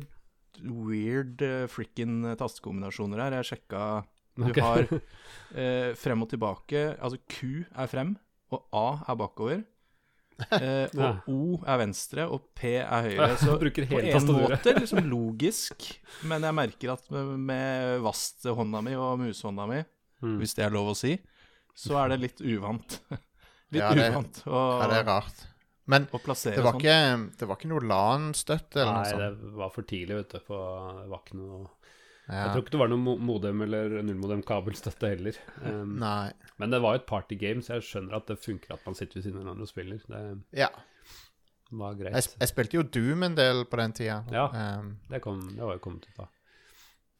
weird 0.62 1.42
uh, 1.42 1.66
frikken 1.70 2.22
tastekombinasjoner 2.38 3.20
her. 3.22 3.36
Jeg 3.38 3.50
sjekka 3.52 3.82
Du 4.38 4.46
okay. 4.46 4.62
har 4.62 4.86
eh, 5.58 5.94
frem 5.98 6.22
og 6.22 6.28
tilbake 6.30 6.94
Altså 7.02 7.18
Q 7.26 7.64
er 7.74 7.90
frem, 7.90 8.16
og 8.54 8.64
A 8.72 9.02
er 9.10 9.18
bakover. 9.18 9.64
Eh, 10.54 10.88
og 10.94 11.28
O 11.32 11.58
er 11.66 11.80
venstre, 11.82 12.26
og 12.30 12.48
P 12.54 12.74
er 12.80 13.08
høyre. 13.08 13.28
Så 13.40 13.56
på 13.58 13.66
en 14.18 14.28
måte 14.44 14.74
liksom 14.78 15.02
logisk, 15.10 15.88
men 16.30 16.46
jeg 16.46 16.54
merker 16.54 16.94
at 16.94 17.10
med, 17.14 17.34
med 17.50 18.00
vasthånda 18.06 18.82
mi 18.86 18.94
og 18.98 19.18
musehånda 19.24 19.68
mi, 19.70 19.84
Mm. 20.18 20.32
hvis 20.40 20.50
det 20.58 20.64
er 20.66 20.72
lov 20.74 20.88
å 20.90 20.94
si, 20.98 21.12
så 21.78 21.94
er 22.00 22.08
det 22.10 22.16
litt 22.24 22.40
uvant. 22.42 22.96
litt 23.70 23.78
Ja, 23.84 23.92
det- 23.94 24.08
uvant 24.10 24.40
å, 24.50 24.62
Ja, 24.82 24.88
det 24.90 24.96
er 24.98 25.04
rart. 25.06 25.44
Men 25.86 26.04
det 26.10 26.18
var 26.20 26.34
sånn. 26.74 26.80
ikke, 26.82 26.96
det 27.38 27.46
var 27.48 27.56
ikke 27.56 27.68
noe 27.70 27.86
LAN-støtte 27.86 28.80
eller 28.82 28.96
noe 28.98 29.04
Nei, 29.06 29.28
det 29.38 29.52
var 29.56 29.70
for 29.72 29.86
tidlig, 29.88 30.16
vet 30.18 30.34
du. 30.34 30.40
På, 30.44 30.58
det 30.98 31.06
var 31.08 31.22
ikke 31.22 31.38
noe 31.38 31.60
Jeg 32.28 32.50
tror 32.52 32.60
ikke 32.62 32.74
det 32.74 32.80
var 32.82 32.90
noe 32.92 33.14
modem 33.24 33.62
eller 33.64 33.94
nullmodem-kabelstøtte 34.04 35.08
heller. 35.14 35.38
Um, 35.64 35.94
Nei. 36.00 36.30
men 36.60 36.70
det 36.74 36.80
var 36.84 36.94
jo 36.96 37.00
et 37.00 37.06
partygame, 37.08 37.62
så 37.64 37.78
jeg 37.78 37.86
skjønner 37.88 38.16
at 38.20 38.26
det 38.28 38.36
funker 38.42 38.74
at 38.76 38.84
man 38.86 38.94
sitter 38.98 39.18
ved 39.18 39.24
siden 39.26 39.38
av 39.40 39.46
hverandre 39.46 39.64
og 39.64 39.70
spiller. 39.70 40.02
Det 40.08 40.58
Ja. 40.60 40.68
var 41.72 41.94
greit. 41.96 42.14
Jeg, 42.14 42.34
jeg 42.40 42.48
spilte 42.52 42.76
jo 42.78 42.82
Doom 42.82 43.22
en 43.26 43.34
del 43.38 43.64
på 43.64 43.76
den 43.80 43.92
tida. 43.96 44.18
Ja. 44.32 44.46
Um, 44.78 44.96
Det, 45.08 45.22
kom, 45.24 45.40
det 45.56 45.64
var 45.64 45.78
jo 45.78 45.84
kommet 45.84 46.04
ut 46.08 46.16
da. 46.20 46.28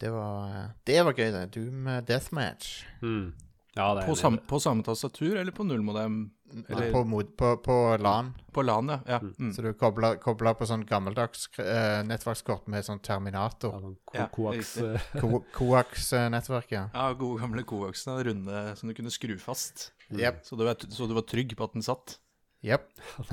det, 0.01 0.11
var, 0.13 0.69
det 0.85 0.99
var 1.05 1.13
gøy, 1.17 1.31
det. 1.35 1.43
Doom 1.57 1.87
eh, 1.87 2.01
Deathmatch. 2.01 2.83
Mm. 3.01 3.33
Ja, 3.75 3.93
det 3.95 4.03
er 4.03 4.07
På, 4.09 4.15
sam, 4.17 4.37
på 4.49 4.59
samme 4.59 4.83
tastatur 4.83 5.37
eller 5.37 5.53
på 5.55 5.63
nullmodem? 5.63 6.31
Eller 6.67 6.91
På, 6.91 7.03
mod, 7.05 7.35
på, 7.37 7.51
på 7.61 7.97
LAN. 8.01 8.31
på 8.51 8.63
LAN, 8.65 8.89
ja. 8.89 8.99
ja. 9.05 9.19
Mm. 9.37 9.51
Så 9.53 9.61
du 9.61 9.69
kobler, 9.77 10.53
på 10.57 10.65
sånn 10.65 10.81
gammeldags 10.89 11.45
eh, 11.61 11.99
nettverkskort 12.07 12.65
med 12.73 12.87
sånn 12.87 13.01
Terminator. 13.05 13.75
Ja, 13.75 13.83
sånn 13.83 14.31
koaks 14.33 14.71
riktig. 14.79 14.89
eh, 14.97 15.21
Ko 15.21 15.43
Coax-nettverk, 15.53 16.73
ja. 16.73 16.87
Ja, 16.95 17.11
gode 17.19 17.43
gamle 17.43 17.63
koaksene, 17.69 18.23
runde 18.25 18.63
som 18.79 18.89
du 18.89 18.95
kunne 18.97 19.13
skru 19.13 19.35
fast. 19.37 19.91
Jepp. 20.09 20.41
Så 20.47 20.57
du, 20.57 20.65
var, 20.65 20.81
så 20.89 21.05
du 21.05 21.13
var 21.13 21.27
trygg 21.29 21.53
på 21.57 21.69
at 21.69 21.77
den 21.77 21.85
satt. 21.85 22.17
Jepp. 22.65 22.89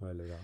Veldig 0.00 0.30
bra. 0.30 0.40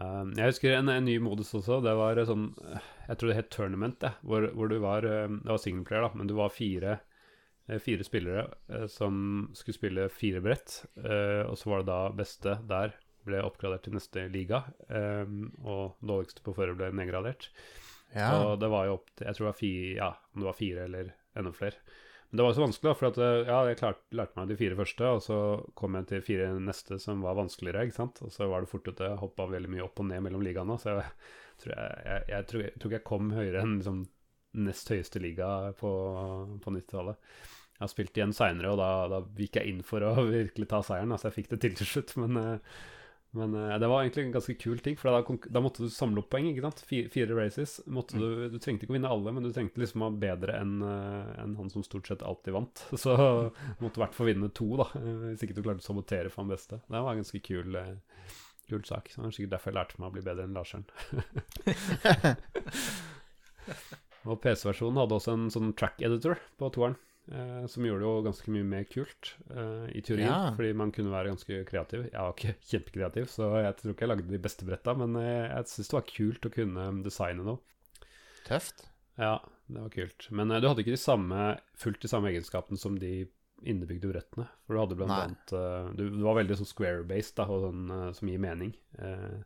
Um, 0.00 0.32
jeg 0.34 0.48
husker 0.48 0.74
en, 0.78 0.88
en 0.90 1.04
ny 1.04 1.18
modus 1.22 1.52
også. 1.54 1.78
Det 1.84 1.92
var 1.98 2.18
sånn 2.24 2.50
Jeg 2.56 3.18
tror 3.20 3.30
det 3.30 3.36
het 3.36 3.50
Tournament, 3.52 3.98
det, 4.00 4.14
hvor, 4.24 4.46
hvor 4.56 4.70
du 4.70 4.78
var 4.80 5.04
Det 5.04 5.44
var 5.44 5.60
singleplayer, 5.60 6.06
da, 6.06 6.10
men 6.16 6.30
du 6.30 6.34
var 6.38 6.52
fire, 6.54 6.94
eh, 6.98 7.06
fire 7.78 8.04
spillere 8.06 8.48
eh, 8.68 8.86
som 8.90 9.50
skulle 9.54 9.78
spille 9.78 10.08
fire 10.10 10.42
brett. 10.44 10.82
eh, 11.04 11.44
og 11.46 11.58
så 11.58 11.70
var 11.70 11.84
det 11.84 11.92
da 11.92 12.00
beste 12.16 12.56
der 12.68 12.96
ble 13.28 13.42
oppgradert 13.44 13.84
til 13.84 13.94
neste 13.94 14.26
liga. 14.32 14.64
og 14.90 16.00
dårligste 16.00 16.42
på 16.42 16.54
førre 16.56 16.74
ble 16.74 16.88
nedgradert. 16.96 17.50
Ja. 18.16 18.30
Og 18.42 18.60
det 18.60 18.70
var 18.72 18.86
jo 18.88 18.94
opp 18.96 19.10
til 19.14 19.26
Jeg 19.28 19.36
tror 19.36 19.44
det 19.44 19.52
var 19.52 19.58
fire, 19.60 19.90
ja, 19.98 20.08
om 20.32 20.40
det 20.40 20.48
var 20.48 20.56
fire 20.56 20.86
eller 20.88 21.12
enda 21.36 21.52
flere. 21.52 21.76
Men 22.30 22.36
det 22.36 22.44
var 22.46 22.52
så 22.54 22.62
vanskelig, 22.62 22.88
da, 22.88 22.94
for 22.94 23.08
at, 23.08 23.18
eh, 23.18 23.48
ja, 23.48 23.60
jeg 23.66 23.78
klart, 23.80 24.02
lærte 24.14 24.38
meg 24.38 24.50
de 24.50 24.56
fire 24.58 24.76
første, 24.78 25.06
og 25.16 25.22
så 25.24 25.38
kom 25.78 25.96
jeg 25.98 26.06
til 26.06 26.20
fire 26.22 26.50
neste 26.62 26.98
som 27.02 27.24
var 27.26 27.34
vanskeligere, 27.38 27.88
ikke 27.88 27.96
sant. 27.96 28.20
Og 28.22 28.30
så 28.34 28.46
var 28.50 28.62
det 28.62 28.70
fort 28.70 28.90
at 28.92 29.02
jeg 29.02 29.18
hoppa 29.18 29.48
veldig 29.50 29.70
mye 29.72 29.82
opp 29.82 29.98
og 29.98 30.06
ned 30.06 30.22
mellom 30.26 30.44
ligaene. 30.46 30.76
Så 30.78 30.94
jeg 30.94 31.08
tror 31.64 31.74
jeg, 31.74 32.04
jeg, 32.06 32.26
jeg, 32.30 32.48
tror, 32.52 32.64
jeg 32.66 32.76
tror 32.76 32.90
ikke 32.92 33.00
jeg 33.00 33.08
kom 33.10 33.32
høyere 33.34 33.64
enn 33.64 33.78
liksom, 33.80 34.04
nest 34.66 34.94
høyeste 34.94 35.22
liga 35.22 35.48
på, 35.78 35.90
på 36.62 36.74
90-tallet. 36.76 37.34
Jeg 37.80 37.86
har 37.86 37.92
spilt 37.94 38.18
igjen 38.20 38.36
seinere, 38.36 38.74
og 38.74 38.76
da, 38.76 38.88
da 39.08 39.18
gikk 39.40 39.56
jeg 39.56 39.72
inn 39.72 39.80
for 39.86 40.04
å 40.04 40.26
virkelig 40.28 40.68
ta 40.68 40.82
seieren. 40.84 41.16
Altså, 41.16 41.30
jeg 41.30 41.40
fikk 41.40 41.54
det 41.54 41.62
til 41.64 41.78
til 41.80 41.88
slutt, 41.88 42.12
men 42.20 42.36
eh, 42.36 42.58
men 43.30 43.54
eh, 43.54 43.78
det 43.78 43.86
var 43.86 44.02
egentlig 44.02 44.24
en 44.24 44.32
ganske 44.34 44.54
kul 44.58 44.80
ting, 44.82 44.96
for 44.98 45.14
da, 45.14 45.22
da 45.54 45.60
måtte 45.62 45.86
du 45.86 45.90
samle 45.94 46.18
opp 46.22 46.30
poeng. 46.32 46.48
ikke 46.50 46.64
sant? 46.64 46.80
Fire, 46.86 47.08
fire 47.12 47.34
races. 47.38 47.76
Måtte 47.86 48.18
du, 48.18 48.48
du 48.50 48.58
trengte 48.58 48.82
ikke 48.84 48.94
å 48.94 48.96
vinne 48.98 49.12
alle, 49.14 49.32
men 49.34 49.44
du 49.46 49.52
trengte 49.54 49.80
liksom 49.82 50.02
å 50.02 50.08
ha 50.08 50.22
bedre 50.24 50.52
enn 50.58 50.74
en 50.82 51.56
han 51.60 51.70
som 51.70 51.84
stort 51.86 52.06
sett 52.10 52.24
alltid 52.26 52.52
vant. 52.56 52.76
Så 53.02 53.10
du 53.14 53.84
måtte 53.84 53.98
i 54.00 54.04
hvert 54.04 54.16
fall 54.18 54.30
vinne 54.32 54.48
to, 54.56 54.68
da, 54.80 54.86
eh, 54.98 55.20
hvis 55.28 55.44
ikke 55.46 55.56
du 55.58 55.62
klarte 55.62 55.84
å 55.84 55.88
sabotere 55.92 56.32
for 56.32 56.40
han 56.42 56.50
beste. 56.50 56.76
Det 56.88 56.98
var 56.98 57.10
en 57.14 57.22
ganske 57.22 57.42
kul, 57.46 57.68
eh, 57.78 57.94
kul 58.70 58.82
sak. 58.88 59.04
Så 59.12 59.16
det 59.20 59.26
var 59.28 59.34
sikkert 59.38 59.54
derfor 59.54 59.70
jeg 59.70 59.78
lærte 59.78 60.02
meg 60.02 60.10
å 60.10 60.14
bli 60.16 60.26
bedre 60.26 60.44
enn 60.48 60.58
Larseren. 60.58 60.86
Og 64.28 64.36
PC-versjonen 64.42 65.00
hadde 65.00 65.16
også 65.16 65.36
en 65.36 65.46
sånn 65.54 65.70
track 65.78 66.02
editor 66.04 66.40
på 66.60 66.68
toeren. 66.74 66.98
Eh, 67.30 67.66
som 67.70 67.84
gjorde 67.86 68.02
det 68.02 68.08
jo 68.08 68.22
ganske 68.26 68.50
mye 68.50 68.66
mer 68.66 68.86
kult 68.90 69.28
eh, 69.54 69.84
i 69.94 70.00
teorien, 70.02 70.26
Ja. 70.32 70.52
fordi 70.56 70.72
man 70.74 70.90
kunne 70.90 71.12
være 71.12 71.30
ganske 71.30 71.60
kreativ. 71.68 72.08
Jeg 72.08 72.18
var 72.18 72.32
ikke 72.34 72.54
kjempekreativ, 72.72 73.28
så 73.30 73.50
jeg 73.62 73.76
tror 73.78 73.92
ikke 73.94 74.02
jeg 74.06 74.10
lagde 74.10 74.32
de 74.32 74.40
beste 74.42 74.66
bretta, 74.66 74.94
men 74.98 75.14
eh, 75.20 75.46
jeg 75.52 75.68
syns 75.70 75.92
det 75.92 75.98
var 76.00 76.08
kult 76.10 76.48
å 76.48 76.52
kunne 76.56 76.86
designe 77.06 77.46
noe. 77.46 77.60
Tøft. 78.48 78.86
Ja, 79.20 79.36
det 79.70 79.78
var 79.84 79.92
kult. 79.94 80.26
Men 80.34 80.50
eh, 80.50 80.58
du 80.58 80.66
hadde 80.70 80.82
ikke 80.82 80.96
de 80.96 81.04
samme, 81.04 81.44
fullt 81.78 82.02
de 82.02 82.10
samme 82.10 82.32
egenskapene 82.32 82.80
som 82.82 82.98
de 82.98 83.12
innebygde 83.62 84.08
brettene. 84.10 84.48
For 84.66 84.74
du 84.74 84.80
hadde 84.82 84.96
blant 84.98 85.12
Nei. 85.12 85.22
annet 85.28 85.54
eh, 85.54 85.94
du, 86.00 86.06
du 86.16 86.22
var 86.26 86.38
veldig 86.40 86.56
sånn 86.58 86.70
square-based, 86.72 87.36
da, 87.38 87.46
og 87.52 87.66
sånn, 87.68 87.86
eh, 87.94 88.06
som 88.18 88.30
gir 88.32 88.42
mening. 88.42 88.74
Eh, 88.98 89.38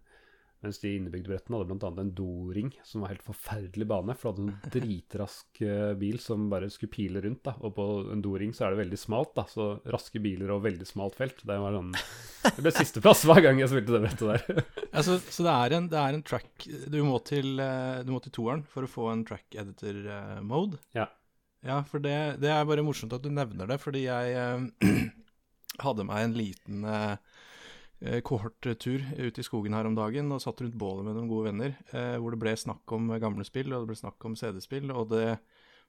mens 0.64 0.80
de 0.82 0.94
innebygde 0.96 1.30
brettene 1.30 1.60
hadde 1.60 1.76
annet 1.76 2.02
en 2.02 2.12
doring 2.16 2.70
som 2.86 3.04
var 3.04 3.12
helt 3.12 3.24
forferdelig 3.26 3.86
bane. 3.90 4.16
For 4.18 4.34
du 4.34 4.44
hadde 4.44 4.54
en 4.54 4.74
dritrask 4.74 5.62
eh, 5.64 5.92
bil 6.00 6.20
som 6.22 6.48
bare 6.52 6.70
skulle 6.72 6.94
pile 6.94 7.22
rundt. 7.24 7.42
da 7.46 7.54
Og 7.60 7.74
på 7.76 7.88
en 8.14 8.24
doring 8.24 8.54
så 8.56 8.66
er 8.66 8.74
det 8.74 8.82
veldig 8.84 9.00
smalt, 9.00 9.34
da 9.36 9.46
så 9.50 9.68
raske 9.94 10.22
biler 10.24 10.52
og 10.54 10.64
veldig 10.66 10.88
smalt 10.88 11.18
felt. 11.20 11.44
Det 11.44 11.58
var 11.62 11.76
sånn 11.76 11.92
Det 11.94 12.64
ble 12.64 12.74
sisteplass 12.76 13.24
hver 13.28 13.42
gang 13.44 13.60
jeg 13.62 13.72
spilte 13.72 13.96
det 13.96 14.04
brettet 14.06 14.30
der. 14.32 14.64
ja, 14.94 15.04
så 15.04 15.18
det 15.20 15.56
er, 15.56 15.76
en, 15.78 15.90
det 15.92 16.00
er 16.00 16.16
en 16.16 16.24
track 16.26 16.68
Du 16.92 17.00
må 17.06 17.20
til, 17.26 17.58
eh, 17.62 18.00
du 18.06 18.14
må 18.14 18.22
til 18.24 18.34
toeren 18.34 18.64
for 18.68 18.86
å 18.86 18.90
få 18.90 19.10
en 19.12 19.26
track 19.28 19.60
editor-mode. 19.64 20.80
Ja. 20.96 21.10
Ja, 21.64 21.80
for 21.88 22.02
det, 22.04 22.16
det 22.42 22.50
er 22.52 22.66
bare 22.68 22.84
morsomt 22.84 23.14
at 23.16 23.24
du 23.24 23.30
nevner 23.32 23.68
det, 23.70 23.78
fordi 23.80 24.04
jeg 24.04 24.34
øh, 24.36 24.66
hadde 25.84 26.06
meg 26.06 26.26
en 26.26 26.36
liten 26.36 26.84
eh, 26.84 27.14
eh, 27.14 27.33
kohorttur 28.26 29.04
ute 29.16 29.40
i 29.40 29.46
skogen 29.46 29.74
her 29.76 29.86
om 29.88 29.94
dagen 29.96 30.32
og 30.34 30.42
satt 30.42 30.60
rundt 30.60 30.76
bålet 30.76 31.06
med 31.06 31.16
noen 31.16 31.30
gode 31.30 31.48
venner, 31.48 31.76
eh, 31.92 32.16
hvor 32.20 32.34
det 32.34 32.40
ble 32.42 32.52
snakk 32.58 32.92
om 32.92 33.12
gamle 33.22 33.46
spill, 33.48 33.72
og 33.72 33.84
det 33.84 33.92
ble 33.92 34.00
snakk 34.00 34.26
om 34.28 34.36
CD-spill, 34.36 34.90
og 34.92 35.08
det 35.14 35.38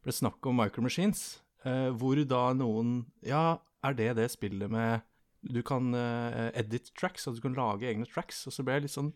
ble 0.05 0.15
snakk 0.15 0.47
om 0.47 0.61
Micro 0.61 0.85
Machines, 0.85 1.41
eh, 1.65 1.89
hvor 1.91 2.21
da 2.29 2.45
noen 2.55 3.03
Ja, 3.25 3.59
er 3.83 3.97
det 3.97 4.15
det 4.19 4.29
spillet 4.33 4.71
med 4.71 5.03
Du 5.45 5.61
kan 5.65 5.93
eh, 5.93 6.51
edit 6.57 6.91
tracks, 6.97 7.27
og 7.27 7.35
du 7.35 7.43
kan 7.43 7.57
lage 7.57 7.89
egne 7.89 8.07
tracks, 8.09 8.45
og 8.47 8.55
så 8.55 8.65
ble 8.65 8.79
jeg 8.79 8.87
litt 8.87 8.95
sånn 8.95 9.11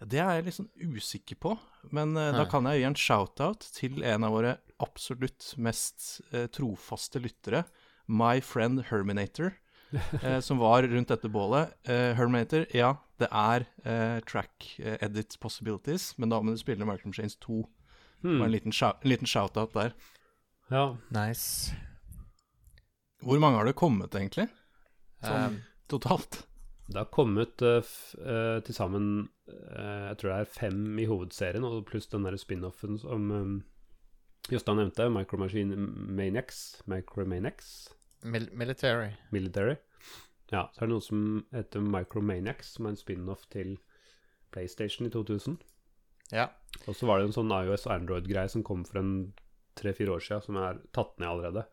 ja, 0.00 0.08
Det 0.10 0.20
er 0.20 0.32
jeg 0.34 0.46
litt 0.48 0.58
sånn 0.58 0.72
usikker 0.80 1.40
på, 1.40 1.56
men 1.94 2.16
eh, 2.20 2.32
da 2.34 2.48
kan 2.50 2.66
jeg 2.68 2.82
gi 2.82 2.88
en 2.90 2.98
shout-out 2.98 3.68
til 3.78 4.02
en 4.02 4.26
av 4.26 4.34
våre 4.34 4.56
absolutt 4.82 5.52
mest 5.56 6.20
eh, 6.32 6.48
trofaste 6.52 7.22
lyttere, 7.22 7.64
My 8.08 8.40
Friend 8.44 8.82
Herminator, 8.90 9.54
eh, 10.22 10.40
som 10.40 10.58
var 10.58 10.82
rundt 10.82 11.08
dette 11.08 11.28
bålet. 11.28 11.74
Eh, 11.88 12.12
Herminator, 12.18 12.66
ja, 12.74 12.94
det 13.22 13.28
er 13.30 13.66
eh, 13.84 14.18
track 14.26 14.74
eh, 14.78 14.98
edit 15.04 15.36
possibilities, 15.40 16.12
men 16.18 16.32
da 16.32 16.40
må 16.42 16.54
du 16.54 16.60
spille 16.60 16.86
Micro 16.88 17.10
Machines 17.12 17.36
2. 17.44 17.62
Hmm. 18.24 18.38
var 18.40 18.46
en 18.46 18.54
liten, 18.54 18.72
en 18.72 19.08
liten 19.08 19.28
shout-out 19.28 19.74
der. 19.74 19.92
Ja. 20.72 20.96
Nice. 21.12 21.74
Hvor 23.20 23.38
mange 23.38 23.60
har 23.60 23.68
det 23.68 23.76
kommet, 23.76 24.14
egentlig? 24.14 24.48
Sånn 25.24 25.54
Um, 25.54 25.60
totalt? 25.88 26.42
Det 26.84 26.98
har 26.98 27.08
kommet 27.08 27.62
uh, 27.64 27.80
uh, 28.20 28.58
til 28.60 28.76
sammen 28.76 29.04
uh, 29.48 30.10
Jeg 30.10 30.18
tror 30.20 30.30
det 30.30 30.34
er 30.36 30.50
fem 30.52 30.98
i 31.00 31.06
hovedserien, 31.08 31.64
og 31.64 31.86
pluss 31.88 32.10
den 32.12 32.26
der 32.28 32.36
spin-offen 32.36 32.98
som 33.00 33.30
um, 33.32 33.54
Jostein 34.52 34.76
nevnte, 34.76 35.08
Micro 35.08 35.40
Machine 35.40 35.76
Maniacs. 35.76 36.82
Micromaniacs 36.84 37.88
mil 38.24 38.48
military. 38.52 39.12
Military. 39.34 39.76
Ja, 40.52 40.66
så 40.74 40.82
er 40.82 40.88
det 40.88 40.94
noe 40.94 41.04
som 41.04 41.22
heter 41.54 41.84
Micromaniacs, 41.84 42.74
som 42.76 42.86
er 42.86 42.94
en 42.94 43.00
spin-off 43.00 43.46
til 43.52 43.76
PlayStation 44.54 45.08
i 45.08 45.12
2000. 45.12 45.56
Ja. 46.32 46.48
Og 46.86 46.96
så 46.96 47.08
var 47.08 47.20
det 47.20 47.28
en 47.28 47.36
sånn 47.36 47.52
iOS 47.52 47.88
og 47.88 47.94
Android-greie 47.96 48.50
som 48.52 48.64
kom 48.66 48.84
for 48.88 49.00
en 49.00 49.14
tre-fire 49.78 50.14
år 50.14 50.22
siden, 50.22 50.44
som 50.46 50.60
er 50.60 50.78
tatt 50.94 51.16
ned 51.18 51.28
allerede. 51.30 51.64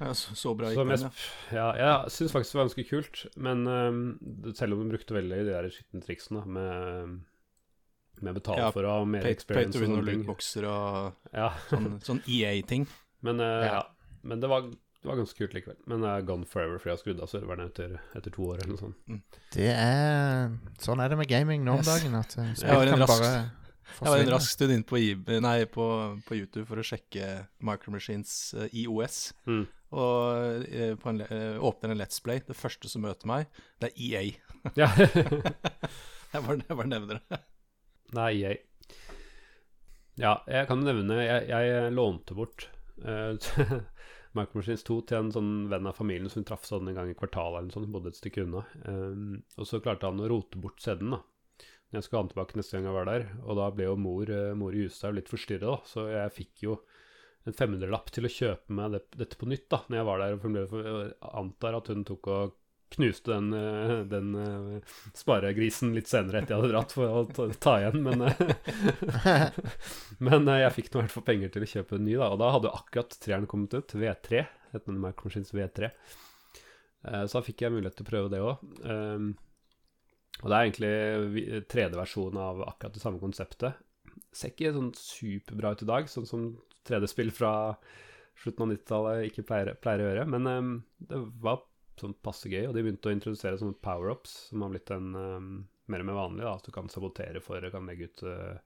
Ja, 0.00 0.14
så, 0.16 0.34
så 0.38 0.54
bra 0.56 0.70
gikk 0.72 0.80
den, 0.88 1.02
ja. 1.52 1.64
ja, 1.76 1.94
jeg 2.04 2.12
syns 2.14 2.32
faktisk 2.32 2.54
det 2.54 2.58
var 2.58 2.68
ganske 2.70 2.84
kult, 2.88 3.24
men 3.36 3.66
um, 3.68 3.98
selv 4.56 4.72
om 4.72 4.80
hun 4.80 4.92
brukte 4.94 5.12
veldig 5.12 5.40
de 5.44 5.50
der 5.52 5.68
skitne 5.74 6.00
triksene 6.06 6.44
med, 6.48 7.18
med 8.24 8.38
betale 8.38 8.62
Ja, 8.64 8.70
for 8.72 8.88
å 8.88 8.94
ha 8.94 9.02
mer 9.04 9.26
Pay, 9.26 9.34
pay 9.34 9.36
experience 9.36 9.76
to 9.76 9.82
og 9.82 9.84
win 9.84 9.98
og 9.98 10.08
lootboxer 10.08 10.68
og 10.70 11.34
Ja, 11.36 11.50
sånn, 11.68 11.98
sånn 12.06 12.22
EA-ting. 12.24 12.88
men, 13.28 13.44
uh, 13.44 13.66
Ja. 13.66 13.74
ja. 13.74 14.14
men 14.24 14.40
det, 14.40 14.48
var, 14.52 14.70
det 15.00 15.08
var 15.08 15.16
ganske 15.16 15.38
kult 15.40 15.54
likevel. 15.56 15.76
Men 15.88 16.02
det 16.04 16.10
er 16.12 16.24
gone 16.28 16.44
forever, 16.48 16.76
for 16.80 16.90
jeg 16.90 16.96
har 16.96 17.00
skrudd 17.00 17.20
av 17.24 17.30
serveren 17.32 17.62
etter, 17.64 17.94
etter 18.18 18.34
to 18.34 18.44
år 18.50 18.58
eller 18.60 18.74
noe 18.74 18.80
sånt. 18.82 19.38
Det 19.54 19.70
er 19.72 20.50
Sånn 20.84 21.00
er 21.00 21.08
det 21.12 21.16
med 21.22 21.30
gaming 21.30 21.64
nå 21.64 21.78
om 21.78 21.86
dagen. 21.86 22.18
At 22.18 22.36
uh, 22.36 22.50
Jeg 22.52 22.76
var 22.76 22.90
en 22.92 23.00
rask- 23.00 23.24
Jeg 23.24 24.12
var 24.12 24.20
en 24.26 24.32
rask 24.34 24.52
stund 24.52 24.74
inn 24.76 24.84
på, 24.84 25.00
nei, 25.40 25.56
på, 25.72 25.86
på 26.28 26.36
YouTube 26.36 26.66
for 26.68 26.82
å 26.82 26.84
sjekke 26.84 27.30
Micromachines 27.64 28.34
eh, 28.60 28.68
IOS. 28.84 29.22
Mm. 29.48 29.64
Og 29.96 30.66
eh, 30.68 30.92
på 31.00 31.10
en, 31.14 31.24
eh, 31.24 31.56
åpner 31.64 31.94
en 31.94 31.98
Let's 32.02 32.20
Play. 32.22 32.44
Det 32.46 32.54
første 32.60 32.92
som 32.92 33.02
møter 33.08 33.26
meg, 33.32 33.48
det 33.80 33.90
er 33.94 34.00
EA. 34.10 34.24
Ja. 34.76 34.90
Jeg 36.30 36.44
bare, 36.44 36.60
jeg 36.60 36.76
bare 36.76 36.90
nevner 36.92 37.18
det. 37.24 37.38
Nei, 38.14 38.28
EA. 38.44 38.52
Ja, 40.20 40.34
jeg 40.50 40.66
kan 40.68 40.82
nevne 40.84 41.16
Jeg, 41.22 41.46
jeg 41.48 41.92
lånte 41.96 42.34
bort 42.36 42.66
eh, 43.00 43.32
Micro 44.38 44.60
Machines 44.60 44.84
2 44.86 44.96
til 45.10 45.18
en 45.18 45.32
sånn 45.34 45.52
venn 45.72 45.88
av 45.90 45.96
familien 45.98 46.30
som 46.30 46.40
hun 46.40 46.46
traff 46.46 46.66
sånn 46.68 46.86
en 46.90 46.98
gang 47.00 47.10
i 47.10 47.16
kvartalet 47.18 47.66
noe 47.66 47.74
sånt, 47.74 47.90
bodde 47.90 48.12
et 48.12 48.18
stykke 48.20 48.44
unna. 48.46 48.62
Um, 48.86 49.40
og 49.58 49.66
så 49.66 49.80
klarte 49.82 50.06
han 50.06 50.22
å 50.22 50.28
rote 50.30 50.60
bort 50.62 50.78
CD-en, 50.82 51.16
da. 51.16 51.22
Jeg 51.90 52.06
skulle 52.06 52.20
ha 52.20 52.26
den 52.26 52.32
tilbake 52.36 52.58
neste 52.58 52.76
gang 52.76 52.86
jeg 52.86 52.94
var 52.94 53.08
der. 53.10 53.24
Og 53.42 53.58
da 53.58 53.66
ble 53.74 53.88
jo 53.88 53.96
mor, 53.98 54.30
eh, 54.30 54.52
mor 54.54 54.76
i 54.76 54.84
Hustad 54.84 55.16
litt 55.16 55.30
forstyrra, 55.30 55.72
da. 55.72 55.90
Så 55.90 56.06
jeg 56.06 56.34
fikk 56.36 56.62
jo 56.62 56.76
en 57.48 57.56
500-lapp 57.56 58.12
til 58.14 58.28
å 58.28 58.30
kjøpe 58.30 58.76
meg 58.78 58.94
det, 58.94 59.00
dette 59.18 59.38
på 59.40 59.48
nytt 59.50 59.66
da 59.72 59.80
når 59.88 59.98
jeg 59.98 60.06
var 60.06 60.22
der. 60.22 60.36
og 60.38 61.30
antar 61.42 61.78
at 61.80 61.90
hun 61.90 62.06
tok 62.06 62.30
og 62.30 62.54
knuste 62.94 63.32
den, 63.32 63.52
eh, 63.54 63.92
den 64.10 64.30
eh, 64.34 64.94
sparegrisen 65.16 65.92
litt 65.96 66.10
senere 66.10 66.40
etter 66.40 66.54
jeg 66.54 66.60
hadde 66.62 66.72
dratt 66.72 66.94
for 66.94 67.20
å 67.20 67.50
ta, 67.62 67.76
igjen, 67.80 68.00
men 68.06 68.24
eh, 68.26 69.60
Men 70.30 70.50
jeg 70.50 70.74
fikk 70.76 70.90
nå 70.92 71.00
i 71.00 71.04
hvert 71.06 71.14
fall 71.14 71.26
penger 71.28 71.52
til 71.54 71.64
å 71.66 71.70
kjøpe 71.74 71.96
en 71.96 72.04
ny, 72.08 72.16
da. 72.20 72.32
Og 72.34 72.40
da 72.42 72.50
hadde 72.56 72.72
akkurat 72.76 73.14
treeren 73.22 73.46
kommet 73.50 73.76
ut. 73.78 73.94
V3, 73.96 74.42
het 74.74 74.88
den 74.88 74.98
Micro 75.00 75.30
V3. 75.32 75.88
Eh, 75.88 77.22
Så 77.24 77.38
da 77.38 77.44
fikk 77.46 77.64
jeg 77.64 77.72
mulighet 77.76 77.96
til 78.00 78.06
å 78.06 78.10
prøve 78.10 78.32
det 78.34 78.42
òg. 78.44 78.66
Og 80.40 80.48
det 80.48 80.56
er 80.56 80.66
egentlig 80.66 80.90
tredje 81.68 81.88
3D-versjonen 81.92 82.38
av 82.40 82.60
akkurat 82.68 82.94
det 82.96 83.02
samme 83.02 83.20
konseptet. 83.20 83.80
Ser 84.32 84.52
ikke 84.52 84.70
sånn 84.76 84.92
superbra 84.96 85.74
ut 85.74 85.82
i 85.84 85.88
dag, 85.88 86.06
sånn 86.08 86.28
som 86.28 86.46
3D-spill 86.88 87.32
fra 87.34 87.52
slutten 88.40 88.64
av 88.64 88.70
90-tallet 88.72 89.26
ikke 89.28 89.44
pleier, 89.48 89.74
pleier 89.82 90.04
å 90.04 90.08
gjøre. 90.10 90.28
Men 90.32 90.48
eh, 90.48 90.70
det 91.10 91.20
var 91.44 91.64
sånn 92.00 92.16
passe 92.24 92.50
gøy, 92.50 92.64
og 92.68 92.74
de 92.76 92.84
begynte 92.84 93.10
å 93.10 93.14
introdusere 93.14 93.58
sånne 93.60 93.78
power-ups, 93.84 94.36
som 94.50 94.64
har 94.64 94.72
blitt 94.74 94.92
en 94.94 95.12
um, 95.14 95.50
mer 95.90 96.04
og 96.04 96.08
mer 96.10 96.18
vanlig. 96.18 96.46
da, 96.46 96.54
At 96.56 96.66
du 96.66 96.74
kan 96.74 96.90
sabotere 96.92 97.42
for, 97.44 97.64
kan 97.72 97.88
legge 97.90 98.10
ut 98.10 98.24
uh, 98.26 98.58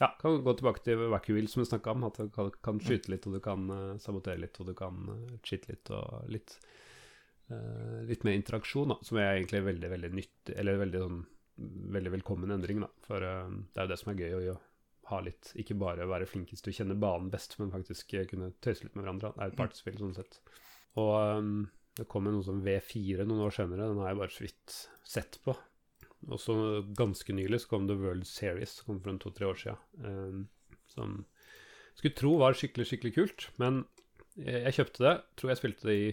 Ja, 0.00 0.12
kan 0.20 0.40
gå 0.42 0.54
tilbake 0.58 0.82
til 0.84 1.04
Wacky 1.12 1.36
Wheel, 1.36 1.50
som 1.50 1.62
vi 1.62 1.68
snakka 1.70 1.94
om. 1.94 2.06
At 2.08 2.18
du 2.20 2.32
kan, 2.34 2.50
kan 2.64 2.80
skyte 2.82 3.12
litt, 3.12 3.28
og 3.28 3.36
du 3.38 3.42
kan 3.44 3.68
uh, 3.70 4.00
sabotere 4.02 4.40
litt, 4.42 4.58
og 4.60 4.70
du 4.70 4.74
kan 4.78 5.04
uh, 5.10 5.36
cheate 5.44 5.70
litt, 5.72 5.92
og 5.94 6.32
litt 6.32 6.56
eh, 7.52 8.02
Litt 8.08 8.26
mer 8.26 8.38
interaksjon, 8.38 8.94
da, 8.94 8.98
som 9.04 9.20
er 9.20 9.34
egentlig 9.34 9.62
veldig, 9.66 9.88
veldig 9.92 10.10
nyttig 10.16 10.58
Eller 10.58 10.80
veldig 10.80 11.06
sånn 11.06 11.22
veldig 11.92 12.14
velkommen 12.14 12.50
endring, 12.54 12.80
da. 12.80 12.88
For 13.06 13.24
eh, 13.26 13.56
det 13.74 13.80
er 13.80 13.86
jo 13.86 13.92
det 13.92 13.98
som 14.00 14.12
er 14.12 14.22
gøy, 14.22 14.36
å 14.36 14.44
gjøre 14.46 14.60
ha 15.10 15.20
litt 15.24 15.52
Ikke 15.58 15.76
bare 15.78 16.08
være 16.08 16.28
flinkest 16.30 16.64
til 16.64 16.72
å 16.72 16.76
kjenne 16.80 16.98
banen 17.00 17.30
best, 17.32 17.58
men 17.60 17.72
faktisk 17.74 18.14
eh, 18.16 18.26
kunne 18.30 18.52
tøyse 18.64 18.86
litt 18.86 18.96
med 18.96 19.04
hverandre. 19.04 19.32
Det 19.36 19.44
er 19.44 19.52
et 19.52 19.58
partyspill 19.58 19.98
sånn 20.00 20.16
sett. 20.16 20.38
Og 21.00 21.12
um, 21.40 21.54
det 21.98 22.06
kom 22.08 22.24
noe 22.24 22.44
som 22.46 22.62
V4 22.64 23.26
noen 23.28 23.44
år 23.44 23.52
senere. 23.54 23.88
Den 23.90 24.00
har 24.00 24.12
jeg 24.12 24.20
bare 24.22 24.34
så 24.34 24.44
vidt 24.46 24.76
sett 25.04 25.38
på. 25.44 25.54
Og 26.30 26.38
så 26.40 26.54
ganske 26.96 27.34
nylig 27.34 27.60
så 27.64 27.72
kom 27.72 27.88
The 27.90 27.96
World 27.98 28.26
Series, 28.30 28.78
kom 28.86 29.00
for 29.02 29.10
en 29.12 29.18
to-tre 29.22 29.48
år 29.50 29.58
siden. 29.58 30.48
som 30.92 31.14
som 31.92 31.98
skulle 31.98 32.16
tro 32.16 32.34
var 32.40 32.54
skikkelig, 32.56 32.86
skikkelig 32.88 33.12
kult. 33.16 33.46
Men 33.60 33.82
jeg, 34.36 34.62
jeg 34.66 34.76
kjøpte 34.78 35.04
det. 35.04 35.14
Tror 35.40 35.52
jeg 35.52 35.60
spilte 35.60 35.88
det 35.88 35.96
i 35.98 36.10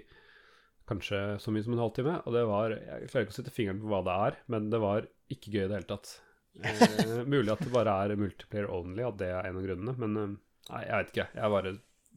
kanskje 0.89 1.19
så 1.43 1.51
mye 1.53 1.63
som 1.65 1.75
en 1.75 1.83
halvtime. 1.83 2.15
Og 2.25 2.35
det 2.35 2.43
var 2.49 2.73
Jeg 2.75 3.09
klarer 3.11 3.27
ikke 3.27 3.35
å 3.35 3.39
sette 3.39 3.53
fingeren 3.55 3.81
på 3.83 3.91
hva 3.91 4.01
det 4.07 4.15
er, 4.27 4.39
men 4.51 4.69
det 4.73 4.81
var 4.83 5.07
ikke 5.31 5.53
gøy 5.53 5.63
i 5.65 5.67
det 5.69 5.77
hele 5.77 5.89
tatt. 5.91 6.13
Eh, 6.59 7.23
mulig 7.33 7.53
at 7.53 7.63
det 7.63 7.71
bare 7.75 7.95
er 8.03 8.15
multiplayer 8.19 8.71
only, 8.73 9.03
at 9.07 9.19
det 9.21 9.29
er 9.35 9.49
en 9.51 9.59
av 9.61 9.67
grunnene. 9.67 9.95
Men 10.03 10.17
eh, 10.23 10.33
nei, 10.71 10.83
jeg 10.87 10.95
vet 11.03 11.13
ikke. 11.13 11.27
Jeg 11.39 11.53
bare 11.55 11.75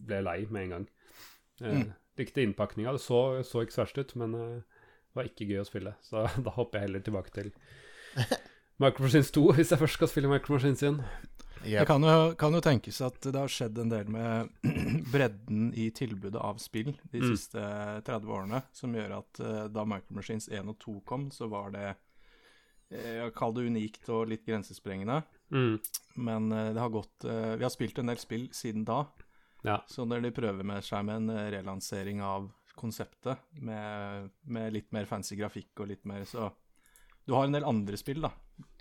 ble 0.09 0.23
lei 0.27 0.39
med 0.49 0.65
en 0.69 0.77
gang. 0.79 0.89
Eh, 1.63 1.83
Mm. 1.83 1.91
Likte 2.21 2.43
innpakninga. 2.45 2.93
Det 2.93 3.01
så, 3.01 3.21
så 3.47 3.63
ikke 3.65 3.73
så 3.77 3.85
verst 3.85 3.99
ut, 4.03 4.15
men 4.21 4.35
eh, 4.37 4.57
det 4.63 5.17
var 5.19 5.29
ikke 5.31 5.47
gøy 5.49 5.63
å 5.63 5.69
spille. 5.69 5.95
Så 6.05 6.27
da 6.47 6.55
hopper 6.59 6.79
jeg 6.81 6.89
heller 6.91 7.05
tilbake 7.07 7.33
til 7.35 7.53
Micro 8.83 9.07
Machines 9.07 9.31
2, 9.33 9.47
hvis 9.57 9.71
jeg 9.73 9.81
først 9.81 9.99
skal 10.01 10.11
spille 10.11 10.31
Micro 10.33 10.57
Machines 10.57 10.83
igjen. 10.83 11.01
Det 11.63 11.85
kan 11.87 12.03
jo, 12.03 12.33
kan 12.35 12.51
jo 12.57 12.61
tenkes 12.65 12.97
at 13.07 13.21
det 13.23 13.39
har 13.39 13.51
skjedd 13.53 13.77
en 13.79 13.91
del 13.93 14.09
med 14.11 14.49
bredden 15.13 15.69
i 15.79 15.85
tilbudet 15.95 16.41
av 16.43 16.59
spill 16.59 16.91
de 17.13 17.21
Mm. 17.23 17.29
siste 17.37 17.63
30 18.09 18.33
årene, 18.35 18.63
som 18.75 18.97
gjør 18.97 19.15
at 19.21 19.41
uh, 19.45 19.67
da 19.71 19.85
Micro 19.87 20.17
Machines 20.19 20.49
1 20.51 20.73
og 20.73 20.81
2 20.83 20.97
kom, 21.07 21.29
så 21.31 21.47
var 21.53 21.71
det 21.77 21.93
uh, 21.95 23.29
Kall 23.37 23.55
det 23.55 23.69
unikt 23.71 24.11
og 24.11 24.27
litt 24.33 24.43
grensesprengende. 24.49 25.21
Mm. 25.55 25.79
Men 26.27 26.51
uh, 26.51 26.73
det 26.75 26.83
har 26.83 26.91
gått 26.93 27.25
eh, 27.29 27.55
Vi 27.61 27.65
har 27.67 27.71
spilt 27.73 27.99
en 28.01 28.11
del 28.11 28.19
spill 28.19 28.49
siden 28.57 28.83
da. 28.89 29.05
Ja. 29.63 29.79
Så 29.89 30.05
når 30.09 30.25
de 30.27 30.33
prøver 30.35 30.67
med 30.67 30.83
seg 30.87 31.05
med 31.07 31.23
en 31.23 31.35
eh, 31.37 31.51
relansering 31.55 32.23
av 32.27 32.51
konseptet, 32.79 33.39
med, 33.63 34.31
med 34.49 34.73
litt 34.75 34.89
mer 34.97 35.05
fancy 35.07 35.37
grafikk 35.39 35.83
og 35.85 35.91
litt 35.91 36.07
mer 36.09 36.25
Så 36.27 36.49
du 37.29 37.35
har 37.37 37.45
en 37.47 37.53
del 37.55 37.67
andre 37.69 37.99
spill, 38.01 38.23
da, 38.25 38.33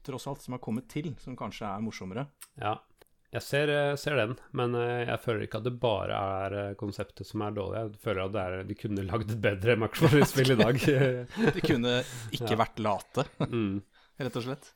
tross 0.01 0.25
alt, 0.31 0.41
som 0.41 0.55
har 0.55 0.61
kommet 0.63 0.87
til, 0.89 1.11
som 1.21 1.35
kanskje 1.37 1.67
er 1.69 1.83
morsommere. 1.85 2.23
Ja. 2.57 2.79
Jeg 3.31 3.45
ser, 3.45 3.69
eh, 3.71 3.93
ser 3.95 4.17
den, 4.19 4.33
men 4.57 4.73
eh, 4.75 5.05
jeg 5.07 5.21
føler 5.23 5.45
ikke 5.45 5.61
at 5.61 5.67
det 5.69 5.75
bare 5.79 6.17
er 6.17 6.73
konseptet 6.79 7.27
som 7.29 7.43
er 7.45 7.53
dårlig. 7.55 7.83
Jeg 7.85 8.01
føler 8.03 8.25
at 8.25 8.33
det 8.35 8.41
er, 8.47 8.63
de 8.67 8.75
kunne 8.81 9.05
lagd 9.07 9.31
et 9.31 9.43
bedre 9.45 9.77
Max 9.79 10.01
Machines-spill 10.03 10.51
i 10.55 10.59
dag. 10.59 10.81
De 11.55 11.63
kunne 11.63 11.93
ikke 12.33 12.49
Ja. 12.55 12.59
vært 12.65 12.81
late, 12.83 13.27
mm. 13.53 13.77
rett 14.25 14.41
og 14.41 14.47
slett. 14.49 14.73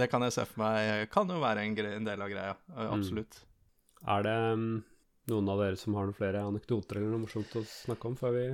Det 0.00 0.06
kan 0.10 0.22
jeg 0.22 0.34
se 0.34 0.46
for 0.46 0.62
meg 0.62 1.06
kan 1.10 1.30
jo 1.30 1.38
være 1.42 1.66
en, 1.66 1.78
en 1.98 2.04
del 2.06 2.22
av 2.22 2.30
greia. 2.30 2.56
Absolutt. 2.88 3.40
Mm. 3.42 3.46
Er 4.08 4.24
det 4.24 4.38
mm, 4.56 4.72
noen 5.30 5.52
av 5.52 5.62
dere 5.62 5.78
som 5.80 5.96
har 5.98 6.08
noen 6.08 6.16
flere 6.16 6.42
anekdoter 6.46 7.00
eller 7.00 7.12
noe 7.12 7.24
morsomt 7.26 7.56
å 7.60 7.64
snakke 7.68 8.10
om 8.10 8.18
før 8.18 8.36
vi 8.38 8.48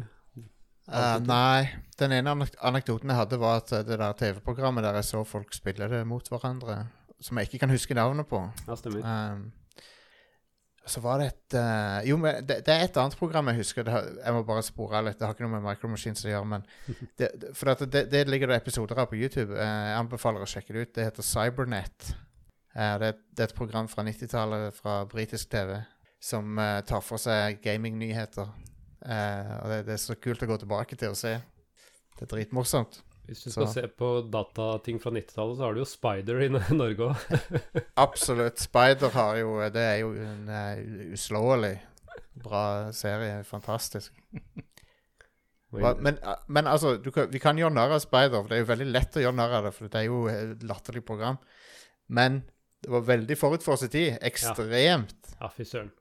Uh, 0.86 1.18
nei. 1.26 1.66
Den 1.98 2.12
ene 2.14 2.30
anekdoten 2.62 3.10
jeg 3.10 3.18
hadde, 3.18 3.38
var 3.42 3.58
at 3.58 3.72
eh, 3.74 3.82
det 3.82 3.96
der 3.98 4.18
TV-programmet 4.20 4.84
der 4.86 5.00
jeg 5.00 5.08
så 5.08 5.24
folk 5.26 5.54
spille 5.56 5.88
det 5.90 6.04
mot 6.06 6.28
hverandre, 6.30 6.76
som 7.18 7.40
jeg 7.40 7.48
ikke 7.48 7.64
kan 7.64 7.72
huske 7.74 7.96
navnet 7.98 8.28
på 8.30 8.38
Ja, 8.68 8.76
stemmer. 8.78 9.02
Um, 9.02 9.48
så 10.86 11.02
var 11.02 11.18
det 11.18 11.26
et 11.32 11.56
uh, 11.58 12.06
Jo, 12.06 12.20
men 12.22 12.46
det, 12.46 12.60
det 12.68 12.76
er 12.76 12.84
et 12.86 13.00
annet 13.02 13.18
program 13.18 13.50
jeg 13.50 13.64
husker. 13.64 13.82
Det 13.82 13.96
har, 13.96 14.06
jeg 14.20 14.36
må 14.36 14.44
bare 14.46 14.62
spore 14.62 15.02
litt. 15.08 15.18
Det 15.18 15.26
har 15.26 15.34
ikke 15.34 15.48
noe 15.48 15.56
med 15.56 15.66
Micro 15.66 15.90
Machines 15.90 16.22
å 16.22 16.30
gjøre. 16.30 16.50
Men 16.54 16.68
det, 17.18 17.32
for 17.58 17.74
det, 17.74 18.04
det 18.12 18.22
ligger 18.30 18.54
det 18.54 18.60
episoder 18.62 19.02
av 19.02 19.10
på 19.10 19.18
YouTube. 19.18 19.58
Uh, 19.58 19.66
jeg 19.66 19.98
anbefaler 20.04 20.46
å 20.46 20.50
sjekke 20.52 20.76
det 20.76 20.86
ut. 20.86 20.94
Det 20.94 21.08
heter 21.08 21.26
Cybernet. 21.26 22.12
Eh, 22.76 22.94
det, 23.00 23.08
er- 23.08 23.20
det 23.36 23.48
et 23.48 23.56
program 23.56 23.88
fra 23.88 24.04
90-tallet 24.04 24.74
fra 24.76 24.98
britisk 25.08 25.48
TV 25.52 25.78
som 26.20 26.58
eh, 26.60 26.80
tar 26.88 27.00
for 27.04 27.20
seg 27.20 27.60
gamingnyheter. 27.64 28.48
Eh, 29.06 29.52
og 29.62 29.72
det, 29.86 29.94
er 29.96 30.00
så 30.02 30.16
kult 30.20 30.42
å 30.44 30.48
gå 30.50 30.58
tilbake 30.60 30.98
til 30.98 31.14
og 31.14 31.18
se. 31.20 31.36
Det 32.16 32.26
er 32.26 32.32
dritmorsomt. 32.34 33.00
Hvis 33.26 33.42
du 33.42 33.50
skal 33.50 33.66
så- 33.66 33.72
se 33.80 33.88
på 33.88 34.10
datating 34.30 35.00
fra 35.02 35.10
90-tallet, 35.14 35.56
så 35.58 35.64
har 35.66 35.74
du 35.74 35.80
jo 35.80 35.88
Spider 35.88 36.42
i 36.44 36.48
Norge 36.52 37.08
òg. 37.08 37.26
Absolutt. 38.06 38.60
Spider 38.62 39.10
har 39.16 39.36
jo 39.40 39.56
Det 39.74 39.82
er 39.82 39.96
jo 40.04 40.12
en 40.14 40.48
uh, 40.48 41.12
uslåelig 41.16 41.74
bra 42.44 42.92
serie. 42.92 43.40
Fantastisk. 43.48 44.12
Men, 45.76 46.18
men 46.48 46.66
altså, 46.70 46.94
du 47.02 47.10
kan, 47.12 47.26
vi 47.32 47.40
kan 47.42 47.58
gjøre 47.58 47.74
narr 47.74 47.96
av 47.96 48.00
Spider, 48.04 48.38
for 48.38 48.48
det 48.48 48.56
er 48.56 48.62
jo 48.62 48.68
veldig 48.70 48.86
lett 48.94 49.16
å 49.18 49.24
gjøre 49.24 49.36
narr 49.36 49.56
av 49.58 49.66
det, 49.66 49.72
for 49.76 49.90
det 49.92 50.00
er 50.00 50.06
jo 50.06 50.20
et 50.30 50.62
latterlig 50.64 51.02
program. 51.04 51.40
Men 52.06 52.44
det 52.82 52.90
var 52.92 53.00
veldig 53.08 53.36
forut 53.38 53.62
for 53.64 53.76
sin 53.80 53.88
tid. 53.92 54.18
Ekstremt. 54.22 55.14
Ja, 55.40 55.48
fy 55.52 55.64
søren. 55.64 55.92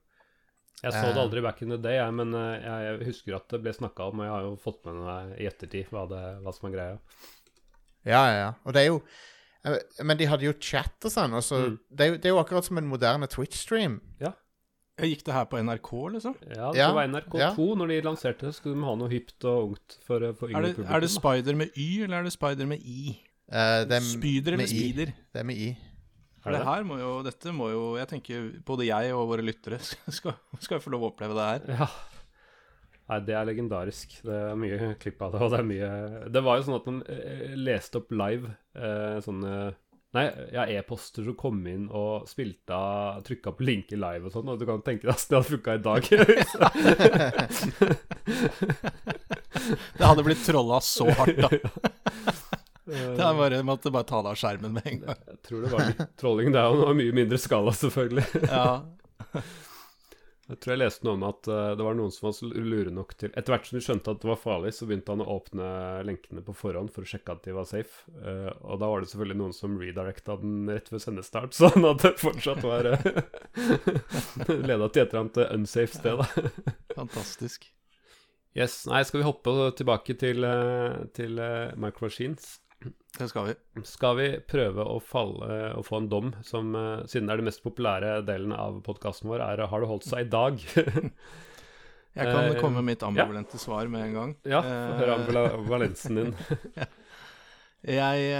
Jeg 0.83 0.91
så 0.91 1.01
det 1.07 1.15
Eh. 1.15 1.21
aldri 1.23 1.41
back 1.41 1.61
in 1.63 1.69
the 1.69 1.77
day, 1.81 1.95
jeg, 1.97 2.13
men 2.13 2.33
eh, 2.35 2.61
jeg, 2.61 3.05
husker 3.07 3.35
at 3.39 3.47
det 3.49 3.61
ble 3.63 3.71
snakka 3.73 4.09
om, 4.11 4.19
og 4.19 4.25
jeg 4.27 4.33
har 4.35 4.41
jo 4.43 4.55
fått 4.61 4.81
med 4.85 4.99
meg 5.01 5.39
i 5.41 5.47
ettertid 5.49 5.87
hva, 5.89 6.03
det, 6.11 6.19
hva 6.43 6.53
som 6.53 6.67
er 6.69 6.75
greia. 6.75 6.97
Ja, 8.05 8.19
ja, 8.29 8.35
ja. 8.37 8.49
Og 8.67 8.73
det 8.75 8.81
er 8.83 8.89
jo 8.91 8.97
eh, 9.65 10.03
Men 10.03 10.17
de 10.19 10.27
hadde 10.29 10.45
jo 10.45 10.53
chat 10.61 11.07
og 11.07 11.09
sånn. 11.11 11.33
Og 11.33 11.41
så, 11.41 11.57
Mm. 11.71 11.79
det, 11.89 12.05
er 12.05 12.09
jo, 12.11 12.17
det 12.17 12.25
er 12.29 12.35
jo 12.35 12.41
akkurat 12.43 12.65
som 12.67 12.77
en 12.77 12.87
moderne 12.91 13.25
Twitch-stream. 13.31 13.99
Ja. 14.21 14.33
Gikk 15.01 15.23
det 15.25 15.33
her 15.33 15.45
på 15.51 15.57
NRK, 15.59 15.89
liksom? 16.13 16.35
Ja, 16.55 16.69
det 16.71 16.77
Ja, 16.79 16.91
var 16.93 17.07
NRK2 17.07 17.39
ja. 17.39 17.49
når 17.75 17.87
de 17.89 18.01
lanserte 18.05 18.45
det, 18.47 18.53
skulle 18.55 18.75
de 18.77 18.85
ha 18.85 18.93
noe 18.95 19.09
hypt 19.11 19.43
og 19.43 19.71
ungt 19.71 19.97
for, 20.05 20.19
for 20.37 20.47
yngre 20.53 20.61
det, 20.69 20.75
publikum. 20.77 20.93
er 20.95 20.99
det. 21.03 21.09
Spider 21.11 21.55
med 21.55 21.69
Y, 21.75 22.03
eller 22.05 22.19
er 22.19 22.23
det 22.29 22.31
Spider 22.35 22.65
med 22.69 22.79
I? 22.85 23.17
Uh, 23.51 23.83
det 23.89 23.97
er 23.97 24.05
Spyder 24.05 24.53
eller 24.53 24.63
med 24.63 24.71
I. 24.71 24.91
Det 25.33 25.41
er 25.41 25.43
med 25.43 25.55
I. 25.57 25.77
For 26.45 26.53
det 26.53 26.59
det? 26.61 26.67
her 26.69 26.83
må 26.85 26.99
jo, 27.01 27.11
dette 27.25 27.51
må 27.57 27.71
jo 27.73 27.85
Jeg 27.97 28.05
tenker 28.11 28.43
både 28.67 28.85
jeg 28.85 29.13
og 29.17 29.31
våre 29.31 29.45
lyttere 29.45 29.79
skal, 30.17 30.35
skal 30.61 30.81
få 30.83 30.93
lov 30.93 31.07
å 31.07 31.09
oppleve 31.09 31.33
det 31.37 31.47
her. 31.49 31.61
Ja. 31.81 31.87
Nei, 33.05 33.17
det 33.25 33.35
er 33.37 33.45
legendarisk. 33.49 34.13
Det 34.25 34.33
er 34.33 34.55
mye 34.57 34.91
klipp 35.01 35.19
av 35.25 35.33
det, 35.33 35.41
og 35.45 35.51
det 35.53 35.59
er 35.61 35.67
mye 35.69 35.89
Det 36.33 36.41
var 36.45 36.57
jo 36.57 36.67
sånn 36.67 36.77
at 36.77 36.87
man 36.89 37.01
eh, 37.09 37.57
leste 37.57 37.99
opp 38.01 38.13
live 38.13 38.53
eh, 38.77 39.17
sånne 39.25 39.51
Nei, 40.15 40.29
ja, 40.55 40.63
e-poster 40.71 41.25
som 41.25 41.35
kom 41.35 41.57
inn 41.67 41.89
og 41.91 42.23
spilte 42.29 42.71
av 42.71 43.19
Trykka 43.27 43.51
på 43.57 43.65
linker 43.67 43.99
live 43.99 44.29
og 44.29 44.31
sånn, 44.31 44.47
og 44.47 44.61
du 44.61 44.63
kan 44.69 44.79
tenke 44.85 45.09
deg 45.09 45.11
at 45.11 45.27
det 45.27 45.35
hadde 45.35 45.51
funka 45.51 45.75
i 45.75 45.83
dag. 45.83 46.01
Det 49.97 50.05
hadde 50.05 50.23
blitt 50.23 50.45
trolla 50.45 50.79
så 50.83 51.09
hardt, 51.17 51.37
da. 51.41 51.49
Eh, 53.25 53.33
er 53.33 53.41
bare, 53.41 53.61
måtte 53.67 53.93
bare 53.93 54.07
ta 54.07 54.21
det 54.23 54.33
av 54.33 54.39
skjermen 54.39 54.75
med 54.77 54.89
en 54.91 55.05
gang. 55.05 55.21
Jeg 55.33 55.41
tror 55.49 55.65
det 55.65 55.71
var 55.73 55.85
litt 55.91 56.17
trolling. 56.21 56.55
Jo 56.55 56.81
noe 56.81 56.97
mye 56.97 57.15
mindre 57.23 57.39
skala, 57.41 57.75
selvfølgelig. 57.75 58.45
Ja. 58.45 59.43
Jeg 60.45 60.59
tror 60.61 60.75
jeg 60.75 60.77
leste 60.83 61.05
noe 61.07 61.17
om 61.17 61.23
at 61.25 61.47
eh, 61.49 61.71
det 61.73 61.85
var 61.87 61.95
noen 61.97 62.11
som 62.13 62.27
var 62.27 62.33
så 62.37 62.45
lure 62.53 62.91
nok 62.93 63.15
til 63.17 63.31
Etter 63.33 63.55
hvert 63.55 63.65
som 63.65 63.79
de 63.79 63.81
skjønte 63.81 64.13
at 64.13 64.19
det 64.21 64.29
var 64.29 64.37
farlig, 64.37 64.75
så 64.77 64.85
begynte 64.85 65.15
han 65.15 65.23
å 65.25 65.37
åpne 65.39 65.69
lenkene 66.05 66.43
på 66.45 66.53
forhånd 66.53 66.93
for 66.93 67.01
å 67.01 67.09
sjekke 67.09 67.33
at 67.33 67.47
de 67.47 67.55
var 67.55 67.65
safe. 67.65 68.05
Eh, 68.21 68.51
og 68.61 68.77
da 68.83 68.89
var 68.91 69.01
det 69.01 69.09
selvfølgelig 69.09 69.39
noen 69.41 69.55
som 69.57 69.79
redirecta 69.81 70.37
den 70.43 70.69
rett 70.69 70.91
ved 70.93 71.01
sendestart, 71.01 71.57
sånn 71.59 71.89
at 71.89 72.05
det 72.05 72.13
fortsatt 72.21 72.61
var 72.65 72.91
uh, 72.93 72.99
Leda 74.69 74.91
til 74.91 75.01
et 75.01 75.09
eller 75.09 75.23
annet 75.23 75.41
unsafe 75.47 75.97
sted, 75.97 76.21
da. 76.21 76.75
Fantastisk. 76.93 77.65
Yes, 78.55 78.85
Nei, 78.87 79.01
skal 79.03 79.19
vi 79.19 79.27
hoppe 79.27 79.51
tilbake 79.75 80.13
til, 80.15 80.45
eh, 80.47 81.01
til 81.17 81.41
eh, 81.43 81.73
Micro 81.75 82.05
Machines? 82.05 82.61
Det 83.15 83.29
skal 83.31 83.45
vi. 83.47 83.53
Skal 83.87 84.17
vi 84.19 84.27
prøve 84.43 84.83
å, 84.83 84.97
falle, 85.03 85.47
å 85.79 85.83
få 85.85 86.01
en 86.01 86.09
dom 86.11 86.33
som, 86.43 86.73
eh, 86.75 87.05
siden 87.07 87.29
det 87.29 87.35
er 87.35 87.41
den 87.41 87.47
mest 87.47 87.63
populære 87.63 88.17
delen 88.27 88.51
av 88.55 88.81
podkasten 88.83 89.29
vår, 89.31 89.39
er 89.45 89.67
'Har 89.67 89.79
det 89.79 89.87
holdt 89.87 90.03
seg 90.07 90.25
i 90.25 90.29
dag'? 90.29 90.59
Jeg 92.15 92.31
kan 92.31 92.45
Eh, 92.47 92.61
komme 92.61 92.79
med 92.79 92.95
mitt 92.95 93.03
ambivalente 93.03 93.57
svar 93.59 93.87
med 93.91 94.01
en 94.07 94.13
gang. 94.13 94.35
ja, 94.45 94.61
hør 94.61 95.09
Eh, 95.09 95.15
ambivalensen 95.19 96.15
din. 96.19 96.35
Jeg 97.85 98.33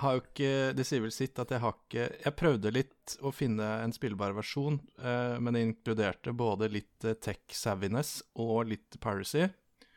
har 0.00 0.12
jo 0.14 0.20
ikke 0.22 0.72
Det 0.74 0.86
sier 0.86 1.02
vel 1.02 1.12
sitt 1.12 1.38
at 1.38 1.50
jeg 1.50 1.60
har 1.60 1.74
ikke 1.74 2.06
Jeg 2.24 2.36
prøvde 2.36 2.72
litt 2.72 3.16
å 3.20 3.30
finne 3.30 3.66
en 3.84 3.92
spillbar 3.92 4.32
versjon, 4.32 4.80
men 4.96 5.52
det 5.52 5.60
inkluderte 5.60 6.32
både 6.32 6.70
litt 6.72 6.98
tech 7.20 7.42
savviness 7.52 8.22
og 8.40 8.68
litt 8.68 8.96
piracy. 9.02 9.50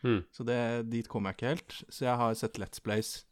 Mm. 0.04 0.26
Så 0.32 0.44
det, 0.44 0.90
dit 0.90 1.08
kom 1.08 1.24
jeg 1.26 1.38
ikke 1.38 1.48
helt. 1.48 1.78
Så 1.88 2.06
jeg 2.06 2.18
har 2.18 2.34
sett 2.36 2.60
Let's 2.60 2.84
Plays. 2.84 3.26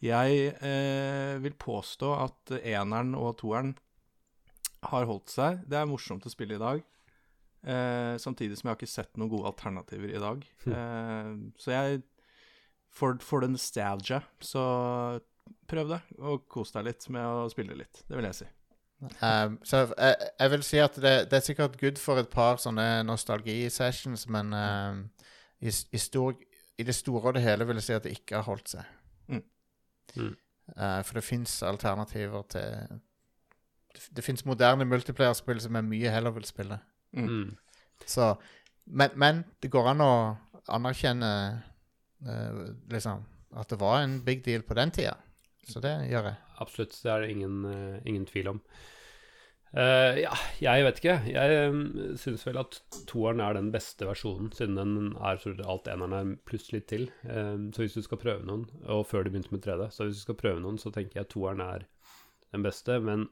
Jeg 0.00 0.54
eh, 0.64 1.34
vil 1.44 1.56
påstå 1.60 2.12
at 2.16 2.54
eneren 2.60 3.12
og 3.18 3.34
toeren 3.42 3.74
har 4.88 5.08
holdt 5.08 5.32
seg. 5.32 5.60
Det 5.68 5.76
er 5.76 5.88
morsomt 5.88 6.24
å 6.24 6.32
spille 6.32 6.56
i 6.56 6.62
dag. 6.62 6.80
Eh, 7.60 8.14
samtidig 8.16 8.56
som 8.56 8.68
jeg 8.68 8.72
har 8.72 8.78
ikke 8.80 8.88
sett 8.88 9.18
noen 9.20 9.32
gode 9.32 9.50
alternativer 9.52 10.14
i 10.14 10.22
dag. 10.22 10.46
Eh, 10.70 11.34
så 11.60 11.74
jeg 11.74 12.00
for, 12.90 13.18
for 13.22 13.44
the 13.44 13.50
nostalgia, 13.52 14.22
så 14.40 14.62
prøv 15.70 15.92
det, 15.92 16.00
og 16.18 16.48
kos 16.50 16.72
deg 16.74 16.88
litt 16.88 17.06
med 17.12 17.26
å 17.26 17.50
spille 17.52 17.76
litt. 17.78 18.02
Det 18.08 18.18
vil 18.18 18.28
jeg 18.30 18.40
si. 18.40 18.48
Um, 19.00 19.56
så 19.64 19.86
jeg, 19.86 20.16
jeg 20.42 20.52
vil 20.52 20.64
si 20.66 20.80
at 20.82 20.96
det, 21.00 21.14
det 21.30 21.38
er 21.38 21.44
sikkert 21.46 21.78
good 21.80 22.00
for 22.00 22.20
et 22.20 22.28
par 22.32 22.60
sånne 22.60 23.00
nostalgi-sessions, 23.08 24.26
men 24.32 24.52
um, 24.52 25.04
i, 25.60 25.70
i, 25.70 26.00
stor, 26.00 26.36
i 26.76 26.84
det 26.84 26.96
store 26.98 27.30
og 27.30 27.38
det 27.38 27.44
hele 27.46 27.68
vil 27.68 27.80
jeg 27.80 27.88
si 27.88 27.96
at 27.96 28.08
det 28.08 28.16
ikke 28.18 28.40
har 28.40 28.48
holdt 28.50 28.74
seg. 28.74 28.96
Mm. 30.16 30.36
Uh, 30.76 31.00
for 31.02 31.18
det 31.18 31.24
fins 31.26 31.62
alternativer 31.66 32.42
til 32.50 33.00
Det, 33.90 34.04
det 34.16 34.22
fins 34.24 34.44
moderne 34.46 34.84
multiplayer-spill 34.86 35.60
som 35.60 35.74
jeg 35.74 35.84
mye 35.84 36.10
heller 36.14 36.30
vil 36.30 36.44
spille. 36.46 36.78
Mm. 37.12 37.28
Mm. 37.28 37.56
Så 38.06 38.34
Men, 38.86 39.10
men 39.14 39.44
det 39.62 39.70
går 39.70 39.88
an 39.90 40.00
å 40.00 40.12
anerkjenne 40.68 41.32
uh, 42.26 42.62
liksom 42.90 43.24
at 43.56 43.70
det 43.70 43.80
var 43.80 44.00
en 44.02 44.20
big 44.24 44.44
deal 44.44 44.62
på 44.62 44.74
den 44.74 44.90
tida. 44.90 45.16
Så 45.66 45.80
det 45.82 45.92
gjør 46.10 46.30
jeg. 46.30 46.36
Absolutt, 46.62 46.94
det 47.02 47.10
er 47.12 47.20
det 47.20 47.30
ingen, 47.30 47.64
uh, 47.64 47.98
ingen 48.06 48.26
tvil 48.26 48.48
om. 48.54 48.60
Eh, 49.70 50.16
ja, 50.24 50.32
jeg 50.58 50.82
vet 50.86 50.98
ikke. 50.98 51.16
Jeg 51.30 51.70
um, 51.70 51.82
syns 52.18 52.42
vel 52.46 52.58
at 52.58 52.80
toeren 53.10 53.42
er 53.44 53.54
den 53.54 53.70
beste 53.74 54.08
versjonen, 54.08 54.50
siden 54.54 54.78
den 54.78 55.12
er 55.14 55.38
så 55.38 55.54
alt 55.62 55.90
eneren 55.90 56.16
er 56.16 56.32
pluss 56.48 56.72
litt 56.74 56.88
til. 56.90 57.06
Um, 57.22 57.68
så 57.74 57.84
hvis 57.84 57.98
du 57.98 58.02
skal 58.06 58.22
prøve 58.22 58.46
noen, 58.46 58.66
og 58.90 59.06
før 59.06 59.24
du 59.24 59.32
begynte 59.32 59.54
med 59.54 59.62
3D, 59.66 59.86
så 59.94 60.08
hvis 60.08 60.22
du 60.22 60.26
skal 60.26 60.40
prøve 60.42 60.62
noen, 60.64 60.80
så 60.80 60.90
tenker 60.94 61.22
jeg 61.22 61.30
toeren 61.30 61.62
er 61.62 61.86
den 62.50 62.66
beste. 62.66 62.98
Men 62.98 63.28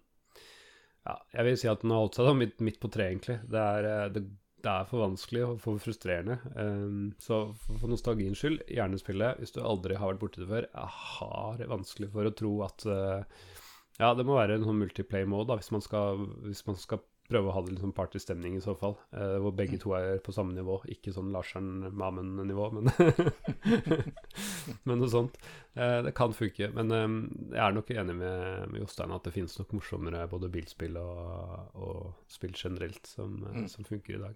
ja, 1.09 1.18
jeg 1.34 1.49
vil 1.49 1.59
si 1.59 1.72
at 1.72 1.82
den 1.82 1.95
har 1.95 2.05
holdt 2.05 2.20
seg 2.20 2.30
da, 2.30 2.36
midt, 2.39 2.61
midt 2.62 2.78
på 2.82 2.93
treet, 2.93 3.16
egentlig. 3.16 3.41
Det 3.51 3.64
er, 3.64 3.91
eh, 3.91 4.09
det, 4.14 4.24
det 4.62 4.74
er 4.76 4.89
for 4.91 5.09
vanskelig 5.09 5.45
og 5.49 5.61
for 5.64 5.82
frustrerende. 5.82 6.39
Um, 6.55 7.07
så 7.18 7.49
for, 7.64 7.82
for 7.82 7.91
nostalgiens 7.91 8.39
skyld, 8.39 8.62
gjerne 8.78 9.03
spille. 9.03 9.34
Hvis 9.43 9.59
du 9.59 9.64
aldri 9.64 9.99
har 9.99 10.14
vært 10.14 10.22
borti 10.22 10.45
det 10.45 10.53
før, 10.55 10.70
jeg 10.70 10.99
har 11.03 11.70
vanskelig 11.74 12.14
for 12.14 12.30
å 12.30 12.36
tro 12.45 12.59
at 12.70 12.86
eh, 12.95 13.49
ja, 13.99 14.14
det 14.14 14.24
må 14.26 14.36
være 14.38 14.55
en 14.59 14.64
sånn 14.68 14.78
multiplay-mode, 14.82 15.49
da, 15.51 15.57
hvis 15.61 15.72
man 15.74 15.82
skal, 15.84 16.20
hvis 16.46 16.64
man 16.68 16.76
skal 16.78 17.01
prøve 17.28 17.51
å 17.51 17.53
ha 17.53 17.61
det 17.61 17.74
litt 17.74 17.82
sånn 17.84 17.92
partystemning 17.92 18.55
i 18.57 18.61
så 18.64 18.72
fall. 18.78 18.94
Eh, 19.12 19.34
hvor 19.44 19.53
begge 19.53 19.76
to 19.82 19.90
er 19.99 20.16
på 20.24 20.32
samme 20.32 20.55
nivå, 20.57 20.78
ikke 20.88 21.12
sånn 21.12 21.28
Larsen 21.34 21.66
Mamen-nivå, 21.92 22.70
men 22.78 22.88
Men 24.88 25.01
noe 25.03 25.11
sånt. 25.12 25.36
Eh, 25.76 25.99
det 26.07 26.14
kan 26.16 26.32
funke. 26.36 26.70
Men 26.76 26.94
eh, 26.94 27.07
jeg 27.57 27.62
er 27.66 27.76
nok 27.76 27.92
enig 27.94 28.16
med, 28.16 28.64
med 28.72 28.80
Jostein 28.82 29.12
at 29.14 29.26
det 29.28 29.34
finnes 29.36 29.59
nok 29.61 29.74
morsommere 29.76 30.24
både 30.30 30.51
bilspill 30.53 30.96
og, 31.03 31.76
og 31.76 32.09
spill 32.32 32.57
generelt 32.57 33.07
som, 33.09 33.38
eh, 33.44 33.57
Mm. 33.59 33.68
som 33.72 33.84
funker 33.88 34.14
i 34.16 34.22
dag. 34.22 34.34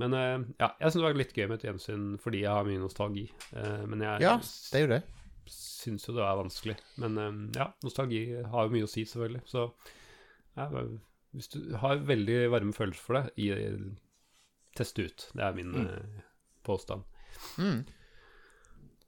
Men 0.00 0.12
eh, 0.16 0.38
ja, 0.60 0.72
jeg 0.80 0.90
syns 0.92 1.00
det 1.00 1.06
var 1.06 1.16
litt 1.18 1.32
gøy 1.36 1.46
med 1.48 1.58
et 1.60 1.68
gjensyn 1.70 2.08
fordi 2.20 2.42
jeg 2.42 2.52
har 2.52 2.66
mye 2.68 2.82
nostalgi. 2.82 3.26
Eh, 3.56 3.84
men 3.88 4.02
jeg 4.04 4.22
Ja, 4.26 4.34
det 4.42 4.80
er 4.80 4.84
jo 4.86 4.92
det. 4.96 5.02
Syns 5.52 6.06
jo 6.08 6.14
det 6.16 6.22
er 6.26 6.36
vanskelig. 6.40 6.76
Men 7.02 7.18
um, 7.18 7.40
ja, 7.56 7.68
nostalgi 7.84 8.22
har 8.42 8.66
jo 8.66 8.72
mye 8.74 8.86
å 8.86 8.90
si, 8.90 9.04
selvfølgelig. 9.06 9.42
Så 9.50 9.66
ja, 10.56 10.68
hvis 11.36 11.48
du 11.52 11.58
har 11.82 11.96
veldig 12.08 12.38
varme 12.50 12.72
følelser 12.76 13.02
for 13.04 13.18
det, 13.20 13.24
i, 13.36 13.50
test 14.76 14.96
det 14.96 15.04
ut. 15.10 15.26
Det 15.36 15.42
er 15.44 15.52
min 15.56 15.72
Mm. 15.72 15.86
eh, 15.86 16.24
påstand. 16.64 17.02
Mm. 17.58 17.84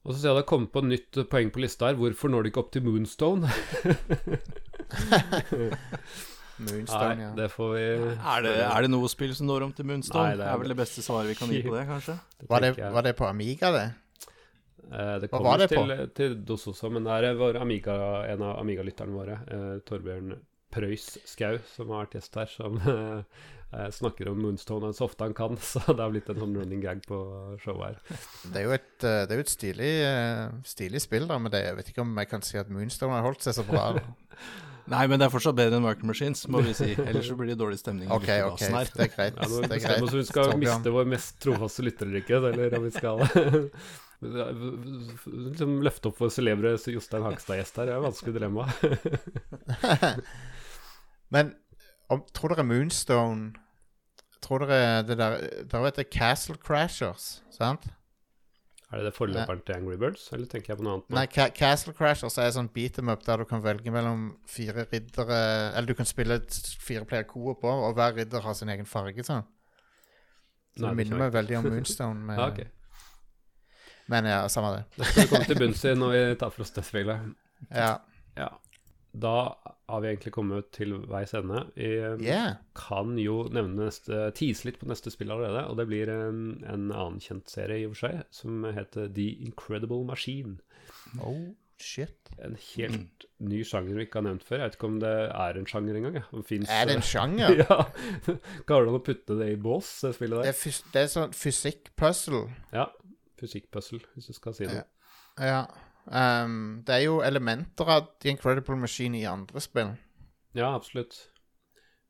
Og 0.05 0.15
så 0.15 0.21
ser 0.21 0.29
jeg 0.31 0.37
det 0.39 0.43
har 0.45 0.49
kommet 0.49 0.73
på 0.73 0.79
et 0.85 0.89
nytt 0.93 1.19
poeng 1.29 1.51
på 1.53 1.61
lista 1.61 1.87
her. 1.91 1.97
Hvorfor 1.99 2.29
når 2.33 2.43
du 2.43 2.49
ikke 2.53 2.63
opp 2.63 2.71
til 2.73 2.85
Moonstone? 2.87 3.49
Moonstone, 6.59 7.15
Nei, 7.15 7.23
ja. 7.23 7.31
det 7.39 7.47
får 7.55 7.69
vi 7.77 7.83
Er 8.19 8.43
det, 8.43 8.53
er 8.67 8.83
det 8.83 8.91
noe 8.91 9.09
spill 9.11 9.31
som 9.39 9.47
når 9.47 9.67
om 9.69 9.73
til 9.77 9.87
Moonstone? 9.87 10.25
Nei, 10.25 10.33
det, 10.35 10.41
det 10.43 10.47
er- 10.49 10.55
er 10.57 10.59
vel 10.65 10.73
det 10.73 10.79
beste 10.81 11.05
svaret 11.07 11.29
vi 11.31 11.37
kan 11.39 11.51
gi 11.55 11.61
på 11.63 11.75
det, 11.77 11.85
kanskje? 11.87 12.17
Var 12.51 12.65
det, 12.65 12.71
var 12.97 13.03
det 13.07 13.13
på 13.19 13.29
Amiga, 13.29 13.71
det? 13.75 13.85
Eh, 14.89 15.15
det 15.23 15.29
Hva 15.33 15.43
var 15.45 15.61
det 15.61 15.71
til, 15.73 15.95
til 16.17 16.39
DOS 16.49 16.69
også, 16.73 16.91
men 16.95 17.05
det 17.05 17.19
er 17.19 17.39
vår 17.39 17.61
Amiga, 17.61 17.97
en 18.29 18.45
av 18.47 18.61
Amiga-lytterne 18.63 19.17
våre, 19.17 19.41
eh, 19.53 19.75
Torbjørn 19.89 20.39
Prøys 20.73 21.15
Skau, 21.29 21.57
som 21.75 21.93
har 21.93 22.07
vært 22.07 22.19
gjest 22.19 22.37
her, 22.37 22.51
som 22.53 22.79
eh, 22.93 23.43
eh, 23.73 23.89
snakker 23.95 24.31
om 24.33 24.41
Moonstone 24.45 24.93
så 24.97 25.09
ofte 25.09 25.29
han 25.29 25.37
kan, 25.37 25.57
så 25.71 25.83
det 25.89 26.01
har 26.01 26.15
blitt 26.15 26.31
en 26.33 26.41
sånn 26.45 26.57
running 26.61 26.85
gag 26.85 27.03
på 27.09 27.19
showet 27.65 27.99
her. 27.99 28.23
Det 28.53 28.63
er 28.63 28.69
jo 28.69 28.75
et, 28.77 28.95
eh, 29.03 29.21
det 29.27 29.37
er 29.37 29.43
jo 29.43 29.47
et 29.47 29.53
stilig, 29.53 29.93
eh, 30.09 30.47
stilig 30.69 31.05
spill, 31.05 31.29
da, 31.29 31.41
men 31.41 31.53
det, 31.53 31.65
jeg 31.67 31.77
vet 31.81 31.93
ikke 31.93 32.05
om 32.07 32.17
jeg 32.25 32.33
kan 32.33 32.49
si 32.49 32.61
at 32.61 32.73
Moonstone 32.73 33.17
har 33.17 33.29
holdt 33.29 33.45
seg 33.45 33.61
så 33.61 33.67
bra. 33.69 33.91
Nei, 34.89 35.03
men 35.05 35.21
det 35.21 35.27
er 35.27 35.33
fortsatt 35.35 35.57
bedre 35.57 35.77
enn 35.77 35.85
Micro 35.85 36.09
Machines, 36.09 36.47
må 36.49 36.63
vi 36.65 36.73
si. 36.73 36.95
Ellers 36.97 37.27
så 37.29 37.35
blir 37.37 37.51
det 37.53 37.59
dårlig 37.61 37.77
stemning. 37.77 38.09
OK, 38.09 38.29
ok, 38.47 38.63
her. 38.73 38.89
det 38.95 39.03
er 39.05 39.11
greit. 39.13 39.35
Ja, 39.37 39.49
nå 39.53 39.59
det 39.61 39.67
er 39.67 39.75
bestemmer 39.75 39.75
vi 39.77 39.83
greit. 39.85 40.05
oss 40.07 40.15
om 40.15 40.21
vi 40.23 40.29
skal 40.31 40.53
miste 40.63 40.93
vår 40.95 41.11
mest 41.13 41.35
trofaste 41.45 41.85
lytter 41.85 42.09
eller 42.09 42.23
ikke, 42.23 42.39
eller 42.41 42.77
om 42.79 42.87
vi 42.87 42.93
skal 42.95 43.21
liksom 44.21 45.77
løfte 45.87 46.11
opp 46.11 46.17
for 46.19 46.33
celebre 46.35 46.73
Jostein 46.75 47.23
Hagstad-gjest 47.23 47.77
her. 47.79 47.87
Det 47.87 47.93
er 47.95 48.01
et 48.01 48.09
vanskelig 48.09 48.35
dilemma. 48.35 48.65
Men 51.35 51.53
om, 52.09 52.23
tror 52.33 52.55
dere 52.55 52.65
Moonstone 52.65 53.51
Tror 54.45 54.63
dere 54.65 55.03
det 55.05 55.17
der 55.19 55.35
Dere 55.69 55.83
vet 55.85 55.97
det 55.99 56.05
er 56.07 56.13
Castle 56.15 56.57
Crashers, 56.63 57.43
sant? 57.53 57.89
Er 58.89 59.03
det 59.03 59.11
det 59.11 59.17
forløperen 59.19 59.61
til 59.67 59.75
Angry 59.75 59.99
Birds, 60.01 60.23
eller 60.33 60.49
tenker 60.49 60.73
jeg 60.73 60.79
på 60.81 60.85
noe 60.87 60.95
annet? 60.97 61.11
nå? 61.11 61.15
Nei, 61.19 61.27
Ca 61.29 61.51
Castle 61.53 61.93
Crashers 61.93 62.39
er 62.41 62.49
sånn 62.55 62.71
beat 62.73 62.97
em 63.03 63.11
up 63.13 63.27
der 63.27 63.43
du 63.43 63.45
kan 63.51 63.61
velge 63.61 63.93
mellom 63.93 64.31
fire 64.49 64.87
riddere 64.89 65.41
Eller 65.75 65.91
du 65.91 65.99
kan 65.99 66.09
spille 66.09 66.39
fire 66.81 67.05
player 67.05 67.27
co-op 67.29 67.61
på, 67.67 67.69
og 67.69 67.93
hver 67.99 68.17
ridder 68.17 68.41
har 68.47 68.57
sin 68.57 68.73
egen 68.73 68.89
farge, 68.89 69.21
sånn. 69.27 69.45
Så 70.79 70.87
Nei, 70.87 70.95
det 70.95 70.99
minner 71.03 71.21
meg 71.27 71.35
veldig 71.37 71.59
om 71.61 71.69
Moonstone. 71.75 72.25
Med, 72.31 72.41
Ja, 72.41 72.49
ok. 72.49 72.61
Men 74.09 74.25
ja, 74.31 74.43
samme 74.49 74.71
det. 74.79 74.85
Det 74.97 75.07
skal 75.11 75.23
vi 75.25 75.29
komme 75.35 75.49
til 75.51 75.61
bunns 75.61 75.85
i 75.85 75.93
når 75.99 76.15
vi 76.15 76.23
tar 76.41 76.53
for 76.55 76.65
oss 76.65 76.73
det 76.77 76.85
spillet. 76.89 77.29
Ja. 77.75 77.91
Ja. 78.39 78.49
Da 79.19 79.35
har 79.89 80.03
vi 80.05 80.11
egentlig 80.11 80.33
kommet 80.37 80.69
til 80.77 80.93
veis 81.11 81.33
ende. 81.37 81.63
Vi 81.77 81.89
eh, 81.97 82.17
Yeah. 82.23 82.59
kan 82.77 83.17
jo 83.21 83.43
nevne 83.53 83.87
neste, 83.89 84.29
tease 84.37 84.69
litt 84.69 84.79
på 84.81 84.89
neste 84.91 85.11
spill 85.13 85.33
allerede, 85.33 85.65
og 85.71 85.79
det 85.81 85.87
blir 85.89 86.11
en, 86.13 86.43
en 86.69 86.91
annen 86.93 87.17
kjent 87.25 87.49
serie 87.51 87.81
i 87.83 87.87
og 87.89 87.95
for 87.97 88.07
seg, 88.09 88.21
som 88.37 88.65
heter 88.77 89.09
The 89.17 89.29
Incredible 89.49 90.05
Machine. 90.09 90.59
Oh, 91.25 91.49
shit. 91.81 92.31
En 92.45 92.55
helt 92.77 93.27
ny 93.41 93.63
sjanger 93.67 93.97
vi 93.97 94.05
ikke 94.07 94.21
har 94.21 94.29
nevnt 94.29 94.45
før. 94.47 94.61
Jeg 94.61 94.69
vet 94.71 94.79
ikke 94.79 94.91
om 94.93 95.01
det 95.03 95.15
er 95.33 95.59
en 95.61 95.69
sjanger 95.73 95.99
engang. 95.99 96.21
Ja. 96.21 96.27
Er 96.69 96.89
det 96.93 96.97
en 96.99 97.03
eh, 97.03 97.09
sjanger? 97.09 97.59
ja. 97.65 97.81
Klarer 98.69 98.89
du 98.93 98.97
å 99.01 99.03
putte 99.09 99.37
det 99.41 99.53
i 99.57 99.59
bås, 99.61 99.89
det 100.05 100.15
spillet 100.21 100.43
Det 100.45 100.51
der? 100.51 100.55
er, 100.55 100.61
fys 100.63 100.83
det 100.95 101.05
er 101.07 101.13
sånn 101.17 101.35
fysikk-puzzle. 101.37 102.45
Ja. 102.77 102.91
Fysikkpuzzle, 103.39 104.01
hvis 104.15 104.29
du 104.31 104.35
skal 104.37 104.55
si 104.57 104.67
det. 104.69 104.85
Ja. 105.39 105.63
Um, 106.09 106.83
det 106.87 106.95
er 106.97 107.03
jo 107.05 107.19
elementer 107.23 107.89
av 107.93 108.07
The 108.23 108.31
Incredible 108.33 108.77
Machine 108.81 109.19
i 109.21 109.27
andre 109.29 109.61
spill. 109.61 109.95
Ja, 110.57 110.71
absolutt. 110.75 111.19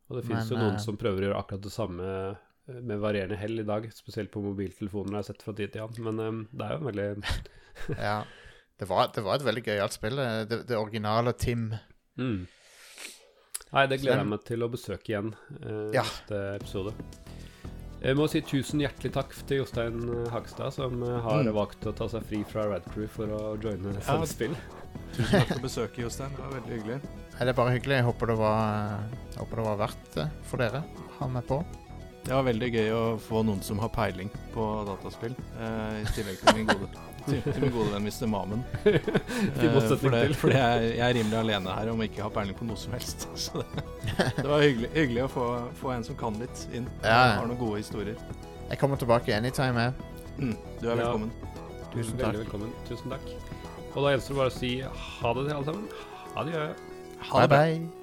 Og 0.09 0.17
det 0.21 0.27
fins 0.29 0.49
jo 0.53 0.57
noen 0.57 0.77
uh, 0.79 0.83
som 0.83 0.97
prøver 1.01 1.25
å 1.25 1.27
gjøre 1.29 1.41
akkurat 1.43 1.65
det 1.67 1.73
samme 1.75 2.05
eh, 2.09 2.79
med 2.81 3.01
varierende 3.03 3.37
hell 3.37 3.59
i 3.61 3.67
dag, 3.69 3.89
spesielt 3.93 4.31
på 4.33 4.41
mobiltelefoner 4.45 5.13
jeg 5.19 5.19
har 5.21 5.27
sett 5.33 5.43
fra 5.45 5.53
tid 5.59 5.75
til 5.75 5.85
annen. 5.85 6.05
Men 6.07 6.23
um, 6.25 6.39
det 6.53 6.69
er 6.69 6.77
jo 6.79 6.87
veldig 6.89 7.09
Ja. 8.09 8.19
Det 8.79 8.87
var, 8.87 9.11
det 9.11 9.25
var 9.27 9.35
et 9.41 9.45
veldig 9.49 9.65
gøyalt 9.67 9.93
spill. 9.99 10.19
eh, 10.23 10.45
Det, 10.49 10.63
det 10.71 10.79
originale 10.79 11.35
Tim. 11.37 11.73
mm. 12.17 12.47
Nei, 13.69 13.83
det 13.85 13.99
gleder 14.01 14.23
jeg 14.23 14.29
meg 14.31 14.45
til 14.49 14.65
å 14.65 14.71
besøke 14.73 15.11
igjen 15.13 15.35
uh, 15.35 15.91
Ja. 15.93 16.01
neste 16.07 16.39
episode. 16.57 16.95
Jeg 17.99 18.15
må 18.15 18.29
si 18.31 18.41
tusen 18.47 18.79
hjertelig 18.85 19.11
takk 19.17 19.33
til 19.49 19.59
Jostein 19.63 19.97
eh, 20.07 20.29
Hagstad, 20.31 20.71
som 20.77 21.01
eh, 21.03 21.17
har 21.25 21.43
Mm. 21.43 21.53
valgt 21.57 21.87
å 21.91 21.93
ta 21.99 22.07
seg 22.09 22.23
fri 22.29 22.45
fra 22.47 22.67
Rad 22.71 22.85
Crew 22.95 23.09
for 23.11 23.27
å 23.27 23.41
joine 23.61 23.95
Ja. 23.97 24.01
samme. 24.07 24.27
Tusen 25.17 25.33
takk 25.35 25.49
for 25.57 25.65
besøket, 25.65 25.99
Jostein. 26.05 26.31
Det 26.37 26.45
var 26.45 26.55
veldig 26.61 26.77
hyggelig. 26.79 27.01
Nei, 27.03 27.41
det 27.41 27.49
er 27.49 27.59
bare 27.59 27.75
hyggelig. 27.75 27.97
Jeg 27.99 28.05
håper 28.07 28.27
det 28.33 28.37
var, 28.39 29.01
jeg 29.33 29.39
håper 29.43 29.57
det 29.57 29.65
var 29.67 29.77
verdt 29.83 30.09
det 30.15 30.29
for 30.45 30.57
dere 30.63 30.85
å 30.85 31.11
ha 31.19 31.29
meg 31.29 31.47
på. 31.49 31.59
Det 32.29 32.35
var 32.37 32.43
veldig 32.45 32.71
gøy 32.75 32.89
å 32.93 33.03
få 33.25 33.43
noen 33.47 33.63
som 33.65 33.79
har 33.83 33.89
peiling 33.95 34.31
på 34.55 34.65
dataspill, 34.87 35.35
eh, 35.59 36.03
i 36.03 36.05
tillegg 36.15 36.39
til 36.45 36.55
min 36.59 36.67
gode, 36.67 36.89
til, 37.33 37.43
til 37.53 37.65
min 37.65 37.73
gode 37.75 37.93
venn 37.95 38.07
Mr. 38.09 38.27
Mamen. 38.31 38.65
Eh, 38.89 38.99
for 39.99 40.11
det, 40.15 40.23
for 40.39 40.53
det 40.53 40.61
er, 40.61 40.85
jeg 40.89 41.05
er 41.09 41.15
rimelig 41.19 41.39
alene 41.41 41.75
her 41.79 41.91
om 41.93 42.01
å 42.03 42.07
ikke 42.09 42.25
ha 42.27 42.31
peiling 42.35 42.57
på 42.59 42.69
noe 42.69 42.81
som 42.81 42.95
helst. 42.97 43.29
Så 43.47 43.63
det, 43.63 44.29
det 44.39 44.47
var 44.49 44.65
hyggelig, 44.65 44.91
hyggelig 44.97 45.27
å 45.27 45.31
få, 45.33 45.47
få 45.81 45.93
en 45.97 46.07
som 46.07 46.19
kan 46.21 46.39
litt, 46.43 46.65
inn. 46.73 46.89
Ja, 47.03 47.11
ja. 47.13 47.37
Har 47.41 47.51
noen 47.51 47.61
gode 47.61 47.83
historier. 47.83 48.19
Jeg 48.69 48.81
kommer 48.83 49.01
tilbake 49.01 49.37
anytime, 49.37 49.89
jeg. 49.89 50.11
Mm, 50.39 50.57
du 50.81 50.89
er 50.89 50.91
Ja. 50.91 50.97
velkommen. 51.05 51.31
Tusen 51.93 52.19
Veldig 52.19 52.25
takk. 52.27 52.41
velkommen. 52.45 52.75
Tusen 52.89 53.15
takk. 53.15 53.31
Og 53.95 54.03
da 54.05 54.11
gjenstår 54.13 54.35
det 54.35 54.41
bare 54.43 54.53
å 54.53 54.59
si 54.59 54.73
ha 54.85 55.33
det 55.39 55.47
til 55.49 55.55
alle 55.57 55.71
sammen. 55.71 55.89
Ha 56.35 56.45
det 56.51 56.67
Bye, 57.33 57.49
bye. 57.49 57.98